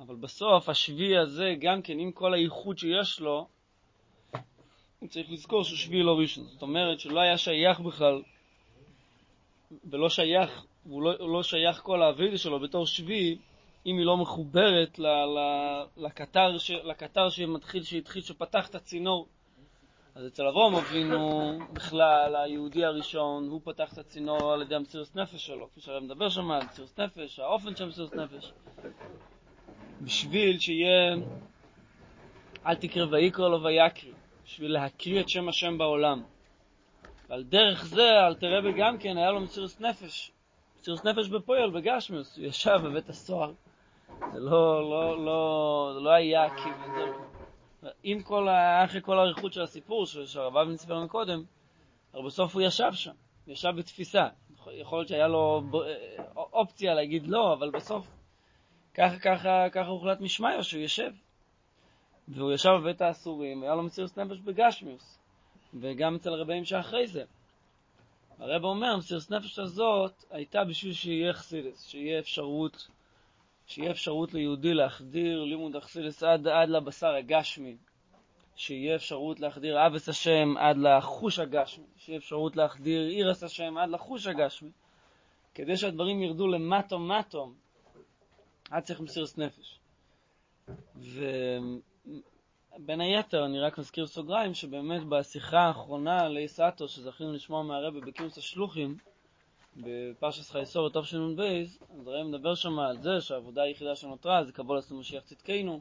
אבל 0.00 0.14
בסוף 0.16 0.68
השביעי 0.68 1.18
הזה, 1.18 1.54
גם 1.60 1.82
כן, 1.82 1.98
עם 1.98 2.12
כל 2.12 2.34
הייחוד 2.34 2.78
שיש 2.78 3.20
לו, 3.20 3.48
צריך 5.08 5.30
לזכור 5.30 5.64
שהוא 5.64 5.78
שביעי 5.78 6.02
לא 6.02 6.18
ראשון. 6.18 6.44
זאת 6.44 6.62
אומרת 6.62 7.00
שהוא 7.00 7.12
לא 7.12 7.20
היה 7.20 7.38
שייך 7.38 7.80
בכלל, 7.80 8.22
ולא 9.90 10.10
שייך, 10.10 10.64
הוא 10.84 11.02
לא, 11.02 11.14
הוא 11.18 11.30
לא 11.32 11.42
שייך 11.42 11.80
כל 11.82 12.02
האבידה 12.02 12.38
שלו 12.38 12.60
בתור 12.60 12.86
שביעי, 12.86 13.38
אם 13.86 13.98
היא 13.98 14.06
לא 14.06 14.16
מחוברת 14.16 14.98
ל, 14.98 15.06
ל, 15.06 15.38
לקטר, 15.96 16.58
ש, 16.58 16.70
לקטר 16.70 17.30
שמתחיל, 17.30 17.82
שהתחיל, 17.82 18.22
שפתח 18.22 18.68
את 18.68 18.74
הצינור. 18.74 19.26
אז 20.14 20.26
אצל 20.26 20.46
אברום 20.46 20.74
אבינו, 20.74 21.52
בכלל, 21.72 22.36
היהודי 22.36 22.84
הראשון, 22.84 23.48
הוא 23.48 23.60
פתח 23.64 23.92
את 23.92 23.98
הצינור 23.98 24.52
על 24.52 24.62
ידי 24.62 24.74
המסירות 24.74 25.16
נפש 25.16 25.46
שלו, 25.46 25.68
כפי 25.70 25.80
שהרב 25.80 26.02
מדבר 26.02 26.28
שם 26.28 26.50
על 26.50 26.62
מסירות 26.64 27.00
נפש, 27.00 27.38
האופן 27.38 27.76
של 27.76 27.84
מסירות 27.88 28.14
נפש. 28.14 28.52
בשביל 30.00 30.58
שיהיה, 30.58 31.16
אל 32.66 32.74
תקרא 32.74 33.06
ויקרא 33.10 33.48
לו 33.48 33.62
ויקרא, 33.62 34.10
בשביל 34.46 34.72
להקריא 34.72 35.20
את 35.20 35.28
שם 35.28 35.48
השם 35.48 35.78
בעולם. 35.78 36.22
ועל 37.28 37.44
דרך 37.44 37.84
זה, 37.84 38.26
אל 38.26 38.34
תראה 38.34 38.60
בי 38.60 38.72
גם 38.72 38.98
כן, 38.98 39.16
היה 39.16 39.30
לו 39.30 39.40
מסירות 39.40 39.80
נפש. 39.80 40.32
מסירות 40.80 41.04
נפש 41.04 41.28
בפועל, 41.28 41.70
בגשמיוס, 41.70 42.36
הוא 42.36 42.46
ישב 42.46 42.78
בבית 42.84 43.08
הסוהר. 43.08 43.52
זה 44.32 44.40
לא, 44.40 44.90
לא, 44.90 45.24
לא, 45.24 45.90
זה 45.94 46.00
לא 46.00 46.10
היה 46.10 46.56
כאילו, 46.56 47.04
עם 48.02 48.22
כל, 48.22 48.48
אחרי 48.84 49.00
כל 49.02 49.18
האריכות 49.18 49.52
של 49.52 49.62
הסיפור 49.62 50.06
שהרב 50.06 50.56
אבן 50.56 50.76
סיפר 50.76 51.04
מקודם, 51.04 51.44
אבל 52.14 52.26
בסוף 52.26 52.54
הוא 52.54 52.62
ישב 52.62 52.92
שם, 52.92 53.14
ישב 53.46 53.72
בתפיסה. 53.76 54.28
יכול 54.72 54.98
להיות 54.98 55.08
שהיה 55.08 55.28
לו 55.28 55.62
אופציה 56.36 56.94
להגיד 56.94 57.26
לא, 57.26 57.52
אבל 57.52 57.70
בסוף 57.70 58.06
ככה, 58.94 59.18
ככה, 59.18 59.70
ככה 59.72 59.88
הוחלט 59.88 60.20
משמעיה 60.20 60.62
שהוא 60.62 60.82
יושב. 60.82 61.10
והוא 62.28 62.52
ישב 62.52 62.70
בבית 62.80 63.02
האסורים, 63.02 63.62
היה 63.62 63.74
לו 63.74 63.82
מסירות 63.82 64.18
נפש 64.18 64.38
בגשמיוס, 64.38 65.18
וגם 65.74 66.14
אצל 66.14 66.30
הרבים 66.30 66.64
שאחרי 66.64 67.06
זה. 67.06 67.24
הרב 68.38 68.64
אומר, 68.64 68.96
מסירות 68.96 69.30
נפש 69.30 69.58
הזאת 69.58 70.24
הייתה 70.30 70.64
בשביל 70.64 70.92
שיהיה 70.92 71.32
חסילס, 71.32 71.86
שיהיה 71.86 72.18
אפשרות, 72.18 72.88
שיהיה 73.66 73.90
אפשרות 73.90 74.34
ליהודי 74.34 74.74
להחדיר 74.74 75.44
לימוד 75.44 75.76
החסילס 75.76 76.22
עד, 76.22 76.48
עד 76.48 76.68
לבשר 76.68 77.14
הגשמי, 77.14 77.76
שיהיה 78.56 78.96
אפשרות 78.96 79.40
להחדיר 79.40 79.86
אבס 79.86 80.08
השם 80.08 80.54
עד 80.58 80.76
לחוש 80.76 81.38
הגשמי, 81.38 81.86
שיהיה 81.96 82.18
אפשרות 82.18 82.56
להחדיר 82.56 83.08
אירס 83.08 83.42
השם 83.42 83.78
עד 83.78 83.88
לחוש 83.88 84.26
הגשמי, 84.26 84.70
כדי 85.54 85.76
שהדברים 85.76 86.22
ירדו 86.22 86.46
למטו 86.46 86.98
מטו, 86.98 87.52
עד 88.70 88.82
צריך 88.82 89.00
מסירות 89.00 89.38
נפש. 89.38 89.78
ובין 92.76 93.00
היתר, 93.00 93.44
אני 93.44 93.60
רק 93.60 93.78
מזכיר 93.78 94.06
סוגריים, 94.06 94.54
שבאמת 94.54 95.04
בשיחה 95.04 95.58
האחרונה 95.58 96.28
לאיסאטו, 96.28 96.88
שזכינו 96.88 97.32
לשמוע 97.32 97.62
מהרבה 97.62 98.00
בקימוס 98.00 98.38
השלוחים, 98.38 98.96
בפרשס 99.76 100.50
חייסור 100.50 100.90
טוב 100.90 101.04
של 101.04 101.18
נ"ב, 101.18 101.40
אז 101.40 102.08
הרב 102.08 102.26
מדבר 102.26 102.54
שם 102.54 102.78
על 102.78 102.98
זה 102.98 103.20
שהעבודה 103.20 103.62
היחידה 103.62 103.96
שנותרה 103.96 104.44
זה 104.44 104.52
קבול 104.52 104.78
עשו 104.78 104.94
משיח 104.94 105.22
צדקנו. 105.22 105.80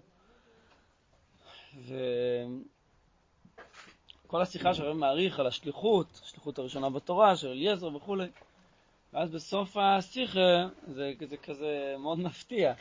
וכל 4.26 4.42
השיחה 4.42 4.74
שהרב 4.74 4.98
מעריך 4.98 5.40
על 5.40 5.48
השליחות, 5.48 6.22
השליחות 6.24 6.60
הראשונה 6.60 6.90
בתורה 6.90 7.36
של 7.36 7.48
אליעזר 7.48 7.96
וכולי, 7.96 8.28
ואז 9.14 9.32
בסוף 9.32 9.78
השיחה 9.78 10.68
זה, 10.88 11.14
זה 11.30 11.38
כזה 11.38 11.96
מאוד 12.00 12.20
מפתיע, 12.20 12.74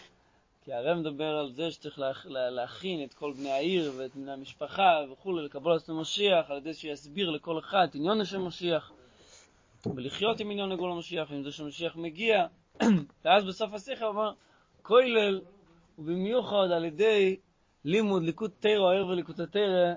כי 0.65 0.73
הרב 0.73 0.99
מדבר 0.99 1.39
על 1.39 1.53
זה 1.53 1.71
שצריך 1.71 1.99
לה, 2.27 2.51
להכין 2.51 3.05
את 3.05 3.15
כל 3.15 3.33
בני 3.33 3.51
העיר 3.51 3.93
ואת 3.97 4.17
בני 4.17 4.33
המשפחה 4.33 5.01
וכולי, 5.13 5.45
לקבול 5.45 5.77
את 5.77 5.89
המשיח, 5.89 6.51
על 6.51 6.57
ידי 6.57 6.75
שיסביר 6.75 7.31
לכל 7.31 7.59
אחד 7.59 7.87
את 7.91 7.95
עניון 7.95 8.25
של 8.25 8.39
משיח, 8.39 8.93
ולחיות 9.95 10.41
עם 10.41 10.51
עניון 10.51 10.73
לגול 10.73 10.93
המשיח, 10.93 11.31
עם 11.31 11.43
זה 11.43 11.53
שמשיח 11.53 11.97
מגיע, 11.97 12.47
ואז 13.25 13.45
בסוף 13.45 13.75
השיחה 13.75 14.05
הוא 14.05 14.15
אמר, 14.15 14.33
כולל, 14.83 15.41
ובמיוחד 15.99 16.71
על 16.77 16.85
ידי 16.85 17.37
לימוד 17.85 18.23
ליקוד 18.23 18.51
תירו, 18.61 18.91
העיר 18.91 19.07
וליקוד 19.07 19.41
התירה, 19.41 19.95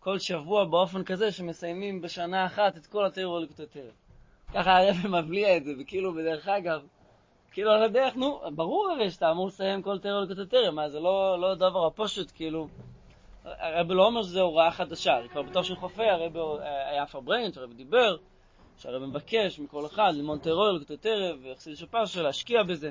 כל 0.00 0.18
שבוע 0.18 0.64
באופן 0.64 1.04
כזה 1.04 1.32
שמסיימים 1.32 2.00
בשנה 2.00 2.46
אחת 2.46 2.76
את 2.76 2.86
כל 2.86 3.06
התירו 3.06 3.34
וליקוד 3.34 3.60
התירה. 3.60 3.92
ככה 4.54 4.78
הרב 4.78 4.96
מבליע 5.08 5.56
את 5.56 5.64
זה, 5.64 5.72
וכאילו 5.80 6.14
בדרך 6.14 6.48
אגב, 6.48 6.86
כאילו 7.52 7.70
על 7.70 7.82
הדרך, 7.82 8.16
נו, 8.16 8.40
ברור 8.54 8.90
הרי 8.90 9.10
שאתה 9.10 9.30
אמור 9.30 9.46
לסיים 9.46 9.82
כל 9.82 9.98
לקוטט 10.04 10.50
תרא, 10.50 10.70
מה 10.70 10.88
זה 10.88 11.00
לא, 11.00 11.40
לא 11.40 11.54
דבר 11.54 11.86
הפושט, 11.86 12.32
כאילו, 12.34 12.68
הרב 13.44 13.92
לא 13.92 14.06
אומר 14.06 14.22
שזו 14.22 14.40
הוראה 14.40 14.70
חדשה, 14.70 15.18
כבר 15.32 15.42
בתור 15.42 15.62
של 15.62 15.76
חופי 15.76 16.04
הרב 16.04 16.36
היה 16.90 17.06
פברנט, 17.06 17.56
הרב 17.56 17.72
דיבר, 17.72 18.16
שהרב 18.78 19.02
מבקש 19.02 19.58
מכל 19.58 19.86
אחד 19.86 20.12
ללמוד 20.14 20.40
טרור, 20.40 20.70
לקוטט 20.70 21.02
תרא, 21.02 21.32
ויחסיד 21.42 21.76
שפרשה, 21.76 22.22
להשקיע 22.22 22.62
בזה. 22.62 22.90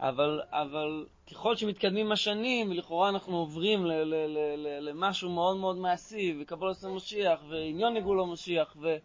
אבל, 0.00 0.40
אבל 0.50 1.06
ככל 1.30 1.56
שמתקדמים 1.56 2.12
השנים, 2.12 2.70
ולכאורה 2.70 3.08
אנחנו 3.08 3.36
עוברים 3.36 3.86
ל- 3.86 3.92
ל- 3.92 4.36
ל- 4.56 4.88
למשהו 4.88 5.30
מאוד 5.30 5.56
מאוד 5.56 5.76
מעשי, 5.76 6.36
וקבולת 6.40 6.84
המשיח, 6.84 7.40
ועניון 7.48 7.94
נגול 7.94 8.20
המשיח, 8.20 8.76
ו... 8.80 8.96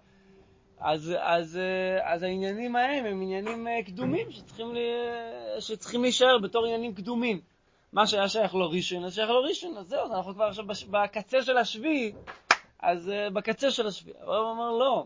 אז, 0.79 1.13
אז, 1.19 1.59
אז 2.03 2.23
העניינים 2.23 2.75
ההם 2.75 3.05
הם 3.05 3.21
עניינים 3.21 3.67
קדומים 3.85 4.31
שצריכים, 4.31 4.73
לי, 4.73 4.81
שצריכים 5.59 6.01
להישאר 6.01 6.37
בתור 6.37 6.65
עניינים 6.65 6.93
קדומים. 6.93 7.41
מה 7.93 8.07
שהיה 8.07 8.29
שייך 8.29 8.55
לו 8.55 8.69
ראשון, 8.69 9.05
אז 9.05 9.15
שייך 9.15 9.29
לו 9.29 9.41
ראשון, 9.41 9.77
אז 9.77 9.87
זהו, 9.87 10.13
אנחנו 10.13 10.33
כבר 10.33 10.45
עכשיו 10.45 10.65
בקצה 10.91 11.41
של 11.41 11.57
השביעי, 11.57 12.13
אז 12.79 13.11
בקצה 13.33 13.71
של 13.71 13.87
השביעי. 13.87 14.17
אבל 14.23 14.35
הוא 14.35 14.49
אומר, 14.49 14.71
לא, 14.71 15.05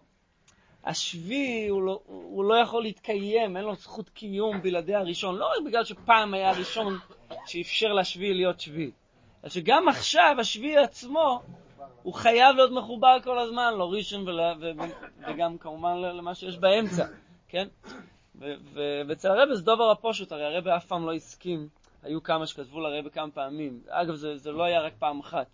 השביעי 0.85 1.67
הוא 1.67 1.83
לא, 1.83 1.99
הוא 2.05 2.43
לא 2.43 2.55
יכול 2.55 2.83
להתקיים, 2.83 3.57
אין 3.57 3.65
לו 3.65 3.75
זכות 3.75 4.09
קיום 4.09 4.61
בלעדי 4.61 4.95
הראשון, 4.95 5.35
לא 5.35 5.45
רק 5.45 5.65
בגלל 5.65 5.83
שפעם 5.83 6.33
היה 6.33 6.49
הראשון 6.49 6.97
שאפשר 7.45 7.93
לשביעי 7.93 8.33
להיות 8.33 8.59
שביעי, 8.59 8.91
אלא 9.43 9.49
שגם 9.49 9.87
עכשיו 9.87 10.35
השביעי 10.39 10.77
עצמו 10.77 11.41
הוא 12.03 12.13
חייב 12.13 12.55
להיות 12.55 12.71
מחובר 12.71 13.17
כל 13.23 13.39
הזמן, 13.39 13.73
לא 13.77 13.91
ראשון 13.91 14.25
וגם 15.27 15.57
כמובן 15.57 15.97
למה 15.97 16.35
שיש 16.35 16.57
באמצע, 16.57 17.05
כן? 17.47 17.67
ואצל 19.07 19.31
הרבי 19.31 19.55
זה 19.55 19.63
דובר 19.63 19.91
הפושוט, 19.91 20.31
הרי 20.31 20.45
הרבי 20.45 20.69
אף 20.75 20.85
פעם 20.85 21.05
לא 21.05 21.13
הסכים, 21.13 21.67
היו 22.03 22.23
כמה 22.23 22.47
שכתבו 22.47 22.79
לרבי 22.79 23.09
כמה 23.09 23.31
פעמים, 23.31 23.81
אגב 23.87 24.15
זה, 24.15 24.37
זה 24.37 24.51
לא 24.51 24.63
היה 24.63 24.81
רק 24.81 24.93
פעם 24.99 25.19
אחת. 25.19 25.47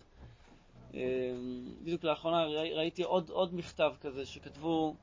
בדיוק 1.82 2.04
לאחרונה 2.04 2.44
ראיתי 2.46 3.02
עוד, 3.02 3.30
עוד 3.30 3.54
מכתב 3.54 3.92
כזה 4.00 4.26
שכתבו 4.26 4.94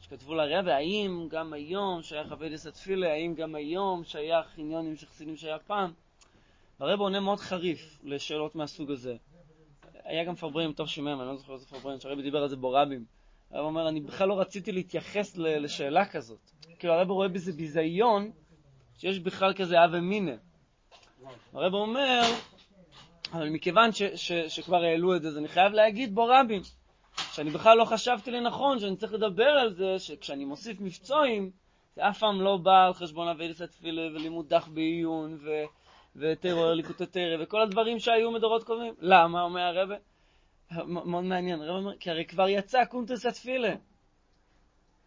שכתבו 0.00 0.34
לרבה, 0.34 0.76
האם 0.76 1.26
גם 1.30 1.52
היום 1.52 2.02
שייך 2.02 2.32
אביידס 2.32 2.66
התפילה, 2.66 3.12
האם 3.12 3.34
גם 3.34 3.54
היום 3.54 4.04
שייך 4.04 4.58
עניונים 4.58 4.96
שחסידים 4.96 5.36
שהיה 5.36 5.58
פעם? 5.58 5.92
והרבה 6.80 7.02
עונה 7.02 7.20
מאוד 7.20 7.38
חריף 7.38 7.98
לשאלות 8.04 8.54
מהסוג 8.54 8.90
הזה. 8.90 9.16
היה 10.10 10.24
גם 10.24 10.34
פרברים, 10.34 10.72
טוב 10.72 10.88
שימם, 10.88 11.20
אני 11.20 11.28
לא 11.28 11.36
זוכר 11.36 11.52
איזה 11.52 11.66
פרברים, 11.66 12.00
שהרבה 12.00 12.22
דיבר 12.22 12.42
על 12.42 12.48
זה 12.48 12.56
בורבים. 12.56 13.04
הרב 13.50 13.64
אומר, 13.64 13.88
אני 13.88 14.00
בכלל 14.00 14.28
לא 14.28 14.40
רציתי 14.40 14.72
להתייחס 14.72 15.36
לשאלה 15.36 16.06
כזאת. 16.06 16.50
כאילו, 16.78 16.94
הרב 16.94 17.10
רואה 17.10 17.28
בזה 17.28 17.52
ביזיון, 17.52 18.30
שיש 18.98 19.18
בכלל 19.18 19.54
כזה 19.54 19.84
אב 19.84 19.94
אמינא. 19.94 20.32
הרב 21.52 21.74
אומר, 21.74 22.22
אבל 23.32 23.48
מכיוון 23.48 23.92
ש- 23.92 24.02
ש- 24.02 24.32
שכבר 24.32 24.82
העלו 24.82 25.16
את 25.16 25.22
זה, 25.22 25.28
אז 25.28 25.38
אני 25.38 25.48
חייב 25.48 25.72
להגיד 25.72 26.14
בורבים, 26.14 26.62
שאני 27.32 27.50
בכלל 27.50 27.76
לא 27.76 27.84
חשבתי 27.84 28.30
לנכון 28.30 28.78
שאני 28.78 28.96
צריך 28.96 29.12
לדבר 29.12 29.48
על 29.48 29.72
זה, 29.72 29.98
שכשאני 29.98 30.44
מוסיף 30.44 30.80
מבצועים, 30.80 31.50
זה 31.96 32.08
אף 32.08 32.18
פעם 32.18 32.40
לא 32.40 32.56
בא 32.56 32.86
על 32.86 32.94
חשבון 32.94 33.28
עבודת 33.28 33.60
התפילה 33.62 34.02
ולימוד 34.02 34.48
דא״ח 34.48 34.68
בעיון 34.68 35.38
ו... 35.40 35.50
וטרור 36.16 36.72
ליקוטי 36.72 37.06
תרא 37.06 37.42
וכל 37.42 37.60
הדברים 37.60 37.98
שהיו 37.98 38.30
מדורות 38.30 38.64
קודמים. 38.64 38.94
למה, 39.00 39.42
אומר 39.42 39.60
הרבי? 39.60 39.94
מאוד 40.86 41.24
מעניין, 41.24 41.62
הרבי 41.62 41.78
אומר, 41.78 41.96
כי 41.96 42.10
הרי 42.10 42.24
כבר 42.24 42.48
יצא 42.48 42.84
קונטוס 42.84 43.26
התפילה. 43.26 43.74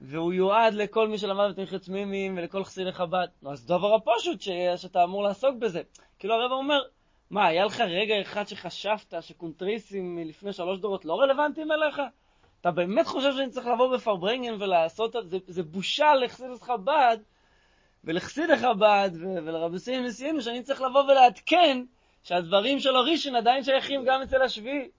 והוא 0.02 0.34
יועד 0.34 0.74
לכל 0.74 1.08
מי 1.08 1.18
שלמד 1.18 1.50
בתומכי 1.50 1.82
תמימים 1.82 2.38
ולכל 2.38 2.64
חסידי 2.64 2.92
חב"ד. 2.92 3.28
נו, 3.42 3.52
אז 3.52 3.66
דבר 3.66 3.96
הפשוט 3.96 4.42
ש... 4.42 4.50
שאתה 4.76 5.04
אמור 5.04 5.24
לעסוק 5.24 5.56
בזה. 5.60 5.82
כאילו 6.20 6.34
הרבי 6.34 6.52
אומר, 6.52 6.82
מה, 7.30 7.46
היה 7.48 7.66
לך 7.66 7.80
רגע 7.80 8.22
אחד 8.22 8.48
שחשבת 8.48 9.14
שקונטריסים 9.22 10.16
מלפני 10.16 10.54
שלוש 10.54 10.80
דורות 10.80 11.06
לא 11.06 11.14
רלוונטיים 11.14 11.72
אליך? 11.72 12.02
אתה 12.62 12.72
באמת 12.72 13.08
חושב 13.08 13.32
שאני 13.38 13.50
צריך 13.50 13.68
לבוא 13.68 13.96
בפרברנגן 13.96 14.54
ולעשות 14.54 15.16
את 15.16 15.30
זה? 15.30 15.38
זה 15.48 15.64
בושה 15.64 16.14
לחסידת 16.16 16.62
חב"ד 16.62 17.18
ולחסיד 18.04 18.56
חב"ד 18.56 19.10
ו- 19.14 19.46
ולרבי 19.46 19.80
סימן 19.80 20.06
נשיאנו 20.06 20.42
שאני 20.42 20.64
צריך 20.64 20.82
לבוא 20.82 21.04
ולעדכן 21.04 21.84
שהדברים 22.24 22.80
של 22.80 22.96
הראשון 22.96 23.36
עדיין 23.36 23.64
שייכים 23.64 24.06
גם 24.06 24.22
אצל 24.22 24.42
השביעי. 24.42 24.90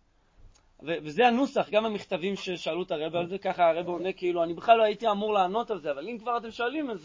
וזה 0.83 1.27
הנוסח, 1.27 1.69
גם 1.71 1.85
המכתבים 1.85 2.37
ששאלו 2.37 2.83
את 2.83 2.91
הרב 2.91 3.17
על 3.17 3.27
זה, 3.27 3.39
ככה 3.39 3.69
הרב 3.69 3.89
עונה 3.89 4.13
כאילו, 4.13 4.43
אני 4.43 4.55
בכלל 4.55 4.79
לא 4.79 4.83
הייתי 4.83 5.11
אמור 5.11 5.33
לענות 5.35 5.71
על 5.71 5.81
זה, 5.81 5.91
אבל 5.91 6.09
אם 6.09 6.19
כבר 6.19 6.37
אתם 6.37 6.51
שואלים 6.51 6.91
על 6.91 6.99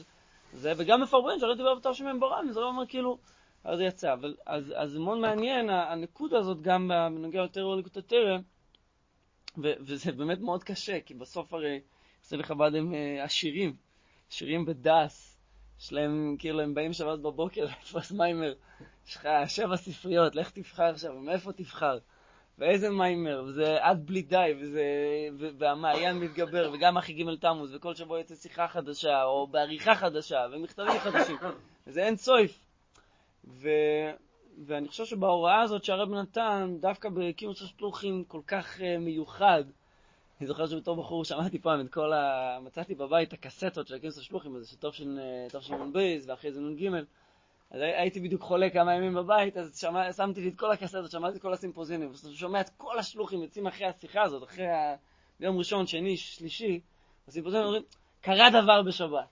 זה, 0.53 0.73
וגם 0.77 1.01
מפרברן, 1.01 1.39
שהרב 1.39 1.57
דיבר 1.57 1.75
בתור 1.75 1.93
שמם 1.93 2.19
בורם, 2.19 2.45
אז 2.49 2.57
הרב 2.57 2.67
אומר 2.67 2.85
כאילו, 2.85 3.17
אז 3.63 3.79
יצא. 3.79 4.13
אבל, 4.13 4.35
אז, 4.45 4.73
אז 4.75 4.97
מאוד 4.97 5.17
מעניין, 5.17 5.69
הנקודה 5.69 6.37
הזאת 6.37 6.61
גם 6.61 6.91
בנוגע 7.15 7.43
הטרם, 7.95 8.41
ו- 9.57 9.73
וזה 9.79 10.11
באמת 10.11 10.39
מאוד 10.39 10.63
קשה, 10.63 10.99
כי 11.01 11.13
בסוף 11.13 11.53
הרי 11.53 11.79
חסידי 12.23 12.43
חב"ד 12.43 12.75
הם 12.75 12.93
אה, 12.93 13.23
עשירים, 13.23 13.75
עשירים 14.31 14.65
בדס. 14.65 15.28
יש 15.79 15.93
להם, 15.93 16.35
כאילו, 16.39 16.61
הם 16.61 16.73
באים 16.73 16.93
שבת 16.93 17.19
בבוקר 17.19 17.65
לתפוס 17.65 18.11
מיימר, 18.11 18.53
יש 19.07 19.15
לך 19.15 19.27
שבע 19.47 19.77
ספריות, 19.77 20.35
לך 20.35 20.49
תבחר 20.49 20.83
עכשיו, 20.83 21.13
מאיפה 21.13 21.51
תבחר? 21.51 21.97
ואיזה 22.57 22.89
מיימר, 22.89 23.43
וזה 23.47 23.77
עד 23.81 24.05
בלי 24.05 24.21
די, 24.21 24.53
וזה, 24.61 24.83
והמעיין 25.57 26.19
מתגבר, 26.19 26.71
וגם 26.73 26.97
אחי 26.97 27.13
ג' 27.13 27.35
תמוז, 27.41 27.75
וכל 27.75 27.95
שבוע 27.95 28.17
יוצא 28.17 28.35
שיחה 28.35 28.67
חדשה, 28.67 29.23
או 29.23 29.47
בעריכה 29.47 29.95
חדשה, 29.95 30.45
ומכתבים 30.51 30.99
חדשים, 30.99 31.37
וזה 31.87 32.03
אין 32.03 32.15
סויף. 32.15 32.65
ו... 33.47 33.69
ואני 34.65 34.87
חושב 34.87 35.05
שבהוראה 35.05 35.61
הזאת 35.61 35.83
שהרב 35.83 36.09
נתן, 36.09 36.75
דווקא 36.79 37.09
בקיום 37.09 37.53
של 37.53 37.65
כל 38.27 38.41
כך 38.47 38.79
uh, 38.79 38.83
מיוחד, 38.99 39.63
אני 40.39 40.47
זוכר 40.47 40.67
שבתור 40.67 40.95
בחור 40.95 41.25
שמעתי 41.25 41.59
פעם 41.59 41.81
את 41.81 41.93
כל 41.93 42.13
ה... 42.13 42.57
מצאתי 42.61 42.95
בבית 42.95 43.27
את 43.27 43.33
הקסטות 43.33 43.87
של 43.87 43.95
הכנס 43.95 44.17
השלוחים 44.17 44.55
הזה, 44.55 44.75
של 45.61 45.75
נ"ב 45.75 45.99
ואחרי 46.27 46.51
זה 46.51 46.61
נ"ג. 46.61 46.87
אז 47.71 47.81
הי- 47.81 47.95
הייתי 47.95 48.19
בדיוק 48.19 48.41
חולה 48.41 48.69
כמה 48.69 48.95
ימים 48.95 49.13
בבית, 49.13 49.57
אז 49.57 49.79
שמע, 49.79 50.13
שמתי 50.13 50.41
לי 50.41 50.49
את 50.49 50.55
כל 50.55 50.71
הקסטות, 50.71 51.11
שמעתי 51.11 51.37
את 51.37 51.41
כל 51.41 51.53
הסימפוזיונים. 51.53 52.09
אז 52.09 52.19
אתה 52.19 52.29
שומע 52.35 52.61
את 52.61 52.69
כל 52.77 52.99
השלוחים 52.99 53.41
יוצאים 53.41 53.67
אחרי 53.67 53.87
השיחה 53.87 54.21
הזאת, 54.21 54.43
אחרי 54.43 54.67
ה... 54.67 54.95
ביום 55.39 55.57
ראשון, 55.57 55.87
שני, 55.87 56.17
שלישי, 56.17 56.79
הסימפוזיונים 57.27 57.67
אומרים, 57.67 57.83
קרה 58.21 58.49
דבר 58.49 58.81
בשבת. 58.81 59.27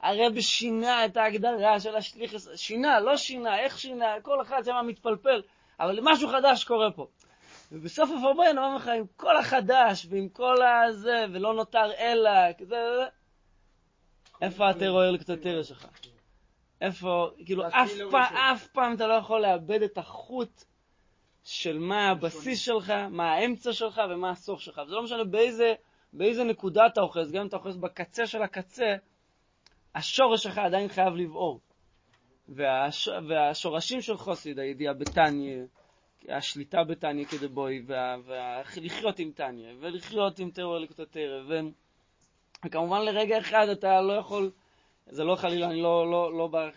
הרב 0.00 0.40
שינה 0.40 1.04
את 1.04 1.16
ההגדרה 1.16 1.80
של 1.80 1.96
השליחס, 1.96 2.48
שינה, 2.56 3.00
לא 3.00 3.16
שינה, 3.16 3.58
איך 3.60 3.78
שינה, 3.78 4.14
כל 4.22 4.42
אחד 4.42 4.62
שם 4.64 4.74
מתפלפל, 4.86 5.42
אבל 5.80 5.98
משהו 6.02 6.28
חדש 6.28 6.64
קורה 6.64 6.90
פה. 6.90 7.06
ובסוף 7.72 8.10
הפרברן 8.10 8.58
אומר 8.58 8.76
לך, 8.76 8.88
עם 8.88 9.04
כל 9.16 9.36
החדש 9.36 10.06
ועם 10.10 10.28
כל 10.28 10.56
הזה, 10.62 11.24
ולא 11.32 11.54
נותר 11.54 11.92
אלא, 11.98 12.30
כזה, 12.58 12.76
איפה 14.42 14.68
הטרור 14.68 15.02
לקטוטריה 15.02 15.64
שלך? 15.64 15.86
איפה, 16.80 17.30
כאילו, 17.46 17.68
אף 17.68 17.90
פעם, 18.10 18.36
אף 18.36 18.66
פעם 18.66 18.94
אתה 18.94 19.06
לא 19.06 19.14
יכול 19.14 19.40
לאבד 19.40 19.82
את 19.82 19.98
החוט 19.98 20.64
של 21.44 21.78
מה 21.78 22.10
הבסיס 22.10 22.60
שלך, 22.60 22.90
מה 23.10 23.32
האמצע 23.32 23.72
שלך 23.72 24.00
ומה 24.10 24.30
הסוף 24.30 24.60
שלך. 24.60 24.80
זה 24.88 24.94
לא 24.94 25.02
משנה 25.02 25.24
באיזה, 25.24 25.74
באיזה 26.12 26.44
נקודה 26.44 26.86
אתה 26.86 27.00
אוחז, 27.00 27.32
גם 27.32 27.40
אם 27.40 27.46
אתה 27.46 27.56
אוחז 27.56 27.76
בקצה 27.76 28.26
של 28.26 28.42
הקצה, 28.42 28.94
השורש 29.94 30.42
שלך 30.42 30.58
עדיין 30.58 30.88
חייב 30.88 31.14
לבעור. 31.14 31.60
והש... 32.48 33.08
והשורשים 33.28 34.00
של 34.00 34.16
חוסיד, 34.16 34.58
הידיעה 34.58 34.94
בטניה, 34.94 35.64
השליטה 36.28 36.84
בטניה 36.84 37.24
כדבוי, 37.24 37.82
וה... 37.86 38.16
וה... 38.26 38.62
לחיות 38.76 39.18
עם 39.18 39.30
טניה, 39.34 39.74
ולחיות 39.80 40.38
עם 40.38 40.50
טרור 40.50 40.78
לקטוטריה, 40.78 41.42
ו... 41.48 41.60
וכמובן 42.64 43.02
לרגע 43.02 43.38
אחד 43.38 43.68
אתה 43.68 44.00
לא 44.00 44.12
יכול, 44.12 44.50
זה 45.06 45.24
לא 45.24 45.36
חלילה, 45.36 45.66
אני 45.66 45.82
לא, 45.82 46.10
לא, 46.10 46.32
לא, 46.38 46.48
לא, 46.52 46.68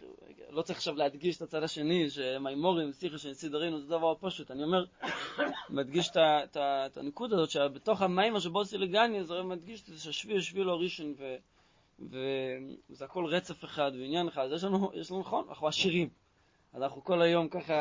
לא 0.52 0.62
צריך 0.62 0.80
עכשיו 0.80 0.96
להדגיש 0.96 1.38
את 1.38 1.42
הצד 1.42 1.64
השני, 1.64 2.10
שמימורים, 2.10 2.94
שיחה 2.94 3.18
של 3.18 3.30
נסידרינו, 3.30 3.80
זה 3.80 3.88
דבר 3.88 4.14
פשוט. 4.20 4.52
אני 4.52 4.64
אומר, 4.64 4.86
מדגיש 5.70 6.10
את, 6.10 6.18
את, 6.18 6.58
את 6.58 6.98
הנקודה 6.98 7.36
הזאת, 7.36 7.50
שבתוך 7.50 8.02
המיימר 8.02 8.40
שבו 8.40 8.60
עושה 8.60 8.78
לגני, 8.78 9.24
זה 9.24 9.44
מדגיש 9.44 9.82
את 9.82 9.86
זה 9.86 10.00
שהשביל 10.00 10.42
שביל 10.42 10.64
לו 10.64 10.80
ראשון, 10.80 11.14
ו... 11.18 11.36
וזה 12.00 13.06
הכל 13.06 13.26
רצף 13.26 13.66
אחד 13.66 13.92
ועניין 13.94 14.28
אחד. 14.28 14.46
אז 14.46 14.52
יש 14.52 14.64
לנו, 14.64 14.92
יש 14.94 15.12
לנו 15.12 15.20
נכון, 15.20 15.46
אנחנו 15.50 15.68
עשירים. 15.68 16.10
אז 16.74 16.82
אנחנו 16.82 17.04
כל 17.04 17.22
היום 17.22 17.50
ככה, 17.50 17.74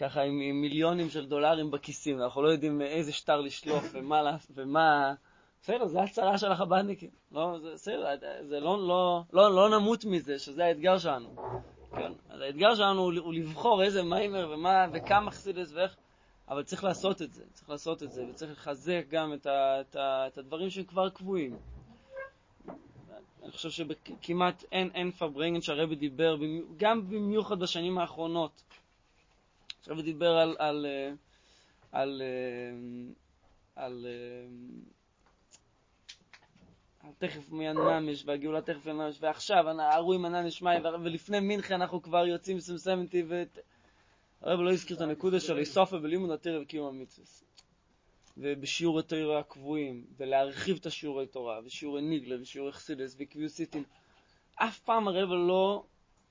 ככה 0.00 0.22
עם, 0.22 0.40
עם 0.40 0.60
מיליונים 0.60 1.10
של 1.10 1.26
דולרים 1.26 1.70
בכיסים, 1.70 2.22
אנחנו 2.22 2.42
לא 2.42 2.48
יודעים 2.48 2.82
איזה 2.82 3.12
שטר 3.12 3.40
לשלוף 3.40 3.84
ומה, 3.94 4.36
ומה... 4.54 5.14
בסדר, 5.62 5.86
זה 5.86 6.02
הצרה 6.02 6.38
של 6.38 6.52
החב"דניקים. 6.52 7.10
לא, 7.32 7.58
זה 7.62 7.72
בסדר, 7.74 8.14
זה 8.48 8.60
לא, 8.60 8.88
לא, 8.88 9.22
לא, 9.32 9.54
לא 9.54 9.78
נמות 9.78 10.04
מזה, 10.04 10.38
שזה 10.38 10.64
האתגר 10.64 10.98
שלנו. 10.98 11.28
כן, 11.96 12.12
אז 12.28 12.40
האתגר 12.40 12.74
שלנו 12.74 13.02
הוא, 13.02 13.12
הוא 13.18 13.34
לבחור 13.34 13.82
איזה 13.82 14.02
מיימר 14.02 14.50
ומה, 14.52 14.86
וכמה 14.92 15.30
חסידס 15.30 15.72
ואיך, 15.72 15.96
אבל 16.48 16.62
צריך 16.62 16.84
לעשות 16.84 17.22
את 17.22 17.32
זה, 17.32 17.44
צריך 17.52 17.70
לעשות 17.70 18.02
את 18.02 18.12
זה, 18.12 18.24
וצריך 18.30 18.52
לחזק 18.52 19.04
גם 19.10 19.32
את, 19.32 19.46
ה, 19.46 19.80
את, 19.80 19.96
ה, 19.96 20.26
את 20.26 20.38
הדברים 20.38 20.70
שהם 20.70 20.84
כבר 20.84 21.10
קבועים. 21.10 21.56
אני 23.42 23.50
חושב 23.52 23.70
שכמעט 23.70 24.64
אין, 24.72 24.90
אין 24.94 25.10
פברנגן 25.10 25.60
שהרבי 25.60 25.94
דיבר, 25.94 26.36
גם 26.76 27.08
במיוחד 27.08 27.58
בשנים 27.58 27.98
האחרונות. 27.98 28.62
שהרבי 29.82 30.02
דיבר 30.02 30.36
על, 30.36 30.56
על, 30.58 30.86
אה, 30.86 31.12
על, 31.92 32.22
אה, 32.22 33.84
על, 33.84 34.06
אה, 34.06 34.46
על 37.00 37.12
תכף 37.18 37.50
מיד 37.50 37.72
ממש, 37.72 38.22
והגאולה 38.26 38.62
תכף 38.62 38.86
מיד 38.86 38.96
ממש, 38.96 39.16
ועכשיו, 39.20 39.80
הארו 39.80 40.12
עם 40.12 40.24
ענן 40.24 40.46
נשמעי, 40.46 40.78
ולפני 41.02 41.40
מנחה 41.40 41.74
אנחנו 41.74 42.02
כבר 42.02 42.26
יוצאים 42.26 42.60
סמסמתי, 42.60 43.22
הרב 44.40 44.60
לא 44.60 44.72
הזכיר 44.72 44.96
את 44.96 45.02
הנקודה 45.02 45.40
של 45.40 45.58
איסופה 45.58 45.98
בלימוד 45.98 46.30
התרא 46.30 46.60
וקיום 46.62 46.88
המצווה. 46.88 47.26
ובשיעורי 48.36 49.02
תורה 49.02 49.38
הקבועים, 49.38 50.04
ולהרחיב 50.16 50.76
את 50.80 50.86
השיעורי 50.86 51.26
תורה, 51.26 51.60
ושיעורי 51.64 52.02
ניגלה, 52.02 52.40
ושיעורי 52.40 52.72
חסידס, 52.72 53.16
וקביוסיטים. 53.18 53.84
אף 54.54 54.78
פעם 54.78 55.08
הרב 55.08 55.28
לא 55.28 55.84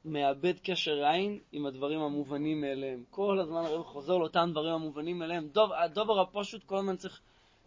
מאבד 0.05 0.53
קשר 0.63 1.05
עין 1.05 1.39
עם 1.51 1.65
הדברים 1.65 1.99
המובנים 1.99 2.61
מאליהם. 2.61 3.03
כל 3.09 3.39
הזמן 3.39 3.65
הרב 3.65 3.83
חוזר 3.83 4.17
לאותם 4.17 4.49
דברים 4.51 4.73
המובנים 4.73 5.19
מאליהם. 5.19 5.47
דוב, 5.47 5.71
הדובר 5.73 6.19
הפשוט 6.19 6.63
כל 6.63 6.77
הזמן 6.77 6.95
צריך, 6.95 7.21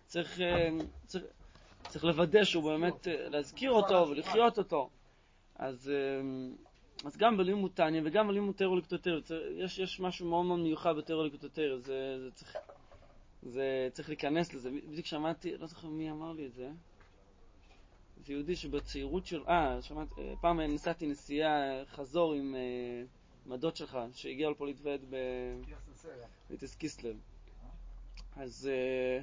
צריך, 0.07 0.41
אה, 0.41 0.69
צריך, 1.07 1.25
צריך 1.89 2.05
לוודא 2.05 2.45
שהוא 2.45 2.65
באמת, 2.65 3.09
אה, 3.09 3.29
להזכיר 3.29 3.71
אותו 3.71 4.09
ולחיות 4.09 4.59
אותו. 4.59 4.91
אז, 5.57 5.91
אה, 5.91 6.21
אז 7.05 7.17
גם 7.17 7.37
בלימוד 7.37 7.71
טניה 7.75 8.03
וגם 8.05 8.29
בלימוד 8.29 8.55
טרו 8.55 8.77
לקטוטר, 8.77 9.21
יש, 9.57 9.79
יש 9.79 10.01
משהו 10.01 10.29
מאוד 10.29 10.45
מאוד 10.45 10.59
מיוחד 10.59 10.97
בטרו 10.97 11.25
לקטוטר, 11.25 11.77
זה, 11.77 12.19
זה 12.21 12.31
צריך... 12.31 12.57
זה 13.43 13.89
צריך 13.93 14.09
להיכנס 14.09 14.55
לזה. 14.55 14.71
בדיוק 14.71 15.07
שמעתי, 15.07 15.57
לא 15.59 15.67
זוכר 15.67 15.89
מי 15.89 16.11
אמר 16.11 16.33
לי 16.33 16.47
את 16.47 16.55
זה. 16.55 16.71
זה 18.25 18.33
יהודי 18.33 18.57
שבצעירות 18.57 19.27
של... 19.27 19.43
אה, 19.49 19.83
שמעתי, 19.83 20.15
אה, 20.21 20.35
פעם 20.41 20.61
נסעתי 20.61 21.07
נסיעה 21.07 21.85
חזור 21.87 22.33
עם 22.33 22.55
אה, 22.55 23.05
עם 23.47 23.53
הדוד 23.53 23.77
שלך, 23.77 23.99
שהגיע 24.13 24.51
לפה 24.51 24.67
להתוועד 24.67 25.01
בליטס 26.49 26.75
קיסלב. 26.75 27.17
אז, 28.37 28.71
אה, 28.73 29.23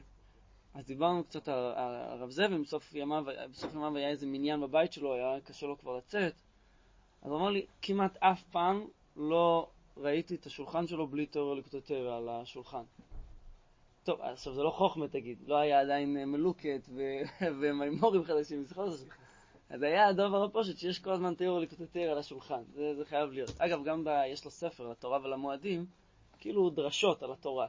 אז 0.73 0.85
דיברנו 0.85 1.23
קצת 1.23 1.47
על, 1.47 1.73
על 1.75 1.95
הרב 1.95 2.29
זאב, 2.29 2.61
בסוף 2.61 2.95
ימיו, 2.95 3.25
בסוף 3.51 3.73
ימיו 3.73 3.97
היה 3.97 4.09
איזה 4.09 4.25
מניין 4.25 4.61
בבית 4.61 4.93
שלו, 4.93 5.13
היה 5.13 5.41
קשה 5.41 5.67
לו 5.67 5.77
כבר 5.77 5.97
לצאת. 5.97 6.33
אז 7.21 7.31
הוא 7.31 7.39
אמר 7.39 7.49
לי, 7.49 7.65
כמעט 7.81 8.17
אף 8.17 8.43
פעם 8.43 8.85
לא 9.15 9.69
ראיתי 9.97 10.35
את 10.35 10.45
השולחן 10.45 10.87
שלו 10.87 11.07
בלי 11.07 11.25
תיאוריה 11.25 11.55
לקטוטריה 11.55 12.17
על 12.17 12.29
השולחן. 12.29 12.83
טוב, 14.09 14.21
עכשיו 14.21 14.53
זה 14.53 14.63
לא 14.63 14.69
חוכמה 14.69 15.07
תגיד, 15.07 15.37
לא 15.47 15.55
היה 15.55 15.81
עדיין 15.81 16.17
אה, 16.17 16.25
מלוקת 16.25 16.89
ומימורים 17.61 18.23
חדשים, 18.23 18.63
זה. 18.63 19.05
אז 19.69 19.83
היה 19.83 20.07
הדבר 20.07 20.43
הפושט 20.43 20.77
שיש 20.77 20.99
כל 20.99 21.11
הזמן 21.11 21.33
תיאוריה 21.33 21.63
לקטוטריה 21.63 22.11
על 22.11 22.17
השולחן, 22.17 22.61
זה, 22.73 22.95
זה 22.95 23.05
חייב 23.05 23.31
להיות. 23.31 23.51
אגב, 23.57 23.83
גם 23.83 24.03
ב, 24.03 24.09
יש 24.31 24.45
לו 24.45 24.51
ספר, 24.51 24.87
לתורה 24.87 25.19
ולמועדים, 25.23 25.85
כאילו 26.39 26.69
דרשות 26.69 27.23
על 27.23 27.31
התורה. 27.31 27.67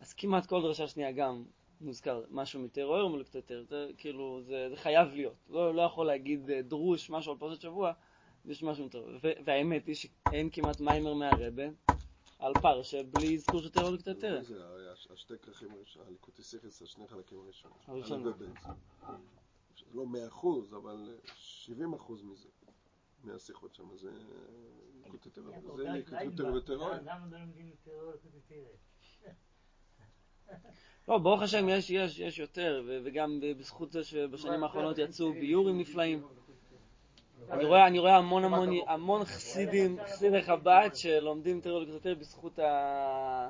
אז 0.00 0.12
כמעט 0.12 0.46
כל 0.46 0.62
דרשה 0.62 0.86
שנייה 0.88 1.12
גם 1.12 1.44
מוזכר 1.80 2.22
משהו 2.30 2.60
מתיאוריה 2.60 3.02
או 3.02 3.08
מלוקטוטריה, 3.08 3.62
זה 3.62 3.86
כאילו, 3.98 4.40
זה, 4.42 4.66
זה 4.70 4.76
חייב 4.76 5.08
להיות. 5.14 5.36
לא, 5.50 5.74
לא 5.74 5.82
יכול 5.82 6.06
להגיד 6.06 6.50
אה, 6.50 6.62
דרוש 6.62 7.10
משהו 7.10 7.32
על 7.32 7.38
פרשת 7.38 7.60
שבוע, 7.60 7.92
יש 8.44 8.62
משהו 8.62 8.84
יותר. 8.84 9.04
והאמת 9.44 9.86
היא 9.86 9.94
שאין 9.94 10.48
כמעט 10.52 10.80
מיימר 10.80 11.14
מהרבה 11.14 11.64
על 12.38 12.54
פרשה 12.54 13.02
בלי 13.02 13.34
אזכור 13.34 13.60
של 13.60 13.68
תיאוריה 13.68 13.92
לקטוטריה. 13.94 14.42
זה 14.42 14.54
היה 14.54 14.92
השתי 15.10 15.34
כרכים 15.42 15.70
הראשונים, 15.70 16.08
הליקוטיסיכס, 16.08 16.82
השני 16.82 17.08
חלקים 17.08 17.38
הראשונים. 17.38 17.78
הראשונים. 17.86 18.32
לא 19.94 20.06
מאה 20.06 20.28
אחוז, 20.28 20.74
אבל 20.74 21.18
שבעים 21.34 21.94
אחוז 21.94 22.22
מזה, 22.22 22.48
מהשיחות 23.24 23.74
שם, 23.74 23.96
זה 23.96 24.10
ליקוטיסיכס. 25.04 25.46
זה 25.76 25.92
ליקוטיסיכס 25.92 26.40
וטרור. 26.56 26.90
למה 26.90 27.26
לא 27.30 27.38
לומדים 27.38 27.68
יותר 27.68 28.10
לקוטטרת? 28.14 28.78
לא, 31.08 31.18
ברוך 31.18 31.42
השם 31.42 31.68
יש, 31.68 31.90
יש, 31.90 32.18
יש 32.18 32.38
יותר, 32.38 32.82
ו- 32.86 32.98
וגם 33.04 33.40
בזכות 33.58 33.92
זה 33.92 34.04
שבשנים 34.04 34.64
האחרונות 34.64 34.98
יצאו 34.98 35.32
ביורים 35.32 35.78
נפלאים. 35.78 36.22
אני 37.50 37.64
רואה, 37.64 37.86
אני 37.86 37.98
רואה 37.98 38.16
המון 38.16 38.44
המון, 38.44 38.68
המון 38.86 39.24
חסידים, 39.24 39.96
חסידי 40.04 40.42
חב"ד 40.42 40.90
שלומדים 40.94 41.60
תיאוריה 41.60 41.86
לקטוטריה 41.86 42.14
בזכות 42.14 42.58
ה- 42.58 43.48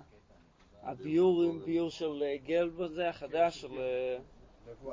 הביורים, 0.82 1.60
ביור 1.64 1.90
של 1.90 2.22
אה, 2.22 2.36
גלבו 2.46 2.88
זה, 2.88 3.08
החדש, 3.08 3.60
של 3.60 3.78
אה, 3.78 4.16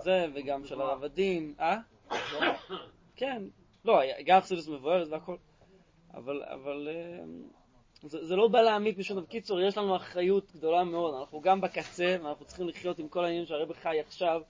זה, 0.04 0.26
וגם 0.36 0.66
של 0.66 0.82
הרב 0.82 1.04
הדין, 1.04 1.54
אה? 1.60 1.78
כן, 3.16 3.44
לא, 3.86 3.94
גם 4.26 4.40
חסידוס 4.42 4.68
מבוארת 4.68 5.08
והכל, 5.08 5.36
אבל, 6.14 6.44
אבל 6.44 6.88
אה, 6.92 7.24
זה, 8.04 8.26
זה 8.26 8.36
לא 8.36 8.48
בא 8.48 8.62
להעמיק 8.62 8.98
בשום 8.98 9.18
דבר. 9.18 9.26
קיצור, 9.26 9.62
יש 9.62 9.78
לנו 9.78 9.96
אחריות 9.96 10.52
גדולה 10.56 10.84
מאוד, 10.84 11.16
אנחנו 11.20 11.42
גם 11.42 11.62
בקצה, 11.62 12.16
ואנחנו 12.24 12.46
צריכים 12.46 12.68
לחיות 12.68 13.00
עם 13.00 13.08
כל 13.08 13.24
העניינים 13.24 13.46
שהרבי 13.48 13.74
חי 13.74 14.00
עכשיו, 14.00 14.42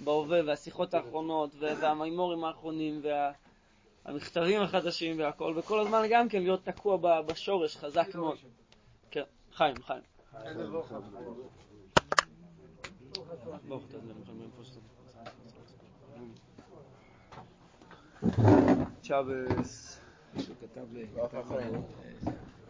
בהווה, 0.00 0.40
והשיחות 0.46 0.94
האחרונות, 0.94 1.50
וה- 1.58 1.74
והמימורים 1.80 2.44
האחרונים, 2.44 3.00
והמכתבים 4.06 4.62
החדשים 4.62 5.18
והכל, 5.18 5.54
וכל 5.56 5.80
הזמן 5.80 6.02
גם 6.10 6.28
כן 6.28 6.42
להיות 6.42 6.64
תקוע 6.64 7.22
בשורש, 7.22 7.76
חזק 7.76 8.14
מאוד. 8.14 8.38
כן, 9.10 9.22
חיים, 9.52 9.74
חיים. 9.82 10.02
צ'אבס. 19.02 19.98
שהוא 20.38 20.56
כתב 20.60 20.86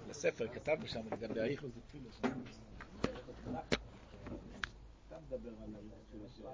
לספר, 0.09 0.48
כתב 0.48 0.76
שם 0.86 1.00
לגבי 1.12 1.40
האיכוס 1.40 1.70
דתפילה. 1.76 2.10
אתה 5.09 5.16
מדבר 5.28 5.50
על 5.64 5.74
האיכוס 5.74 6.36
של 6.36 6.46